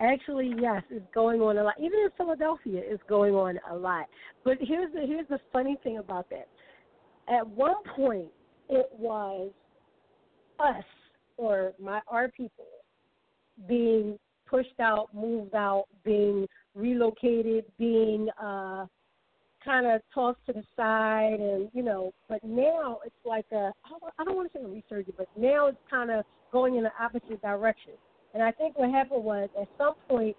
Actually, 0.00 0.52
yes, 0.60 0.82
it's 0.90 1.06
going 1.14 1.40
on 1.40 1.56
a 1.56 1.62
lot. 1.62 1.74
Even 1.78 2.00
in 2.00 2.10
Philadelphia, 2.16 2.80
it's 2.84 3.02
going 3.08 3.34
on 3.34 3.58
a 3.70 3.74
lot. 3.74 4.06
But 4.44 4.58
here's 4.60 4.92
the 4.92 5.06
here's 5.06 5.28
the 5.28 5.38
funny 5.52 5.76
thing 5.82 5.98
about 5.98 6.28
that. 6.30 6.48
At 7.28 7.46
one 7.46 7.82
point, 7.96 8.28
it 8.68 8.88
was 8.96 9.50
us 10.60 10.84
or 11.36 11.72
my 11.80 12.00
our 12.08 12.28
people 12.28 12.66
being 13.68 14.18
pushed 14.46 14.78
out, 14.80 15.08
moved 15.14 15.54
out, 15.54 15.84
being 16.04 16.46
relocated, 16.74 17.64
being 17.78 18.28
uh 18.42 18.86
kind 19.64 19.86
of 19.86 20.02
tossed 20.14 20.38
to 20.46 20.52
the 20.52 20.62
side, 20.76 21.40
and 21.40 21.70
you 21.72 21.82
know. 21.82 22.12
But 22.28 22.44
now 22.44 22.98
it's 23.04 23.14
like 23.24 23.46
a 23.52 23.72
I 23.84 24.24
don't- 24.24 24.36
want 24.36 24.52
to 24.52 24.58
say 24.58 24.64
a 24.64 24.68
resurgence, 24.68 25.16
but 25.16 25.28
now 25.36 25.66
it's 25.66 25.78
kind 25.88 26.10
of 26.10 26.24
going 26.52 26.76
in 26.76 26.84
the 26.84 26.92
opposite 27.00 27.40
direction. 27.40 27.92
And 28.34 28.42
I 28.42 28.50
think 28.50 28.78
what 28.78 28.90
happened 28.90 29.24
was 29.24 29.48
at 29.60 29.68
some 29.78 29.94
point 30.08 30.36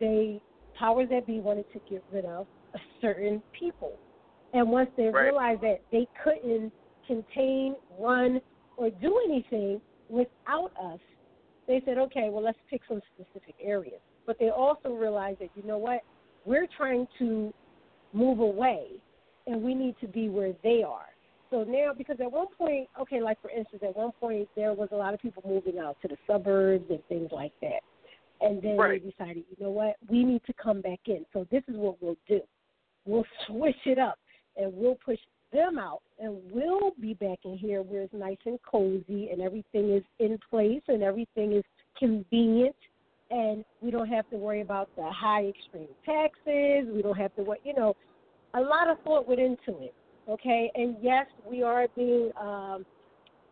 they 0.00 0.40
powers 0.78 1.08
that 1.10 1.26
be 1.26 1.40
wanted 1.40 1.70
to 1.72 1.80
get 1.90 2.02
rid 2.12 2.24
of 2.24 2.46
a 2.74 2.78
certain 3.00 3.42
people. 3.58 3.92
And 4.52 4.70
once 4.70 4.90
they 4.96 5.08
Right. 5.08 5.24
realized 5.24 5.60
that 5.62 5.82
they 5.90 6.06
couldn't 6.22 6.72
contain, 7.06 7.76
run, 7.98 8.40
or 8.76 8.90
do 8.90 9.18
anything 9.24 9.80
without 10.08 10.72
us, 10.76 11.00
they 11.66 11.80
said, 11.84 11.98
okay, 11.98 12.30
well, 12.30 12.42
let's 12.42 12.58
pick 12.70 12.82
some 12.88 13.02
specific 13.14 13.54
areas. 13.60 14.00
But 14.26 14.38
they 14.38 14.50
also 14.50 14.90
realized 14.90 15.40
that, 15.40 15.50
you 15.54 15.62
know 15.64 15.78
what, 15.78 16.02
we're 16.44 16.66
trying 16.66 17.06
to 17.18 17.52
move 18.12 18.40
away, 18.40 18.88
and 19.46 19.62
we 19.62 19.74
need 19.74 19.96
to 20.00 20.08
be 20.08 20.28
where 20.28 20.54
they 20.62 20.82
are. 20.82 21.06
So 21.50 21.64
now, 21.64 21.92
because 21.96 22.16
at 22.20 22.30
one 22.30 22.48
point, 22.58 22.88
okay, 23.00 23.20
like 23.20 23.40
for 23.40 23.50
instance, 23.50 23.82
at 23.82 23.96
one 23.96 24.12
point 24.20 24.48
there 24.54 24.74
was 24.74 24.88
a 24.92 24.96
lot 24.96 25.14
of 25.14 25.20
people 25.20 25.42
moving 25.46 25.78
out 25.78 25.96
to 26.02 26.08
the 26.08 26.16
suburbs 26.26 26.84
and 26.90 27.02
things 27.08 27.30
like 27.32 27.52
that. 27.62 27.80
And 28.40 28.62
then 28.62 28.76
Right. 28.76 29.02
they 29.02 29.10
decided, 29.10 29.44
you 29.48 29.64
know 29.64 29.70
what, 29.70 29.96
we 30.08 30.24
need 30.24 30.42
to 30.46 30.52
come 30.52 30.80
back 30.80 31.00
in. 31.06 31.24
So 31.32 31.46
this 31.50 31.62
is 31.68 31.76
what 31.76 32.00
we'll 32.02 32.18
do. 32.28 32.40
We'll 33.06 33.24
switch 33.46 33.86
it 33.86 33.98
up 33.98 34.18
and 34.58 34.72
we'll 34.74 34.98
push 35.04 35.18
them 35.52 35.78
out 35.78 36.02
and 36.18 36.36
we'll 36.52 36.92
be 37.00 37.14
back 37.14 37.38
in 37.44 37.56
here 37.56 37.80
where 37.82 38.02
it's 38.02 38.12
nice 38.12 38.36
and 38.44 38.58
cozy 38.62 39.30
and 39.30 39.40
everything 39.40 39.90
is 39.94 40.02
in 40.18 40.38
place 40.50 40.82
and 40.88 41.02
everything 41.02 41.52
is 41.52 41.64
convenient 41.98 42.76
and 43.30 43.64
we 43.80 43.90
don't 43.90 44.08
have 44.08 44.28
to 44.30 44.36
worry 44.36 44.60
about 44.60 44.88
the 44.96 45.10
high 45.10 45.46
extreme 45.46 45.88
taxes. 46.04 46.88
We 46.92 47.02
don't 47.02 47.16
have 47.16 47.34
to 47.36 47.42
worry, 47.42 47.58
you 47.64 47.74
know, 47.74 47.94
a 48.54 48.60
lot 48.60 48.88
of 48.88 48.98
thought 49.04 49.28
went 49.28 49.40
into 49.40 49.82
it. 49.82 49.94
Okay, 50.28 50.70
and 50.74 50.96
yes, 51.00 51.26
we 51.48 51.62
are 51.62 51.86
being 51.96 52.30
um, 52.38 52.84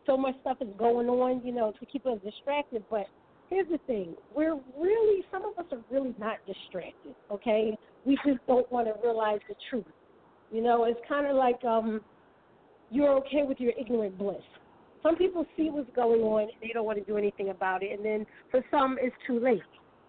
so 0.05 0.15
much 0.15 0.35
stuff 0.41 0.57
is 0.61 0.67
going 0.77 1.07
on, 1.07 1.41
you 1.43 1.51
know, 1.51 1.73
to 1.79 1.85
keep 1.87 2.05
us 2.05 2.19
distracted. 2.23 2.83
But 2.89 3.07
here's 3.49 3.67
the 3.69 3.79
thing: 3.87 4.13
we're 4.35 4.59
really 4.79 5.23
some 5.31 5.43
of 5.43 5.57
us 5.57 5.65
are 5.71 5.81
really 5.89 6.13
not 6.19 6.37
distracted. 6.45 7.15
Okay, 7.31 7.75
we 8.05 8.15
just 8.25 8.39
don't 8.47 8.71
want 8.71 8.87
to 8.87 8.93
realize 9.03 9.39
the 9.49 9.55
truth. 9.71 9.85
You 10.51 10.61
know, 10.61 10.85
it's 10.85 10.99
kind 11.07 11.27
of 11.27 11.35
like 11.35 11.63
um, 11.65 12.01
you're 12.89 13.11
okay 13.17 13.43
with 13.43 13.59
your 13.59 13.73
ignorant 13.79 14.17
bliss. 14.17 14.37
Some 15.03 15.15
people 15.15 15.45
see 15.55 15.69
what's 15.69 15.89
going 15.95 16.21
on 16.21 16.43
and 16.43 16.51
they 16.61 16.71
don't 16.73 16.85
want 16.85 16.97
to 16.99 17.03
do 17.05 17.17
anything 17.17 17.49
about 17.49 17.83
it, 17.83 17.91
and 17.91 18.03
then 18.03 18.25
for 18.51 18.61
some 18.71 18.97
it's 18.99 19.15
too 19.25 19.39
late. 19.39 19.61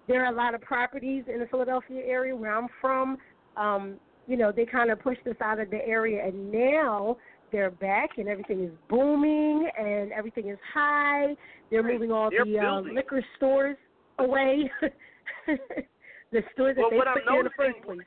There 0.07 0.25
are 0.25 0.33
a 0.33 0.37
lot 0.37 0.55
of 0.55 0.63
properties 0.63 1.25
in 1.33 1.41
the 1.41 1.47
Philadelphia 1.47 2.01
area 2.05 2.35
where 2.35 2.57
I'm 2.57 2.69
from. 2.81 3.19
Um, 3.57 3.97
you 4.27 4.37
know, 4.37 4.53
they 4.53 4.65
kind 4.65 4.91
of 4.91 5.01
pushed 5.01 5.27
us 5.27 5.37
out 5.43 5.61
of 5.61 5.71
the 5.71 5.87
area, 5.87 6.25
and 6.25 6.51
now 6.51 7.17
they're 7.53 7.71
back, 7.71 8.11
and 8.19 8.29
everything 8.29 8.65
is 8.65 8.71
booming, 8.89 9.69
and 9.79 10.13
everything 10.13 10.49
is 10.49 10.59
high. 10.73 11.35
They're 11.71 11.83
moving 11.83 12.13
all 12.13 12.31
They're 12.31 12.45
the 12.45 12.59
uh, 12.59 12.81
liquor 12.81 13.25
stores 13.37 13.77
away. 14.19 14.71
the 15.47 16.43
stores 16.53 16.77
that 16.77 16.83
Well, 16.83 16.91
they 16.91 16.99
put 16.99 17.39
in 17.39 17.45
the 17.45 17.51
first 17.57 17.83
place. 17.85 17.99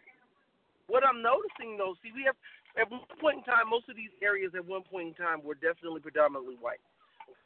What 0.92 1.08
I'm 1.08 1.24
noticing 1.24 1.80
though, 1.80 1.96
see, 2.04 2.12
we 2.12 2.28
have 2.28 2.36
at 2.76 2.92
one 2.92 3.08
point 3.24 3.40
in 3.40 3.44
time, 3.48 3.72
most 3.72 3.88
of 3.88 3.96
these 3.96 4.12
areas 4.20 4.52
at 4.60 4.68
one 4.68 4.84
point 4.84 5.08
in 5.08 5.16
time 5.16 5.40
were 5.40 5.56
definitely 5.56 6.04
predominantly 6.04 6.60
white. 6.60 6.84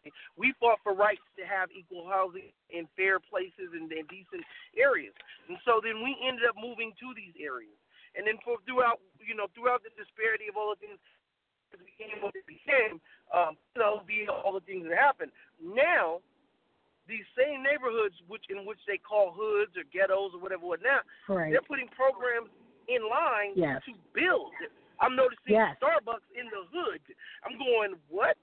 Okay? 0.02 0.10
We 0.34 0.58
fought 0.58 0.82
for 0.82 0.98
rights 0.98 1.22
to 1.38 1.46
have 1.46 1.70
equal 1.70 2.10
housing 2.10 2.50
in 2.74 2.90
fair 2.98 3.22
places 3.22 3.78
and, 3.78 3.86
and 3.94 4.10
decent 4.10 4.42
areas, 4.74 5.14
and 5.46 5.62
so 5.62 5.78
then 5.78 6.02
we 6.02 6.18
ended 6.26 6.50
up 6.50 6.58
moving 6.58 6.98
to 6.98 7.14
these 7.14 7.38
areas. 7.38 7.78
And 8.18 8.26
then 8.26 8.42
for 8.42 8.58
throughout, 8.66 8.98
you 9.22 9.38
know, 9.38 9.46
throughout 9.54 9.86
the 9.86 9.94
disparity 9.94 10.50
of 10.50 10.58
all 10.58 10.74
the 10.74 10.82
things 10.82 10.98
that 11.70 11.84
became 11.86 12.26
what 12.26 12.34
it 12.34 12.50
became, 12.50 12.98
um, 13.30 13.62
you 13.78 13.82
know, 13.84 14.02
via 14.10 14.34
all 14.34 14.58
the 14.58 14.66
things 14.66 14.90
that 14.90 14.98
happened. 14.98 15.30
Now, 15.62 16.24
these 17.06 17.28
same 17.38 17.62
neighborhoods, 17.62 18.18
which 18.26 18.50
in 18.50 18.66
which 18.66 18.82
they 18.90 18.98
call 18.98 19.36
hoods 19.36 19.78
or 19.78 19.86
ghettos 19.94 20.34
or 20.34 20.42
whatever, 20.42 20.66
what 20.66 20.82
now, 20.82 21.06
Right. 21.28 21.52
they're 21.52 21.66
putting 21.68 21.92
programs 21.94 22.50
in 22.88 23.08
line 23.10 23.54
Yes. 23.56 23.82
to 23.86 23.94
build. 24.14 24.52
I'm 25.00 25.16
noticing 25.16 25.54
Yes. 25.54 25.76
Starbucks 25.82 26.30
in 26.36 26.46
the 26.50 26.64
hood. 26.72 27.02
I'm 27.44 27.58
going, 27.58 27.96
what? 28.10 28.38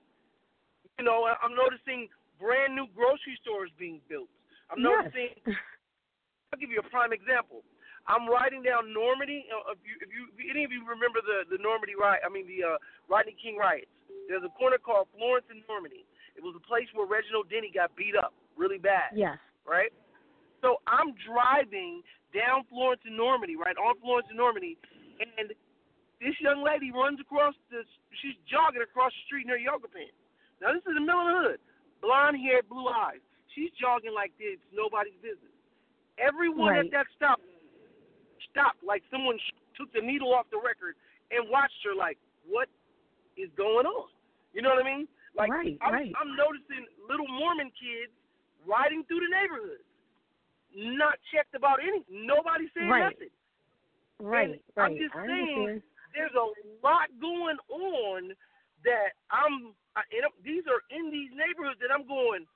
You 0.99 1.05
know, 1.05 1.25
I'm 1.27 1.55
noticing 1.55 2.09
brand 2.39 2.75
new 2.75 2.87
grocery 2.95 3.39
stores 3.41 3.71
being 3.79 4.01
built. 4.09 4.29
I'm 4.71 4.81
Yes. 4.81 5.05
noticing. 5.13 5.57
I'll 6.53 6.59
give 6.61 6.71
you 6.71 6.81
a 6.81 6.89
prime 6.91 7.13
example. 7.13 7.65
I'm 8.07 8.29
riding 8.29 8.63
down 8.63 8.93
Normandy. 8.93 9.47
uh, 9.51 9.73
If 9.73 9.79
you, 9.87 9.95
if 10.03 10.11
you, 10.13 10.23
if 10.37 10.51
any 10.51 10.65
of 10.65 10.73
you 10.73 10.85
remember 10.85 11.21
the 11.23 11.45
the 11.49 11.63
Normandy 11.63 11.95
riot, 11.95 12.23
I 12.27 12.29
mean 12.29 12.47
the 12.47 12.65
uh, 12.65 12.79
Rodney 13.09 13.37
King 13.41 13.57
riots. 13.57 13.91
There's 14.29 14.43
a 14.43 14.51
corner 14.51 14.77
called 14.79 15.09
Florence 15.17 15.47
and 15.51 15.63
Normandy. 15.69 16.05
It 16.37 16.43
was 16.43 16.55
a 16.57 16.61
place 16.67 16.89
where 16.95 17.07
Reginald 17.07 17.49
Denny 17.49 17.71
got 17.71 17.95
beat 17.97 18.17
up 18.17 18.35
really 18.57 18.79
bad. 18.79 19.13
Yes. 19.15 19.39
Right. 19.65 19.93
So 20.63 20.79
I'm 20.87 21.13
driving 21.27 22.01
down 22.33 22.65
Florence 22.71 23.03
and 23.05 23.17
Normandy, 23.19 23.59
right 23.59 23.77
on 23.77 23.99
Florence 24.01 24.31
and 24.31 24.39
Normandy, 24.39 24.79
and 25.21 25.51
this 26.23 26.39
young 26.41 26.63
lady 26.63 26.95
runs 26.95 27.19
across 27.21 27.55
the. 27.69 27.83
She's 28.23 28.39
jogging 28.47 28.81
across 28.81 29.11
the 29.11 29.23
street 29.27 29.45
in 29.45 29.51
her 29.51 29.59
yoga 29.61 29.91
pants. 29.91 30.15
Now 30.63 30.71
this 30.73 30.87
is 30.87 30.95
the 30.95 31.03
middle 31.03 31.19
of 31.21 31.29
the 31.29 31.39
hood. 31.51 31.61
Blonde 32.01 32.39
hair, 32.39 32.63
blue 32.63 32.87
eyes. 32.87 33.21
She's 33.55 33.75
jogging 33.77 34.15
like 34.15 34.33
this, 34.39 34.57
nobody's 34.73 35.19
business. 35.21 35.53
Everyone 36.17 36.73
Right. 36.79 36.87
at 36.87 36.91
that 36.95 37.07
stop 37.19 37.43
stopped 38.51 38.83
like 38.85 39.03
someone 39.11 39.37
took 39.77 39.93
the 39.93 40.01
needle 40.01 40.33
off 40.33 40.47
the 40.51 40.61
record 40.61 40.95
and 41.31 41.49
watched 41.49 41.81
her 41.85 41.95
like, 41.95 42.19
what 42.47 42.69
is 43.37 43.49
going 43.57 43.87
on? 43.87 44.09
You 44.53 44.63
know 44.63 44.71
what 44.71 44.85
I 44.85 44.87
mean? 44.87 45.09
Like 45.35 45.51
Right, 45.51 45.79
I'm, 45.81 45.93
right. 45.93 46.13
I'm 46.21 46.37
noticing 46.37 46.85
little 47.09 47.29
Mormon 47.29 47.73
kids 47.73 48.13
riding 48.69 49.03
through 49.09 49.21
the 49.25 49.33
neighborhoods, 49.33 49.85
not 50.75 51.19
checked 51.33 51.55
about 51.55 51.81
anything. 51.83 52.27
Nobody 52.27 52.69
saying 52.75 52.89
Right. 52.89 53.13
nothing. 53.13 53.31
Right, 54.21 54.51
And 54.51 54.61
I'm 54.77 54.97
just 54.97 55.15
I 55.17 55.27
saying 55.27 55.59
understand. 55.59 55.83
there's 56.15 56.35
a 56.39 56.47
lot 56.85 57.11
going 57.21 57.59
on 57.69 58.37
that 58.85 59.13
I'm. 59.31 59.75
I, 59.97 60.03
and 60.15 60.23
I'm- 60.25 60.39
these 60.45 60.63
are 60.71 60.81
in 60.95 61.11
these 61.11 61.31
neighborhoods 61.35 61.81
that 61.81 61.91
I'm 61.91 62.07
going. 62.07 62.47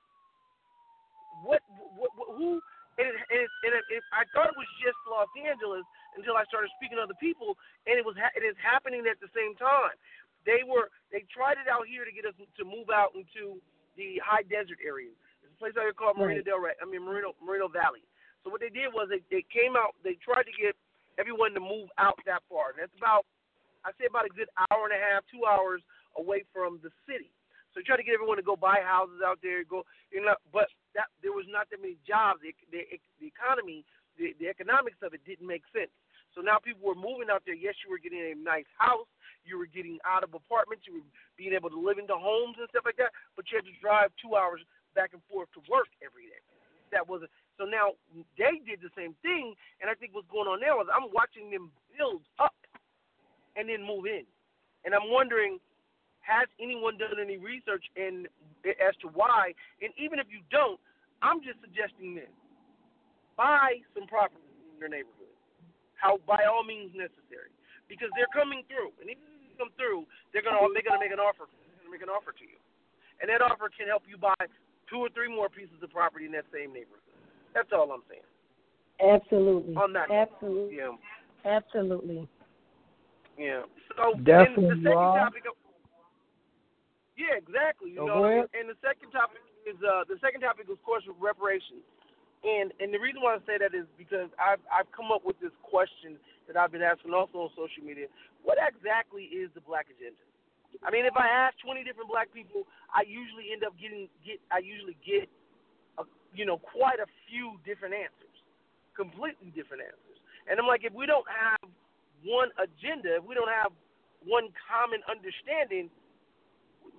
What? 1.43 1.61
What? 1.97 2.09
what 2.15 2.29
who? 2.37 2.61
And, 2.97 3.05
it, 3.13 3.13
and, 3.29 3.39
it, 3.45 3.49
and 3.67 3.73
it, 3.77 3.83
it, 3.93 4.03
I 4.09 4.25
thought 4.33 4.49
it 4.49 4.57
was 4.57 4.65
just 4.81 4.97
Los 5.05 5.29
Angeles 5.37 5.85
until 6.17 6.33
I 6.33 6.45
started 6.49 6.71
speaking 6.81 6.97
to 6.97 7.03
other 7.05 7.19
people, 7.21 7.53
and 7.85 7.93
it 7.99 8.05
was. 8.05 8.17
ha- 8.17 8.33
It 8.33 8.41
is 8.41 8.57
happening 8.57 9.05
at 9.05 9.19
the 9.21 9.29
same 9.37 9.53
time. 9.59 9.93
They 10.49 10.63
were. 10.65 10.89
They 11.11 11.27
tried 11.29 11.59
it 11.61 11.67
out 11.69 11.85
here 11.85 12.07
to 12.07 12.13
get 12.15 12.25
us 12.25 12.33
to 12.39 12.63
move 12.65 12.89
out 12.89 13.11
into 13.13 13.59
the 13.99 14.17
high 14.23 14.47
desert 14.47 14.79
areas. 14.81 15.13
There's 15.43 15.51
a 15.53 15.59
place 15.59 15.75
out 15.77 15.83
here 15.85 15.93
called 15.93 16.15
Marina 16.17 16.39
Right. 16.41 16.45
Del 16.47 16.63
Rey. 16.63 16.73
I 16.81 16.87
mean 16.87 17.03
Moreno 17.03 17.35
Moreno 17.43 17.67
Valley. 17.67 18.06
So 18.43 18.49
what 18.53 18.61
they 18.61 18.71
did 18.71 18.93
was 18.93 19.09
they, 19.09 19.21
they 19.29 19.43
came 19.47 19.75
out. 19.75 19.97
They 20.03 20.15
tried 20.19 20.45
to 20.47 20.55
get 20.55 20.77
everyone 21.17 21.53
to 21.57 21.61
move 21.61 21.89
out 21.97 22.17
that 22.25 22.45
far. 22.47 22.73
And 22.73 22.79
that's 22.79 22.95
about, 22.97 23.25
I 23.83 23.91
say 23.97 24.09
about 24.09 24.29
a 24.29 24.33
good 24.33 24.49
hour 24.69 24.85
and 24.85 24.95
a 24.95 25.01
half, 25.01 25.25
two 25.27 25.43
hours 25.43 25.81
away 26.15 26.45
from 26.53 26.79
the 26.85 26.93
city. 27.09 27.29
So 27.73 27.85
tried 27.85 28.01
to 28.01 28.07
get 28.07 28.17
everyone 28.17 28.41
to 28.41 28.45
go 28.45 28.57
buy 28.57 28.81
houses 28.81 29.21
out 29.21 29.37
there, 29.45 29.61
go, 29.61 29.85
you 30.09 30.23
know, 30.23 30.33
but 30.49 30.65
that 30.97 31.13
there 31.21 31.35
was 31.35 31.45
not 31.45 31.69
that 31.69 31.77
many 31.77 31.99
jobs. 32.07 32.41
The, 32.41 32.55
the, 32.73 32.89
the 33.21 33.27
economy, 33.29 33.85
the, 34.17 34.33
the 34.41 34.49
economics 34.49 34.97
of 35.05 35.13
it 35.13 35.21
didn't 35.29 35.45
make 35.45 35.61
sense. 35.69 35.93
So 36.33 36.41
now 36.41 36.57
people 36.57 36.85
were 36.85 36.97
moving 36.97 37.29
out 37.29 37.45
there. 37.45 37.57
Yes, 37.57 37.77
you 37.85 37.89
were 37.93 38.01
getting 38.01 38.21
a 38.21 38.37
nice 38.37 38.69
house. 38.81 39.09
You 39.45 39.61
were 39.61 39.69
getting 39.69 40.01
out 40.05 40.25
of 40.25 40.33
apartments. 40.33 40.89
You 40.89 41.01
were 41.01 41.07
being 41.37 41.53
able 41.53 41.69
to 41.69 41.77
live 41.79 42.01
into 42.01 42.17
homes 42.17 42.57
and 42.57 42.69
stuff 42.69 42.85
like 42.85 42.97
that. 42.97 43.13
But 43.37 43.45
you 43.49 43.61
had 43.61 43.65
to 43.69 43.77
drive 43.77 44.09
two 44.17 44.33
hours 44.33 44.61
back 44.97 45.13
and 45.13 45.21
forth 45.29 45.49
to 45.53 45.61
work 45.69 45.89
every 46.01 46.29
day. 46.33 46.41
That 46.91 47.07
wasn't. 47.07 47.31
So 47.57 47.65
now 47.65 47.97
they 48.37 48.61
did 48.63 48.79
the 48.79 48.93
same 48.95 49.17
thing, 49.25 49.57
and 49.81 49.89
I 49.89 49.95
think 49.97 50.13
what's 50.13 50.29
going 50.29 50.47
on 50.47 50.61
now 50.61 50.79
is 50.79 50.87
I'm 50.87 51.09
watching 51.11 51.49
them 51.49 51.73
build 51.97 52.21
up 52.37 52.53
and 53.57 53.67
then 53.67 53.81
move 53.81 54.05
in, 54.05 54.23
and 54.85 54.93
I'm 54.93 55.09
wondering, 55.09 55.57
has 56.21 56.45
anyone 56.61 57.01
done 57.01 57.17
any 57.17 57.41
research 57.41 57.83
in 57.97 58.29
as 58.67 58.93
to 59.01 59.09
why? 59.09 59.57
And 59.81 59.89
even 59.97 60.21
if 60.21 60.29
you 60.29 60.45
don't, 60.53 60.77
I'm 61.25 61.41
just 61.41 61.57
suggesting 61.65 62.13
this: 62.13 62.29
buy 63.33 63.81
some 63.97 64.05
property 64.05 64.45
in 64.69 64.77
your 64.77 64.91
neighborhood, 64.93 65.33
how 65.97 66.21
by 66.29 66.45
all 66.45 66.61
means 66.61 66.93
necessary, 66.93 67.49
because 67.89 68.13
they're 68.13 68.29
coming 68.29 68.61
through, 68.69 68.93
and 69.01 69.09
if 69.09 69.17
they 69.17 69.57
come 69.57 69.73
through, 69.75 70.05
they're 70.29 70.45
gonna 70.45 70.61
they're 70.77 70.85
gonna 70.85 71.01
make 71.01 71.15
an 71.15 71.19
offer, 71.19 71.49
they're 71.49 71.81
gonna 71.81 71.95
make 71.97 72.05
an 72.05 72.13
offer 72.13 72.37
to 72.37 72.45
you, 72.45 72.61
and 73.17 73.25
that 73.33 73.41
offer 73.41 73.73
can 73.73 73.89
help 73.89 74.05
you 74.05 74.21
buy 74.21 74.37
two 74.89 74.97
or 74.97 75.09
three 75.09 75.33
more 75.33 75.49
pieces 75.49 75.77
of 75.83 75.91
property 75.91 76.25
in 76.25 76.31
that 76.33 76.45
same 76.53 76.73
neighborhood. 76.73 77.03
That's 77.53 77.69
all 77.71 77.91
I'm 77.91 78.03
saying. 78.09 78.25
Absolutely. 78.99 79.75
On 79.75 79.93
that. 79.93 80.09
Absolutely. 80.09 80.77
Yeah. 80.77 80.95
Absolutely. 81.45 82.27
Yeah. 83.37 83.61
So 83.95 84.17
Definitely 84.25 84.81
the 84.81 84.89
second 84.89 84.97
wrong. 84.97 85.17
topic. 85.17 85.43
Of, 85.45 85.53
yeah, 87.17 87.37
exactly. 87.37 87.93
You 87.93 88.01
So 88.01 88.05
know, 88.05 88.25
ahead. 88.25 88.49
and 88.57 88.69
the 88.69 88.77
second 88.81 89.11
topic 89.13 89.41
is 89.65 89.77
uh 89.85 90.05
the 90.09 90.17
second 90.21 90.41
topic 90.41 90.65
is 90.65 90.73
of 90.73 90.81
course 90.83 91.05
reparations. 91.19 91.85
And 92.45 92.73
and 92.81 92.93
the 92.93 93.01
reason 93.01 93.21
why 93.21 93.37
I 93.37 93.41
say 93.45 93.57
that 93.61 93.77
is 93.77 93.85
because 93.97 94.29
I've 94.41 94.61
I've 94.69 94.89
come 94.93 95.13
up 95.13 95.25
with 95.25 95.37
this 95.39 95.53
question 95.61 96.17
that 96.49 96.57
I've 96.57 96.71
been 96.71 96.85
asking 96.85 97.13
also 97.13 97.45
on 97.45 97.49
social 97.53 97.85
media. 97.85 98.09
What 98.41 98.57
exactly 98.61 99.29
is 99.29 99.49
the 99.53 99.61
black 99.61 99.89
agenda? 99.93 100.21
I 100.85 100.91
mean, 100.91 101.05
if 101.05 101.17
I 101.17 101.27
ask 101.27 101.57
20 101.63 101.83
different 101.83 102.09
black 102.09 102.31
people, 102.31 102.63
I 102.93 103.03
usually 103.07 103.51
end 103.51 103.63
up 103.63 103.73
getting 103.79 104.07
get 104.23 104.39
I 104.51 104.59
usually 104.59 104.95
get 105.03 105.27
a, 105.97 106.03
you 106.35 106.45
know 106.45 106.57
quite 106.57 106.99
a 107.01 107.09
few 107.27 107.57
different 107.65 107.95
answers, 107.97 108.37
completely 108.95 109.51
different 109.51 109.83
answers. 109.83 110.17
And 110.47 110.59
I'm 110.59 110.67
like, 110.67 110.87
if 110.87 110.93
we 110.93 111.05
don't 111.05 111.27
have 111.27 111.59
one 112.23 112.49
agenda, 112.55 113.19
if 113.19 113.25
we 113.25 113.35
don't 113.35 113.51
have 113.51 113.75
one 114.23 114.49
common 114.63 115.03
understanding, 115.11 115.91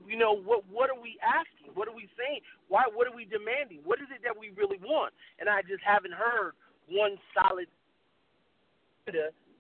you 0.05 0.17
know, 0.17 0.37
what 0.37 0.67
what 0.69 0.91
are 0.91 1.01
we 1.01 1.17
asking? 1.25 1.73
What 1.73 1.89
are 1.89 1.97
we 1.97 2.11
saying? 2.19 2.45
Why 2.69 2.85
what 2.93 3.07
are 3.07 3.17
we 3.17 3.25
demanding? 3.25 3.81
What 3.85 4.01
is 4.03 4.11
it 4.13 4.21
that 4.27 4.37
we 4.37 4.53
really 4.53 4.79
want? 4.83 5.15
And 5.41 5.49
I 5.49 5.63
just 5.63 5.81
haven't 5.85 6.13
heard 6.13 6.53
one 6.89 7.17
solid 7.33 7.69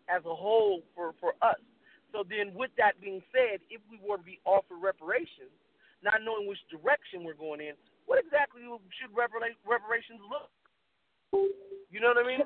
as 0.08 0.22
a 0.24 0.34
whole 0.34 0.82
for, 0.94 1.14
for 1.20 1.32
us. 1.42 1.60
So 2.12 2.24
then 2.24 2.54
with 2.54 2.70
that 2.78 2.96
being 3.00 3.20
said, 3.32 3.60
if 3.68 3.80
we 3.90 4.00
were 4.00 4.16
to 4.16 4.22
be 4.22 4.40
offered 4.44 4.80
reparations, 4.80 5.52
not 6.02 6.22
knowing 6.24 6.48
which 6.48 6.60
direction 6.70 7.24
we're 7.24 7.36
going 7.38 7.60
in, 7.60 7.74
what 8.06 8.18
exactly 8.18 8.62
should 8.64 9.12
reparations 9.12 10.20
look? 10.24 10.48
You 11.90 12.00
know 12.00 12.08
what 12.16 12.24
I 12.24 12.26
mean? 12.26 12.42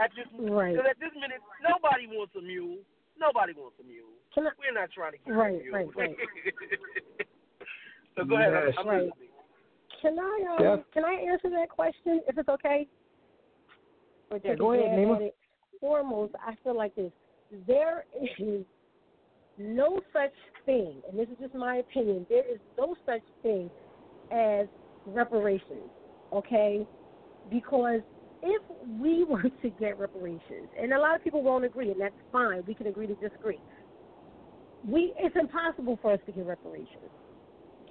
At 0.00 0.10
this 0.16 0.24
Right. 0.32 0.72
because 0.72 0.88
at 0.88 0.98
this 0.98 1.12
minute 1.14 1.40
nobody 1.60 2.06
wants 2.08 2.32
a 2.36 2.40
mule. 2.40 2.78
Nobody 3.18 3.52
wants 3.52 3.76
a 3.78 3.84
mule. 3.84 4.08
Can 4.32 4.46
I- 4.46 4.56
We're 4.58 4.72
not 4.72 4.90
trying 4.90 5.12
to 5.12 5.18
get 5.18 5.34
Right, 5.36 5.60
a 5.60 5.62
mule. 5.62 5.74
right, 5.74 5.96
right. 5.96 6.16
so 8.16 8.24
go 8.24 8.36
ahead. 8.36 8.54
I'm- 8.54 8.66
Yes. 8.68 8.74
I'm 8.78 8.88
Right. 8.88 9.02
listening. 9.04 9.28
Can 10.00 10.18
I 10.18 10.42
um 10.48 10.62
Yes. 10.62 10.84
can 10.92 11.04
I 11.04 11.12
answer 11.12 11.50
that 11.50 11.68
question 11.68 12.22
if 12.26 12.38
it's 12.38 12.48
okay? 12.48 12.88
Or 14.30 14.38
Yeah, 14.38 14.50
take 14.52 14.58
go 14.58 14.72
ahead, 14.72 14.90
jab 14.90 14.98
Nima. 14.98 15.32
Foremost, 15.80 16.34
I 16.40 16.54
feel 16.64 16.74
like 16.74 16.94
this. 16.94 17.12
There 17.66 18.06
is 18.14 18.64
no 19.58 20.00
such 20.12 20.32
thing, 20.64 21.00
and 21.08 21.18
this 21.18 21.28
is 21.28 21.36
just 21.40 21.54
my 21.54 21.76
opinion. 21.76 22.26
There 22.28 22.44
is 22.50 22.58
no 22.78 22.94
such 23.06 23.22
thing 23.42 23.70
as 24.30 24.66
reparations. 25.06 25.90
Okay, 26.32 26.86
because 27.50 28.00
if 28.42 28.62
we 29.00 29.24
were 29.28 29.42
to 29.42 29.70
get 29.78 29.98
reparations, 29.98 30.68
and 30.80 30.92
a 30.92 30.98
lot 30.98 31.14
of 31.14 31.22
people 31.22 31.42
won't 31.42 31.64
agree, 31.64 31.90
and 31.90 32.00
that's 32.00 32.14
fine. 32.30 32.62
We 32.66 32.74
can 32.74 32.86
agree 32.86 33.06
to 33.06 33.14
disagree. 33.14 33.60
We 34.88 35.12
it's 35.18 35.36
impossible 35.36 35.98
for 36.02 36.12
us 36.12 36.20
to 36.26 36.32
get 36.32 36.46
reparations. 36.46 37.10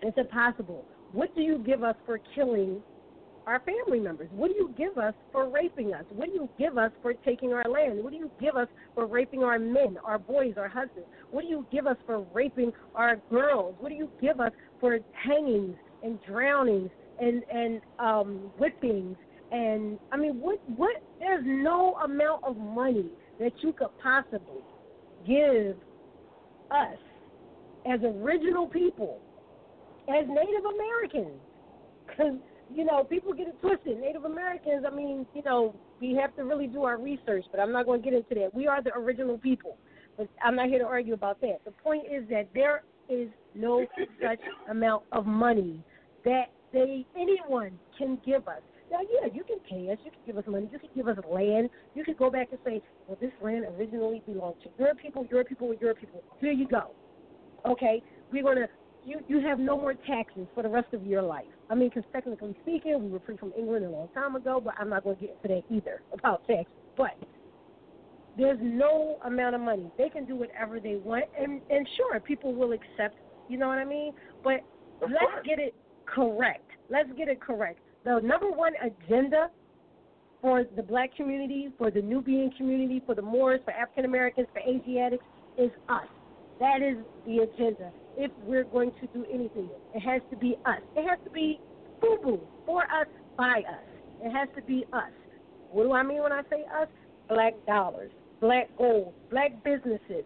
It's 0.02 0.18
impossible. 0.18 0.84
What 1.14 1.34
do 1.36 1.42
you 1.42 1.60
give 1.60 1.84
us 1.84 1.96
for 2.06 2.20
killing 2.34 2.82
our 3.48 3.62
family 3.62 4.00
members? 4.00 4.30
What 4.32 4.50
do 4.50 4.56
you 4.56 4.74
give 4.78 4.98
us 4.98 5.14
for 5.32 5.50
raping 5.50 5.94
us? 5.94 6.04
What 6.10 6.28
do 6.28 6.34
you 6.34 6.50
give 6.58 6.78
us 6.78 6.92
for 7.02 7.14
taking 7.14 7.54
our 7.54 7.68
land? 7.68 8.04
What 8.04 8.12
do 8.12 8.18
you 8.18 8.30
give 8.40 8.56
us 8.56 8.68
for 8.94 9.06
raping 9.06 9.44
our 9.44 9.60
men, 9.60 9.98
our 10.04 10.20
boys, 10.20 10.54
our 10.58 10.68
husbands? 10.68 11.08
What 11.32 11.42
do 11.42 11.48
you 11.48 11.66
give 11.72 11.88
us 11.88 11.98
for 12.06 12.26
raping 12.34 12.72
our 12.96 13.18
girls? 13.30 13.76
What 13.80 13.90
do 13.90 13.96
you 13.96 14.10
give 14.22 14.40
us 14.40 14.52
for 14.80 15.00
hangings 15.14 15.76
and 16.04 16.20
drownings 16.28 16.90
and 17.20 17.44
and 17.52 17.82
um, 18.00 18.52
whippings? 18.58 19.18
And 19.52 20.00
I 20.12 20.18
mean, 20.18 20.40
what 20.40 20.60
what? 20.76 21.02
There's 21.20 21.44
no 21.46 21.96
amount 22.04 22.44
of 22.44 22.58
money 22.58 23.10
that 23.40 23.52
you 23.62 23.74
could 23.74 23.90
possibly 24.02 24.62
give 25.28 25.76
us 26.72 26.98
as 27.92 28.00
original 28.04 28.68
people, 28.68 29.20
as 30.08 30.26
Native 30.28 30.66
Americans, 30.66 31.40
because 32.08 32.38
you 32.74 32.86
know 32.86 33.04
people 33.04 33.34
get 33.34 33.48
it 33.48 33.60
twisted. 33.62 34.00
Native 34.00 34.26
Americans, 34.26 34.86
I 34.90 34.94
mean, 34.94 35.26
you 35.34 35.44
know, 35.44 35.76
we 36.00 36.14
have 36.20 36.36
to 36.36 36.44
really 36.44 36.68
do 36.68 36.84
our 36.84 37.00
research, 37.00 37.46
but 37.52 37.60
I'm 37.60 37.72
not 37.72 37.86
going 37.86 38.02
to 38.02 38.10
get 38.10 38.16
into 38.16 38.36
that. 38.36 38.54
We 38.54 38.68
are 38.68 38.82
the 38.82 38.94
original 38.94 39.38
people, 39.38 39.78
but 40.18 40.28
I'm 40.44 40.56
not 40.56 40.68
here 40.68 40.80
to 40.80 40.86
argue 40.86 41.14
about 41.14 41.42
that. 41.42 41.60
The 41.66 41.72
point 41.72 42.04
is 42.12 42.28
that 42.30 42.48
there 42.54 42.84
is 43.10 43.30
no 43.56 43.86
such 44.22 44.40
amount 44.70 45.04
of 45.12 45.26
money 45.26 45.84
that 46.24 46.46
they 46.72 47.06
anyone 47.16 47.78
can 47.98 48.20
give 48.26 48.48
us 48.48 48.62
now 48.92 49.00
yeah, 49.10 49.30
you 49.34 49.44
can 49.46 49.58
pay 49.60 49.90
us, 49.90 49.98
you 50.04 50.12
can 50.12 50.20
give 50.26 50.38
us 50.38 50.44
money, 50.48 50.68
you 50.72 50.78
can 50.78 50.90
give 50.94 51.08
us 51.08 51.18
land, 51.32 51.70
you 51.96 52.04
can 52.04 52.16
go 52.20 52.30
back 52.30 52.50
and 52.52 52.60
say, 52.66 52.82
well, 53.08 53.18
this 53.22 53.32
land 53.42 53.66
originally 53.78 54.22
belonged 54.26 54.58
to 54.64 54.70
your 54.78 54.94
people, 54.96 55.26
your 55.32 55.46
people, 55.46 55.74
your 55.80 55.96
people. 55.96 56.22
Here 56.42 56.52
you 56.52 56.68
go. 56.68 56.92
Okay, 57.66 58.04
we're 58.32 58.44
gonna. 58.44 58.68
You 59.06 59.20
you 59.28 59.40
have 59.42 59.58
no 59.60 59.78
more 59.78 59.94
taxes 59.94 60.48
for 60.54 60.64
the 60.64 60.70
rest 60.70 60.94
of 60.94 61.06
your 61.06 61.22
life. 61.22 61.46
I 61.70 61.76
mean, 61.76 61.90
because 61.90 62.04
technically 62.14 62.56
speaking, 62.62 63.04
we 63.04 63.10
were 63.10 63.20
free 63.26 63.38
from 63.38 63.52
England 63.58 63.86
a 63.86 63.90
long 63.90 64.10
time 64.14 64.36
ago, 64.36 64.62
but 64.64 64.76
I'm 64.80 64.90
not 64.90 65.04
going 65.04 65.16
to 65.16 65.22
get 65.22 65.38
into 65.44 65.56
that 65.56 65.76
either 65.76 66.02
about 66.14 66.46
taxes. 66.46 66.74
But 66.96 67.18
there's 68.38 68.60
no 68.62 69.18
amount 69.26 69.56
of 69.56 69.62
money. 69.62 69.92
They 69.98 70.10
can 70.10 70.26
do 70.26 70.36
whatever 70.36 70.80
they 70.80 70.96
want, 70.96 71.26
and 71.38 71.62
and 71.70 71.88
sure, 71.98 72.20
people 72.20 72.54
will 72.54 72.74
accept. 72.74 73.18
You 73.50 73.58
know 73.58 73.68
what 73.68 73.80
I 73.80 73.86
mean? 73.86 74.14
But 74.44 74.62
let's 75.02 75.46
get 75.46 75.60
it 75.60 75.74
correct. 76.06 76.70
Let's 76.90 77.10
get 77.18 77.28
it 77.28 77.42
correct. 77.42 77.80
The 78.04 78.20
number 78.24 78.52
one 78.52 78.74
agenda 78.82 79.50
for 80.42 80.64
the 80.76 80.84
black 80.84 81.16
community, 81.16 81.70
for 81.78 81.92
the 81.92 82.02
Nubian 82.02 82.52
community, 82.52 83.02
for 83.06 83.16
the 83.16 83.22
Moors, 83.22 83.62
for 83.64 83.72
African 83.72 84.06
Americans, 84.06 84.48
for 84.54 84.60
Asiatics 84.60 85.24
is 85.58 85.70
us. 85.88 86.08
That 86.60 86.82
is 86.82 86.98
the 87.26 87.40
agenda. 87.40 87.92
If 88.18 88.32
we're 88.46 88.66
going 88.66 88.92
to 89.02 89.08
do 89.08 89.26
anything, 89.32 89.70
it 89.94 90.00
has 90.02 90.22
to 90.32 90.38
be 90.38 90.56
us. 90.66 90.82
It 90.96 91.08
has 91.08 91.20
to 91.24 91.30
be 91.30 91.60
boo 92.02 92.18
boo 92.24 92.40
for 92.66 92.84
us, 92.84 93.08
by 93.38 93.64
us. 93.68 93.84
It 94.22 94.32
has 94.32 94.50
to 94.56 94.62
be 94.64 94.86
us. 94.94 95.12
What 95.72 95.84
do 95.84 95.94
I 95.94 96.04
mean 96.04 96.22
when 96.22 96.32
I 96.32 96.42
say 96.50 96.64
us? 96.82 96.88
Black 97.30 97.54
dollars, 97.66 98.12
black 98.42 98.70
gold, 98.78 99.14
black 99.30 99.64
businesses, 99.64 100.26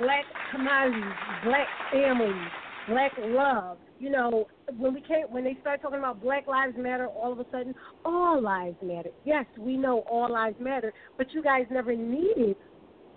black 0.00 0.24
commodities, 0.50 1.04
black 1.44 1.66
families, 1.92 2.50
black 2.88 3.12
love. 3.18 3.76
You 3.98 4.08
know, 4.08 4.46
when 4.78 4.94
we 4.94 5.02
can't, 5.02 5.30
when 5.30 5.44
they 5.44 5.58
start 5.60 5.82
talking 5.82 5.98
about 5.98 6.22
Black 6.22 6.46
Lives 6.46 6.74
Matter, 6.78 7.06
all 7.06 7.32
of 7.32 7.38
a 7.38 7.44
sudden, 7.52 7.74
all 8.06 8.40
lives 8.40 8.76
matter. 8.82 9.10
Yes, 9.26 9.44
we 9.58 9.76
know 9.76 9.98
all 10.10 10.32
lives 10.32 10.56
matter, 10.58 10.94
but 11.18 11.30
you 11.34 11.42
guys 11.42 11.66
never 11.70 11.94
needed 11.94 12.56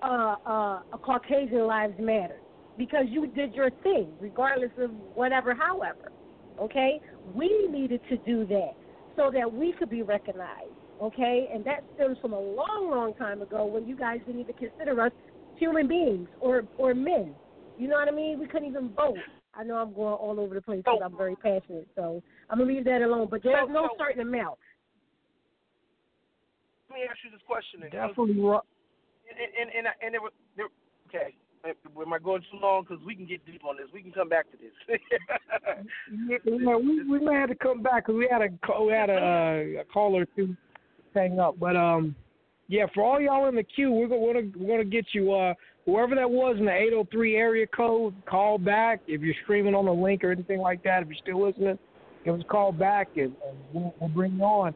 uh, 0.02 0.36
uh, 0.46 0.82
a 0.92 0.98
Caucasian 1.02 1.66
lives 1.66 1.94
matter 1.98 2.36
because 2.78 3.06
you 3.08 3.28
did 3.28 3.54
your 3.54 3.70
thing, 3.84 4.08
regardless 4.20 4.72
of 4.80 4.92
whatever, 5.16 5.54
however. 5.54 6.12
Okay, 6.60 7.02
we 7.34 7.68
needed 7.72 8.02
to 8.10 8.18
do 8.18 8.46
that 8.48 8.74
so 9.16 9.32
that 9.34 9.52
we 9.52 9.74
could 9.74 9.90
be 9.90 10.02
recognized. 10.02 10.70
Okay, 11.02 11.50
and 11.54 11.66
that 11.66 11.84
stems 11.96 12.18
from 12.22 12.34
a 12.34 12.40
long, 12.40 12.90
long 12.90 13.14
time 13.16 13.42
ago 13.42 13.66
when 13.66 13.88
you 13.88 13.98
guys 13.98 14.20
didn't 14.26 14.42
even 14.42 14.56
consider 14.56 15.02
us 15.02 15.12
human 15.58 15.88
beings 15.88 16.28
or 16.40 16.64
or 16.78 16.94
men. 16.94 17.34
You 17.78 17.88
know 17.88 17.96
what 17.96 18.08
I 18.08 18.12
mean? 18.12 18.40
We 18.40 18.48
couldn't 18.48 18.70
even 18.70 18.90
vote. 18.90 19.18
I 19.56 19.64
know 19.64 19.76
I'm 19.76 19.94
going 19.94 20.14
all 20.14 20.40
over 20.40 20.56
the 20.56 20.62
place 20.62 20.80
because 20.84 21.02
I'm 21.04 21.18
very 21.18 21.36
passionate, 21.36 21.88
so 21.96 22.22
I'm 22.50 22.60
gonna 22.60 22.72
leave 22.72 22.86
that 22.86 23.02
alone. 23.02 23.28
But 23.30 23.44
there's 23.44 23.70
no 23.70 23.90
certain 23.98 24.22
amount. 24.22 24.60
Let 26.90 26.96
me 26.96 27.06
ask 27.10 27.18
you 27.24 27.32
this 27.32 27.42
question. 27.46 27.82
Definitely. 27.82 28.34
And 28.34 29.40
and 29.60 29.70
and, 29.76 29.88
and 30.02 30.16
it 30.16 30.22
was 30.22 30.32
there, 30.56 30.68
okay. 31.10 31.36
Am 31.66 32.14
I 32.14 32.20
going 32.20 32.42
too 32.52 32.58
long? 32.62 32.84
Because 32.84 33.04
we 33.06 33.16
can 33.16 33.26
get 33.26 33.46
deep 33.46 33.64
on 33.64 33.78
this. 33.78 33.88
We 33.94 34.02
can 34.02 34.12
come 34.12 34.30
back 34.30 34.46
to 34.52 34.58
this. 34.58 35.00
Yeah, 36.46 36.76
we 36.76 37.04
we 37.04 37.20
may 37.20 37.36
have 37.36 37.50
to 37.50 37.56
come 37.56 37.82
back 37.82 38.06
because 38.06 38.18
we 38.18 38.28
had 38.30 38.42
a 38.42 38.84
we 38.84 38.92
had 38.92 39.10
a, 39.10 39.16
uh, 39.16 39.82
a 39.82 39.84
caller 39.92 40.26
to 40.36 40.56
hang 41.14 41.40
up. 41.40 41.60
But 41.60 41.76
um, 41.76 42.16
yeah, 42.68 42.86
for 42.94 43.04
all 43.04 43.20
y'all 43.20 43.48
in 43.48 43.56
the 43.56 43.64
queue, 43.64 43.92
we're 43.92 44.08
gonna 44.08 44.22
we're 44.22 44.34
gonna, 44.34 44.68
gonna 44.68 44.84
get 44.84 45.06
you 45.14 45.34
uh 45.34 45.54
whoever 45.86 46.16
that 46.16 46.30
was 46.30 46.58
in 46.60 46.66
the 46.66 46.72
803 46.72 47.36
area 47.36 47.68
code. 47.68 48.14
Call 48.26 48.58
back 48.58 49.02
if 49.08 49.22
you're 49.22 49.36
streaming 49.44 49.76
on 49.76 49.86
the 49.86 49.92
link 49.92 50.24
or 50.24 50.32
anything 50.32 50.60
like 50.60 50.84
that. 50.84 51.04
If 51.04 51.10
you're 51.10 51.18
still 51.22 51.46
listening, 51.46 51.78
give 52.26 52.36
us 52.36 52.42
a 52.42 52.48
call 52.48 52.72
back 52.72 53.10
and, 53.16 53.34
and 53.48 53.58
we'll, 53.74 53.94
we'll 54.00 54.10
bring 54.10 54.34
you 54.34 54.44
on. 54.44 54.74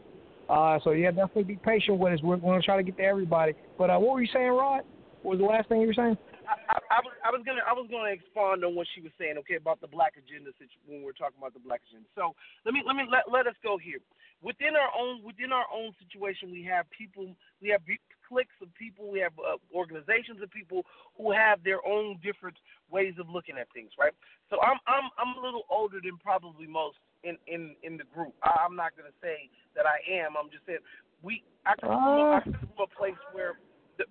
Uh, 0.50 0.80
so 0.84 0.92
yeah, 0.92 1.12
definitely 1.12 1.44
be 1.44 1.56
patient 1.58 1.98
with 1.98 2.14
us. 2.14 2.20
We're, 2.24 2.38
we're 2.38 2.54
gonna 2.54 2.62
try 2.62 2.78
to 2.78 2.84
get 2.84 2.98
to 2.98 3.04
everybody. 3.04 3.54
But 3.78 3.90
uh, 3.90 3.98
what 4.00 4.16
were 4.16 4.22
you 4.22 4.30
saying, 4.34 4.52
Rod? 4.52 4.82
What 5.22 5.38
was 5.38 5.40
the 5.40 5.46
last 5.46 5.70
thing 5.70 5.82
you 5.82 5.88
were 5.88 5.94
saying? 5.94 6.18
I, 6.48 6.56
I, 6.72 6.78
I 6.98 7.00
was 7.04 7.14
I 7.28 7.30
was 7.30 7.44
gonna 7.44 7.64
I 7.68 7.76
was 7.76 7.88
gonna 7.92 8.16
expand 8.16 8.64
on 8.64 8.72
what 8.74 8.88
she 8.96 9.04
was 9.04 9.12
saying, 9.20 9.36
okay, 9.44 9.60
about 9.60 9.84
the 9.84 9.92
black 9.92 10.16
agenda 10.16 10.56
when 10.88 11.04
we're 11.04 11.18
talking 11.18 11.36
about 11.36 11.52
the 11.52 11.60
black 11.64 11.84
agenda. 11.92 12.08
So 12.16 12.32
let 12.64 12.72
me 12.72 12.82
let 12.88 12.96
me 12.96 13.04
let, 13.04 13.28
let 13.28 13.46
us 13.48 13.58
go 13.60 13.76
here. 13.76 14.00
Within 14.40 14.80
our 14.80 14.88
own 14.96 15.20
within 15.28 15.52
our 15.52 15.68
own 15.68 15.92
situation, 16.00 16.52
we 16.52 16.64
have 16.64 16.88
people, 16.88 17.36
we 17.60 17.68
have 17.70 17.84
cliques 18.24 18.56
of 18.64 18.72
people, 18.80 19.12
we 19.12 19.20
have 19.20 19.36
uh, 19.36 19.60
organizations 19.76 20.40
of 20.40 20.48
people 20.52 20.88
who 21.20 21.36
have 21.36 21.60
their 21.68 21.84
own 21.84 22.16
different 22.24 22.56
ways 22.88 23.16
of 23.20 23.28
looking 23.28 23.60
at 23.60 23.68
things, 23.76 23.92
right? 24.00 24.16
So 24.48 24.64
I'm 24.64 24.80
I'm 24.88 25.12
I'm 25.20 25.36
a 25.36 25.42
little 25.44 25.68
older 25.68 26.00
than 26.00 26.16
probably 26.24 26.68
most 26.68 26.98
in 27.28 27.36
in 27.52 27.76
in 27.84 28.00
the 28.00 28.08
group. 28.16 28.32
I, 28.40 28.64
I'm 28.64 28.76
not 28.80 28.96
gonna 28.96 29.16
say 29.20 29.52
that 29.76 29.84
I 29.84 30.00
am. 30.08 30.40
I'm 30.40 30.48
just 30.48 30.64
saying 30.64 30.80
we 31.20 31.44
I 31.68 31.76
come 31.76 31.92
from, 31.92 32.24
I 32.32 32.40
come 32.40 32.72
from 32.72 32.88
a 32.88 32.92
place 32.96 33.20
where. 33.36 33.60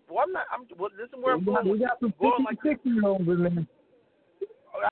Well, 0.09 0.25
I'm 0.27 0.33
not. 0.33 0.47
I'm. 0.51 0.67
Well, 0.79 0.91
listen, 0.95 1.23
where 1.23 1.35
I'm 1.35 1.45
we, 1.45 1.53
got, 1.53 1.65
going. 1.65 1.79
we 1.79 1.79
got 1.79 2.01
some 2.01 2.13
50 2.19 2.27
going 2.27 2.45
like 2.45 2.59
60 2.63 2.91
year 2.91 3.07
olds 3.07 3.29
in 3.29 3.43
there. 3.43 3.67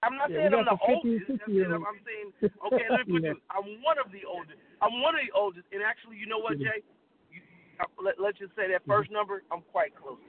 I'm 0.01 0.17
not 0.17 0.33
Yeah, 0.33 0.49
saying 0.49 0.55
I'm 0.57 0.65
the 0.65 0.81
50 0.81 0.97
oldest. 0.97 1.29
60 1.29 1.45
I'm, 1.45 1.53
saying, 1.53 1.73
olds. 1.77 1.85
I'm 1.85 2.01
saying, 2.09 2.29
okay, 2.73 2.87
let 2.89 3.05
me 3.05 3.07
put 3.13 3.23
Yeah. 3.27 3.37
this. 3.37 3.43
I'm 3.53 3.69
one 3.85 3.99
of 4.01 4.09
the 4.15 4.25
oldest. 4.25 4.57
I'm 4.81 5.05
one 5.05 5.13
of 5.13 5.23
the 5.23 5.33
oldest, 5.37 5.69
and 5.77 5.85
actually, 5.85 6.17
you 6.17 6.25
know 6.25 6.41
what, 6.41 6.57
Jay? 6.57 6.81
You, 7.29 7.45
uh, 7.83 7.91
let, 8.01 8.17
let's 8.17 8.41
just 8.41 8.57
say 8.57 8.71
that 8.73 8.81
first 8.89 9.13
number, 9.13 9.45
I'm 9.53 9.61
quite 9.73 9.93
close. 9.93 10.21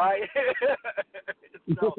All 0.00 0.14
right. 0.14 0.24
so, 1.76 1.92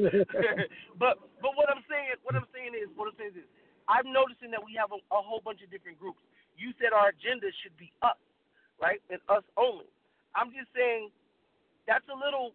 but 1.02 1.22
but 1.44 1.52
what 1.54 1.70
I'm 1.70 1.86
saying, 1.86 2.18
what 2.26 2.34
I'm 2.34 2.50
saying 2.56 2.74
is, 2.74 2.90
what 2.96 3.10
I'm 3.12 3.18
saying 3.18 3.38
is. 3.38 3.48
I'm 3.90 4.14
noticing 4.14 4.54
that 4.54 4.62
we 4.62 4.78
have 4.78 4.94
a, 4.94 5.02
a 5.10 5.18
whole 5.18 5.42
bunch 5.42 5.66
of 5.66 5.74
different 5.74 5.98
groups. 5.98 6.22
You 6.54 6.78
said 6.78 6.94
our 6.94 7.10
agenda 7.10 7.50
should 7.66 7.74
be 7.74 7.90
us, 8.06 8.22
right, 8.78 9.02
and 9.10 9.18
us 9.26 9.42
only. 9.58 9.90
I'm 10.38 10.54
just 10.54 10.70
saying 10.78 11.10
that's 11.90 12.06
a 12.06 12.14
little 12.14 12.54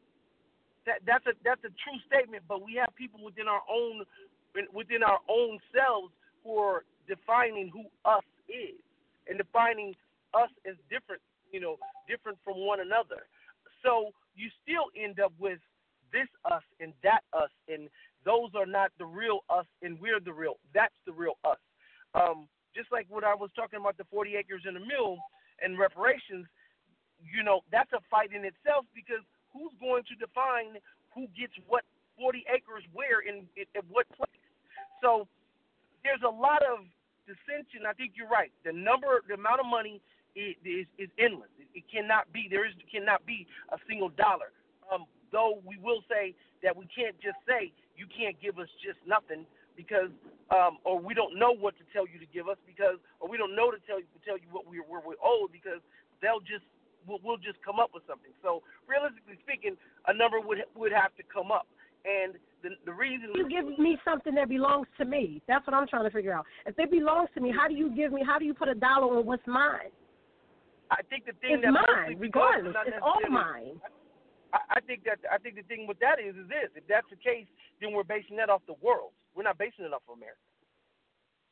that 0.86 1.02
that's 1.02 1.27
a 1.27 1.35
that's 1.43 1.66
a 1.66 1.74
true 1.82 1.98
statement, 2.06 2.47
but 2.47 2.62
we 2.62 2.78
have 2.78 2.94
people 2.94 3.19
within 3.19 3.51
our 3.51 3.66
own 3.66 4.06
within 4.70 5.02
our 5.02 5.19
own 5.27 5.59
selves 5.74 6.15
who 6.47 6.55
are 6.55 6.86
defining 7.11 7.66
who 7.74 7.90
us 8.06 8.23
is 8.47 8.78
and 9.27 9.36
defining 9.39 9.98
us 10.39 10.51
as 10.62 10.78
different, 10.86 11.20
you 11.51 11.59
know, 11.59 11.77
different 12.06 12.39
from 12.44 12.62
one 12.62 12.78
another. 12.78 13.27
So 13.82 14.15
you 14.39 14.48
still 14.62 14.94
end 14.94 15.19
up 15.19 15.32
with 15.43 15.59
this 16.12 16.31
us 16.47 16.62
and 16.78 16.93
that 17.02 17.27
us, 17.35 17.51
and 17.66 17.90
those 18.24 18.55
are 18.55 18.66
not 18.66 18.93
the 18.98 19.05
real 19.05 19.40
us, 19.51 19.66
and 19.82 19.98
we're 20.01 20.20
the 20.20 20.32
real. 20.32 20.62
That's 20.73 20.94
the 21.06 21.12
real 21.12 21.35
us. 21.44 21.59
Um, 22.15 22.47
just 22.77 22.93
like 22.93 23.06
what 23.09 23.24
I 23.24 23.35
was 23.35 23.51
talking 23.56 23.81
about 23.81 23.98
the 23.98 24.06
40 24.11 24.36
acres 24.36 24.62
and 24.65 24.77
a 24.77 24.81
mill 24.81 25.19
and 25.62 25.78
reparations, 25.78 26.47
you 27.25 27.43
know, 27.43 27.65
that's 27.73 27.93
a 27.93 28.01
fight 28.11 28.33
in 28.33 28.45
itself 28.45 28.85
because 28.95 29.25
who's 29.53 29.73
going 29.81 30.05
to 30.11 30.15
define 30.17 30.79
who 31.15 31.27
gets 31.33 31.55
what 31.67 31.85
40 32.19 32.45
acres 32.51 32.85
where 32.93 33.21
in, 33.23 33.47
in, 33.57 33.67
in 33.75 33.83
what 33.91 34.07
place? 34.15 34.45
So 35.03 35.27
there's 36.03 36.23
a 36.23 36.31
lot 36.31 36.63
of 36.63 36.85
dissension. 37.27 37.89
I 37.89 37.93
think 37.95 38.13
you're 38.15 38.31
right. 38.31 38.53
The 38.65 38.73
number, 38.73 39.23
the 39.27 39.35
amount 39.35 39.61
of 39.61 39.67
money 39.67 40.01
is 40.37 40.55
is, 40.65 41.11
endless. 41.19 41.51
It, 41.59 41.83
it 41.83 41.85
cannot 41.91 42.31
be. 42.33 42.47
There 42.51 42.67
is 42.67 42.75
cannot 42.91 43.25
be 43.25 43.47
a 43.73 43.79
single 43.89 44.11
dollar. 44.11 44.53
Um, 44.93 45.07
though 45.33 45.63
we 45.65 45.79
will 45.79 46.03
say 46.11 46.35
that 46.63 46.77
we 46.77 46.87
can't 46.91 47.15
just 47.21 47.39
say 47.47 47.73
you 47.97 48.07
can't 48.11 48.37
give 48.43 48.59
us 48.59 48.69
just 48.83 48.99
nothing 49.07 49.47
because, 49.77 50.11
um, 50.51 50.79
or 50.85 50.99
we 50.99 51.15
don't 51.15 51.39
know 51.39 51.55
what 51.55 51.75
to 51.79 51.85
tell 51.93 52.07
you 52.07 52.19
to 52.19 52.27
give 52.31 52.49
us 52.49 52.59
because, 52.67 52.99
or 53.19 53.29
we 53.29 53.39
don't 53.39 53.55
know 53.55 53.71
to 53.71 53.79
tell 53.87 53.99
you 53.99 54.07
to 54.15 54.21
tell 54.27 54.39
you 54.39 54.47
what 54.51 54.67
we're, 54.67 54.87
we're 54.87 55.19
owed 55.23 55.51
because 55.51 55.83
they'll 56.23 56.43
just 56.43 56.67
we'll, 57.06 57.20
we'll 57.22 57.40
just 57.40 57.59
come 57.64 57.78
up 57.78 57.90
with 57.94 58.02
something. 58.06 58.32
So 58.43 58.62
realistically 58.89 59.39
speaking, 59.43 59.76
a 60.09 60.14
number 60.14 60.40
would 60.40 60.59
would 60.74 60.93
have 60.93 61.14
to 61.16 61.24
come 61.26 61.51
up. 61.52 61.66
And 62.05 62.36
the 62.62 62.76
the 62.85 62.93
reason 62.93 63.32
You 63.35 63.48
give 63.48 63.78
me 63.78 63.97
something 64.05 64.35
that 64.35 64.48
belongs 64.48 64.86
to 64.98 65.05
me. 65.05 65.40
That's 65.48 65.66
what 65.66 65.74
I'm 65.74 65.89
trying 65.89 66.05
to 66.05 66.12
figure 66.12 66.32
out. 66.32 66.44
If 66.66 66.78
it 66.78 66.90
belongs 66.90 67.28
to 67.35 67.40
me, 67.40 67.52
how 67.55 67.68
do 67.68 67.74
you 67.74 67.94
give 67.94 68.12
me? 68.12 68.22
How 68.24 68.39
do 68.39 68.44
you 68.44 68.55
put 68.55 68.68
a 68.68 68.74
dollar 68.74 69.16
on 69.16 69.24
what's 69.24 69.47
mine? 69.47 69.93
I 70.90 71.01
think 71.09 71.24
the 71.24 71.32
thing 71.40 71.59
It's 71.59 71.64
that 71.64 71.72
mine, 71.72 72.16
regardless. 72.18 72.76
It's 72.86 72.97
all 73.01 73.24
mine. 73.31 73.81
I, 74.52 74.78
I 74.78 74.81
think 74.85 75.02
that 75.05 75.18
I 75.32 75.39
think 75.39 75.56
the 75.56 75.66
thing 75.66 75.86
with 75.89 75.98
that 76.01 76.20
is 76.20 76.36
is 76.36 76.47
this: 76.48 76.68
if 76.76 76.85
that's 76.86 77.09
the 77.09 77.16
case, 77.16 77.48
then 77.81 77.93
we're 77.93 78.05
basing 78.05 78.36
that 78.36 78.51
off 78.51 78.62
the 78.68 78.78
world. 78.85 79.16
We're 79.35 79.48
not 79.48 79.59
basing 79.59 79.85
it 79.85 79.93
off 79.93 80.06
of 80.09 80.20
America, 80.20 80.39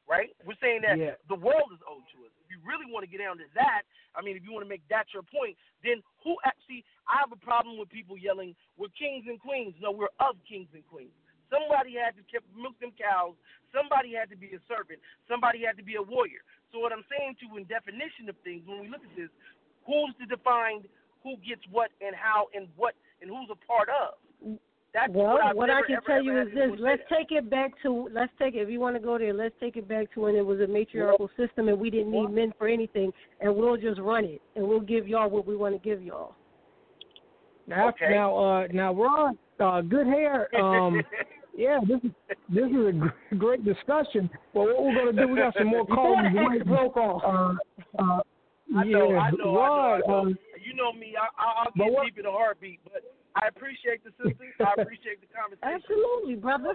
right? 0.08 0.34
We're 0.44 0.58
saying 0.60 0.82
that 0.82 0.98
Yeah. 0.98 1.14
the 1.28 1.36
world 1.36 1.72
is 1.72 1.80
owed 1.86 2.06
to 2.14 2.26
us. 2.26 2.32
If 2.44 2.50
you 2.50 2.58
really 2.64 2.86
want 2.90 3.04
to 3.04 3.10
get 3.10 3.18
down 3.18 3.38
to 3.38 3.46
that, 3.54 3.82
I 4.14 4.20
mean, 4.22 4.36
if 4.36 4.44
you 4.44 4.52
want 4.52 4.64
to 4.64 4.68
make 4.68 4.86
that 4.88 5.12
your 5.14 5.22
point, 5.22 5.56
then 5.82 6.02
who 6.22 6.36
actually? 6.44 6.84
I 7.08 7.18
have 7.18 7.32
a 7.32 7.36
problem 7.36 7.78
with 7.78 7.88
people 7.88 8.16
yelling, 8.16 8.54
"We're 8.76 8.88
kings 8.90 9.26
and 9.26 9.40
queens." 9.40 9.74
No, 9.80 9.90
we're 9.90 10.12
of 10.20 10.42
kings 10.44 10.68
and 10.74 10.86
queens. 10.86 11.12
Somebody 11.50 11.94
had 11.94 12.16
to 12.16 12.22
keep, 12.24 12.42
milk 12.56 12.78
them 12.80 12.92
cows. 12.92 13.36
Somebody 13.72 14.14
had 14.14 14.30
to 14.30 14.36
be 14.36 14.54
a 14.54 14.60
servant. 14.60 15.00
Somebody 15.28 15.62
had 15.64 15.76
to 15.76 15.82
be 15.82 15.96
a 15.96 16.02
warrior. 16.02 16.42
So 16.72 16.78
what 16.78 16.92
I'm 16.92 17.04
saying 17.10 17.36
to, 17.40 17.46
you 17.46 17.56
in 17.58 17.64
definition 17.64 18.28
of 18.28 18.36
things, 18.38 18.66
when 18.66 18.80
we 18.80 18.88
look 18.88 19.04
at 19.04 19.14
this, 19.16 19.28
who's 19.84 20.14
to 20.16 20.26
define 20.26 20.88
who 21.22 21.36
gets 21.38 21.66
what 21.68 21.90
and 22.00 22.16
how 22.16 22.48
and 22.54 22.68
what 22.76 22.94
and 23.20 23.30
who's 23.30 23.50
a 23.50 23.56
part 23.66 23.88
of? 23.88 24.14
That's 24.94 25.10
well, 25.10 25.34
what, 25.34 25.44
I've 25.44 25.56
what 25.56 25.70
I 25.70 25.80
can 25.86 25.96
ever, 25.96 26.04
tell 26.06 26.16
ever 26.16 26.22
you 26.22 26.40
is 26.42 26.48
this: 26.54 26.78
let's 26.78 27.02
that. 27.08 27.16
take 27.16 27.32
it 27.32 27.48
back 27.48 27.72
to 27.82 28.08
let's 28.12 28.32
take 28.38 28.54
it. 28.54 28.58
If 28.58 28.68
you 28.68 28.78
want 28.78 28.94
to 28.96 29.00
go 29.00 29.16
there, 29.16 29.32
let's 29.32 29.54
take 29.58 29.76
it 29.76 29.88
back 29.88 30.12
to 30.14 30.20
when 30.20 30.34
it 30.36 30.44
was 30.44 30.60
a 30.60 30.66
matriarchal 30.66 31.30
system 31.36 31.68
and 31.68 31.80
we 31.80 31.88
didn't 31.88 32.12
need 32.12 32.28
men 32.28 32.52
for 32.58 32.68
anything, 32.68 33.10
and 33.40 33.54
we'll 33.54 33.78
just 33.78 33.98
run 34.00 34.24
it 34.24 34.42
and 34.54 34.66
we'll 34.66 34.80
give 34.80 35.08
y'all 35.08 35.30
what 35.30 35.46
we 35.46 35.56
want 35.56 35.74
to 35.74 35.88
give 35.88 36.02
y'all. 36.02 36.34
Now, 37.66 37.88
Okay. 37.88 38.10
now, 38.10 38.36
uh, 38.36 38.66
now, 38.72 38.92
Ron, 38.92 39.38
uh, 39.60 39.80
good 39.80 40.06
hair. 40.06 40.54
Um, 40.60 41.02
yeah, 41.56 41.78
this 41.88 42.00
is 42.04 42.10
this 42.50 42.66
is 42.66 43.02
a 43.30 43.34
great 43.34 43.64
discussion. 43.64 44.28
But 44.52 44.64
what 44.64 44.84
we're 44.84 44.94
gonna 44.94 45.12
do, 45.12 45.28
we 45.32 45.38
got 45.38 45.54
some 45.56 45.68
more 45.68 45.86
calls. 45.94 46.18
Before 46.18 46.30
the 46.30 46.48
waiting. 46.48 46.60
X 46.60 46.68
broke 46.68 46.96
off. 46.98 47.22
Uh, 47.24 48.02
uh, 48.02 48.20
I 48.76 48.84
know, 48.84 49.12
yeah, 49.12 49.18
I 49.18 49.30
know, 49.30 49.54
Rod, 49.54 49.94
I 49.94 49.98
know, 49.98 50.04
I 50.04 50.08
know. 50.08 50.18
um, 50.18 50.38
you 50.62 50.74
know 50.74 50.92
me. 50.92 51.14
I, 51.16 51.24
I, 51.42 51.64
I'll 51.64 51.72
but 51.76 51.84
get 51.90 52.04
deep 52.04 52.18
in 52.18 52.26
a 52.26 52.30
heartbeat, 52.30 52.80
but 52.84 53.02
I 53.36 53.48
appreciate 53.48 54.04
the 54.04 54.12
sisters. 54.20 54.52
I 54.60 54.74
appreciate 54.82 55.20
the 55.24 55.30
conversation. 55.32 55.64
Absolutely, 55.64 56.36
brother. 56.36 56.74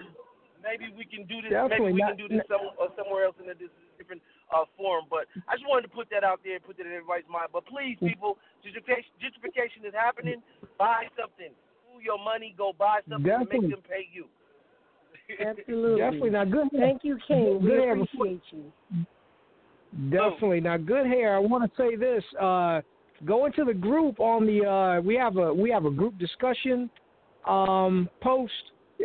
Maybe 0.58 0.90
we 0.90 1.06
can 1.06 1.22
do 1.30 1.38
this. 1.38 1.54
Definitely 1.54 1.94
maybe 1.94 2.02
we 2.02 2.02
not- 2.02 2.18
can 2.18 2.22
do 2.22 2.28
this 2.34 2.42
some, 2.50 2.74
uh, 2.74 2.90
somewhere 2.98 3.30
else 3.30 3.38
in 3.38 3.46
a 3.46 3.54
different 3.54 4.18
uh, 4.50 4.66
forum. 4.74 5.06
But 5.06 5.30
I 5.46 5.54
just 5.54 5.70
wanted 5.70 5.86
to 5.86 5.94
put 5.94 6.10
that 6.10 6.26
out 6.26 6.42
there, 6.42 6.58
and 6.58 6.64
put 6.66 6.76
that 6.82 6.86
in 6.86 6.92
everybody's 6.98 7.30
mind. 7.30 7.54
But 7.54 7.62
please, 7.70 7.94
people, 8.02 8.42
gentrification, 8.66 9.14
gentrification 9.22 9.86
is 9.86 9.94
happening. 9.94 10.42
Buy 10.74 11.06
something. 11.14 11.54
Pool 11.86 12.02
your 12.02 12.18
money. 12.18 12.58
Go 12.58 12.74
buy 12.74 13.06
something. 13.06 13.22
and 13.22 13.46
Definitely. 13.46 13.70
Make 13.70 13.78
them 13.78 13.86
pay 13.86 14.04
you. 14.10 14.26
Absolutely. 15.38 16.00
Definitely. 16.00 16.30
Now, 16.30 16.44
good 16.44 16.68
hair. 16.74 16.80
Thank 16.80 17.04
you, 17.04 17.18
King. 17.28 17.62
We 17.62 17.68
Good 17.70 17.78
hair 17.78 17.92
appreciate 17.92 18.42
you. 18.50 18.72
Definitely. 20.10 20.60
Now, 20.60 20.76
good 20.76 21.06
hair. 21.06 21.36
I 21.36 21.38
want 21.38 21.70
to 21.70 21.76
say 21.76 21.96
this. 21.96 22.24
Uh, 22.40 22.80
go 23.24 23.46
into 23.46 23.64
the 23.64 23.74
group 23.74 24.20
on 24.20 24.46
the. 24.46 24.64
Uh, 24.64 25.00
we 25.00 25.14
have 25.16 25.36
a 25.36 25.52
we 25.52 25.70
have 25.70 25.84
a 25.84 25.90
group 25.90 26.18
discussion 26.18 26.90
um, 27.46 28.08
post 28.20 28.52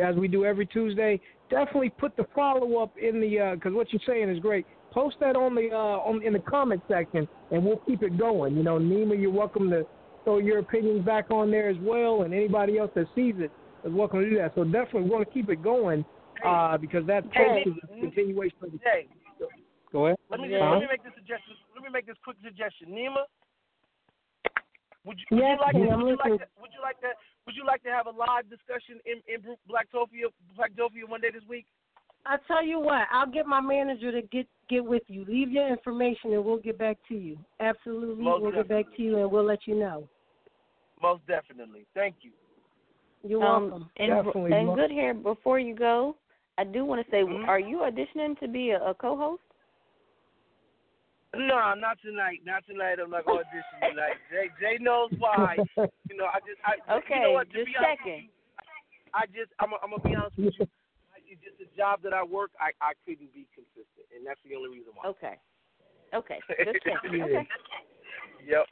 as 0.02 0.16
we 0.16 0.28
do 0.28 0.46
every 0.46 0.66
Tuesday. 0.66 1.20
Definitely 1.50 1.90
put 1.90 2.16
the 2.18 2.26
follow 2.34 2.82
up 2.82 2.94
in 2.98 3.20
the 3.20 3.54
because 3.56 3.74
what 3.74 3.92
you're 3.92 4.02
saying 4.06 4.30
is 4.30 4.40
great. 4.40 4.66
Post 4.92 5.16
that 5.20 5.36
on 5.36 5.56
the 5.56 5.70
uh, 5.72 5.76
on 5.76 6.22
in 6.24 6.34
the 6.34 6.40
comment 6.40 6.82
section, 6.88 7.28
and 7.52 7.64
we'll 7.64 7.82
keep 7.88 8.04
it 8.04 8.18
going. 8.18 8.56
You 8.56 8.64
know, 8.64 8.78
Nima, 8.78 9.20
you're 9.20 9.32
welcome 9.32 9.70
to 9.72 9.86
throw 10.24 10.38
your 10.38 10.60
opinions 10.60 11.06
back 11.06 11.32
on 11.32 11.52
there 11.52 11.70
as 11.70 11.78
well, 11.82 12.22
and 12.22 12.34
anybody 12.34 12.78
else 12.78 12.92
that 12.96 13.08
sees 13.16 13.36
it 13.38 13.52
is 13.84 13.94
welcome 13.94 14.22
to 14.22 14.30
do 14.30 14.38
that. 14.38 14.54
So 14.56 14.64
definitely, 14.64 15.10
want 15.10 15.28
to 15.28 15.34
keep 15.34 15.50
it 15.50 15.64
going 15.64 16.06
uh, 16.46 16.78
because 16.78 17.06
that 17.08 17.24
post 17.34 17.68
is 17.68 17.74
a 17.84 17.88
continuation 18.00 18.58
of 18.62 18.72
the. 18.72 18.80
Go 19.92 20.08
ahead. 20.08 20.18
let 20.32 20.40
me 20.40 20.50
Huh? 20.52 20.72
let 20.74 20.82
me 20.82 20.88
make 20.90 21.04
this 21.04 21.14
suggestion. 21.16 21.54
Let 21.76 21.84
me 21.84 21.90
make 21.94 22.08
this 22.08 22.18
quick 22.24 22.38
suggestion. 22.44 22.90
Nima, 22.90 23.30
would 25.06 25.20
you, 25.20 25.26
would 25.32 25.40
Yes, 25.40 25.60
you 25.60 25.62
like 25.62 25.74
to, 25.74 25.80
would 25.98 26.08
you 26.08 26.18
like 26.18 26.40
to, 26.40 26.48
would 26.62 26.74
you 26.74 26.82
like 26.82 27.00
to 27.02 27.08
would 27.46 27.56
you 27.56 27.66
like 27.66 27.84
to 27.84 27.90
have 27.90 28.08
a 28.08 28.12
live 28.12 28.50
discussion 28.50 29.00
in 29.06 29.22
in 29.28 29.42
Blacktopia 29.70 30.32
Blacktopia 30.58 31.08
one 31.08 31.22
day 31.22 31.32
this 31.32 31.44
week? 31.48 31.66
I 32.26 32.38
tell 32.48 32.64
you 32.64 32.80
what, 32.80 33.08
I'll 33.12 33.30
get 33.30 33.46
my 33.46 33.60
manager 33.60 34.12
to 34.12 34.22
get 34.28 34.48
get 34.70 34.84
with 34.84 35.04
you. 35.08 35.26
Leave 35.28 35.52
your 35.52 35.68
information 35.68 36.34
and 36.34 36.44
we'll 36.44 36.58
get 36.58 36.78
back 36.78 36.98
to 37.10 37.16
you. 37.16 37.38
Absolutely, 37.60 38.24
Most 38.24 38.42
we'll 38.42 38.52
get 38.52 38.70
back 38.70 38.86
to 38.96 39.02
you 39.02 39.18
and 39.18 39.32
we'll 39.32 39.46
let 39.46 39.68
you 39.68 39.76
know. 39.76 40.08
Most 41.02 41.26
definitely. 41.28 41.86
Thank 41.94 42.16
you. 42.22 42.32
You're 43.26 43.44
Um, 43.44 43.70
welcome. 43.70 43.90
and 43.98 44.10
Definitely, 44.10 44.52
and 44.54 44.76
good 44.76 44.92
hair. 44.92 45.14
Before 45.14 45.60
you 45.60 45.76
go, 45.76 46.16
I 46.58 46.64
do 46.64 46.86
want 46.86 47.06
to 47.06 47.12
say, 47.12 47.24
Mhm. 47.24 47.48
are 47.48 47.60
you 47.60 47.80
auditioning 47.80 48.40
to 48.40 48.48
be 48.48 48.72
a, 48.72 48.82
a 48.82 48.94
co-host? 48.94 49.42
No, 51.34 51.74
not 51.74 51.98
tonight. 52.06 52.42
Not 52.46 52.66
tonight. 52.70 53.02
I'm 53.02 53.10
not 53.10 53.26
going 53.26 53.42
to 53.42 53.50
audition 53.50 53.78
tonight. 53.82 54.22
Jay 54.32 54.48
Jay 54.62 54.78
knows 54.80 55.10
why. 55.18 55.58
You 55.78 56.16
know, 56.18 56.30
I 56.30 56.40
just 56.46 56.62
I 56.62 56.78
Okay, 57.02 57.16
you 57.16 57.22
know 57.22 57.32
what, 57.34 57.50
to 57.50 57.58
just 57.58 57.68
be 57.68 57.74
honest 57.74 57.98
checking. 57.98 58.30
you, 58.30 59.14
I 59.14 59.26
just 59.34 59.50
I'm 59.60 59.74
I'm 59.82 59.90
gonna 59.90 60.04
be 60.06 60.16
honest 60.16 60.38
with 60.38 60.54
you. 60.60 60.68
It's 61.34 61.42
just 61.42 61.58
a 61.66 61.78
job 61.78 62.02
that 62.04 62.14
I 62.14 62.22
work. 62.22 62.52
I 62.62 62.70
I 62.78 62.94
couldn't 63.06 63.34
be 63.34 63.48
consistent, 63.58 64.06
and 64.16 64.22
that's 64.22 64.40
the 64.46 64.54
only 64.56 64.70
reason 64.70 64.94
why. 64.94 65.10
Okay. 65.10 65.42
Okay. 66.14 66.38
Just 66.64 66.78
checking. 66.86 67.18
Yeah. 67.18 67.26
Okay. 67.26 67.48
Yep. 68.46 68.66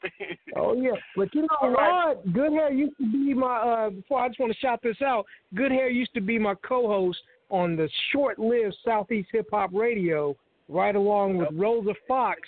Oh 0.55 0.73
yeah, 0.75 0.91
but 1.15 1.33
you 1.33 1.41
know, 1.41 1.47
All 1.59 1.71
right. 1.71 2.13
Rod, 2.13 2.33
Good 2.33 2.51
Hair 2.51 2.71
used 2.71 2.97
to 2.97 3.11
be 3.11 3.33
my. 3.33 3.57
uh 3.57 3.89
Before 3.89 4.19
I 4.21 4.27
just 4.27 4.39
want 4.39 4.51
to 4.53 4.59
shout 4.59 4.79
this 4.83 5.01
out. 5.01 5.25
Good 5.55 5.71
Hair 5.71 5.89
used 5.89 6.13
to 6.13 6.21
be 6.21 6.37
my 6.37 6.53
co-host 6.55 7.17
on 7.49 7.75
the 7.75 7.89
short-lived 8.11 8.75
Southeast 8.85 9.29
Hip 9.31 9.47
Hop 9.51 9.71
Radio, 9.73 10.35
right 10.71 10.95
along 10.95 11.37
with 11.37 11.49
Rosa 11.53 11.93
Fox 12.07 12.39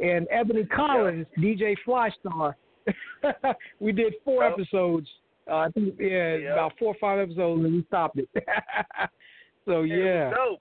and 0.00 0.26
Ebony 0.30 0.64
Collins, 0.64 1.26
DJ 1.38 1.74
Flystar. 1.86 2.54
we 3.80 3.92
did 3.92 4.14
four 4.24 4.42
Yep. 4.44 4.52
episodes. 4.52 5.08
Uh, 5.50 5.54
I 5.56 5.68
think 5.70 5.94
yeah, 5.98 6.36
Yep. 6.36 6.52
about 6.52 6.72
four 6.78 6.88
or 6.94 6.96
five 7.00 7.18
episodes, 7.18 7.64
and 7.64 7.74
we 7.74 7.84
stopped 7.84 8.18
it. 8.18 8.28
so 9.64 9.82
Hey, 9.82 9.90
it 9.90 9.90
was 9.90 9.90
yeah, 9.90 10.30
dope. 10.30 10.60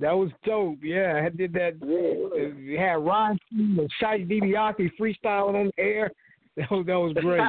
that 0.00 0.12
was 0.12 0.30
dope. 0.44 0.78
Yeah, 0.82 1.22
I 1.24 1.28
did 1.30 1.52
that. 1.54 1.74
We 1.80 2.74
had 2.78 2.94
Ron 3.04 3.38
Key 3.50 3.76
and 3.78 3.90
Shai 4.00 4.20
DiBiase 4.20 4.90
freestyling 5.00 5.54
on 5.60 5.70
the 5.76 5.82
air. 5.82 6.10
That 6.58 6.70
was, 6.70 6.86
that 6.86 6.94
was 6.98 7.12
great. 7.20 7.42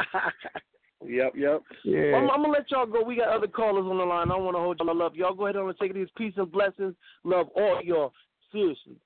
Yep, 1.05 1.33
yep. 1.35 1.61
Yeah. 1.83 2.13
Well, 2.13 2.23
I'm, 2.23 2.29
I'm 2.31 2.41
gonna 2.41 2.53
let 2.53 2.71
y'all 2.71 2.85
go. 2.85 3.03
We 3.03 3.17
got 3.17 3.29
other 3.29 3.47
callers 3.47 3.85
on 3.85 3.97
the 3.97 4.03
line. 4.03 4.31
I 4.31 4.35
don't 4.35 4.43
want 4.43 4.55
to 4.55 4.61
hold 4.61 4.79
y'all 4.79 5.03
up. 5.03 5.15
Y'all 5.15 5.33
go 5.33 5.45
ahead 5.45 5.55
on 5.55 5.69
and 5.69 5.77
take 5.77 5.93
these 5.93 6.07
peace 6.17 6.33
and 6.37 6.51
blessings. 6.51 6.95
Love 7.23 7.47
all 7.55 7.81
y'all. 7.83 8.13
Seriously. 8.51 8.97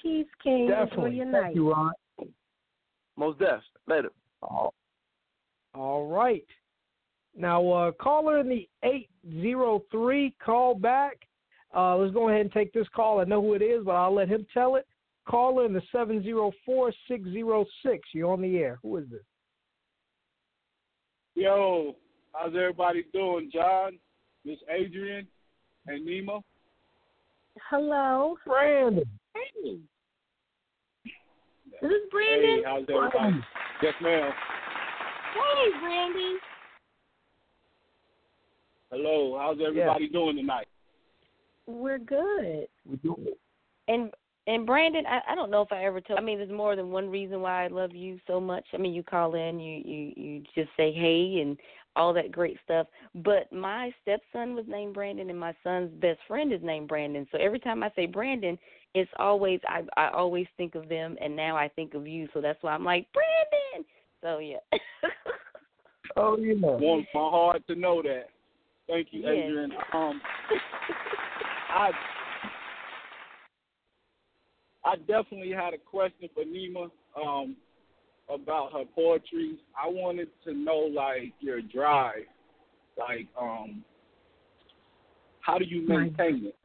Peace, 0.00 0.26
King. 0.42 0.64
Enjoy 0.64 0.84
Definitely. 0.84 1.16
your 1.16 1.30
Thank 1.30 1.44
night. 1.44 1.54
you, 1.54 1.70
Ron. 1.70 1.92
Most 3.16 3.38
deaf. 3.38 3.60
Later. 3.86 4.10
All, 4.42 4.74
all 5.74 6.08
right. 6.08 6.44
Now, 7.36 7.68
uh, 7.68 7.92
caller 7.92 8.38
in 8.38 8.48
the 8.48 8.68
803, 8.82 10.34
call 10.44 10.74
back. 10.74 11.18
Uh, 11.74 11.96
let's 11.96 12.14
go 12.14 12.28
ahead 12.28 12.42
and 12.42 12.52
take 12.52 12.72
this 12.72 12.86
call. 12.94 13.20
I 13.20 13.24
know 13.24 13.42
who 13.42 13.54
it 13.54 13.62
is, 13.62 13.84
but 13.84 13.92
I'll 13.92 14.14
let 14.14 14.28
him 14.28 14.46
tell 14.54 14.76
it. 14.76 14.86
Caller 15.26 15.66
in 15.66 15.72
the 15.72 15.82
704606. 15.90 18.08
You're 18.12 18.32
on 18.32 18.42
the 18.42 18.58
air. 18.58 18.78
Who 18.82 18.98
is 18.98 19.06
this? 19.10 19.22
Yo, 21.34 21.96
how's 22.32 22.54
everybody 22.54 23.04
doing? 23.12 23.50
John, 23.52 23.98
Miss 24.44 24.58
Adrienne, 24.72 25.26
and 25.86 26.06
Nima. 26.06 26.42
Hello. 27.70 28.36
Brandon. 28.46 29.04
Hey. 29.34 29.78
This 31.82 31.90
is 31.90 31.96
Brandon. 32.10 32.58
Hey, 32.58 32.62
how's 32.64 32.82
everybody? 32.88 33.44
Yes, 33.82 33.94
ma'am. 34.00 34.32
Hey, 35.34 35.70
Brandy. 35.80 36.38
Hello, 38.92 39.36
how's 39.40 39.58
everybody 39.66 40.08
doing 40.08 40.36
tonight? 40.36 40.68
We're 41.66 41.98
good. 41.98 42.68
We 42.88 42.96
do 43.02 43.16
it. 43.18 43.38
And 43.88 44.12
and 44.46 44.66
Brandon, 44.66 45.04
I, 45.06 45.32
I 45.32 45.34
don't 45.34 45.50
know 45.50 45.62
if 45.62 45.72
I 45.72 45.84
ever 45.84 46.00
told. 46.00 46.18
I 46.18 46.22
mean, 46.22 46.38
there's 46.38 46.50
more 46.50 46.76
than 46.76 46.90
one 46.90 47.10
reason 47.10 47.40
why 47.40 47.64
I 47.64 47.68
love 47.68 47.94
you 47.94 48.18
so 48.26 48.40
much. 48.40 48.64
I 48.72 48.76
mean, 48.76 48.94
you 48.94 49.02
call 49.02 49.34
in, 49.34 49.58
you 49.60 49.82
you 49.84 50.12
you 50.16 50.42
just 50.54 50.70
say 50.76 50.92
hey 50.92 51.40
and 51.40 51.56
all 51.96 52.12
that 52.12 52.32
great 52.32 52.58
stuff. 52.64 52.86
But 53.14 53.52
my 53.52 53.92
stepson 54.02 54.54
was 54.54 54.64
named 54.68 54.94
Brandon, 54.94 55.30
and 55.30 55.38
my 55.38 55.54
son's 55.62 55.90
best 56.00 56.18
friend 56.26 56.52
is 56.52 56.60
named 56.62 56.88
Brandon. 56.88 57.26
So 57.32 57.38
every 57.38 57.60
time 57.60 57.82
I 57.82 57.90
say 57.96 58.06
Brandon, 58.06 58.58
it's 58.94 59.10
always 59.18 59.60
I 59.66 59.82
I 59.96 60.10
always 60.10 60.46
think 60.56 60.74
of 60.74 60.88
them, 60.88 61.16
and 61.20 61.34
now 61.34 61.56
I 61.56 61.68
think 61.68 61.94
of 61.94 62.06
you. 62.06 62.28
So 62.34 62.40
that's 62.40 62.62
why 62.62 62.72
I'm 62.72 62.84
like 62.84 63.06
Brandon. 63.12 63.88
So 64.22 64.38
yeah. 64.38 64.58
Oh, 66.16 66.36
yeah. 66.38 66.54
Warms 66.60 67.06
my 67.14 67.20
heart 67.20 67.66
to 67.66 67.74
know 67.74 68.02
that. 68.02 68.26
Thank 68.86 69.08
you, 69.10 69.22
Yes. 69.22 69.48
Adrienne. 69.48 69.72
Um, 69.92 70.20
I 71.70 71.90
I 74.84 74.96
definitely 74.96 75.52
had 75.52 75.72
a 75.74 75.78
question 75.78 76.28
for 76.34 76.44
Nima 76.44 76.90
um, 77.20 77.56
about 78.28 78.72
her 78.72 78.84
poetry. 78.94 79.58
I 79.82 79.88
wanted 79.88 80.28
to 80.44 80.52
know 80.52 80.90
like 80.92 81.32
your 81.40 81.62
drive, 81.62 82.26
like 82.98 83.26
um, 83.40 83.84
how 85.40 85.58
do 85.58 85.64
you 85.64 85.86
maintain 85.86 86.46
it? 86.46 86.56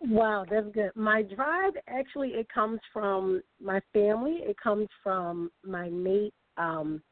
Wow, 0.00 0.44
that's 0.50 0.66
good. 0.74 0.90
My 0.96 1.22
drive 1.22 1.74
actually 1.86 2.30
it 2.30 2.48
comes 2.52 2.80
from 2.92 3.40
my 3.62 3.80
family. 3.92 4.38
It 4.42 4.56
comes 4.62 4.88
from 5.02 5.50
my 5.64 5.88
mate, 5.88 6.34
um, 6.58 7.02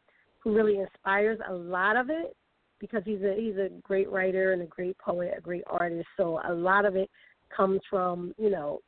who 0.40 0.54
really 0.54 0.78
inspires 0.78 1.38
a 1.48 1.52
lot 1.52 1.96
of 1.96 2.10
it 2.10 2.36
because 2.80 3.02
he's 3.04 3.22
a 3.22 3.36
he's 3.38 3.56
a 3.56 3.68
great 3.82 4.10
writer 4.10 4.52
and 4.52 4.62
a 4.62 4.66
great 4.66 4.98
poet, 4.98 5.32
a 5.36 5.40
great 5.40 5.62
artist. 5.68 6.08
So 6.16 6.40
a 6.48 6.52
lot 6.52 6.84
of 6.84 6.96
it 6.96 7.08
comes 7.54 7.80
from, 7.88 8.32
you 8.38 8.50
know, 8.50 8.80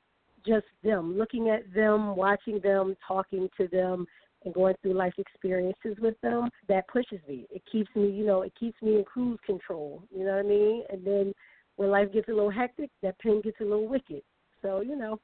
just 0.46 0.66
them, 0.82 1.16
looking 1.16 1.48
at 1.48 1.72
them, 1.74 2.16
watching 2.16 2.60
them, 2.60 2.96
talking 3.06 3.48
to 3.56 3.68
them 3.68 4.06
and 4.44 4.52
going 4.54 4.74
through 4.82 4.94
life 4.94 5.14
experiences 5.18 5.96
with 6.00 6.20
them, 6.20 6.48
that 6.68 6.88
pushes 6.88 7.20
me. 7.28 7.46
It 7.50 7.62
keeps 7.70 7.88
me, 7.94 8.10
you 8.10 8.26
know, 8.26 8.42
it 8.42 8.52
keeps 8.58 8.80
me 8.82 8.96
in 8.96 9.04
cruise 9.04 9.38
control. 9.46 10.02
You 10.10 10.24
know 10.24 10.32
what 10.32 10.44
I 10.44 10.48
mean? 10.48 10.82
And 10.90 11.06
then 11.06 11.32
when 11.76 11.90
life 11.90 12.12
gets 12.12 12.28
a 12.28 12.32
little 12.32 12.50
hectic, 12.50 12.90
that 13.02 13.18
pen 13.20 13.40
gets 13.42 13.60
a 13.60 13.64
little 13.64 13.86
wicked. 13.86 14.22
So, 14.62 14.80
you 14.80 14.96
know, 14.96 15.20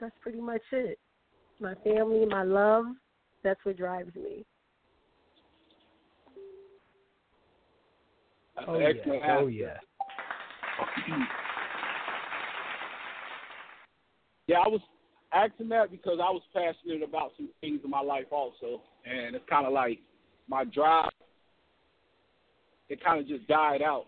that's 0.00 0.16
pretty 0.20 0.40
much 0.40 0.62
it. 0.72 0.98
My 1.60 1.74
family, 1.84 2.24
my 2.26 2.42
love, 2.42 2.86
that's 3.44 3.60
what 3.64 3.76
drives 3.76 4.14
me. 4.14 4.44
Oh 8.66 8.78
yeah. 8.78 8.92
Oh 9.38 9.46
yeah. 9.46 9.78
Yeah, 14.46 14.58
I 14.58 14.68
was 14.68 14.80
asking 15.32 15.68
that 15.70 15.90
because 15.90 16.18
I 16.20 16.30
was 16.30 16.42
passionate 16.52 17.02
about 17.02 17.32
some 17.36 17.48
things 17.60 17.80
in 17.84 17.90
my 17.90 18.00
life 18.00 18.26
also, 18.30 18.82
and 19.04 19.34
it's 19.34 19.44
kind 19.48 19.66
of 19.66 19.72
like 19.72 19.98
my 20.48 20.64
drive. 20.64 21.10
It 22.88 23.02
kind 23.02 23.20
of 23.20 23.26
just 23.26 23.46
died 23.46 23.80
out, 23.80 24.06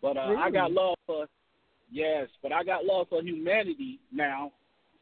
but 0.00 0.16
uh, 0.16 0.34
I 0.38 0.50
got 0.50 0.72
love 0.72 0.96
for 1.06 1.26
yes, 1.92 2.26
but 2.42 2.52
I 2.52 2.64
got 2.64 2.84
love 2.84 3.06
for 3.08 3.22
humanity 3.22 4.00
now, 4.12 4.50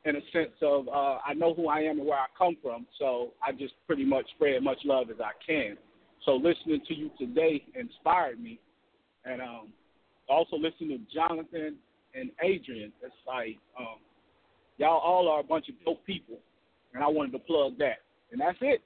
in 0.04 0.16
a 0.16 0.20
sense 0.32 0.50
of 0.60 0.88
uh, 0.88 1.18
I 1.24 1.32
know 1.34 1.54
who 1.54 1.68
I 1.68 1.80
am 1.80 1.98
and 1.98 2.06
where 2.06 2.18
I 2.18 2.26
come 2.36 2.56
from, 2.62 2.86
so 2.98 3.32
I 3.42 3.52
just 3.52 3.74
pretty 3.86 4.04
much 4.04 4.26
spread 4.34 4.56
as 4.56 4.62
much 4.62 4.78
love 4.84 5.08
as 5.10 5.16
I 5.20 5.30
can. 5.46 5.78
So 6.26 6.32
listening 6.32 6.82
to 6.86 6.94
you 6.94 7.10
today 7.18 7.64
inspired 7.74 8.38
me, 8.38 8.60
and 9.24 9.40
um, 9.40 9.72
also 10.28 10.56
listening 10.56 10.98
to 10.98 11.14
Jonathan 11.14 11.76
and 12.14 12.30
Adrienne. 12.42 12.92
It's 13.02 13.14
like 13.26 13.58
um, 13.78 13.98
y'all 14.78 14.98
all 14.98 15.28
are 15.28 15.40
a 15.40 15.44
bunch 15.44 15.68
of 15.68 15.74
dope 15.84 16.04
people, 16.04 16.38
and 16.94 17.02
I 17.02 17.08
wanted 17.08 17.32
to 17.32 17.38
plug 17.40 17.78
that, 17.78 17.98
and 18.32 18.40
that's 18.40 18.58
it. 18.60 18.82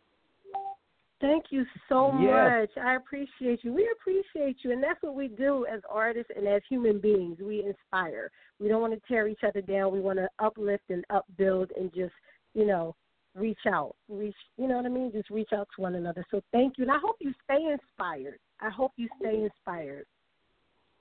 Thank 1.20 1.46
you 1.50 1.64
so 1.88 2.12
Yes. 2.12 2.68
much. 2.76 2.84
I 2.84 2.96
appreciate 2.96 3.64
you. 3.64 3.72
We 3.72 3.88
appreciate 3.92 4.58
you, 4.62 4.72
and 4.72 4.82
that's 4.82 5.02
what 5.02 5.14
we 5.14 5.28
do 5.28 5.64
as 5.64 5.80
artists 5.88 6.30
and 6.36 6.46
as 6.46 6.60
human 6.68 6.98
beings. 6.98 7.38
We 7.40 7.64
inspire. 7.64 8.30
We 8.60 8.68
don't 8.68 8.82
want 8.82 8.92
to 8.92 9.00
tear 9.08 9.26
each 9.26 9.42
other 9.42 9.62
down. 9.62 9.92
We 9.92 10.00
want 10.00 10.18
to 10.18 10.28
uplift 10.38 10.90
and 10.90 11.04
upbuild 11.08 11.70
and 11.78 11.90
just, 11.94 12.12
you 12.52 12.66
know, 12.66 12.94
reach 13.34 13.64
out. 13.66 13.96
Reach, 14.08 14.36
you 14.58 14.68
know 14.68 14.76
what 14.76 14.86
I 14.86 14.90
mean? 14.90 15.12
Just 15.12 15.30
reach 15.30 15.52
out 15.54 15.68
to 15.76 15.82
one 15.82 15.94
another. 15.94 16.26
So 16.30 16.42
thank 16.52 16.76
you, 16.76 16.84
and 16.84 16.92
I 16.92 16.98
hope 16.98 17.16
you 17.20 17.32
stay 17.44 17.72
inspired. 17.72 18.38
I 18.60 18.68
hope 18.68 18.92
you 18.96 19.08
stay 19.20 19.44
inspired. 19.44 20.06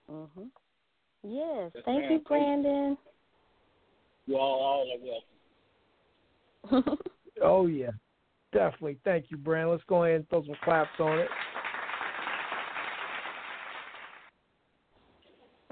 Mhm. 0.09 0.51
Yes. 1.23 1.71
Yes, 1.73 1.83
Thank 1.85 2.01
ma'am. 2.03 2.11
you, 2.11 2.19
Brandon. 2.19 2.97
You 4.25 4.37
all 4.37 4.59
all 4.59 4.87
are 4.91 6.81
welcome. 6.81 6.97
Oh 7.43 7.65
yeah. 7.65 7.89
Definitely. 8.53 8.99
Thank 9.03 9.25
you, 9.29 9.37
Brandon. 9.37 9.71
Let's 9.71 9.83
go 9.87 10.03
ahead 10.03 10.17
and 10.17 10.29
throw 10.29 10.45
some 10.45 10.55
claps 10.63 10.91
on 10.99 11.19
it. 11.19 11.27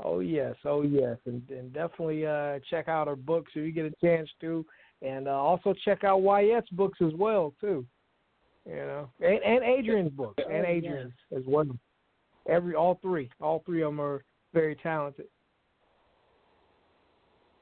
Oh 0.03 0.19
yes, 0.19 0.56
oh 0.65 0.82
yes, 0.82 1.18
and, 1.28 1.48
and 1.52 1.72
definitely 1.72 2.26
uh, 2.26 2.57
check 2.69 2.88
out 2.88 3.07
her 3.07 3.15
books 3.15 3.52
if 3.56 3.64
you 3.64 3.72
get 3.72 3.86
a 3.86 3.94
chance 4.03 4.28
to, 4.41 4.65
and 5.03 5.28
uh, 5.28 5.32
also 5.32 5.76
check 5.86 6.03
out 6.03 6.23
Wyatt's 6.23 6.69
books 6.72 6.98
as 7.06 7.14
well 7.14 7.53
too. 7.61 7.86
You 8.68 8.76
know, 8.76 9.10
and, 9.19 9.40
and 9.44 9.64
Adrienne's 9.64 10.11
books, 10.11 10.44
and 10.44 10.65
Oh, 10.65 10.69
Adrienne's 10.69 11.14
as 11.36 11.44
well. 11.45 11.65
Every 12.48 12.73
all 12.73 12.98
three, 13.02 13.30
all 13.40 13.61
three 13.65 13.84
of 13.84 13.90
them 13.91 14.02
are 14.02 14.23
very 14.53 14.76
talented. 14.76 15.28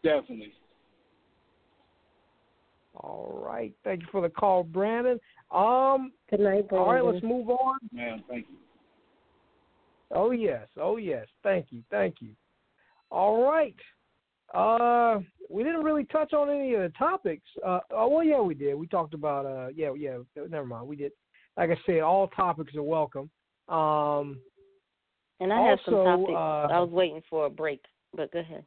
Definitely. 0.03 0.53
All 2.95 3.41
right, 3.45 3.73
thank 3.83 4.01
you 4.01 4.07
for 4.11 4.21
the 4.21 4.29
call, 4.29 4.63
Brandon. 4.63 5.19
Um, 5.51 6.11
good 6.29 6.41
night, 6.41 6.67
All 6.71 6.91
right, 6.91 7.03
let's 7.03 7.23
move 7.23 7.49
on. 7.49 7.77
Man, 7.91 8.23
thank 8.27 8.45
you. 8.49 8.55
Oh 10.11 10.31
yes, 10.31 10.67
oh 10.79 10.97
yes. 10.97 11.27
Thank 11.43 11.67
you, 11.69 11.83
thank 11.91 12.15
you. 12.19 12.31
All 13.11 13.49
right. 13.49 13.75
Uh, 14.53 15.19
we 15.49 15.63
didn't 15.63 15.83
really 15.83 16.05
touch 16.05 16.33
on 16.33 16.49
any 16.49 16.73
of 16.73 16.81
the 16.81 16.91
topics. 16.97 17.45
Uh, 17.65 17.79
oh 17.91 18.07
well, 18.07 18.23
yeah, 18.23 18.41
we 18.41 18.55
did. 18.55 18.73
We 18.75 18.87
talked 18.87 19.13
about 19.13 19.45
uh, 19.45 19.67
yeah, 19.75 19.91
yeah. 19.95 20.17
Never 20.35 20.65
mind, 20.65 20.87
we 20.87 20.95
did. 20.95 21.11
Like 21.57 21.69
I 21.69 21.77
said, 21.85 21.99
all 21.99 22.27
topics 22.29 22.75
are 22.75 22.83
welcome. 22.83 23.29
Um, 23.67 24.39
And 25.39 25.53
I 25.53 25.61
have 25.67 25.79
some 25.85 25.93
topics. 25.93 26.31
uh, 26.35 26.73
I 26.73 26.79
was 26.79 26.89
waiting 26.89 27.21
for 27.29 27.45
a 27.45 27.49
break, 27.49 27.81
but 28.15 28.31
go 28.31 28.39
ahead. 28.39 28.65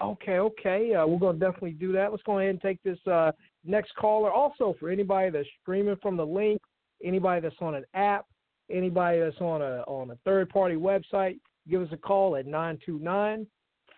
Okay, 0.00 0.38
okay. 0.38 0.94
Uh, 0.94 1.06
we're 1.06 1.18
going 1.18 1.38
to 1.38 1.44
definitely 1.44 1.72
do 1.72 1.92
that. 1.92 2.10
Let's 2.10 2.22
go 2.22 2.38
ahead 2.38 2.50
and 2.50 2.60
take 2.60 2.82
this 2.82 2.98
uh, 3.06 3.32
next 3.64 3.94
caller. 3.96 4.32
Also, 4.32 4.74
for 4.78 4.90
anybody 4.90 5.30
that's 5.30 5.48
streaming 5.62 5.96
from 6.02 6.16
the 6.16 6.26
link, 6.26 6.60
anybody 7.04 7.40
that's 7.40 7.56
on 7.60 7.74
an 7.74 7.84
app, 7.94 8.26
anybody 8.70 9.20
that's 9.20 9.40
on 9.40 9.62
a 9.62 9.82
on 9.86 10.10
a 10.10 10.16
third 10.24 10.48
party 10.48 10.76
website, 10.76 11.38
give 11.68 11.82
us 11.82 11.88
a 11.92 11.96
call 11.96 12.36
at 12.36 12.46
929 12.46 13.46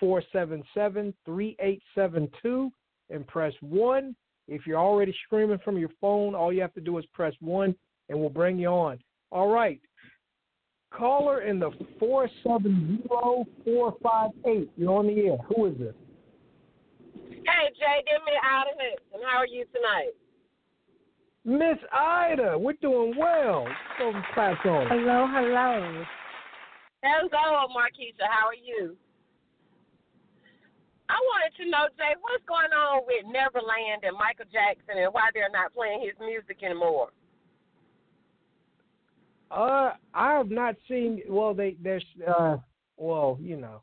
477 0.01 1.15
3872 1.25 2.71
and 3.11 3.27
press 3.27 3.53
1. 3.61 4.15
If 4.49 4.67
you're 4.67 4.79
already 4.79 5.15
streaming 5.27 5.59
from 5.59 5.79
your 5.79 5.91
phone, 6.01 6.35
all 6.35 6.53
you 6.53 6.61
have 6.63 6.75
to 6.75 6.81
do 6.81 6.99
is 6.99 7.05
press 7.13 7.35
1 7.41 7.75
and 8.09 8.19
we'll 8.19 8.31
bring 8.31 8.59
you 8.59 8.69
on. 8.69 8.99
All 9.31 9.49
right. 9.49 9.81
Caller 10.91 11.43
in 11.43 11.59
the 11.61 11.71
470458. 11.99 14.71
You're 14.77 14.93
on 14.93 15.07
the 15.07 15.21
air. 15.21 15.37
Who 15.49 15.67
is 15.67 15.79
this? 15.79 15.95
Hey, 17.15 17.71
Jay, 17.79 18.03
give 18.09 18.23
me 18.25 18.33
out 18.43 18.67
of 18.73 18.79
it. 18.81 18.99
And 19.15 19.23
how 19.25 19.39
are 19.39 19.47
you 19.47 19.65
tonight? 19.73 20.13
Miss 21.45 21.79
Ida. 21.93 22.59
We're 22.59 22.73
doing 22.75 23.15
well. 23.19 23.67
Throw 23.97 24.13
some 24.13 24.25
claps 24.35 24.61
on. 24.67 24.83
it. 24.83 24.89
Hello, 24.91 25.27
hello. 25.31 26.05
Hello, 27.03 27.69
Marquisha. 27.73 28.27
How 28.29 28.47
are 28.49 28.55
you? 28.55 28.97
I 31.09 31.15
wanted 31.17 31.57
to 31.57 31.65
know, 31.71 31.89
Jay, 31.97 32.13
what's 32.21 32.45
going 32.45 32.69
on 32.77 33.01
with 33.09 33.25
Neverland 33.33 34.05
and 34.05 34.13
Michael 34.13 34.45
Jackson 34.53 35.01
and 35.01 35.09
why 35.15 35.31
they're 35.33 35.49
not 35.49 35.73
playing 35.73 36.05
his 36.05 36.13
music 36.21 36.61
anymore? 36.63 37.09
Uh, 39.51 39.93
I 40.15 40.33
have 40.35 40.51
not 40.51 40.75
seen. 40.89 41.23
Well, 41.29 41.55
they 41.55 41.77
there's 41.83 42.05
uh, 42.27 42.59
well, 42.97 43.39
you 43.41 43.57
know, 43.57 43.83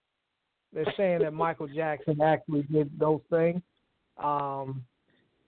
they're 0.73 0.93
saying 0.95 1.19
that 1.19 1.33
Michael 1.33 1.67
Jackson 1.67 2.21
actually 2.21 2.63
did 2.63 2.91
those 2.99 3.21
things. 3.29 3.61
Um, 4.21 4.83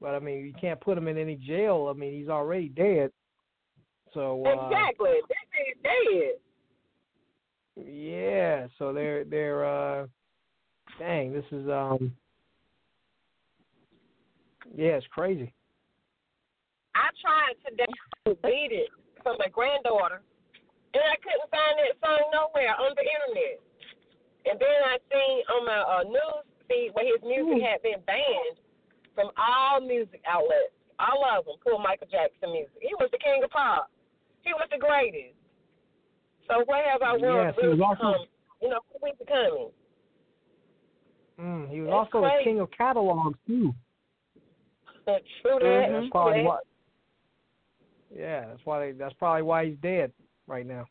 but 0.01 0.15
I 0.15 0.19
mean, 0.19 0.45
you 0.45 0.53
can't 0.59 0.79
put 0.81 0.97
him 0.97 1.07
in 1.07 1.17
any 1.17 1.35
jail. 1.35 1.91
I 1.93 1.97
mean, 1.97 2.13
he's 2.19 2.29
already 2.29 2.69
dead. 2.69 3.11
So 4.13 4.43
uh, 4.45 4.67
exactly. 4.67 5.11
This 5.27 5.37
is 5.67 5.83
dead. 7.75 7.85
yeah, 7.85 8.67
so 8.79 8.93
they're 8.93 9.23
they're 9.23 9.65
uh, 9.65 10.07
dang, 10.97 11.31
this 11.33 11.45
is 11.51 11.67
um, 11.69 12.11
yeah, 14.75 14.93
it's 14.93 15.05
crazy. 15.11 15.53
I 16.95 17.09
tried 17.21 17.69
today 17.69 17.85
to 18.25 18.35
beat 18.41 18.69
it 18.71 18.89
for 19.27 19.35
my 19.35 19.51
granddaughter, 19.51 20.23
and 20.95 21.03
I 21.03 21.19
couldn't 21.19 21.51
find 21.51 21.75
that 21.83 21.99
song 21.99 22.23
nowhere 22.31 22.71
on 22.79 22.95
the 22.95 23.03
internet. 23.03 23.59
And 24.47 24.55
then 24.55 24.79
I 24.87 24.95
seen 25.11 25.35
on 25.51 25.61
my 25.67 25.79
uh, 25.83 26.03
news 26.07 26.47
feed 26.71 26.95
where 26.95 27.03
his 27.03 27.19
music 27.27 27.59
had 27.59 27.83
been 27.83 27.99
banned 28.07 28.55
from 29.11 29.35
all 29.35 29.83
music 29.83 30.23
outlets. 30.23 30.71
All 30.95 31.19
of 31.27 31.43
them 31.43 31.59
pull 31.59 31.77
Michael 31.83 32.07
Jackson 32.07 32.55
music. 32.55 32.79
He 32.79 32.95
was 32.95 33.11
the 33.11 33.19
king 33.19 33.43
of 33.43 33.51
pop. 33.51 33.91
He 34.47 34.55
was 34.55 34.65
the 34.71 34.79
greatest. 34.79 35.35
So 36.47 36.63
where 36.65 36.87
have 36.87 37.03
our 37.03 37.19
world 37.19 37.51
Yes, 37.51 37.59
really 37.59 37.81
also- 37.83 38.23
become? 38.23 38.25
You 38.63 38.69
know, 38.71 38.79
who 38.89 38.97
we 39.03 39.11
becoming? 39.19 39.69
Mm, 41.37 41.69
he 41.69 41.81
was 41.81 41.91
That's 41.91 42.15
also 42.15 42.21
the 42.25 42.31
crazy. 42.31 42.43
king 42.49 42.59
of 42.61 42.71
catalogs 42.71 43.37
too. 43.45 43.75
True 45.05 45.59
that. 45.59 45.91
That's 45.91 45.91
true 46.07 46.09
probably 46.09 46.41
that. 46.47 46.63
Why. 48.17 48.23
Yeah, 48.23 48.45
that's 48.47 48.61
why. 48.65 48.85
They, 48.85 48.91
that's 48.93 49.13
probably 49.13 49.43
why 49.43 49.65
he's 49.65 49.77
dead 49.81 50.11
right 50.47 50.65
now. 50.65 50.85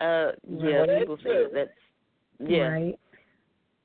Uh, 0.00 0.32
yeah, 0.48 0.78
Right. 0.78 0.98
people 0.98 1.16
say 1.18 1.44
that 1.44 1.50
that's 1.54 1.70
yeah. 2.50 2.62
Right. 2.62 2.98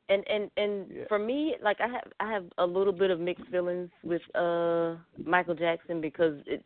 And 0.10 0.24
and 0.28 0.50
and 0.58 1.08
for 1.08 1.20
me, 1.20 1.56
like 1.62 1.78
I 1.82 1.88
have 1.88 2.14
I 2.20 2.32
have 2.32 2.46
a 2.58 2.66
little 2.66 2.94
bit 2.94 3.12
of 3.12 3.20
mixed 3.20 3.46
feelings 3.48 3.90
with 4.04 4.22
uh 4.36 4.96
Michael 5.26 5.54
Jackson 5.54 6.00
because 6.00 6.36
it 6.46 6.64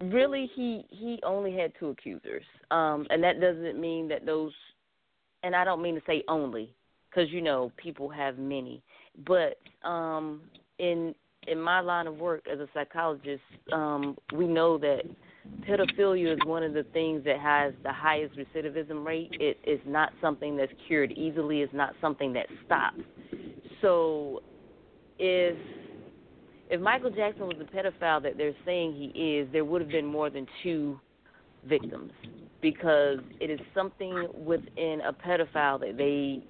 really 0.00 0.50
he 0.54 0.84
he 0.88 1.20
only 1.22 1.54
had 1.54 1.72
two 1.78 1.90
accusers. 1.90 2.44
Um 2.70 3.06
and 3.10 3.22
that 3.22 3.40
doesn't 3.40 3.78
mean 3.78 4.08
that 4.08 4.24
those 4.24 4.52
and 5.42 5.54
I 5.54 5.64
don't 5.64 5.82
mean 5.82 5.94
to 5.96 6.02
say 6.06 6.24
only 6.28 6.74
cuz 7.12 7.30
you 7.30 7.42
know 7.42 7.70
people 7.76 8.08
have 8.08 8.38
many, 8.38 8.82
but 9.26 9.58
um 9.86 10.42
in 10.78 11.14
in 11.46 11.60
my 11.60 11.80
line 11.80 12.06
of 12.06 12.16
work 12.18 12.46
as 12.50 12.58
a 12.58 12.68
psychologist, 12.74 13.42
um 13.72 14.16
we 14.32 14.46
know 14.46 14.78
that 14.78 15.02
pedophilia 15.68 16.34
is 16.34 16.38
one 16.44 16.62
of 16.62 16.72
the 16.74 16.84
things 16.92 17.24
that 17.24 17.38
has 17.38 17.72
the 17.82 17.92
highest 17.92 18.34
recidivism 18.36 19.04
rate. 19.04 19.30
It 19.38 19.58
is 19.64 19.80
not 19.86 20.12
something 20.20 20.56
that's 20.56 20.72
cured 20.86 21.12
easily. 21.12 21.62
It's 21.62 21.74
not 21.74 21.94
something 22.00 22.32
that 22.34 22.46
stops. 22.64 23.00
So, 23.80 24.42
if 25.18 25.56
if 26.68 26.80
Michael 26.80 27.10
Jackson 27.10 27.46
was 27.46 27.56
the 27.58 27.64
pedophile 27.64 28.22
that 28.22 28.36
they're 28.36 28.56
saying 28.64 28.94
he 28.94 29.38
is, 29.38 29.48
there 29.52 29.64
would 29.64 29.80
have 29.80 29.90
been 29.90 30.06
more 30.06 30.30
than 30.30 30.46
two 30.62 30.98
victims 31.68 32.10
because 32.60 33.18
it 33.40 33.50
is 33.50 33.60
something 33.74 34.28
within 34.34 35.00
a 35.06 35.12
pedophile 35.12 35.78
that 35.80 35.96
they 35.96 36.42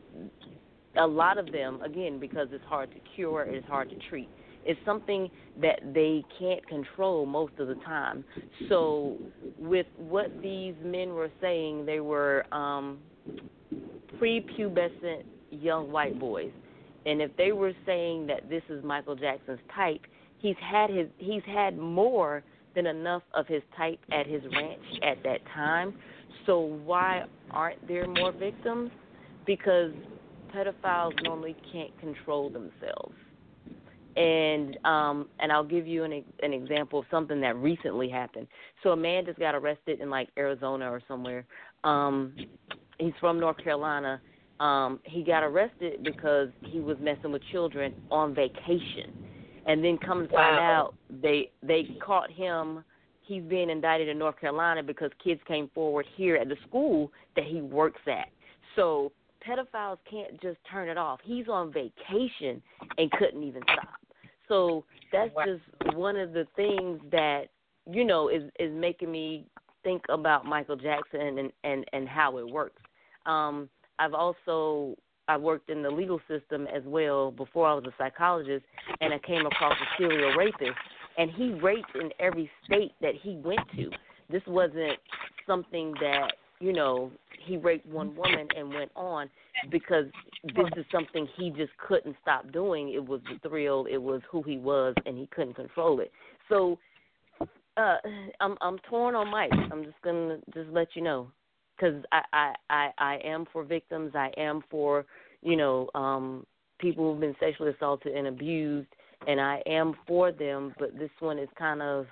a 0.99 1.07
lot 1.07 1.37
of 1.37 1.53
them 1.53 1.81
again 1.83 2.19
because 2.19 2.49
it's 2.53 2.65
hard 2.65 2.91
to 2.91 2.97
cure 3.15 3.43
it's 3.43 3.67
hard 3.67 3.91
to 3.91 3.97
treat 4.09 4.29
It's 4.67 4.81
something 4.85 5.31
that 5.61 5.81
they 5.95 6.25
can't 6.39 6.67
control 6.67 7.25
most 7.25 7.53
of 7.59 7.69
the 7.69 7.77
time. 7.77 8.25
So, 8.69 9.17
with 9.59 9.87
what 9.97 10.31
these 10.43 10.75
men 10.85 11.11
were 11.11 11.31
saying, 11.41 11.87
they 11.87 12.01
were 12.01 12.45
um, 12.53 12.99
prepubescent 14.21 15.23
young 15.51 15.93
white 15.93 16.19
boys, 16.19 16.51
and 17.07 17.23
if 17.23 17.35
they 17.37 17.53
were 17.53 17.73
saying 17.87 18.27
that 18.27 18.49
this 18.51 18.63
is 18.69 18.83
Michael 18.83 19.15
Jackson's 19.15 19.61
type, 19.75 20.01
he's 20.39 20.57
had 20.61 20.91
his 20.91 21.07
he's 21.19 21.45
had 21.47 21.79
more 21.79 22.43
than 22.75 22.87
enough 22.87 23.23
of 23.35 23.47
his 23.47 23.63
type 23.77 23.99
at 24.13 24.27
his 24.27 24.43
ranch 24.53 24.83
at 25.03 25.23
that 25.23 25.39
time. 25.55 25.95
So 26.45 26.61
why 26.61 27.25
aren't 27.51 27.87
there 27.89 28.07
more 28.07 28.33
victims? 28.33 28.91
Because 29.47 29.93
pedophiles 30.55 31.13
normally 31.23 31.57
can't 31.73 31.99
control 32.01 32.51
themselves. 32.51 33.15
And 34.17 34.79
um 34.85 35.29
and 35.41 35.53
I'll 35.53 35.65
give 35.65 35.87
you 35.87 36.05
an 36.05 36.25
an 36.43 36.53
example 36.53 37.01
of 37.01 37.05
something 37.11 37.41
that 37.43 37.57
recently 37.57 38.09
happened. 38.09 38.47
So 38.83 38.91
a 38.91 38.97
man 38.97 39.27
just 39.27 39.39
got 39.39 39.55
arrested 39.55 40.01
in 40.01 40.09
like 40.09 40.29
Arizona 40.39 40.91
or 40.91 41.03
somewhere. 41.07 41.45
Um 41.85 42.35
he's 42.99 43.13
from 43.21 43.39
North 43.39 43.59
Carolina. 43.63 44.21
Um 44.59 45.01
he 45.05 45.23
got 45.23 45.43
arrested 45.43 46.03
because 46.03 46.49
he 46.63 46.81
was 46.81 46.97
messing 47.01 47.31
with 47.31 47.43
children 47.53 47.95
on 48.11 48.35
vacation. 48.35 49.13
And 49.67 49.85
then 49.85 49.99
come 49.99 50.29
to 50.29 50.33
find 50.33 50.59
out 50.59 50.95
they 51.23 51.51
they 51.63 51.99
caught 52.01 52.31
him 52.31 52.85
he's 53.27 53.43
being 53.43 53.69
indicted 53.69 54.09
in 54.09 54.19
North 54.19 54.41
Carolina 54.41 54.83
because 54.83 55.11
kids 55.23 55.41
came 55.47 55.69
forward 55.75 56.07
here 56.17 56.37
at 56.37 56.49
the 56.49 56.57
school 56.67 57.13
that 57.35 57.45
he 57.45 57.61
works 57.61 58.01
at. 58.07 58.29
So 58.77 59.13
pedophiles 59.47 59.99
can't 60.11 60.41
just 60.41 60.59
turn 60.71 60.89
it 60.89 60.97
off. 60.97 61.21
He's 61.25 61.49
on 61.49 61.73
vacation 61.73 62.63
and 62.99 63.11
couldn't 63.13 63.43
even 63.43 63.63
stop. 63.65 64.01
So 64.49 64.85
that's 65.13 65.31
just 65.45 65.97
one 65.97 66.17
of 66.17 66.33
the 66.33 66.47
things 66.57 67.01
that 67.11 67.45
you 67.91 68.05
know 68.05 68.29
is 68.29 68.45
is 68.59 68.73
making 68.75 69.11
me 69.11 69.47
think 69.83 70.03
about 70.09 70.45
Michael 70.45 70.77
Jackson 70.77 71.39
and 71.39 71.53
and 71.65 71.85
and 71.93 72.09
how 72.09 72.39
it 72.39 72.49
works. 72.49 72.81
Um 73.25 73.69
I've 73.99 74.15
also 74.15 74.97
I 75.29 75.37
worked 75.37 75.71
in 75.71 75.83
the 75.83 75.91
legal 75.91 76.21
system 76.29 76.67
as 76.75 76.83
well 76.85 77.31
before 77.31 77.67
I 77.67 77.75
was 77.75 77.85
a 77.85 77.95
psychologist 77.99 78.65
and 79.01 79.13
I 79.13 79.19
came 79.19 79.45
across 79.45 79.73
a 79.73 79.99
serial 79.99 80.37
rapist 80.37 80.79
and 81.19 81.31
he 81.31 81.53
raped 81.55 81.97
in 81.97 82.11
every 82.21 82.51
state 82.65 82.93
that 83.01 83.15
he 83.21 83.37
went 83.45 83.61
to. 83.77 83.91
This 84.31 84.43
wasn't 84.47 84.99
something 85.47 85.95
that, 86.01 86.33
you 86.61 86.73
know, 86.73 87.11
he 87.45 87.57
raped 87.57 87.87
one 87.87 88.15
woman 88.17 88.49
and 88.57 88.73
went 88.73 88.91
on 88.97 89.29
because 89.71 90.07
this 90.45 90.67
is 90.77 90.85
something 90.91 91.29
he 91.37 91.51
just 91.51 91.73
couldn't 91.87 92.17
stop 92.23 92.51
doing. 92.53 92.93
It 92.93 93.05
was 93.05 93.21
the 93.31 93.49
thrill, 93.49 93.87
it 93.91 93.99
was 93.99 94.21
who 94.31 94.43
he 94.43 94.59
was 94.59 94.95
and 95.05 95.17
he 95.17 95.27
couldn't 95.35 95.55
control 95.55 96.01
it. 96.01 96.11
So 96.49 96.79
uh 97.77 97.97
I'm 98.41 98.57
I'm 98.61 98.79
torn 98.89 99.15
on 99.15 99.31
Mike. 99.31 99.53
I'm 99.71 99.85
just 99.85 99.97
to 100.03 100.39
just 100.55 100.71
let 100.71 100.89
you 100.95 101.03
know 101.03 101.31
cuz 101.79 101.95
I, 102.13 102.23
I 102.33 102.55
I 102.71 102.93
I 102.99 103.15
am 103.25 103.47
for 103.53 103.65
victims. 103.65 104.13
I 104.15 104.33
am 104.37 104.63
for, 104.71 105.05
you 105.43 105.57
know, 105.57 105.91
um 105.95 106.47
people 106.79 107.11
who've 107.11 107.21
been 107.21 107.37
sexually 107.41 107.73
assaulted 107.73 108.15
and 108.15 108.27
abused 108.27 108.89
and 109.27 109.41
I 109.41 109.63
am 109.67 109.95
for 110.07 110.31
them, 110.31 110.75
but 110.79 110.99
this 110.99 111.11
one 111.21 111.39
is 111.39 111.49
kind 111.57 111.83
of 111.83 112.07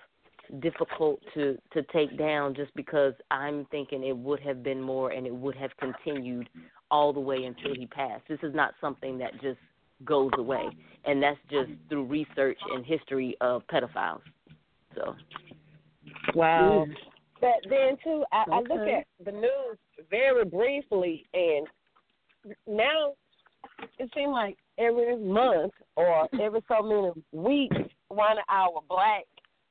difficult 0.60 1.20
to 1.34 1.58
to 1.72 1.82
take 1.92 2.16
down 2.18 2.54
just 2.54 2.74
because 2.74 3.14
I'm 3.30 3.66
thinking 3.70 4.04
it 4.04 4.16
would 4.16 4.40
have 4.40 4.62
been 4.62 4.80
more 4.80 5.10
and 5.10 5.26
it 5.26 5.34
would 5.34 5.56
have 5.56 5.70
continued 5.78 6.48
all 6.90 7.12
the 7.12 7.20
way 7.20 7.44
until 7.44 7.74
he 7.74 7.86
passed. 7.86 8.22
This 8.28 8.38
is 8.42 8.54
not 8.54 8.74
something 8.80 9.18
that 9.18 9.32
just 9.40 9.58
goes 10.04 10.30
away, 10.38 10.64
and 11.04 11.22
that's 11.22 11.38
just 11.50 11.70
through 11.88 12.04
research 12.04 12.58
and 12.72 12.84
history 12.84 13.36
of 13.40 13.62
pedophiles. 13.68 14.20
So, 14.94 15.14
Wow. 16.34 16.86
But 17.40 17.68
then 17.68 17.96
too, 18.02 18.24
I, 18.32 18.44
I 18.50 18.60
look 18.60 18.88
at 18.88 19.06
the 19.24 19.32
news 19.32 19.78
very 20.10 20.44
briefly, 20.44 21.26
and 21.34 21.66
now 22.66 23.14
it 23.98 24.10
seems 24.14 24.32
like 24.32 24.56
every 24.78 25.16
month 25.16 25.72
or 25.96 26.28
every 26.40 26.62
so 26.68 26.82
many 26.82 27.12
weeks, 27.32 27.76
one 28.08 28.38
of 28.38 28.44
our 28.48 28.80
black 28.88 29.24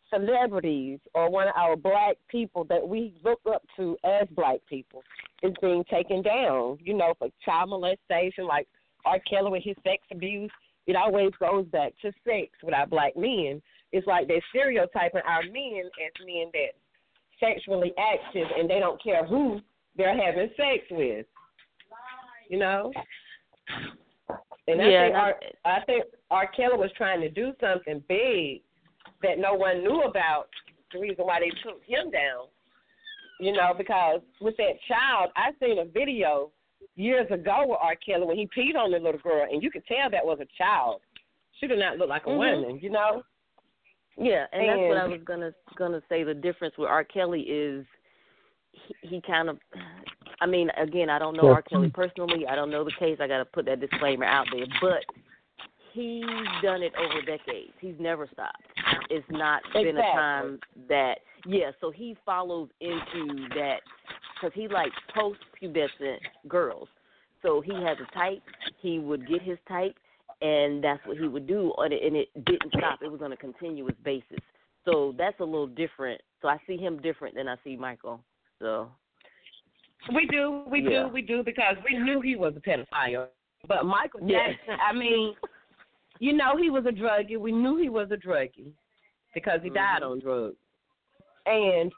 celebrities 0.10 1.00
or 1.14 1.30
one 1.30 1.48
of 1.48 1.54
our 1.56 1.76
black 1.76 2.18
people 2.30 2.64
that 2.66 2.88
we 2.88 3.14
look 3.24 3.40
up 3.52 3.64
to 3.78 3.98
as 4.04 4.28
black 4.32 4.60
people 4.70 5.04
is 5.42 5.54
being 5.62 5.84
taken 5.90 6.22
down. 6.22 6.78
You 6.82 6.94
know, 6.94 7.14
for 7.18 7.30
child 7.44 7.70
molestation, 7.70 8.46
like 8.46 8.68
R. 9.06 9.20
Kelly 9.30 9.52
with 9.52 9.64
his 9.64 9.76
sex 9.84 10.04
abuse. 10.12 10.52
It 10.86 10.96
always 10.96 11.32
goes 11.40 11.66
back 11.68 11.94
to 12.02 12.12
sex 12.26 12.50
with 12.62 12.74
our 12.74 12.88
black 12.88 13.16
men. 13.16 13.62
It's 13.92 14.08
like 14.08 14.28
they're 14.28 14.44
stereotyping 14.50 15.22
our 15.26 15.44
men 15.44 15.84
as 15.86 16.26
men 16.26 16.52
that 16.54 16.74
sexually 17.40 17.94
active 17.98 18.48
and 18.58 18.70
they 18.70 18.80
don't 18.80 19.02
care 19.02 19.26
who 19.26 19.60
they're 19.96 20.18
having 20.18 20.50
sex 20.58 20.84
with. 20.92 21.26
You 22.50 22.60
know? 22.60 22.92
And 24.68 24.82
I 24.82 24.90
Yeah, 24.90 25.04
think 25.06 25.16
R, 25.16 25.36
I 25.66 25.80
think 25.86 26.04
R. 26.32 26.48
Kelly 26.48 26.78
was 26.78 26.92
trying 26.98 27.22
to 27.22 27.30
do 27.30 27.54
something 27.62 28.04
big 28.08 28.62
that 29.24 29.40
no 29.40 29.54
one 29.54 29.84
knew 29.84 30.04
about. 30.04 30.48
The 30.92 31.00
reason 31.00 31.26
why 31.26 31.40
they 31.40 31.50
took 31.64 31.82
him 31.86 32.12
down, 32.12 32.46
you 33.40 33.52
know, 33.52 33.74
because 33.76 34.22
with 34.40 34.56
that 34.58 34.76
child, 34.88 35.32
I 35.36 35.50
seen 35.60 35.80
a 35.80 35.86
video 35.86 36.52
years 36.96 37.26
ago 37.32 37.64
with 37.66 37.80
R. 37.82 37.96
Kelly 37.96 38.28
when 38.28 38.38
he 38.38 38.48
peed 38.56 38.78
on 38.78 38.92
the 38.92 39.00
little 39.00 39.20
girl, 39.20 39.48
and 39.52 39.64
you 39.64 39.72
could 39.72 39.86
tell 39.88 40.12
that 40.12 40.24
was 40.24 40.38
a 40.40 40.48
child. 40.56 41.02
She 41.60 41.66
did 41.66 41.80
not 41.80 41.98
look 41.98 42.10
like 42.10 42.28
a 42.28 42.30
Mhm. 42.30 42.38
woman, 42.38 42.80
you 42.80 42.92
know. 42.92 43.24
Yeah, 44.18 44.46
and, 44.52 44.70
that's 44.70 44.80
what 44.80 44.98
I 44.98 45.08
was 45.08 45.24
gonna 45.24 45.54
gonna 45.76 46.04
say. 46.08 46.24
The 46.24 46.36
difference 46.36 46.78
with 46.78 46.88
R. 46.88 47.04
Kelly 47.04 47.42
is 47.42 47.86
he, 48.72 48.96
he 49.08 49.22
kind 49.22 49.50
of. 49.50 49.60
I 50.40 50.46
mean, 50.46 50.70
again, 50.78 51.10
I 51.10 51.18
don't 51.18 51.36
know 51.36 51.50
R. 51.50 51.62
Kelly 51.64 51.90
personally. 51.90 52.46
I 52.48 52.56
don't 52.56 52.70
know 52.70 52.84
the 52.84 52.92
case. 53.00 53.18
I 53.20 53.28
got 53.28 53.38
to 53.40 53.46
put 53.46 53.66
that 53.66 53.80
disclaimer 53.80 54.26
out 54.26 54.46
there. 54.52 54.66
But 54.82 55.06
he's 55.94 56.26
done 56.62 56.84
it 56.84 56.94
over 56.96 57.22
decades. 57.22 57.74
He's 57.80 57.96
never 58.00 58.28
stopped. 58.28 58.62
It's 59.10 59.26
not 59.30 59.62
been 59.74 59.98
a 59.98 60.02
time 60.02 60.60
that 60.90 61.16
yeah. 61.46 61.72
So 61.82 61.92
he 61.92 62.16
follows 62.26 62.70
into 62.80 63.48
that 63.56 63.82
because 64.36 64.54
he 64.54 64.68
likes 64.68 64.96
post-pubescent 65.16 66.20
girls. 66.48 66.88
So 67.42 67.62
he 67.62 67.74
has 67.74 67.98
a 68.00 68.14
type. 68.18 68.42
He 68.80 69.00
would 69.00 69.28
get 69.28 69.42
his 69.42 69.58
type, 69.68 69.96
and 70.42 70.84
that's 70.84 71.06
what 71.06 71.18
he 71.18 71.28
would 71.28 71.48
do. 71.48 71.74
And 71.78 71.94
it, 71.94 72.04
and 72.04 72.16
it 72.16 72.46
didn't 72.46 72.74
stop. 72.78 73.00
It 73.02 73.12
was 73.12 73.22
on 73.22 73.34
a 73.34 73.38
continuous 73.38 73.96
basis. 74.04 74.40
So 74.86 75.14
that's 75.18 75.40
a 75.40 75.44
little 75.44 75.68
different. 75.68 76.22
So 76.42 76.48
I 76.48 76.58
see 76.68 76.78
him 76.78 77.02
different 77.02 77.36
than 77.36 77.48
I 77.48 77.56
see 77.64 77.76
Michael. 77.76 78.22
So 78.60 78.90
We 80.14 80.26
do, 80.28 80.64
we 80.68 80.82
Yeah. 80.82 81.04
do, 81.04 81.08
we 81.10 81.22
do 81.22 81.44
because 81.44 81.78
we 81.90 81.98
knew 81.98 82.20
he 82.20 82.36
was 82.36 82.54
a 82.58 82.60
pedophile. 82.60 83.30
But 83.68 83.86
Michael 83.86 84.20
Yeah. 84.22 84.52
Jackson, 84.52 84.78
I 84.82 84.92
mean, 84.92 85.36
you 86.20 86.34
know, 86.34 86.58
he 86.58 86.70
was 86.70 86.86
a 86.86 86.92
druggie. 86.92 87.40
We 87.40 87.52
knew 87.52 87.78
he 87.78 87.90
was 87.90 88.12
a 88.12 88.18
druggie 88.18 88.74
because 89.34 89.60
he 89.64 89.70
died 89.70 90.02
Mm-hmm. 90.02 90.12
on 90.12 90.20
drugs. 90.20 90.56
And 91.46 91.92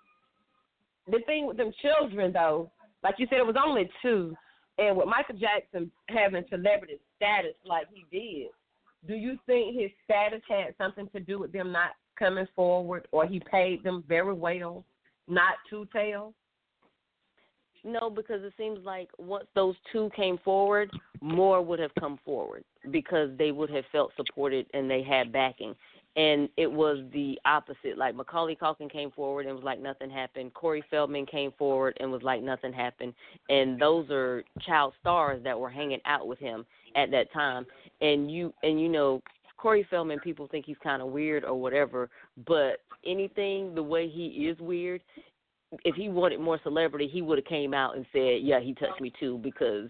the 1.07 1.19
thing 1.25 1.45
with 1.47 1.57
them 1.57 1.71
children, 1.81 2.31
though, 2.33 2.71
like 3.03 3.15
you 3.19 3.27
said, 3.29 3.39
it 3.39 3.45
was 3.45 3.55
only 3.63 3.89
two. 4.01 4.35
And 4.77 4.97
with 4.97 5.07
Michael 5.07 5.37
Jackson 5.37 5.91
having 6.09 6.43
celebrity 6.49 6.99
status 7.15 7.53
like 7.65 7.87
he 7.93 8.05
did, 8.11 8.49
do 9.07 9.13
you 9.15 9.37
think 9.45 9.79
his 9.79 9.91
status 10.03 10.41
had 10.49 10.73
something 10.77 11.07
to 11.13 11.19
do 11.19 11.39
with 11.39 11.51
them 11.51 11.71
not 11.71 11.91
coming 12.17 12.47
forward, 12.55 13.07
or 13.11 13.27
he 13.27 13.39
paid 13.39 13.83
them 13.83 14.03
very 14.07 14.33
well 14.33 14.83
not 15.27 15.53
to 15.69 15.87
tell? 15.93 16.33
No, 17.83 18.09
because 18.09 18.41
it 18.43 18.53
seems 18.57 18.79
like 18.83 19.09
once 19.19 19.45
those 19.53 19.75
two 19.93 20.09
came 20.15 20.39
forward, 20.43 20.89
more 21.21 21.61
would 21.61 21.77
have 21.77 21.93
come 21.99 22.17
forward 22.25 22.63
because 22.89 23.29
they 23.37 23.51
would 23.51 23.69
have 23.69 23.83
felt 23.91 24.11
supported 24.17 24.65
and 24.73 24.89
they 24.89 25.03
had 25.03 25.31
backing. 25.31 25.75
And 26.15 26.47
it 26.55 26.71
was 26.71 26.99
the 27.11 27.37
opposite. 27.45 27.97
Like 27.97 28.15
Macaulay 28.15 28.55
Culkin 28.55 28.89
came 28.89 29.11
forward 29.11 29.45
and 29.45 29.55
was 29.55 29.65
like 29.65 29.81
nothing 29.81 30.09
happened. 30.09 30.53
Corey 30.53 30.83
Feldman 30.89 31.25
came 31.25 31.51
forward 31.57 31.97
and 31.99 32.09
was 32.11 32.23
like 32.23 32.41
nothing 32.41 32.71
happened. 32.71 33.13
And 33.49 33.79
those 33.81 34.09
are 34.09 34.43
child 34.65 34.93
stars 35.01 35.43
that 35.43 35.59
were 35.59 35.69
hanging 35.69 35.99
out 36.05 36.27
with 36.27 36.39
him 36.39 36.65
at 36.95 37.11
that 37.11 37.33
time. 37.33 37.65
And 37.99 38.31
you 38.31 38.53
and 38.63 38.79
you 38.79 38.87
know 38.87 39.21
Corey 39.57 39.85
Feldman, 39.89 40.19
people 40.19 40.47
think 40.47 40.65
he's 40.65 40.77
kind 40.83 41.01
of 41.01 41.09
weird 41.09 41.43
or 41.43 41.59
whatever, 41.59 42.09
but 42.45 42.81
anything 43.05 43.73
the 43.73 43.83
way 43.83 44.07
he 44.07 44.47
is 44.47 44.59
weird, 44.59 45.01
if 45.83 45.95
he 45.95 46.09
wanted 46.09 46.39
more 46.39 46.59
celebrity, 46.63 47.07
he 47.07 47.21
would 47.21 47.37
have 47.37 47.45
came 47.45 47.73
out 47.73 47.95
and 47.95 48.05
said, 48.11 48.41
"Yeah, 48.41 48.59
he 48.59 48.73
touched 48.73 49.01
me 49.01 49.11
too," 49.19 49.37
because 49.39 49.89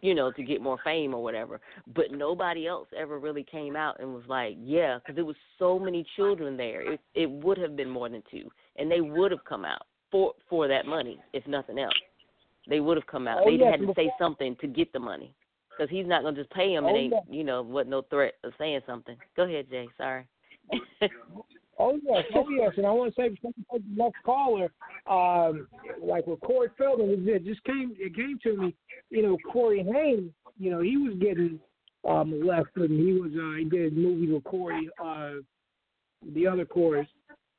you 0.00 0.14
know 0.14 0.30
to 0.32 0.42
get 0.42 0.60
more 0.60 0.78
fame 0.84 1.14
or 1.14 1.22
whatever. 1.22 1.60
But 1.94 2.12
nobody 2.12 2.66
else 2.66 2.88
ever 2.96 3.18
really 3.18 3.44
came 3.44 3.76
out 3.76 4.00
and 4.00 4.14
was 4.14 4.24
like, 4.28 4.56
"Yeah," 4.60 4.98
because 4.98 5.14
there 5.16 5.24
was 5.24 5.36
so 5.58 5.78
many 5.78 6.04
children 6.16 6.56
there. 6.56 6.92
It 6.92 7.00
it 7.14 7.30
would 7.30 7.58
have 7.58 7.76
been 7.76 7.90
more 7.90 8.08
than 8.08 8.22
two, 8.30 8.48
and 8.76 8.90
they 8.90 9.00
would 9.00 9.30
have 9.30 9.44
come 9.44 9.64
out 9.64 9.82
for 10.10 10.34
for 10.48 10.68
that 10.68 10.86
money, 10.86 11.18
if 11.32 11.46
nothing 11.46 11.78
else. 11.78 11.94
They 12.68 12.80
would 12.80 12.96
have 12.96 13.06
come 13.06 13.26
out. 13.26 13.42
Oh, 13.44 13.50
they 13.56 13.64
had 13.64 13.80
to 13.80 13.92
say 13.94 14.10
something 14.18 14.56
to 14.60 14.66
get 14.66 14.92
the 14.92 14.98
money. 15.00 15.32
because 15.70 15.90
he's 15.90 16.06
not 16.06 16.22
gonna 16.22 16.36
just 16.36 16.50
pay 16.50 16.74
him 16.74 16.84
Oh, 16.84 16.88
and 16.88 16.96
ain't 16.96 17.12
yeah. 17.12 17.20
you 17.30 17.44
know 17.44 17.62
what 17.62 17.86
no 17.86 18.02
threat 18.02 18.34
of 18.44 18.52
saying 18.58 18.80
something. 18.86 19.16
Go 19.36 19.44
ahead, 19.44 19.66
Jay. 19.70 19.88
Sorry. 19.96 20.26
Oh 21.80 21.98
yes, 22.02 22.24
oh 22.34 22.48
yes, 22.50 22.72
and 22.76 22.86
I 22.86 22.90
want 22.90 23.14
to 23.14 23.20
say 23.20 23.28
before 23.28 23.52
take 23.72 23.82
the 23.82 24.02
next 24.02 24.22
caller, 24.24 24.68
um, 25.08 25.68
like 26.02 26.26
with 26.26 26.40
Corey 26.40 26.68
Feldman, 26.76 27.10
it 27.10 27.28
it 27.28 27.44
just 27.44 27.62
came 27.64 27.94
it 27.98 28.16
came 28.16 28.38
to 28.42 28.56
me, 28.56 28.74
you 29.10 29.22
know, 29.22 29.36
Corey 29.52 29.84
Haim, 29.84 30.34
you 30.58 30.70
know, 30.70 30.80
he 30.80 30.96
was 30.96 31.14
getting 31.20 31.60
uh, 32.08 32.24
molested, 32.24 32.90
and 32.90 32.98
he 32.98 33.12
was 33.12 33.30
uh, 33.36 33.58
he 33.58 33.64
did 33.64 33.96
movies 33.96 34.30
with 34.32 34.44
Corey, 34.44 34.88
uh, 35.02 35.34
the 36.34 36.46
other 36.48 36.64
Corey, 36.64 37.08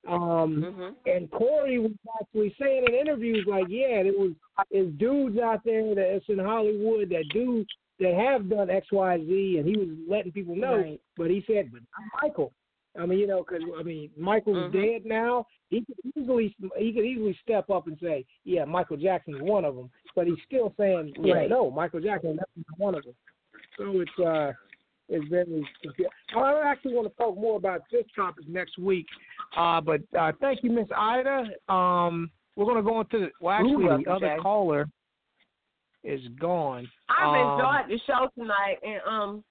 um, 0.08 0.96
and 1.06 1.32
Corey 1.32 1.80
was 1.80 1.92
actually 2.22 2.54
saying 2.60 2.86
in 2.88 2.94
interviews 2.96 3.46
like, 3.48 3.68
yeah, 3.70 4.02
it 4.02 4.18
was 4.18 4.32
there's 4.72 4.94
dudes 4.96 5.40
out 5.40 5.62
there 5.64 5.96
that's 5.96 6.26
in 6.28 6.40
Hollywood 6.40 7.10
that 7.10 7.24
do 7.32 7.66
that 8.00 8.14
have 8.16 8.50
done 8.50 8.70
X 8.70 8.88
Y 8.92 9.18
Z, 9.18 9.56
and 9.60 9.68
he 9.68 9.78
was 9.78 9.88
letting 10.10 10.32
people 10.32 10.56
know, 10.56 10.78
Right. 10.78 11.02
but 11.16 11.30
he 11.30 11.44
said, 11.48 11.70
but 11.72 11.82
I'm 11.98 12.10
Michael. 12.30 12.52
I 12.98 13.06
mean, 13.06 13.20
you 13.20 13.28
know, 13.28 13.44
because 13.48 13.64
I 13.80 13.84
mean, 13.84 14.10
Michael's 14.18 14.58
Mhm. 14.58 14.72
dead 14.72 15.06
now. 15.06 15.46
He 15.70 15.86
could 15.86 15.98
easily 16.16 16.56
he 16.78 16.92
could 16.94 17.06
easily 17.06 17.34
step 17.44 17.70
up 17.70 17.88
and 17.88 17.98
say, 18.00 18.26
"Yeah, 18.44 18.66
Michael 18.66 18.98
Jackson's 18.98 19.42
one 19.42 19.64
of 19.66 19.76
them," 19.76 19.92
but 20.16 20.26
he's 20.28 20.42
still 20.46 20.74
saying, 20.78 21.14
"Yeah, 21.20 21.36
Right. 21.36 21.50
no, 21.50 21.70
Michael 21.70 22.00
Jackson 22.02 22.40
is 22.58 22.66
one 22.78 22.96
of 22.96 23.04
them." 23.04 23.16
So 23.78 24.00
it's 24.02 24.20
uh, 24.20 24.54
it's 25.08 25.26
very. 25.28 25.64
I 26.36 26.62
actually 26.66 26.96
want 26.96 27.08
to 27.08 27.16
talk 27.16 27.38
more 27.38 27.58
about 27.58 27.82
this 27.92 28.06
topic 28.16 28.48
next 28.48 28.78
week. 28.80 29.08
Uh, 29.56 29.82
but 29.82 30.02
uh, 30.18 30.32
thank 30.42 30.64
you, 30.64 30.72
Miss 30.72 30.88
Ida. 30.96 31.52
Um, 31.72 32.32
we're 32.56 32.66
gonna 32.66 32.82
go 32.84 33.00
into 33.02 33.20
the, 33.20 33.32
well, 33.40 33.54
actually, 33.54 33.86
welcome, 33.86 34.04
the 34.04 34.12
other 34.12 34.28
Jay. 34.28 34.38
caller 34.42 34.90
is 36.04 36.28
gone. 36.40 36.90
I've 37.10 37.28
Um, 37.28 37.60
enjoyed 37.60 37.90
the 37.90 38.00
show 38.06 38.30
tonight, 38.36 38.80
and 38.84 39.02
um, 39.06 39.44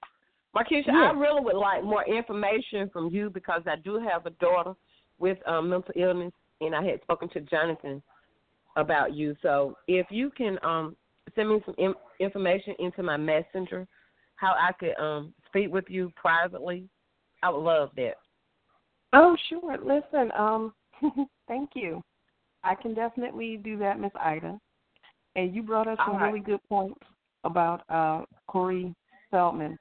Markeisha, 0.55 0.87
Yeah. 0.87 1.11
I 1.11 1.11
really 1.11 1.41
would 1.41 1.55
like 1.55 1.83
more 1.83 2.03
information 2.03 2.89
from 2.89 3.09
you 3.09 3.29
because 3.29 3.61
I 3.67 3.75
do 3.77 3.99
have 3.99 4.25
a 4.25 4.31
daughter 4.31 4.73
with 5.19 5.37
um, 5.47 5.69
mental 5.69 5.93
illness, 5.95 6.33
and 6.61 6.75
I 6.75 6.83
had 6.83 7.01
spoken 7.01 7.29
to 7.29 7.41
Jonathan 7.41 8.01
about 8.75 9.13
you. 9.13 9.35
So 9.41 9.77
if 9.87 10.07
you 10.09 10.31
can 10.31 10.57
um, 10.63 10.95
send 11.35 11.49
me 11.49 11.61
some 11.65 11.75
in- 11.77 11.93
information 12.19 12.75
into 12.79 13.03
my 13.03 13.17
messenger, 13.17 13.87
how 14.37 14.55
I 14.57 14.71
could 14.71 14.97
um, 14.97 15.33
speak 15.47 15.71
with 15.71 15.85
you 15.89 16.11
privately, 16.15 16.87
I 17.43 17.49
would 17.49 17.59
love 17.63 17.89
that. 17.97 18.15
Oh, 19.13 19.35
sure. 19.49 19.77
Listen, 19.77 20.31
um, 20.37 20.73
thank 21.47 21.71
you. 21.75 22.01
I 22.63 22.75
can 22.75 22.93
definitely 22.93 23.57
do 23.57 23.77
that, 23.77 23.99
Miss 23.99 24.11
Ida. 24.19 24.59
And 25.35 25.53
you 25.53 25.61
brought 25.63 25.87
up 25.87 25.97
some 26.05 26.17
right. 26.17 26.31
really 26.31 26.43
good 26.43 26.59
points 26.67 26.99
about 27.43 27.83
uh, 27.89 28.23
Corey 28.47 28.93
Feldman 29.31 29.77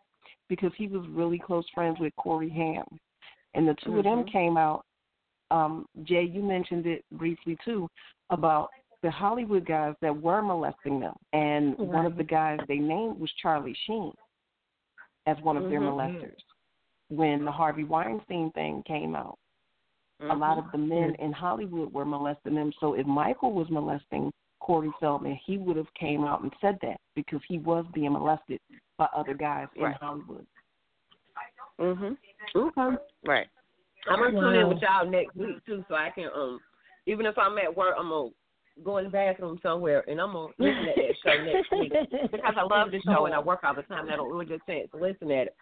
because 0.48 0.72
he 0.76 0.88
was 0.88 1.06
really 1.08 1.38
close 1.38 1.64
friends 1.74 1.98
with 2.00 2.14
Corey 2.16 2.48
Haim. 2.48 2.84
And 3.54 3.66
the 3.66 3.74
2 3.74 3.98
of 3.98 4.04
them 4.04 4.24
Mhm. 4.24 4.32
came 4.32 4.56
out. 4.56 4.84
Um, 5.50 5.88
Jay, 6.02 6.22
you 6.22 6.42
mentioned 6.42 6.86
it 6.86 7.04
briefly 7.12 7.56
too 7.64 7.88
about 8.30 8.70
the 9.00 9.10
Hollywood 9.10 9.64
guys 9.64 9.94
that 10.00 10.14
were 10.14 10.42
molesting 10.42 11.00
them. 11.00 11.16
And 11.32 11.78
one 11.78 12.04
of 12.04 12.16
the 12.16 12.24
guys 12.24 12.60
they 12.66 12.78
named 12.78 13.18
was 13.18 13.32
Charlie 13.32 13.74
Sheen 13.86 14.12
as 15.26 15.40
one 15.42 15.56
of 15.56 15.68
their 15.68 15.80
Mhm. 15.80 15.94
molesters 15.94 16.42
when 17.08 17.44
the 17.44 17.52
Harvey 17.52 17.84
Weinstein 17.84 18.50
thing 18.52 18.82
came 18.82 19.16
out 19.16 19.38
a 20.20 20.34
lot 20.34 20.58
of 20.58 20.64
the 20.72 20.78
men 20.78 21.14
in 21.16 21.32
Hollywood 21.32 21.92
were 21.92 22.04
molesting 22.04 22.54
them. 22.54 22.72
So 22.80 22.94
if 22.94 23.06
Michael 23.06 23.52
was 23.52 23.68
molesting 23.70 24.32
Corey 24.60 24.90
Feldman, 25.00 25.38
he 25.44 25.58
would 25.58 25.76
have 25.76 25.92
came 25.98 26.24
out 26.24 26.42
and 26.42 26.52
said 26.60 26.78
that 26.82 27.00
because 27.14 27.40
he 27.48 27.58
was 27.58 27.84
being 27.94 28.12
molested 28.12 28.60
by 28.96 29.06
other 29.16 29.34
guys 29.34 29.68
in 29.76 29.92
Hollywood. 29.92 30.46
Mhm. 31.78 32.16
Okay. 32.54 32.96
Right. 33.24 33.48
I'm 34.06 34.20
gonna 34.20 34.32
tune 34.32 34.54
in 34.54 34.68
with 34.68 34.82
y'all 34.82 35.06
next 35.06 35.36
week 35.36 35.64
too, 35.66 35.84
so 35.88 35.94
I 35.94 36.10
can 36.10 36.30
um, 36.34 36.60
even 37.06 37.26
if 37.26 37.36
I'm 37.38 37.56
at 37.58 37.74
work, 37.74 37.94
I'm 37.98 38.08
gonna 38.08 38.30
go 38.84 38.98
in 38.98 39.04
the 39.04 39.10
bathroom 39.10 39.58
somewhere 39.62 40.04
and 40.08 40.20
I'm 40.20 40.32
gonna 40.32 40.52
listen 40.58 40.88
at 40.88 40.96
that 40.96 41.14
show 41.24 41.44
next 41.44 41.70
week 41.72 41.92
because 42.32 42.54
I 42.56 42.62
love 42.62 42.90
the 42.90 43.00
show 43.02 43.26
and 43.26 43.34
I 43.34 43.38
work 43.38 43.60
all 43.64 43.74
the 43.74 43.82
time. 43.82 44.04
and 44.04 44.12
I 44.12 44.16
don't 44.16 44.30
really 44.30 44.46
get 44.46 44.60
a 44.66 44.70
chance 44.70 44.90
to 44.92 44.98
listen 44.98 45.30
at 45.30 45.48
it. 45.48 45.56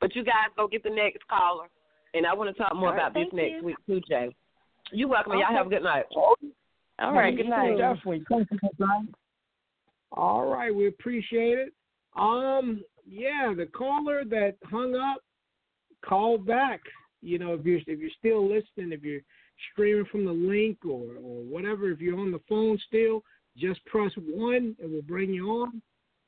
But 0.00 0.14
you 0.14 0.24
guys 0.24 0.50
go 0.56 0.66
get 0.66 0.82
the 0.82 0.90
next 0.90 1.26
caller, 1.28 1.68
and 2.14 2.26
I 2.26 2.34
want 2.34 2.54
to 2.54 2.62
talk 2.62 2.74
more 2.74 2.90
All 2.90 2.94
right, 2.94 3.06
about 3.06 3.14
this 3.14 3.28
next 3.32 3.60
you. 3.60 3.64
week 3.64 3.76
too, 3.86 4.00
Jay. 4.08 4.34
You 4.90 5.08
welcome. 5.08 5.32
Y'all 5.32 5.54
have 5.54 5.66
a 5.66 5.70
good 5.70 5.82
night. 5.82 6.04
All 7.02 7.12
right, 7.12 7.36
good 7.36 7.48
night. 7.48 7.76
Definitely. 7.76 8.22
Thank 8.28 8.48
you, 8.52 8.58
Miss 8.62 8.88
All 10.12 10.46
right, 10.46 10.72
we 10.72 10.86
appreciate 10.86 11.58
it. 11.58 11.72
Um, 12.16 12.82
yeah, 13.04 13.52
the 13.56 13.66
caller 13.66 14.24
that 14.24 14.56
hung 14.64 14.94
up, 14.94 15.18
call 16.04 16.38
back. 16.38 16.80
You 17.20 17.40
know, 17.40 17.54
if 17.54 17.64
you're 17.64 17.80
if 17.86 17.98
you're 17.98 18.10
still 18.18 18.46
listening, 18.46 18.92
if 18.92 19.02
you're 19.02 19.20
streaming 19.72 20.04
from 20.12 20.24
the 20.24 20.32
link 20.32 20.78
or 20.84 21.16
or 21.16 21.42
whatever, 21.42 21.90
if 21.90 22.00
you're 22.00 22.20
on 22.20 22.30
the 22.30 22.40
phone 22.48 22.78
still, 22.86 23.24
just 23.56 23.84
press 23.86 24.12
one 24.16 24.76
and 24.80 24.92
we'll 24.92 25.02
bring 25.02 25.30
you 25.30 25.48
on. 25.48 25.82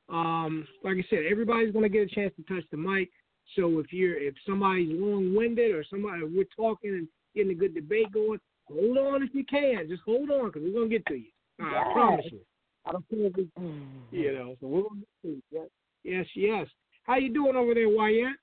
Um, 0.09 0.67
like 0.83 0.97
I 0.97 1.05
said, 1.09 1.19
everybody's 1.29 1.73
gonna 1.73 1.89
get 1.89 2.11
a 2.11 2.13
chance 2.13 2.33
to 2.35 2.53
touch 2.53 2.65
the 2.71 2.77
mic. 2.77 3.09
So 3.55 3.79
if 3.79 3.93
you're 3.93 4.17
if 4.17 4.35
somebody's 4.45 4.99
long 4.99 5.33
winded 5.33 5.73
or 5.73 5.85
somebody 5.89 6.23
we're 6.23 6.45
talking 6.55 6.91
and 6.91 7.07
getting 7.33 7.51
a 7.51 7.55
good 7.55 7.73
debate 7.73 8.11
going, 8.11 8.39
hold 8.67 8.97
on 8.97 9.23
if 9.23 9.29
you 9.33 9.43
can. 9.45 9.87
Just 9.87 10.03
hold 10.05 10.29
on 10.29 10.47
because 10.47 10.63
we're 10.63 10.73
gonna 10.73 10.89
get 10.89 11.05
to 11.07 11.15
you. 11.15 11.31
I 11.59 11.91
promise 11.93 12.25
you. 12.31 12.39
I 12.85 12.91
don't 12.91 13.09
care 13.09 13.25
if 13.25 13.37
it's, 13.37 13.51
you 14.11 14.33
know. 14.33 14.55
So 14.59 14.67
we're 14.67 14.83
gonna 14.83 15.01
get 15.01 15.07
to 15.23 15.27
you. 15.29 15.41
Yes, 15.51 15.67
yes, 16.03 16.25
yes. 16.35 16.67
How 17.03 17.17
you 17.17 17.33
doing 17.33 17.55
over 17.55 17.73
there, 17.73 17.89
Wyatt? 17.89 18.37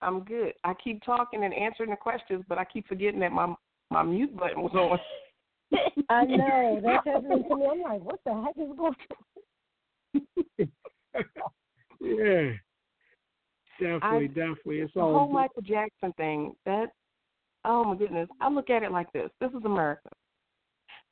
I'm 0.00 0.20
good. 0.20 0.52
I 0.64 0.74
keep 0.74 1.02
talking 1.02 1.44
and 1.44 1.54
answering 1.54 1.90
the 1.90 1.96
questions, 1.96 2.44
but 2.48 2.58
I 2.58 2.64
keep 2.64 2.86
forgetting 2.86 3.20
that 3.20 3.32
my 3.32 3.54
my 3.90 4.02
mute 4.02 4.36
button 4.36 4.62
was 4.62 4.72
on. 4.74 4.98
I 6.08 6.24
know 6.24 6.80
that's 6.82 7.06
happening 7.06 7.44
to 7.48 7.56
me. 7.56 7.66
I'm 7.70 7.80
like, 7.80 8.02
what 8.02 8.20
the 8.24 8.34
heck 8.34 8.56
is 8.56 8.76
going 8.76 8.94
on? 10.60 10.68
Yeah. 12.00 12.50
Definitely, 13.80 14.24
I- 14.24 14.26
definitely. 14.28 14.80
It's 14.80 14.94
the 14.94 15.00
all 15.00 15.18
whole 15.18 15.26
good. 15.26 15.32
Michael 15.34 15.62
Jackson 15.62 16.12
thing. 16.16 16.54
That 16.66 16.86
oh 17.64 17.84
my 17.84 17.96
goodness. 17.96 18.28
I 18.40 18.48
look 18.48 18.70
at 18.70 18.82
it 18.82 18.92
like 18.92 19.10
this. 19.12 19.30
This 19.40 19.50
is 19.50 19.64
America, 19.64 20.08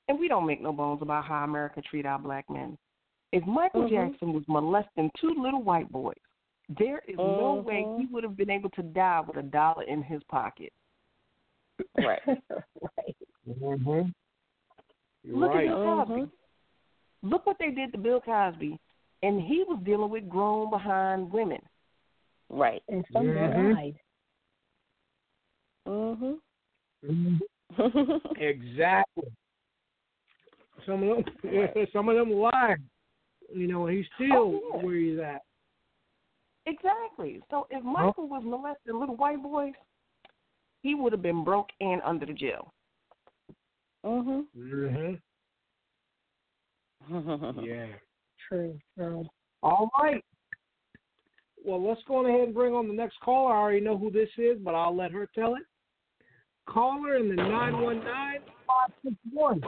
and 0.09 0.19
we 0.19 0.29
don't 0.29 0.47
make 0.47 0.61
no 0.63 0.73
bones 0.73 1.03
about 1.03 1.25
how 1.25 1.45
America 1.45 1.83
treat 1.83 2.07
our 2.07 2.19
black 2.19 2.49
men. 2.51 2.79
If 3.33 3.45
Michael 3.47 3.85
Mhm. 3.85 3.91
Jackson 3.91 4.33
was 4.33 4.45
molesting 4.47 5.11
two 5.19 5.35
little 5.37 5.63
white 5.63 5.91
boys, 5.91 6.15
there 6.69 7.03
is 7.09 7.17
no 7.17 7.55
way 7.67 7.85
he 7.99 8.07
would 8.07 8.23
have 8.25 8.37
been 8.37 8.51
able 8.51 8.71
to 8.71 8.83
die 8.83 9.21
with 9.27 9.37
a 9.37 9.43
dollar 9.43 9.83
in 9.85 10.03
his 10.03 10.23
pocket. 10.25 10.73
Right. 11.97 12.21
right. 12.27 13.17
Mm-hmm. 13.49 14.11
Look 15.25 15.51
right. 15.55 15.67
at 15.69 15.75
Bill 15.75 16.05
Cosby. 16.07 16.31
Look 17.23 17.47
what 17.47 17.57
they 17.59 17.71
did 17.71 17.93
to 17.93 17.99
Bill 17.99 18.21
Cosby, 18.21 18.79
and 19.23 19.41
he 19.41 19.65
was 19.67 19.81
dealing 19.85 20.11
with 20.11 20.29
grown 20.29 20.71
behind 20.71 21.33
women. 21.33 21.61
Right. 22.53 22.83
And 22.89 23.05
some 23.13 23.27
Mhm. 23.27 23.75
died. 23.75 24.01
Mhm. 25.87 26.41
Mhm. 27.03 27.41
exactly. 28.37 29.33
Some 30.87 31.03
of 31.03 31.25
them, 31.25 31.35
some 31.93 32.09
of 32.09 32.17
them 32.17 32.31
lied. 32.31 32.83
You 33.53 33.67
know, 33.67 33.87
he's 33.87 34.07
still 34.15 34.33
Oh, 34.33 34.77
yeah. 34.77 34.83
where 34.83 34.95
he's 34.97 35.19
at. 35.19 35.43
Exactly. 36.67 37.43
So 37.51 37.67
if 37.71 37.83
Michael 37.83 38.29
was 38.29 38.45
molesting 38.45 38.99
little 38.99 39.17
white 39.17 39.43
boys, 39.43 39.75
he 40.83 40.95
would 40.95 41.13
have 41.13 41.23
been 41.23 41.43
broke 41.45 41.71
and 41.81 42.01
under 42.03 42.27
the 42.27 42.33
jail. 42.33 42.73
Mhm. 44.05 44.47
Mm-hmm. 44.57 45.15
Yeah. 47.65 47.87
True. 48.49 48.79
True. 48.97 49.25
All 49.63 49.91
right. 50.01 50.25
Well, 51.65 51.87
let's 51.87 52.01
go 52.09 52.27
ahead 52.27 52.41
and 52.41 52.55
bring 52.55 52.75
on 52.75 52.89
the 52.89 52.95
next 52.95 53.21
caller. 53.21 53.55
I 53.55 53.59
already 53.61 53.81
know 53.81 53.97
who 53.97 54.11
this 54.11 54.29
is, 54.37 54.59
but 54.65 54.75
I'll 54.75 54.97
let 54.97 55.13
her 55.13 55.29
tell 55.35 55.55
it. 55.55 55.63
Caller 56.67 57.17
in 57.17 57.29
the 57.29 57.37
919 57.37 58.03
561. 58.67 59.61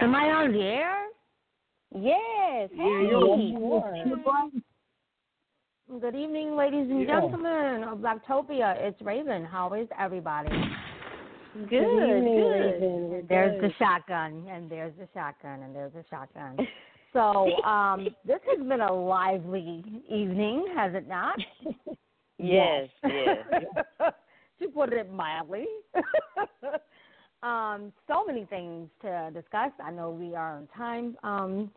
Am 0.00 0.14
I 0.14 0.24
on 0.30 0.52
the 0.52 0.62
air? 0.62 1.06
Yes. 1.94 2.70
Yeah, 2.74 2.84
hey. 2.84 3.08
you're 3.08 4.18
on. 4.28 4.62
Good 6.00 6.14
evening, 6.14 6.54
ladies 6.54 6.90
and 6.90 7.00
Yeah. 7.00 7.20
gentlemen 7.20 7.82
of 7.84 7.98
Blacktopia. 7.98 8.76
It's 8.78 9.00
Raven. 9.00 9.44
How 9.44 9.72
is 9.72 9.88
everybody? 9.98 10.50
Good, 11.68 11.72
evening, 11.72 12.24
good. 12.24 12.50
Raven. 12.50 13.10
We're 13.10 13.22
There's 13.22 13.60
the 13.60 13.72
shotgun, 13.78 14.46
and 14.50 14.70
there's 14.70 14.94
the 14.98 15.08
shotgun, 15.14 15.62
and 15.62 15.74
there's 15.74 15.92
the 15.94 16.04
shotgun. 16.10 16.58
So, 17.12 17.62
um, 17.64 18.08
this 18.26 18.40
has 18.50 18.66
been 18.66 18.80
a 18.80 18.92
lively 18.92 19.84
evening, 20.08 20.66
has 20.74 20.94
it 20.94 21.08
not? 21.08 21.38
Yes, 22.38 22.88
yes. 23.04 23.38
to 24.60 24.68
put 24.68 24.92
it 24.92 25.12
mildly. 25.12 25.66
um, 27.42 27.92
so 28.06 28.24
many 28.24 28.44
things 28.44 28.88
to 29.02 29.30
discuss. 29.34 29.72
I 29.84 29.90
know 29.90 30.10
we 30.10 30.34
are 30.34 30.56
on 30.56 30.68
time 30.76 31.16
um, 31.24 31.70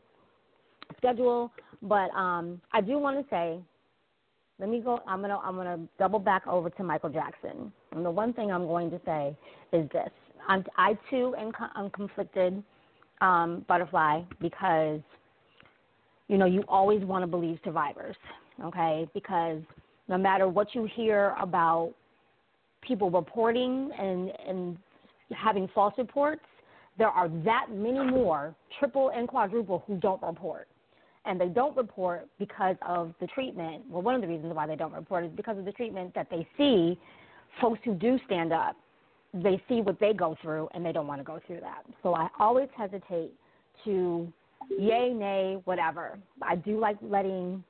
schedule, 0.97 1.51
but 1.81 2.11
um, 2.11 2.61
I 2.73 2.81
do 2.81 2.99
want 2.99 3.17
to 3.17 3.25
say, 3.29 3.59
let 4.59 4.69
me 4.69 4.81
go. 4.81 4.99
I'm 5.07 5.21
gonna 5.21 5.39
I'm 5.39 5.55
gonna 5.55 5.79
double 5.97 6.19
back 6.19 6.45
over 6.45 6.69
to 6.69 6.83
Michael 6.83 7.09
Jackson. 7.09 7.71
And 7.93 8.05
the 8.05 8.11
one 8.11 8.31
thing 8.31 8.51
I'm 8.51 8.67
going 8.67 8.91
to 8.91 9.01
say 9.03 9.35
is 9.73 9.89
this: 9.89 10.11
I'm, 10.47 10.63
I 10.77 10.95
too 11.09 11.33
am, 11.39 11.51
I'm 11.73 11.89
conflicted, 11.89 12.61
um, 13.21 13.65
butterfly, 13.67 14.21
because 14.39 15.01
you 16.31 16.37
know 16.37 16.45
you 16.45 16.63
always 16.69 17.03
want 17.03 17.23
to 17.23 17.27
believe 17.27 17.59
survivors, 17.63 18.15
okay? 18.63 19.05
Because 19.13 19.59
no 20.07 20.17
matter 20.17 20.47
what 20.47 20.73
you 20.73 20.87
hear 20.95 21.35
about 21.39 21.93
people 22.81 23.11
reporting 23.11 23.91
and 23.99 24.31
and 24.47 24.77
having 25.35 25.67
false 25.75 25.93
reports, 25.97 26.41
there 26.97 27.09
are 27.09 27.27
that 27.43 27.67
many 27.69 27.99
more, 27.99 28.55
triple 28.79 29.11
and 29.13 29.27
quadruple, 29.27 29.83
who 29.85 29.97
don't 29.97 30.21
report. 30.21 30.67
And 31.25 31.39
they 31.39 31.47
don't 31.47 31.75
report 31.77 32.27
because 32.39 32.75
of 32.87 33.13
the 33.19 33.27
treatment. 33.27 33.83
Well, 33.89 34.01
one 34.01 34.15
of 34.15 34.21
the 34.21 34.27
reasons 34.27 34.53
why 34.55 34.65
they 34.65 34.75
don't 34.75 34.93
report 34.93 35.25
is 35.25 35.31
because 35.35 35.57
of 35.57 35.65
the 35.65 35.71
treatment 35.71 36.15
that 36.15 36.27
they 36.31 36.47
see 36.57 36.97
folks 37.59 37.79
who 37.83 37.93
do 37.93 38.17
stand 38.25 38.51
up. 38.51 38.75
They 39.33 39.61
see 39.69 39.81
what 39.81 39.99
they 39.99 40.13
go 40.13 40.35
through 40.41 40.69
and 40.73 40.83
they 40.83 40.91
don't 40.91 41.07
want 41.07 41.19
to 41.19 41.23
go 41.23 41.39
through 41.45 41.59
that. 41.59 41.83
So 42.01 42.15
I 42.15 42.27
always 42.39 42.69
hesitate 42.75 43.31
to 43.85 44.31
yay, 44.69 45.13
nay, 45.13 45.57
whatever. 45.65 46.17
I 46.41 46.55
do 46.55 46.79
like 46.79 46.97
letting 47.01 47.63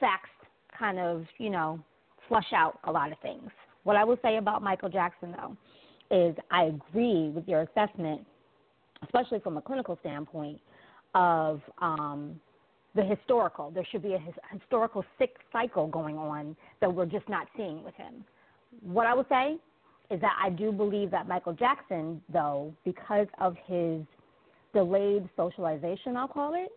facts 0.00 0.30
kind 0.78 0.98
of, 0.98 1.24
you 1.38 1.50
know, 1.50 1.80
flush 2.28 2.52
out 2.54 2.78
a 2.84 2.92
lot 2.92 3.12
of 3.12 3.18
things. 3.20 3.50
What 3.84 3.96
I 3.96 4.04
will 4.04 4.18
say 4.22 4.36
about 4.36 4.62
Michael 4.62 4.88
Jackson, 4.88 5.32
though, 5.32 5.56
is 6.10 6.36
I 6.50 6.64
agree 6.64 7.30
with 7.30 7.48
your 7.48 7.62
assessment, 7.62 8.22
especially 9.02 9.40
from 9.40 9.56
a 9.56 9.62
clinical 9.62 9.98
standpoint, 10.00 10.60
of 11.14 11.60
um, 11.80 12.38
the 12.94 13.02
historical. 13.02 13.70
There 13.70 13.86
should 13.90 14.02
be 14.02 14.14
a 14.14 14.18
his, 14.18 14.34
historical 14.52 15.04
sick 15.18 15.36
cycle 15.52 15.86
going 15.86 16.18
on 16.18 16.56
that 16.80 16.92
we're 16.92 17.06
just 17.06 17.28
not 17.28 17.46
seeing 17.56 17.82
with 17.84 17.94
him. 17.94 18.24
What 18.82 19.06
I 19.06 19.14
would 19.14 19.28
say 19.28 19.56
is 20.10 20.20
that 20.20 20.36
I 20.42 20.50
do 20.50 20.72
believe 20.72 21.10
that 21.10 21.26
Michael 21.26 21.52
Jackson, 21.52 22.20
though, 22.32 22.72
because 22.84 23.26
of 23.40 23.56
his 23.66 24.02
delayed 24.72 25.28
socialization, 25.36 26.16
I'll 26.16 26.28
call 26.28 26.54
it, 26.54 26.70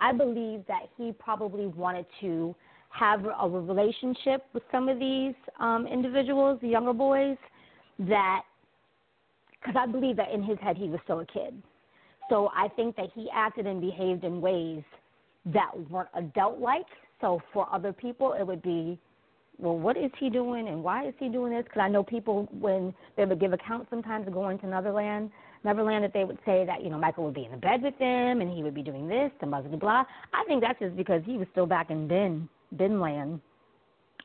I 0.00 0.12
believe 0.12 0.64
that 0.68 0.82
he 0.96 1.12
probably 1.12 1.66
wanted 1.66 2.06
to 2.20 2.54
have 2.90 3.24
a 3.24 3.48
relationship 3.48 4.44
with 4.52 4.62
some 4.70 4.88
of 4.88 4.98
these 4.98 5.34
um, 5.60 5.86
individuals, 5.86 6.58
the 6.60 6.68
younger 6.68 6.92
boys, 6.92 7.36
that 8.00 8.42
because 9.60 9.76
I 9.78 9.90
believe 9.90 10.16
that 10.16 10.32
in 10.32 10.42
his 10.42 10.58
head 10.60 10.76
he 10.76 10.88
was 10.88 11.00
still 11.04 11.20
a 11.20 11.26
kid. 11.26 11.62
So 12.28 12.50
I 12.54 12.68
think 12.68 12.96
that 12.96 13.10
he 13.14 13.28
acted 13.32 13.66
and 13.66 13.80
behaved 13.80 14.24
in 14.24 14.40
ways 14.40 14.82
that 15.46 15.70
weren't 15.90 16.08
adult 16.14 16.58
like. 16.58 16.86
So 17.20 17.40
for 17.52 17.68
other 17.72 17.92
people, 17.92 18.34
it 18.38 18.46
would 18.46 18.62
be, 18.62 18.98
well, 19.58 19.78
what 19.78 19.96
is 19.96 20.10
he 20.18 20.30
doing 20.30 20.68
and 20.68 20.82
why 20.82 21.06
is 21.06 21.14
he 21.18 21.28
doing 21.28 21.52
this? 21.52 21.64
Because 21.64 21.80
I 21.80 21.88
know 21.88 22.02
people, 22.02 22.48
when 22.58 22.94
they 23.16 23.24
would 23.24 23.38
give 23.38 23.52
accounts 23.52 23.88
sometimes 23.90 24.26
of 24.26 24.32
going 24.32 24.58
to 24.60 24.66
Neverland, 24.66 25.30
Neverland, 25.64 26.04
that 26.04 26.12
they 26.12 26.24
would 26.24 26.38
say 26.44 26.64
that, 26.66 26.82
you 26.82 26.90
know, 26.90 26.98
Michael 26.98 27.24
would 27.24 27.34
be 27.34 27.44
in 27.44 27.52
the 27.52 27.56
bed 27.56 27.82
with 27.82 27.98
them 27.98 28.40
and 28.40 28.50
he 28.50 28.62
would 28.62 28.74
be 28.74 28.82
doing 28.82 29.08
this 29.08 29.30
and 29.40 29.50
blah, 29.50 29.60
blah, 29.60 29.76
blah. 29.76 30.04
I 30.32 30.44
think 30.46 30.62
that's 30.62 30.78
just 30.78 30.96
because 30.96 31.22
he 31.24 31.36
was 31.36 31.46
still 31.52 31.66
back 31.66 31.90
in 31.90 32.08
Ben, 32.08 32.48
Ben 32.72 33.00
land. 33.00 33.40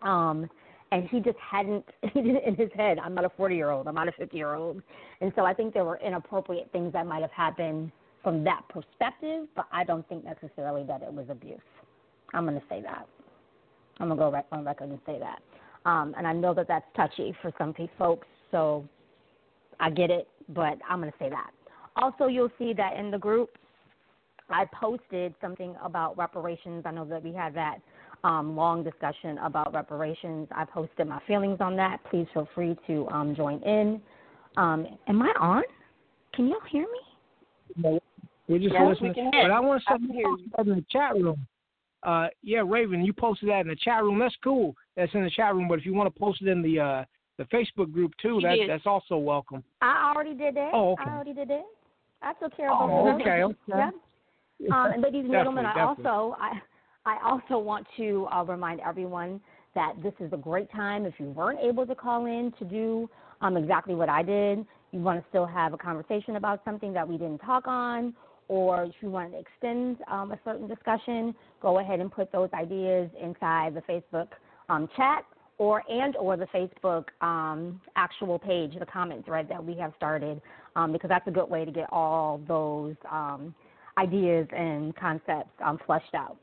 Um, 0.01 0.49
and 0.91 1.07
he 1.09 1.19
just 1.19 1.38
hadn't 1.39 1.85
in 2.15 2.55
his 2.57 2.69
head 2.76 2.97
i'm 2.99 3.14
not 3.14 3.26
a 3.26 3.30
40 3.30 3.55
year 3.55 3.72
old 3.72 3.88
i'm 3.88 3.95
not 3.95 4.07
a 4.07 4.11
50 4.14 4.35
year 4.35 4.53
old 4.53 4.81
and 5.22 5.31
so 5.35 5.45
i 5.45 5.53
think 5.53 5.73
there 5.73 5.85
were 5.85 5.97
inappropriate 5.97 6.69
things 6.72 6.93
that 6.93 7.05
might 7.05 7.22
have 7.22 7.31
happened 7.31 7.91
from 8.23 8.43
that 8.43 8.61
perspective 8.69 9.47
but 9.55 9.65
i 9.72 9.84
don't 9.84 10.07
think 10.09 10.23
necessarily 10.23 10.84
that 10.84 11.01
it 11.01 11.11
was 11.11 11.26
abuse. 11.30 11.59
I'm 12.34 12.45
to 12.47 12.61
say 12.68 12.81
that. 12.81 13.07
I'm 13.99 14.09
to 14.09 14.15
go 14.15 14.30
right 14.30 14.45
on 14.51 14.65
record 14.65 14.89
and 14.89 14.99
say 15.05 15.18
that. 15.19 15.39
Um, 15.89 16.14
and 16.18 16.27
i 16.27 16.34
know 16.34 16.53
that 16.53 16.68
that's 16.68 16.85
touchy 16.95 17.35
for 17.41 17.51
some 17.57 17.73
folks 17.97 18.27
so 18.51 18.88
i 19.80 19.89
get 19.89 20.09
it 20.09 20.27
but 20.49 20.78
i'm 20.90 20.99
going 20.99 21.11
to 21.11 21.18
say 21.18 21.30
that 21.30 21.52
also 21.95 22.28
you'll 22.28 22.52
see 22.57 22.74
that 22.74 22.95
in 22.98 23.11
the 23.11 23.18
group 23.18 23.49
i 24.49 24.65
posted 24.80 25.34
something 25.41 25.76
about 25.84 26.18
reparations 26.18 26.84
i 26.86 26.91
know 26.91 27.06
that 27.06 27.24
we 27.24 27.34
had 27.34 27.53
that 27.53 27.80
um, 28.24 28.56
long 28.56 28.84
discussion 28.84 29.38
about 29.40 29.74
reparations. 29.74 30.48
I 30.52 30.65
posted 30.65 31.07
my 31.07 31.22
feelings 31.28 31.57
on 31.60 31.76
that. 31.78 31.99
Please 32.10 32.28
feel 32.34 32.48
free 32.56 32.76
to 32.88 33.07
um, 33.10 33.36
join 33.36 33.61
in. 33.64 34.02
Um, 34.57 34.88
am 35.07 35.22
I 35.22 35.34
on? 35.40 35.64
Can 36.34 36.48
y'all 36.48 36.57
hear 36.69 36.84
me? 36.84 36.99
No, 37.76 37.99
we're 38.48 38.60
just 38.60 38.74
yes, 38.74 38.88
listening. 38.88 39.14
We 39.15 39.32
but 39.32 39.52
I 39.52 39.60
want 39.60 39.84
to 39.88 39.94
I 39.94 39.98
say 39.98 40.64
in 40.64 40.76
the 40.76 40.86
chat 40.90 41.14
room. 41.15 41.45
Uh, 42.03 42.28
yeah, 42.44 42.61
Raven, 42.65 43.03
you 43.03 43.14
posted 43.14 43.49
that 43.49 43.61
in 43.61 43.68
the 43.68 43.76
chat 43.76 44.03
room. 44.03 44.19
That's 44.19 44.36
cool. 44.44 44.76
That's 44.95 45.14
in 45.14 45.24
the 45.24 45.30
chat 45.30 45.53
room. 45.53 45.68
But 45.68 45.80
if 45.80 45.86
you 45.86 45.94
want 45.94 46.14
to 46.14 46.19
post 46.19 46.41
it 46.41 46.48
in 46.48 46.61
the 46.61 46.80
uh, 46.80 47.06
the 47.38 47.45
Facebook 47.45 47.91
group 47.91 48.14
too, 48.22 48.39
that, 48.41 48.57
that's 48.68 48.85
also 48.85 49.18
welcome. 49.18 49.64
I 49.81 50.11
already 50.14 50.34
did 50.34 50.55
that. 50.55 50.72
Oh, 50.73 50.93
okay. 50.93 51.03
I 51.05 51.14
already 51.14 51.34
did 51.34 51.51
it. 51.51 51.65
I 52.22 52.34
took 52.34 52.55
care 52.57 52.72
of 52.72 52.89
oh, 52.89 53.07
it. 53.09 53.22
okay, 53.22 53.43
okay. 53.43 53.57
Yeah. 54.59 54.69
Um, 54.72 54.91
and 54.93 55.03
ladies 55.03 55.23
and 55.23 55.31
gentlemen, 55.31 55.68
I 55.68 55.76
definitely. 55.76 56.05
also 56.07 56.35
I 56.39 56.59
I 57.05 57.19
also 57.23 57.59
want 57.59 57.85
to 57.97 58.27
uh, 58.34 58.43
remind 58.43 58.80
everyone 58.80 59.39
that 59.76 59.93
this 60.01 60.14
is 60.19 60.34
a 60.34 60.38
great 60.38 60.72
time. 60.72 61.05
If 61.05 61.14
you 61.19 61.27
weren't 61.27 61.59
able 61.59 61.85
to 61.85 61.93
call 61.93 62.26
in 62.26 62.51
to 62.57 62.65
do 62.65 63.07
um, 63.41 63.55
exactly 63.55 63.93
what 63.93 64.09
I 64.09 64.23
did, 64.23 64.65
you 64.91 64.99
want 64.99 65.22
to 65.22 65.30
still 65.30 65.45
have 65.45 65.73
a 65.73 65.77
conversation 65.77 66.38
about 66.38 66.61
something 66.65 66.91
that 66.93 67.07
we 67.07 67.19
didn't 67.19 67.38
talk 67.38 67.68
on, 67.68 68.15
or 68.47 68.85
if 68.85 68.95
you 69.01 69.11
want 69.11 69.31
to 69.34 69.39
extend 69.39 69.97
um, 70.11 70.31
a 70.31 70.39
certain 70.43 70.68
discussion, 70.68 71.35
go 71.61 71.77
ahead 71.77 71.99
and 71.99 72.11
put 72.11 72.31
those 72.31 72.49
ideas 72.53 73.11
inside 73.22 73.76
the 73.76 73.81
Facebook 73.81 74.30
um, 74.69 74.89
chat 74.97 75.23
or 75.57 75.84
and 75.89 76.15
or 76.17 76.38
the 76.38 76.45
Facebook 76.47 77.05
um, 77.21 77.81
actual 77.95 78.38
page, 78.38 78.73
the 78.79 78.85
comment 78.85 79.25
thread 79.25 79.47
that 79.49 79.63
we 79.63 79.75
have 79.75 79.93
started, 79.97 80.41
um, 80.75 80.91
because 80.91 81.09
that's 81.09 81.27
a 81.27 81.31
good 81.31 81.49
way 81.49 81.65
to 81.65 81.71
get 81.71 81.91
all 81.91 82.39
those 82.47 82.95
um, 83.11 83.55
ideas 83.97 84.47
and 84.55 84.95
concepts 84.95 85.49
um, 85.63 85.79
fleshed 85.85 86.13
out. 86.13 86.38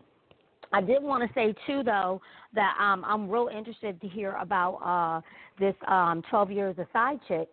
I 0.73 0.81
did 0.81 1.03
want 1.03 1.23
to 1.23 1.33
say 1.35 1.55
too, 1.67 1.85
though, 1.85 2.21
that 2.53 2.77
um, 2.81 3.05
I'm 3.07 3.31
real 3.31 3.49
interested 3.57 4.01
to 4.01 4.09
hear 4.09 4.33
about 4.33 4.75
uh, 4.85 5.21
this 5.61 5.75
um, 5.87 6.23
12 6.31 6.51
years 6.51 6.77
a 6.79 6.87
side 6.93 7.21
chick 7.29 7.49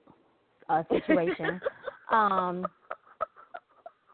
uh, 0.69 0.81
situation. 0.91 1.61
um, 2.11 2.65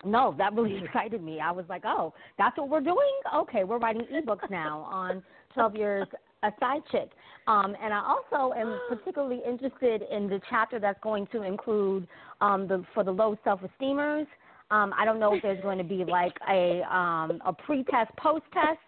no, 0.06 0.36
that 0.38 0.54
really 0.54 0.84
excited 0.84 1.24
me. 1.24 1.40
I 1.40 1.52
was 1.52 1.66
like, 1.70 1.84
oh, 1.86 2.14
that's 2.38 2.58
what 2.58 2.70
we're 2.70 2.82
doing. 2.82 2.98
Okay, 3.34 3.64
we're 3.64 3.80
writing 3.80 4.04
ebooks 4.14 4.50
now 4.50 4.88
on 4.92 5.24
12 5.54 5.76
years 5.76 6.08
a 6.44 6.52
side 6.60 6.82
chick. 6.92 7.10
Um, 7.48 7.76
and 7.82 7.94
I 7.94 8.02
also 8.04 8.54
am 8.54 8.80
particularly 8.90 9.42
interested 9.48 10.04
in 10.12 10.28
the 10.30 10.40
chapter 10.50 10.80
that's 10.80 11.00
going 11.02 11.28
to 11.32 11.44
include 11.44 12.08
um, 12.42 12.68
the 12.68 12.84
for 12.94 13.04
the 13.04 13.12
low 13.12 13.38
self-esteemers. 13.44 14.28
Um, 14.70 14.94
I 14.98 15.06
don't 15.06 15.20
know 15.20 15.34
if 15.34 15.42
there's 15.42 15.62
going 15.62 15.78
to 15.78 15.84
be 15.84 16.04
like 16.04 16.34
a 16.50 16.82
um, 16.94 17.42
a 17.46 17.54
pre-test, 17.54 18.12
post-test 18.18 18.80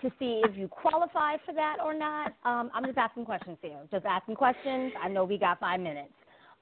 to 0.00 0.10
see 0.18 0.40
if 0.44 0.56
you 0.56 0.68
qualify 0.68 1.36
for 1.44 1.52
that 1.54 1.76
or 1.84 1.92
not. 1.92 2.28
Um, 2.44 2.70
I'm 2.72 2.84
just 2.84 2.96
asking 2.96 3.24
questions 3.24 3.58
here. 3.60 3.78
Just 3.90 4.06
asking 4.06 4.36
questions. 4.36 4.92
I 5.02 5.08
know 5.08 5.24
we 5.24 5.36
got 5.38 5.60
five 5.60 5.80
minutes. 5.80 6.12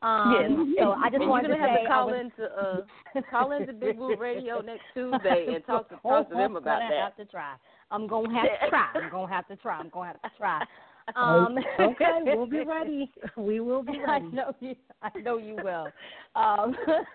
Um, 0.02 0.74
yeah. 0.76 0.84
So 0.84 0.90
I 0.92 1.08
just 1.08 1.20
You're 1.20 1.28
wanted 1.28 1.48
gonna 1.48 1.60
have 1.60 1.76
say 1.76 1.82
to 1.84 1.88
call 1.88 2.08
I 2.08 2.12
was, 2.12 2.20
into 2.20 2.44
uh 2.52 3.22
call 3.30 3.52
into 3.52 3.72
Big 3.72 3.98
Woo 3.98 4.16
Radio 4.16 4.60
next 4.60 4.82
Tuesday 4.92 5.46
and 5.54 5.64
talk 5.64 5.88
to 5.88 5.96
talk 5.96 6.28
to 6.28 6.34
them 6.34 6.56
about 6.56 6.80
that. 6.80 6.92
have 6.92 7.16
to 7.16 7.24
try. 7.24 7.54
I'm 7.90 8.06
gonna 8.06 8.32
have 8.34 8.44
to 8.44 8.68
try. 8.70 8.88
I'm 8.94 9.10
gonna 9.10 9.32
have 9.32 9.48
to 9.48 9.56
try. 9.56 9.78
I'm 9.78 9.88
gonna 9.90 10.08
have 10.08 10.22
to 10.22 10.30
try. 10.38 10.62
Um, 11.14 11.56
okay, 11.78 12.18
we'll 12.24 12.46
be 12.46 12.64
ready. 12.66 13.08
We 13.36 13.60
will 13.60 13.84
be 13.84 14.00
ready. 14.04 14.26
I 14.26 14.34
know 14.34 14.52
you. 14.58 14.74
I 15.02 15.16
know 15.20 15.38
you 15.38 15.54
will. 15.54 15.86
Um, 16.34 16.74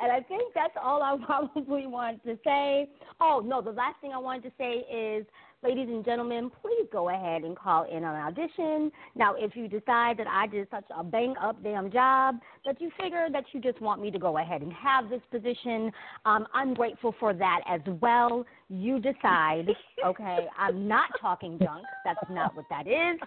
and 0.00 0.10
I 0.10 0.20
think 0.26 0.52
that's 0.56 0.74
all 0.82 1.04
I 1.04 1.16
probably 1.24 1.86
wanted 1.86 2.24
to 2.24 2.38
say. 2.44 2.88
Oh 3.20 3.40
no, 3.44 3.62
the 3.62 3.70
last 3.70 4.00
thing 4.00 4.10
I 4.12 4.18
wanted 4.18 4.42
to 4.42 4.52
say 4.58 4.84
is, 4.92 5.24
ladies 5.62 5.88
and 5.88 6.04
gentlemen, 6.04 6.50
please 6.62 6.86
go 6.92 7.08
ahead 7.08 7.42
and 7.42 7.56
call 7.56 7.84
in 7.84 8.04
on 8.04 8.14
audition. 8.14 8.90
Now, 9.14 9.34
if 9.36 9.56
you 9.56 9.68
decide 9.68 10.16
that 10.18 10.26
I 10.28 10.46
did 10.46 10.68
such 10.70 10.84
a 10.96 11.02
bang 11.02 11.34
up 11.40 11.62
damn 11.62 11.90
job 11.90 12.36
that 12.64 12.80
you 12.80 12.90
figure 13.00 13.26
that 13.32 13.44
you 13.52 13.60
just 13.60 13.80
want 13.80 14.00
me 14.00 14.10
to 14.10 14.18
go 14.18 14.38
ahead 14.38 14.62
and 14.62 14.72
have 14.72 15.08
this 15.10 15.22
position, 15.30 15.90
um, 16.24 16.46
I'm 16.54 16.74
grateful 16.74 17.14
for 17.18 17.34
that 17.34 17.60
as 17.68 17.80
well. 18.00 18.44
You 18.68 19.00
decide. 19.00 19.68
Okay, 20.04 20.46
I'm 20.58 20.86
not 20.86 21.10
talking 21.20 21.58
junk. 21.58 21.84
That's 22.04 22.20
not 22.30 22.54
what 22.54 22.66
that 22.70 22.86
is. 22.86 23.18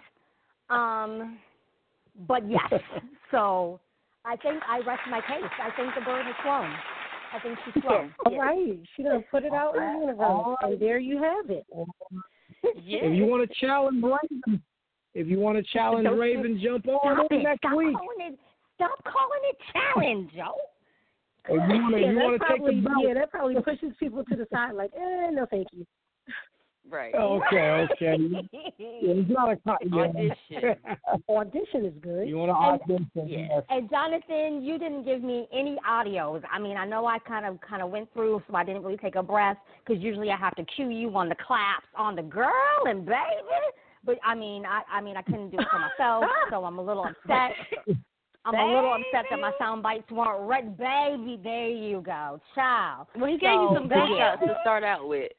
Um, 0.69 1.37
but 2.27 2.49
yes. 2.49 2.71
So 3.31 3.79
I 4.25 4.35
think 4.35 4.61
I 4.67 4.79
rest 4.79 5.03
my 5.09 5.21
case. 5.21 5.49
I 5.63 5.73
think 5.77 5.95
the 5.95 6.01
bird 6.01 6.25
has 6.25 6.35
flown. 6.43 6.69
I 7.33 7.39
think 7.39 7.57
she's 7.65 7.81
flown. 7.83 8.13
All 8.25 8.37
right. 8.39 8.79
She 8.95 9.03
done 9.03 9.23
put 9.31 9.43
it 9.43 9.53
out 9.53 9.75
in 9.75 9.81
the 9.81 9.99
universe, 10.01 10.57
and 10.61 10.79
there 10.79 10.99
you 10.99 11.21
have 11.21 11.49
it. 11.49 11.65
If 12.63 13.15
you 13.15 13.25
want 13.25 13.47
to 13.49 13.55
challenge 13.65 14.03
Raven, 14.03 14.61
if 15.13 15.27
you 15.27 15.39
want 15.39 15.57
to 15.57 15.63
challenge 15.71 16.05
Don't- 16.05 16.19
Raven, 16.19 16.59
jump 16.61 16.87
on 16.87 17.15
Stop 17.15 17.31
it. 17.31 17.43
next 17.43 17.59
Stop 17.59 17.77
week. 17.77 17.95
Calling 17.95 18.33
it, 18.33 18.39
stop 18.75 19.03
calling 19.03 19.41
it 19.49 19.57
challenge, 19.73 20.31
Joe. 20.35 20.55
If 21.45 21.51
you 21.53 21.57
want 21.81 21.95
to, 21.95 22.01
yeah, 22.01 22.11
you 22.11 22.17
want 22.19 22.41
to 22.41 22.47
take 22.49 22.65
the 22.65 22.81
belt. 22.81 22.97
yeah, 23.07 23.13
that 23.15 23.31
probably 23.31 23.55
pushes 23.61 23.93
people 23.99 24.23
to 24.25 24.35
the 24.35 24.45
side. 24.53 24.73
Like, 24.75 24.91
eh, 24.95 25.29
no, 25.31 25.47
thank 25.49 25.67
you. 25.73 25.87
Right. 26.89 27.13
Okay, 27.15 27.87
okay. 27.91 28.17
Yeah, 28.77 29.13
it's 29.13 29.29
not 29.31 29.51
a 29.51 29.55
co- 29.57 29.77
yeah. 29.81 30.01
Audition. 30.03 30.75
Audition 31.29 31.85
is 31.85 31.93
good. 32.01 32.27
You 32.27 32.37
want 32.37 32.49
to 32.49 32.93
audition? 32.93 33.09
yes. 33.27 33.63
And 33.69 33.89
Jonathan, 33.89 34.63
you 34.63 34.77
didn't 34.79 35.03
give 35.05 35.23
me 35.23 35.47
any 35.53 35.77
audios. 35.87 36.41
I 36.51 36.59
mean, 36.59 36.77
I 36.77 36.85
know 36.85 37.05
I 37.05 37.19
kind 37.19 37.45
of 37.45 37.59
kind 37.61 37.81
of 37.81 37.89
went 37.89 38.11
through, 38.13 38.41
so 38.49 38.55
I 38.55 38.63
didn't 38.63 38.83
really 38.83 38.97
take 38.97 39.15
a 39.15 39.23
breath 39.23 39.57
because 39.85 40.01
usually 40.01 40.29
I 40.31 40.37
have 40.37 40.55
to 40.55 40.65
cue 40.75 40.89
you 40.89 41.15
on 41.15 41.29
the 41.29 41.35
claps 41.35 41.85
on 41.95 42.15
the 42.15 42.23
girl 42.23 42.51
and 42.85 43.05
baby. 43.05 43.21
But 44.03 44.17
I 44.25 44.33
mean, 44.35 44.65
I 44.65 44.81
I 44.91 45.01
mean, 45.01 45.15
I 45.17 45.21
couldn't 45.21 45.51
do 45.51 45.57
it 45.59 45.67
for 45.71 45.79
myself, 45.79 46.25
so 46.49 46.63
I'm 46.65 46.79
a 46.79 46.83
little 46.83 47.05
upset. 47.05 47.51
I'm 48.45 48.55
a 48.55 48.73
little 48.75 48.93
upset 48.93 49.25
that 49.29 49.39
my 49.39 49.51
sound 49.59 49.83
bites 49.83 50.09
weren't 50.09 50.47
right. 50.49 50.77
Baby, 50.77 51.39
there 51.43 51.69
you 51.69 52.01
go, 52.01 52.41
child. 52.55 53.07
Well, 53.15 53.29
he 53.31 53.37
gave 53.37 53.51
you 53.51 53.69
some 53.75 53.87
gunshots 53.87 54.39
baby- 54.41 54.53
to 54.53 54.57
start 54.63 54.83
out 54.83 55.07
with. 55.07 55.31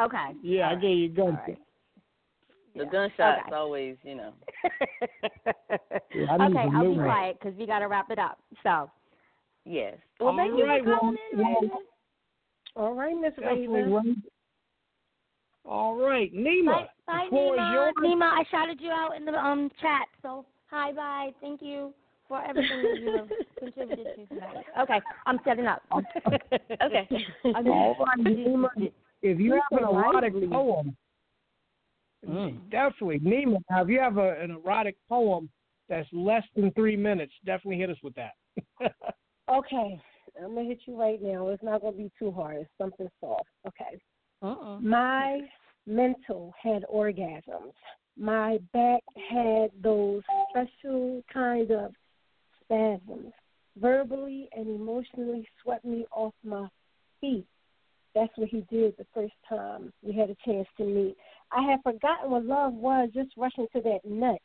Okay. 0.00 0.30
Yeah, 0.42 0.70
I 0.70 0.74
gave 0.76 0.98
you 0.98 1.08
gun. 1.08 1.38
The 2.74 2.86
gunshots 2.86 3.50
always, 3.52 3.96
you 4.02 4.14
know. 4.14 4.32
Yeah, 6.14 6.34
okay, 6.34 6.68
I'll 6.74 6.82
be 6.82 6.88
ones. 6.88 7.02
quiet 7.02 7.38
because 7.40 7.58
we 7.58 7.66
got 7.66 7.78
to 7.78 7.86
wrap 7.86 8.10
it 8.10 8.18
up. 8.18 8.38
So. 8.62 8.90
Yes. 9.64 9.94
Well, 10.20 10.36
thank 10.36 10.58
you 10.58 10.66
right, 10.66 10.82
for 10.82 10.90
well, 10.90 11.14
in, 11.32 11.38
well, 11.38 11.80
All 12.76 12.94
right, 12.94 13.14
Miss 13.18 13.30
Definitely, 13.30 13.66
Raven. 13.66 13.92
Raven. 13.94 14.22
All 15.64 15.96
right, 15.96 16.32
Nima. 16.34 16.66
Bye, 16.66 16.86
bye 17.06 17.28
the 17.30 17.36
Nima. 17.36 17.72
yours. 17.72 17.94
Nima, 18.02 18.24
I 18.24 18.44
shouted 18.50 18.80
you 18.80 18.90
out 18.90 19.16
in 19.16 19.24
the 19.24 19.32
um 19.32 19.70
chat. 19.80 20.06
So 20.22 20.44
hi, 20.68 20.92
bye. 20.92 21.30
Thank 21.40 21.62
you 21.62 21.94
for 22.28 22.42
everything 22.44 22.82
that 22.82 22.98
you 22.98 23.10
have 23.16 23.28
contributed 23.58 24.08
to 24.16 24.26
tonight. 24.26 24.64
Okay, 24.80 25.00
I'm 25.26 25.38
setting 25.44 25.66
up. 25.66 25.82
okay. 25.94 27.08
All 27.44 27.96
right, 28.04 28.18
Nima. 28.18 28.68
If 29.22 29.38
you 29.38 29.52
have 29.52 29.78
an 29.78 29.84
erotic 29.88 30.34
lively. 30.34 30.48
poem, 30.48 30.96
Mm. 32.24 32.70
definitely 32.70 33.18
Nima. 33.18 33.58
Now, 33.68 33.82
if 33.82 33.88
you 33.88 33.98
have 33.98 34.16
a, 34.16 34.40
an 34.40 34.52
erotic 34.52 34.96
poem 35.08 35.50
that's 35.88 36.08
less 36.12 36.44
than 36.54 36.70
three 36.72 36.96
minutes, 36.96 37.32
definitely 37.44 37.78
hit 37.78 37.90
us 37.90 38.00
with 38.02 38.14
that. 38.14 38.34
Okay, 39.48 40.00
I'm 40.42 40.54
gonna 40.54 40.68
hit 40.68 40.80
you 40.86 40.98
right 40.98 41.20
now. 41.20 41.48
It's 41.48 41.62
not 41.62 41.82
gonna 41.82 41.96
be 41.96 42.10
too 42.18 42.30
hard. 42.30 42.58
It's 42.58 42.70
something 42.78 43.08
soft. 43.20 43.48
Okay. 43.66 44.00
Uh-uh. 44.40 44.78
My 44.78 45.40
mental 45.84 46.54
had 46.62 46.84
orgasms. 46.84 47.72
My 48.16 48.58
back 48.72 49.02
had 49.30 49.70
those 49.82 50.22
special 50.50 51.22
kind 51.30 51.70
of 51.72 51.92
spasms. 52.62 53.32
Verbally 53.76 54.48
and 54.52 54.68
emotionally 54.68 55.46
swept 55.62 55.84
me 55.84 56.06
off 56.12 56.34
my 56.44 56.68
feet. 57.20 57.46
That's 58.14 58.32
what 58.36 58.48
he 58.48 58.60
did 58.70 58.94
the 58.98 59.06
first 59.14 59.32
time 59.48 59.92
we 60.02 60.12
had 60.12 60.28
a 60.30 60.36
chance 60.44 60.68
to 60.76 60.84
meet. 60.84 61.16
I 61.50 61.62
had 61.62 61.82
forgotten 61.82 62.30
what 62.30 62.44
love 62.44 62.74
was, 62.74 63.08
just 63.14 63.30
rushing 63.36 63.66
to 63.74 63.80
that 63.82 64.00
nut, 64.04 64.38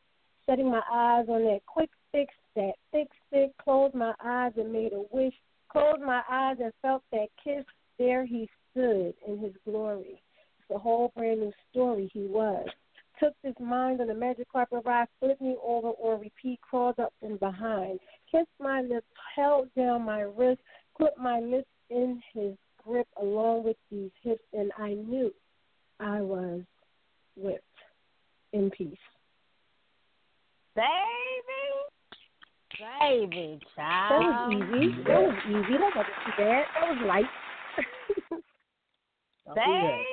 setting 0.46 0.70
my 0.70 0.82
eyes 0.92 1.26
on 1.28 1.44
that 1.44 1.66
quick 1.66 1.90
fix, 2.12 2.34
that 2.56 2.74
thick 2.92 3.08
stick, 3.28 3.52
closed 3.58 3.94
my 3.94 4.14
eyes 4.24 4.54
and 4.58 4.72
made 4.72 4.94
a 4.94 5.04
wish, 5.12 5.34
closed 5.70 6.02
my 6.02 6.22
eyes 6.30 6.58
and 6.62 6.72
felt 6.82 7.04
that 7.12 7.28
kiss. 7.44 7.66
There 8.00 8.26
he 8.26 8.50
stood 8.72 9.16
in 9.28 9.40
his 9.40 9.54
glory. 9.66 10.22
It's 10.60 10.76
a 10.76 10.78
whole 10.78 11.12
brand 11.16 11.42
new 11.42 11.52
story 11.72 12.10
he 12.14 12.26
was. 12.26 12.68
Took 13.20 13.34
this 13.44 13.56
mind 13.60 14.00
on 14.00 14.10
a 14.12 14.14
magic 14.14 14.48
carpet 14.52 14.84
ride, 14.86 15.08
flipped 15.20 15.42
me 15.42 15.58
over 15.66 15.90
or 15.90 16.18
repeat, 16.18 16.62
crawled 16.62 17.00
up 17.00 17.12
from 17.20 17.38
behind, 17.38 18.00
kissed 18.32 18.48
my 18.60 18.82
lips, 18.82 19.08
held 19.36 19.74
down 19.76 20.04
my 20.04 20.22
wrist, 20.22 20.62
put 20.98 21.18
my 21.18 21.40
lips 21.40 21.70
in 21.90 22.22
his 22.34 22.54
grip 22.88 23.08
along 23.22 23.64
with 23.64 23.78
these 23.92 24.12
hips, 24.24 24.44
and 24.54 24.72
I 24.78 24.94
knew 24.94 25.34
I 26.00 26.22
was 26.22 26.62
whipped 27.36 27.64
in 28.54 28.70
peace. 28.72 28.98
Baby. 30.76 30.88
Baby, 33.00 33.60
That 33.76 34.10
child. 34.10 34.36
was 34.36 34.70
easy. 34.78 35.04
That 35.04 35.22
was 35.22 35.38
easy. 35.48 35.78
That 35.78 35.92
wasn't 35.96 36.16
too 36.26 36.32
bad. 36.38 36.66
That 36.80 36.90
was 36.90 37.00
light. 37.08 37.32
Baby. 39.56 40.04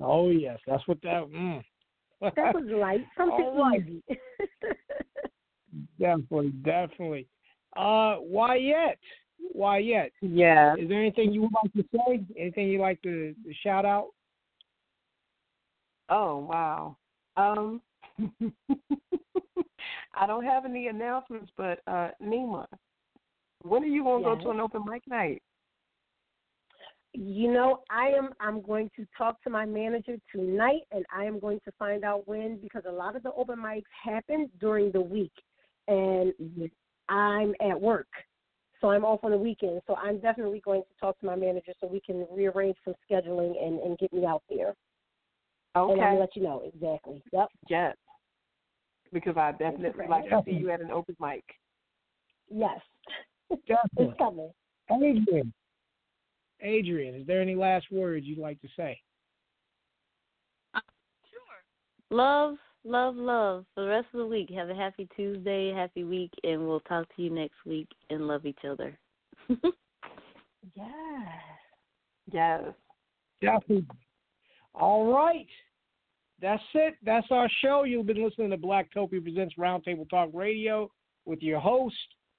Oh 0.00 0.30
yes, 0.30 0.58
that's 0.66 0.86
what 0.86 1.00
that. 1.02 1.24
Mm. 1.24 1.62
That 2.20 2.34
was 2.54 2.64
light. 2.68 3.04
Something 3.16 3.46
All 3.46 3.70
right. 3.70 3.82
easy. 3.82 4.02
Definitely, 5.98 6.50
definitely. 6.64 7.26
Uh, 7.76 8.16
why 8.16 8.56
yet? 9.38 9.50
Wyatt? 9.54 10.12
Yeah. 10.20 10.74
Is 10.76 10.88
there 10.88 11.00
anything 11.00 11.32
you 11.32 11.42
would 11.42 11.52
like 11.52 11.72
to 11.72 11.84
say? 11.92 12.24
Anything 12.38 12.68
you'd 12.68 12.80
like 12.80 13.00
to, 13.02 13.34
to 13.34 13.54
shout 13.62 13.84
out? 13.84 14.08
Oh 16.08 16.38
wow. 16.38 16.96
Um 17.36 17.80
I 20.14 20.26
don't 20.26 20.44
have 20.44 20.64
any 20.64 20.88
announcements, 20.88 21.50
but 21.56 21.80
uh 21.86 22.10
Nima, 22.22 22.66
when 23.62 23.82
are 23.82 23.86
you 23.86 24.04
gonna 24.04 24.26
Yes. 24.26 24.38
go 24.38 24.44
to 24.44 24.50
an 24.50 24.60
open 24.60 24.84
mic 24.88 25.02
night? 25.08 25.42
You 27.18 27.50
know, 27.50 27.82
I 27.88 28.08
am. 28.08 28.34
I'm 28.40 28.60
going 28.60 28.90
to 28.94 29.06
talk 29.16 29.42
to 29.44 29.50
my 29.50 29.64
manager 29.64 30.18
tonight, 30.30 30.82
and 30.92 31.06
I 31.14 31.24
am 31.24 31.40
going 31.40 31.60
to 31.64 31.72
find 31.78 32.04
out 32.04 32.28
when 32.28 32.58
because 32.58 32.82
a 32.86 32.92
lot 32.92 33.16
of 33.16 33.22
the 33.22 33.32
open 33.32 33.58
mics 33.58 33.84
happen 34.04 34.50
during 34.60 34.92
the 34.92 35.00
week, 35.00 35.32
and 35.88 36.34
I'm 37.08 37.54
at 37.66 37.80
work, 37.80 38.08
so 38.80 38.90
I'm 38.90 39.04
off 39.04 39.24
on 39.24 39.30
the 39.30 39.38
weekend. 39.38 39.80
So 39.86 39.96
I'm 39.96 40.18
definitely 40.18 40.60
going 40.64 40.82
to 40.82 41.00
talk 41.00 41.18
to 41.20 41.26
my 41.26 41.36
manager 41.36 41.72
so 41.80 41.86
we 41.86 42.00
can 42.00 42.26
rearrange 42.30 42.76
some 42.84 42.94
scheduling 43.10 43.62
and 43.62 43.80
and 43.80 43.98
get 43.98 44.12
me 44.12 44.24
out 44.24 44.42
there. 44.48 44.74
Okay. 45.76 45.92
And 45.92 46.00
I'm 46.00 46.08
gonna 46.08 46.20
let 46.20 46.36
you 46.36 46.42
know 46.42 46.62
exactly. 46.64 47.22
Yep. 47.32 47.48
Yes. 47.68 47.96
Because 49.12 49.36
I 49.36 49.52
definitely 49.52 49.90
very 49.96 50.08
like 50.08 50.28
to 50.30 50.42
see 50.44 50.52
you 50.52 50.70
at 50.70 50.80
an 50.80 50.90
open 50.90 51.16
mic. 51.20 51.44
Yes. 52.50 52.80
Definitely. 53.68 53.86
It's 53.98 54.18
coming. 54.18 54.50
Adrienne. 54.90 55.52
Adrienne, 56.62 57.14
is 57.14 57.26
there 57.26 57.40
any 57.40 57.54
last 57.54 57.86
words 57.92 58.26
you'd 58.26 58.38
like 58.38 58.60
to 58.62 58.68
say? 58.76 58.98
Uh, 60.74 60.80
sure. 61.30 62.16
Love, 62.16 62.56
love, 62.86 63.16
love 63.16 63.64
for 63.74 63.82
the 63.82 63.88
rest 63.88 64.06
of 64.12 64.18
the 64.18 64.26
week. 64.26 64.50
Have 64.50 64.70
a 64.70 64.74
happy 64.74 65.08
Tuesday, 65.16 65.72
happy 65.72 66.04
week, 66.04 66.32
and 66.44 66.66
we'll 66.66 66.80
talk 66.80 67.06
to 67.16 67.22
you 67.22 67.30
next 67.30 67.56
week 67.66 67.88
and 68.10 68.26
love 68.26 68.46
each 68.46 68.64
other. 68.68 68.98
Yes. 70.74 70.88
Yes. 72.32 72.62
Definitely. 73.40 73.86
All 74.74 75.12
right. 75.12 75.46
That's 76.40 76.62
it. 76.74 76.94
That's 77.02 77.26
our 77.30 77.48
show. 77.62 77.84
You've 77.84 78.06
been 78.06 78.22
listening 78.22 78.50
to 78.50 78.58
Blacktopia 78.58 79.22
Presents 79.22 79.54
Roundtable 79.58 80.08
Talk 80.10 80.30
Radio 80.34 80.90
with 81.24 81.40
your 81.40 81.60
host, 81.60 81.94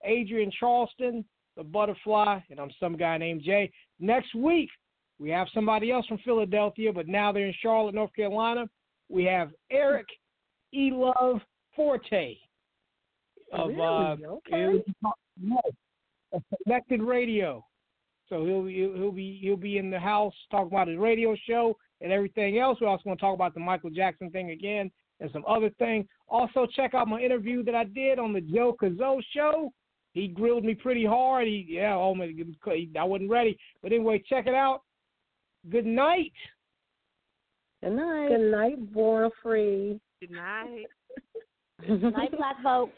Adrienne 0.07 0.51
Charleston, 0.59 1.25
the 1.55 1.63
Butterfly, 1.63 2.39
and 2.49 2.59
I'm 2.59 2.69
some 2.79 2.95
guy 2.95 3.17
named 3.17 3.41
Jay. 3.43 3.71
Next 3.99 4.35
week, 4.35 4.69
we 5.19 5.29
have 5.31 5.47
somebody 5.53 5.91
else 5.91 6.05
from 6.05 6.19
Philadelphia, 6.19 6.93
but 6.93 7.07
now 7.07 7.31
they're 7.31 7.47
in 7.47 7.55
Charlotte, 7.61 7.95
North 7.95 8.13
Carolina. 8.15 8.67
We 9.09 9.23
have 9.25 9.51
Eric 9.71 10.05
E. 10.73 10.91
Love 10.93 11.41
Forte 11.75 12.37
of 13.53 13.69
uh, 13.69 13.73
Really? 13.73 14.25
Okay. 14.25 14.83
yes, 15.39 16.41
Connected 16.63 17.01
Radio. 17.01 17.65
So 18.29 18.45
he'll 18.45 18.65
he'll 18.65 18.93
he'll 18.93 19.11
be 19.11 19.39
he'll 19.41 19.55
be 19.55 19.77
in 19.77 19.89
the 19.89 19.99
house 19.99 20.33
talking 20.51 20.67
about 20.67 20.87
his 20.87 20.97
radio 20.97 21.35
show 21.47 21.77
and 22.01 22.11
everything 22.11 22.59
else. 22.59 22.77
We're 22.81 22.87
also 22.87 23.03
going 23.05 23.17
to 23.17 23.21
talk 23.21 23.33
about 23.33 23.53
the 23.53 23.59
Michael 23.59 23.89
Jackson 23.89 24.29
thing 24.29 24.51
again 24.51 24.91
and 25.19 25.31
some 25.31 25.45
other 25.47 25.69
things. 25.79 26.05
Also, 26.27 26.67
check 26.75 26.93
out 26.93 27.07
my 27.07 27.21
interview 27.21 27.63
that 27.63 27.75
I 27.75 27.85
did 27.85 28.19
on 28.19 28.33
the 28.33 28.41
Joe 28.41 28.75
Cazot 28.79 29.21
show. 29.33 29.71
He 30.13 30.27
grilled 30.27 30.65
me 30.65 30.73
pretty 30.73 31.05
hard. 31.05 31.47
He 31.47 31.65
yeah, 31.69 31.95
oh 31.95 32.13
my, 32.13 32.33
I 32.99 33.03
wasn't 33.03 33.29
ready. 33.29 33.57
But 33.81 33.93
anyway, 33.93 34.21
check 34.27 34.47
it 34.47 34.53
out. 34.53 34.81
Good 35.69 35.85
night. 35.85 36.33
Good 37.83 37.93
night. 37.93 38.29
Good 38.29 38.51
night, 38.51 38.93
born 38.93 39.29
free. 39.41 39.99
Good 40.21 40.31
night. 40.31 40.85
Night, 41.87 42.31
black 42.35 42.55
folks. 42.63 42.93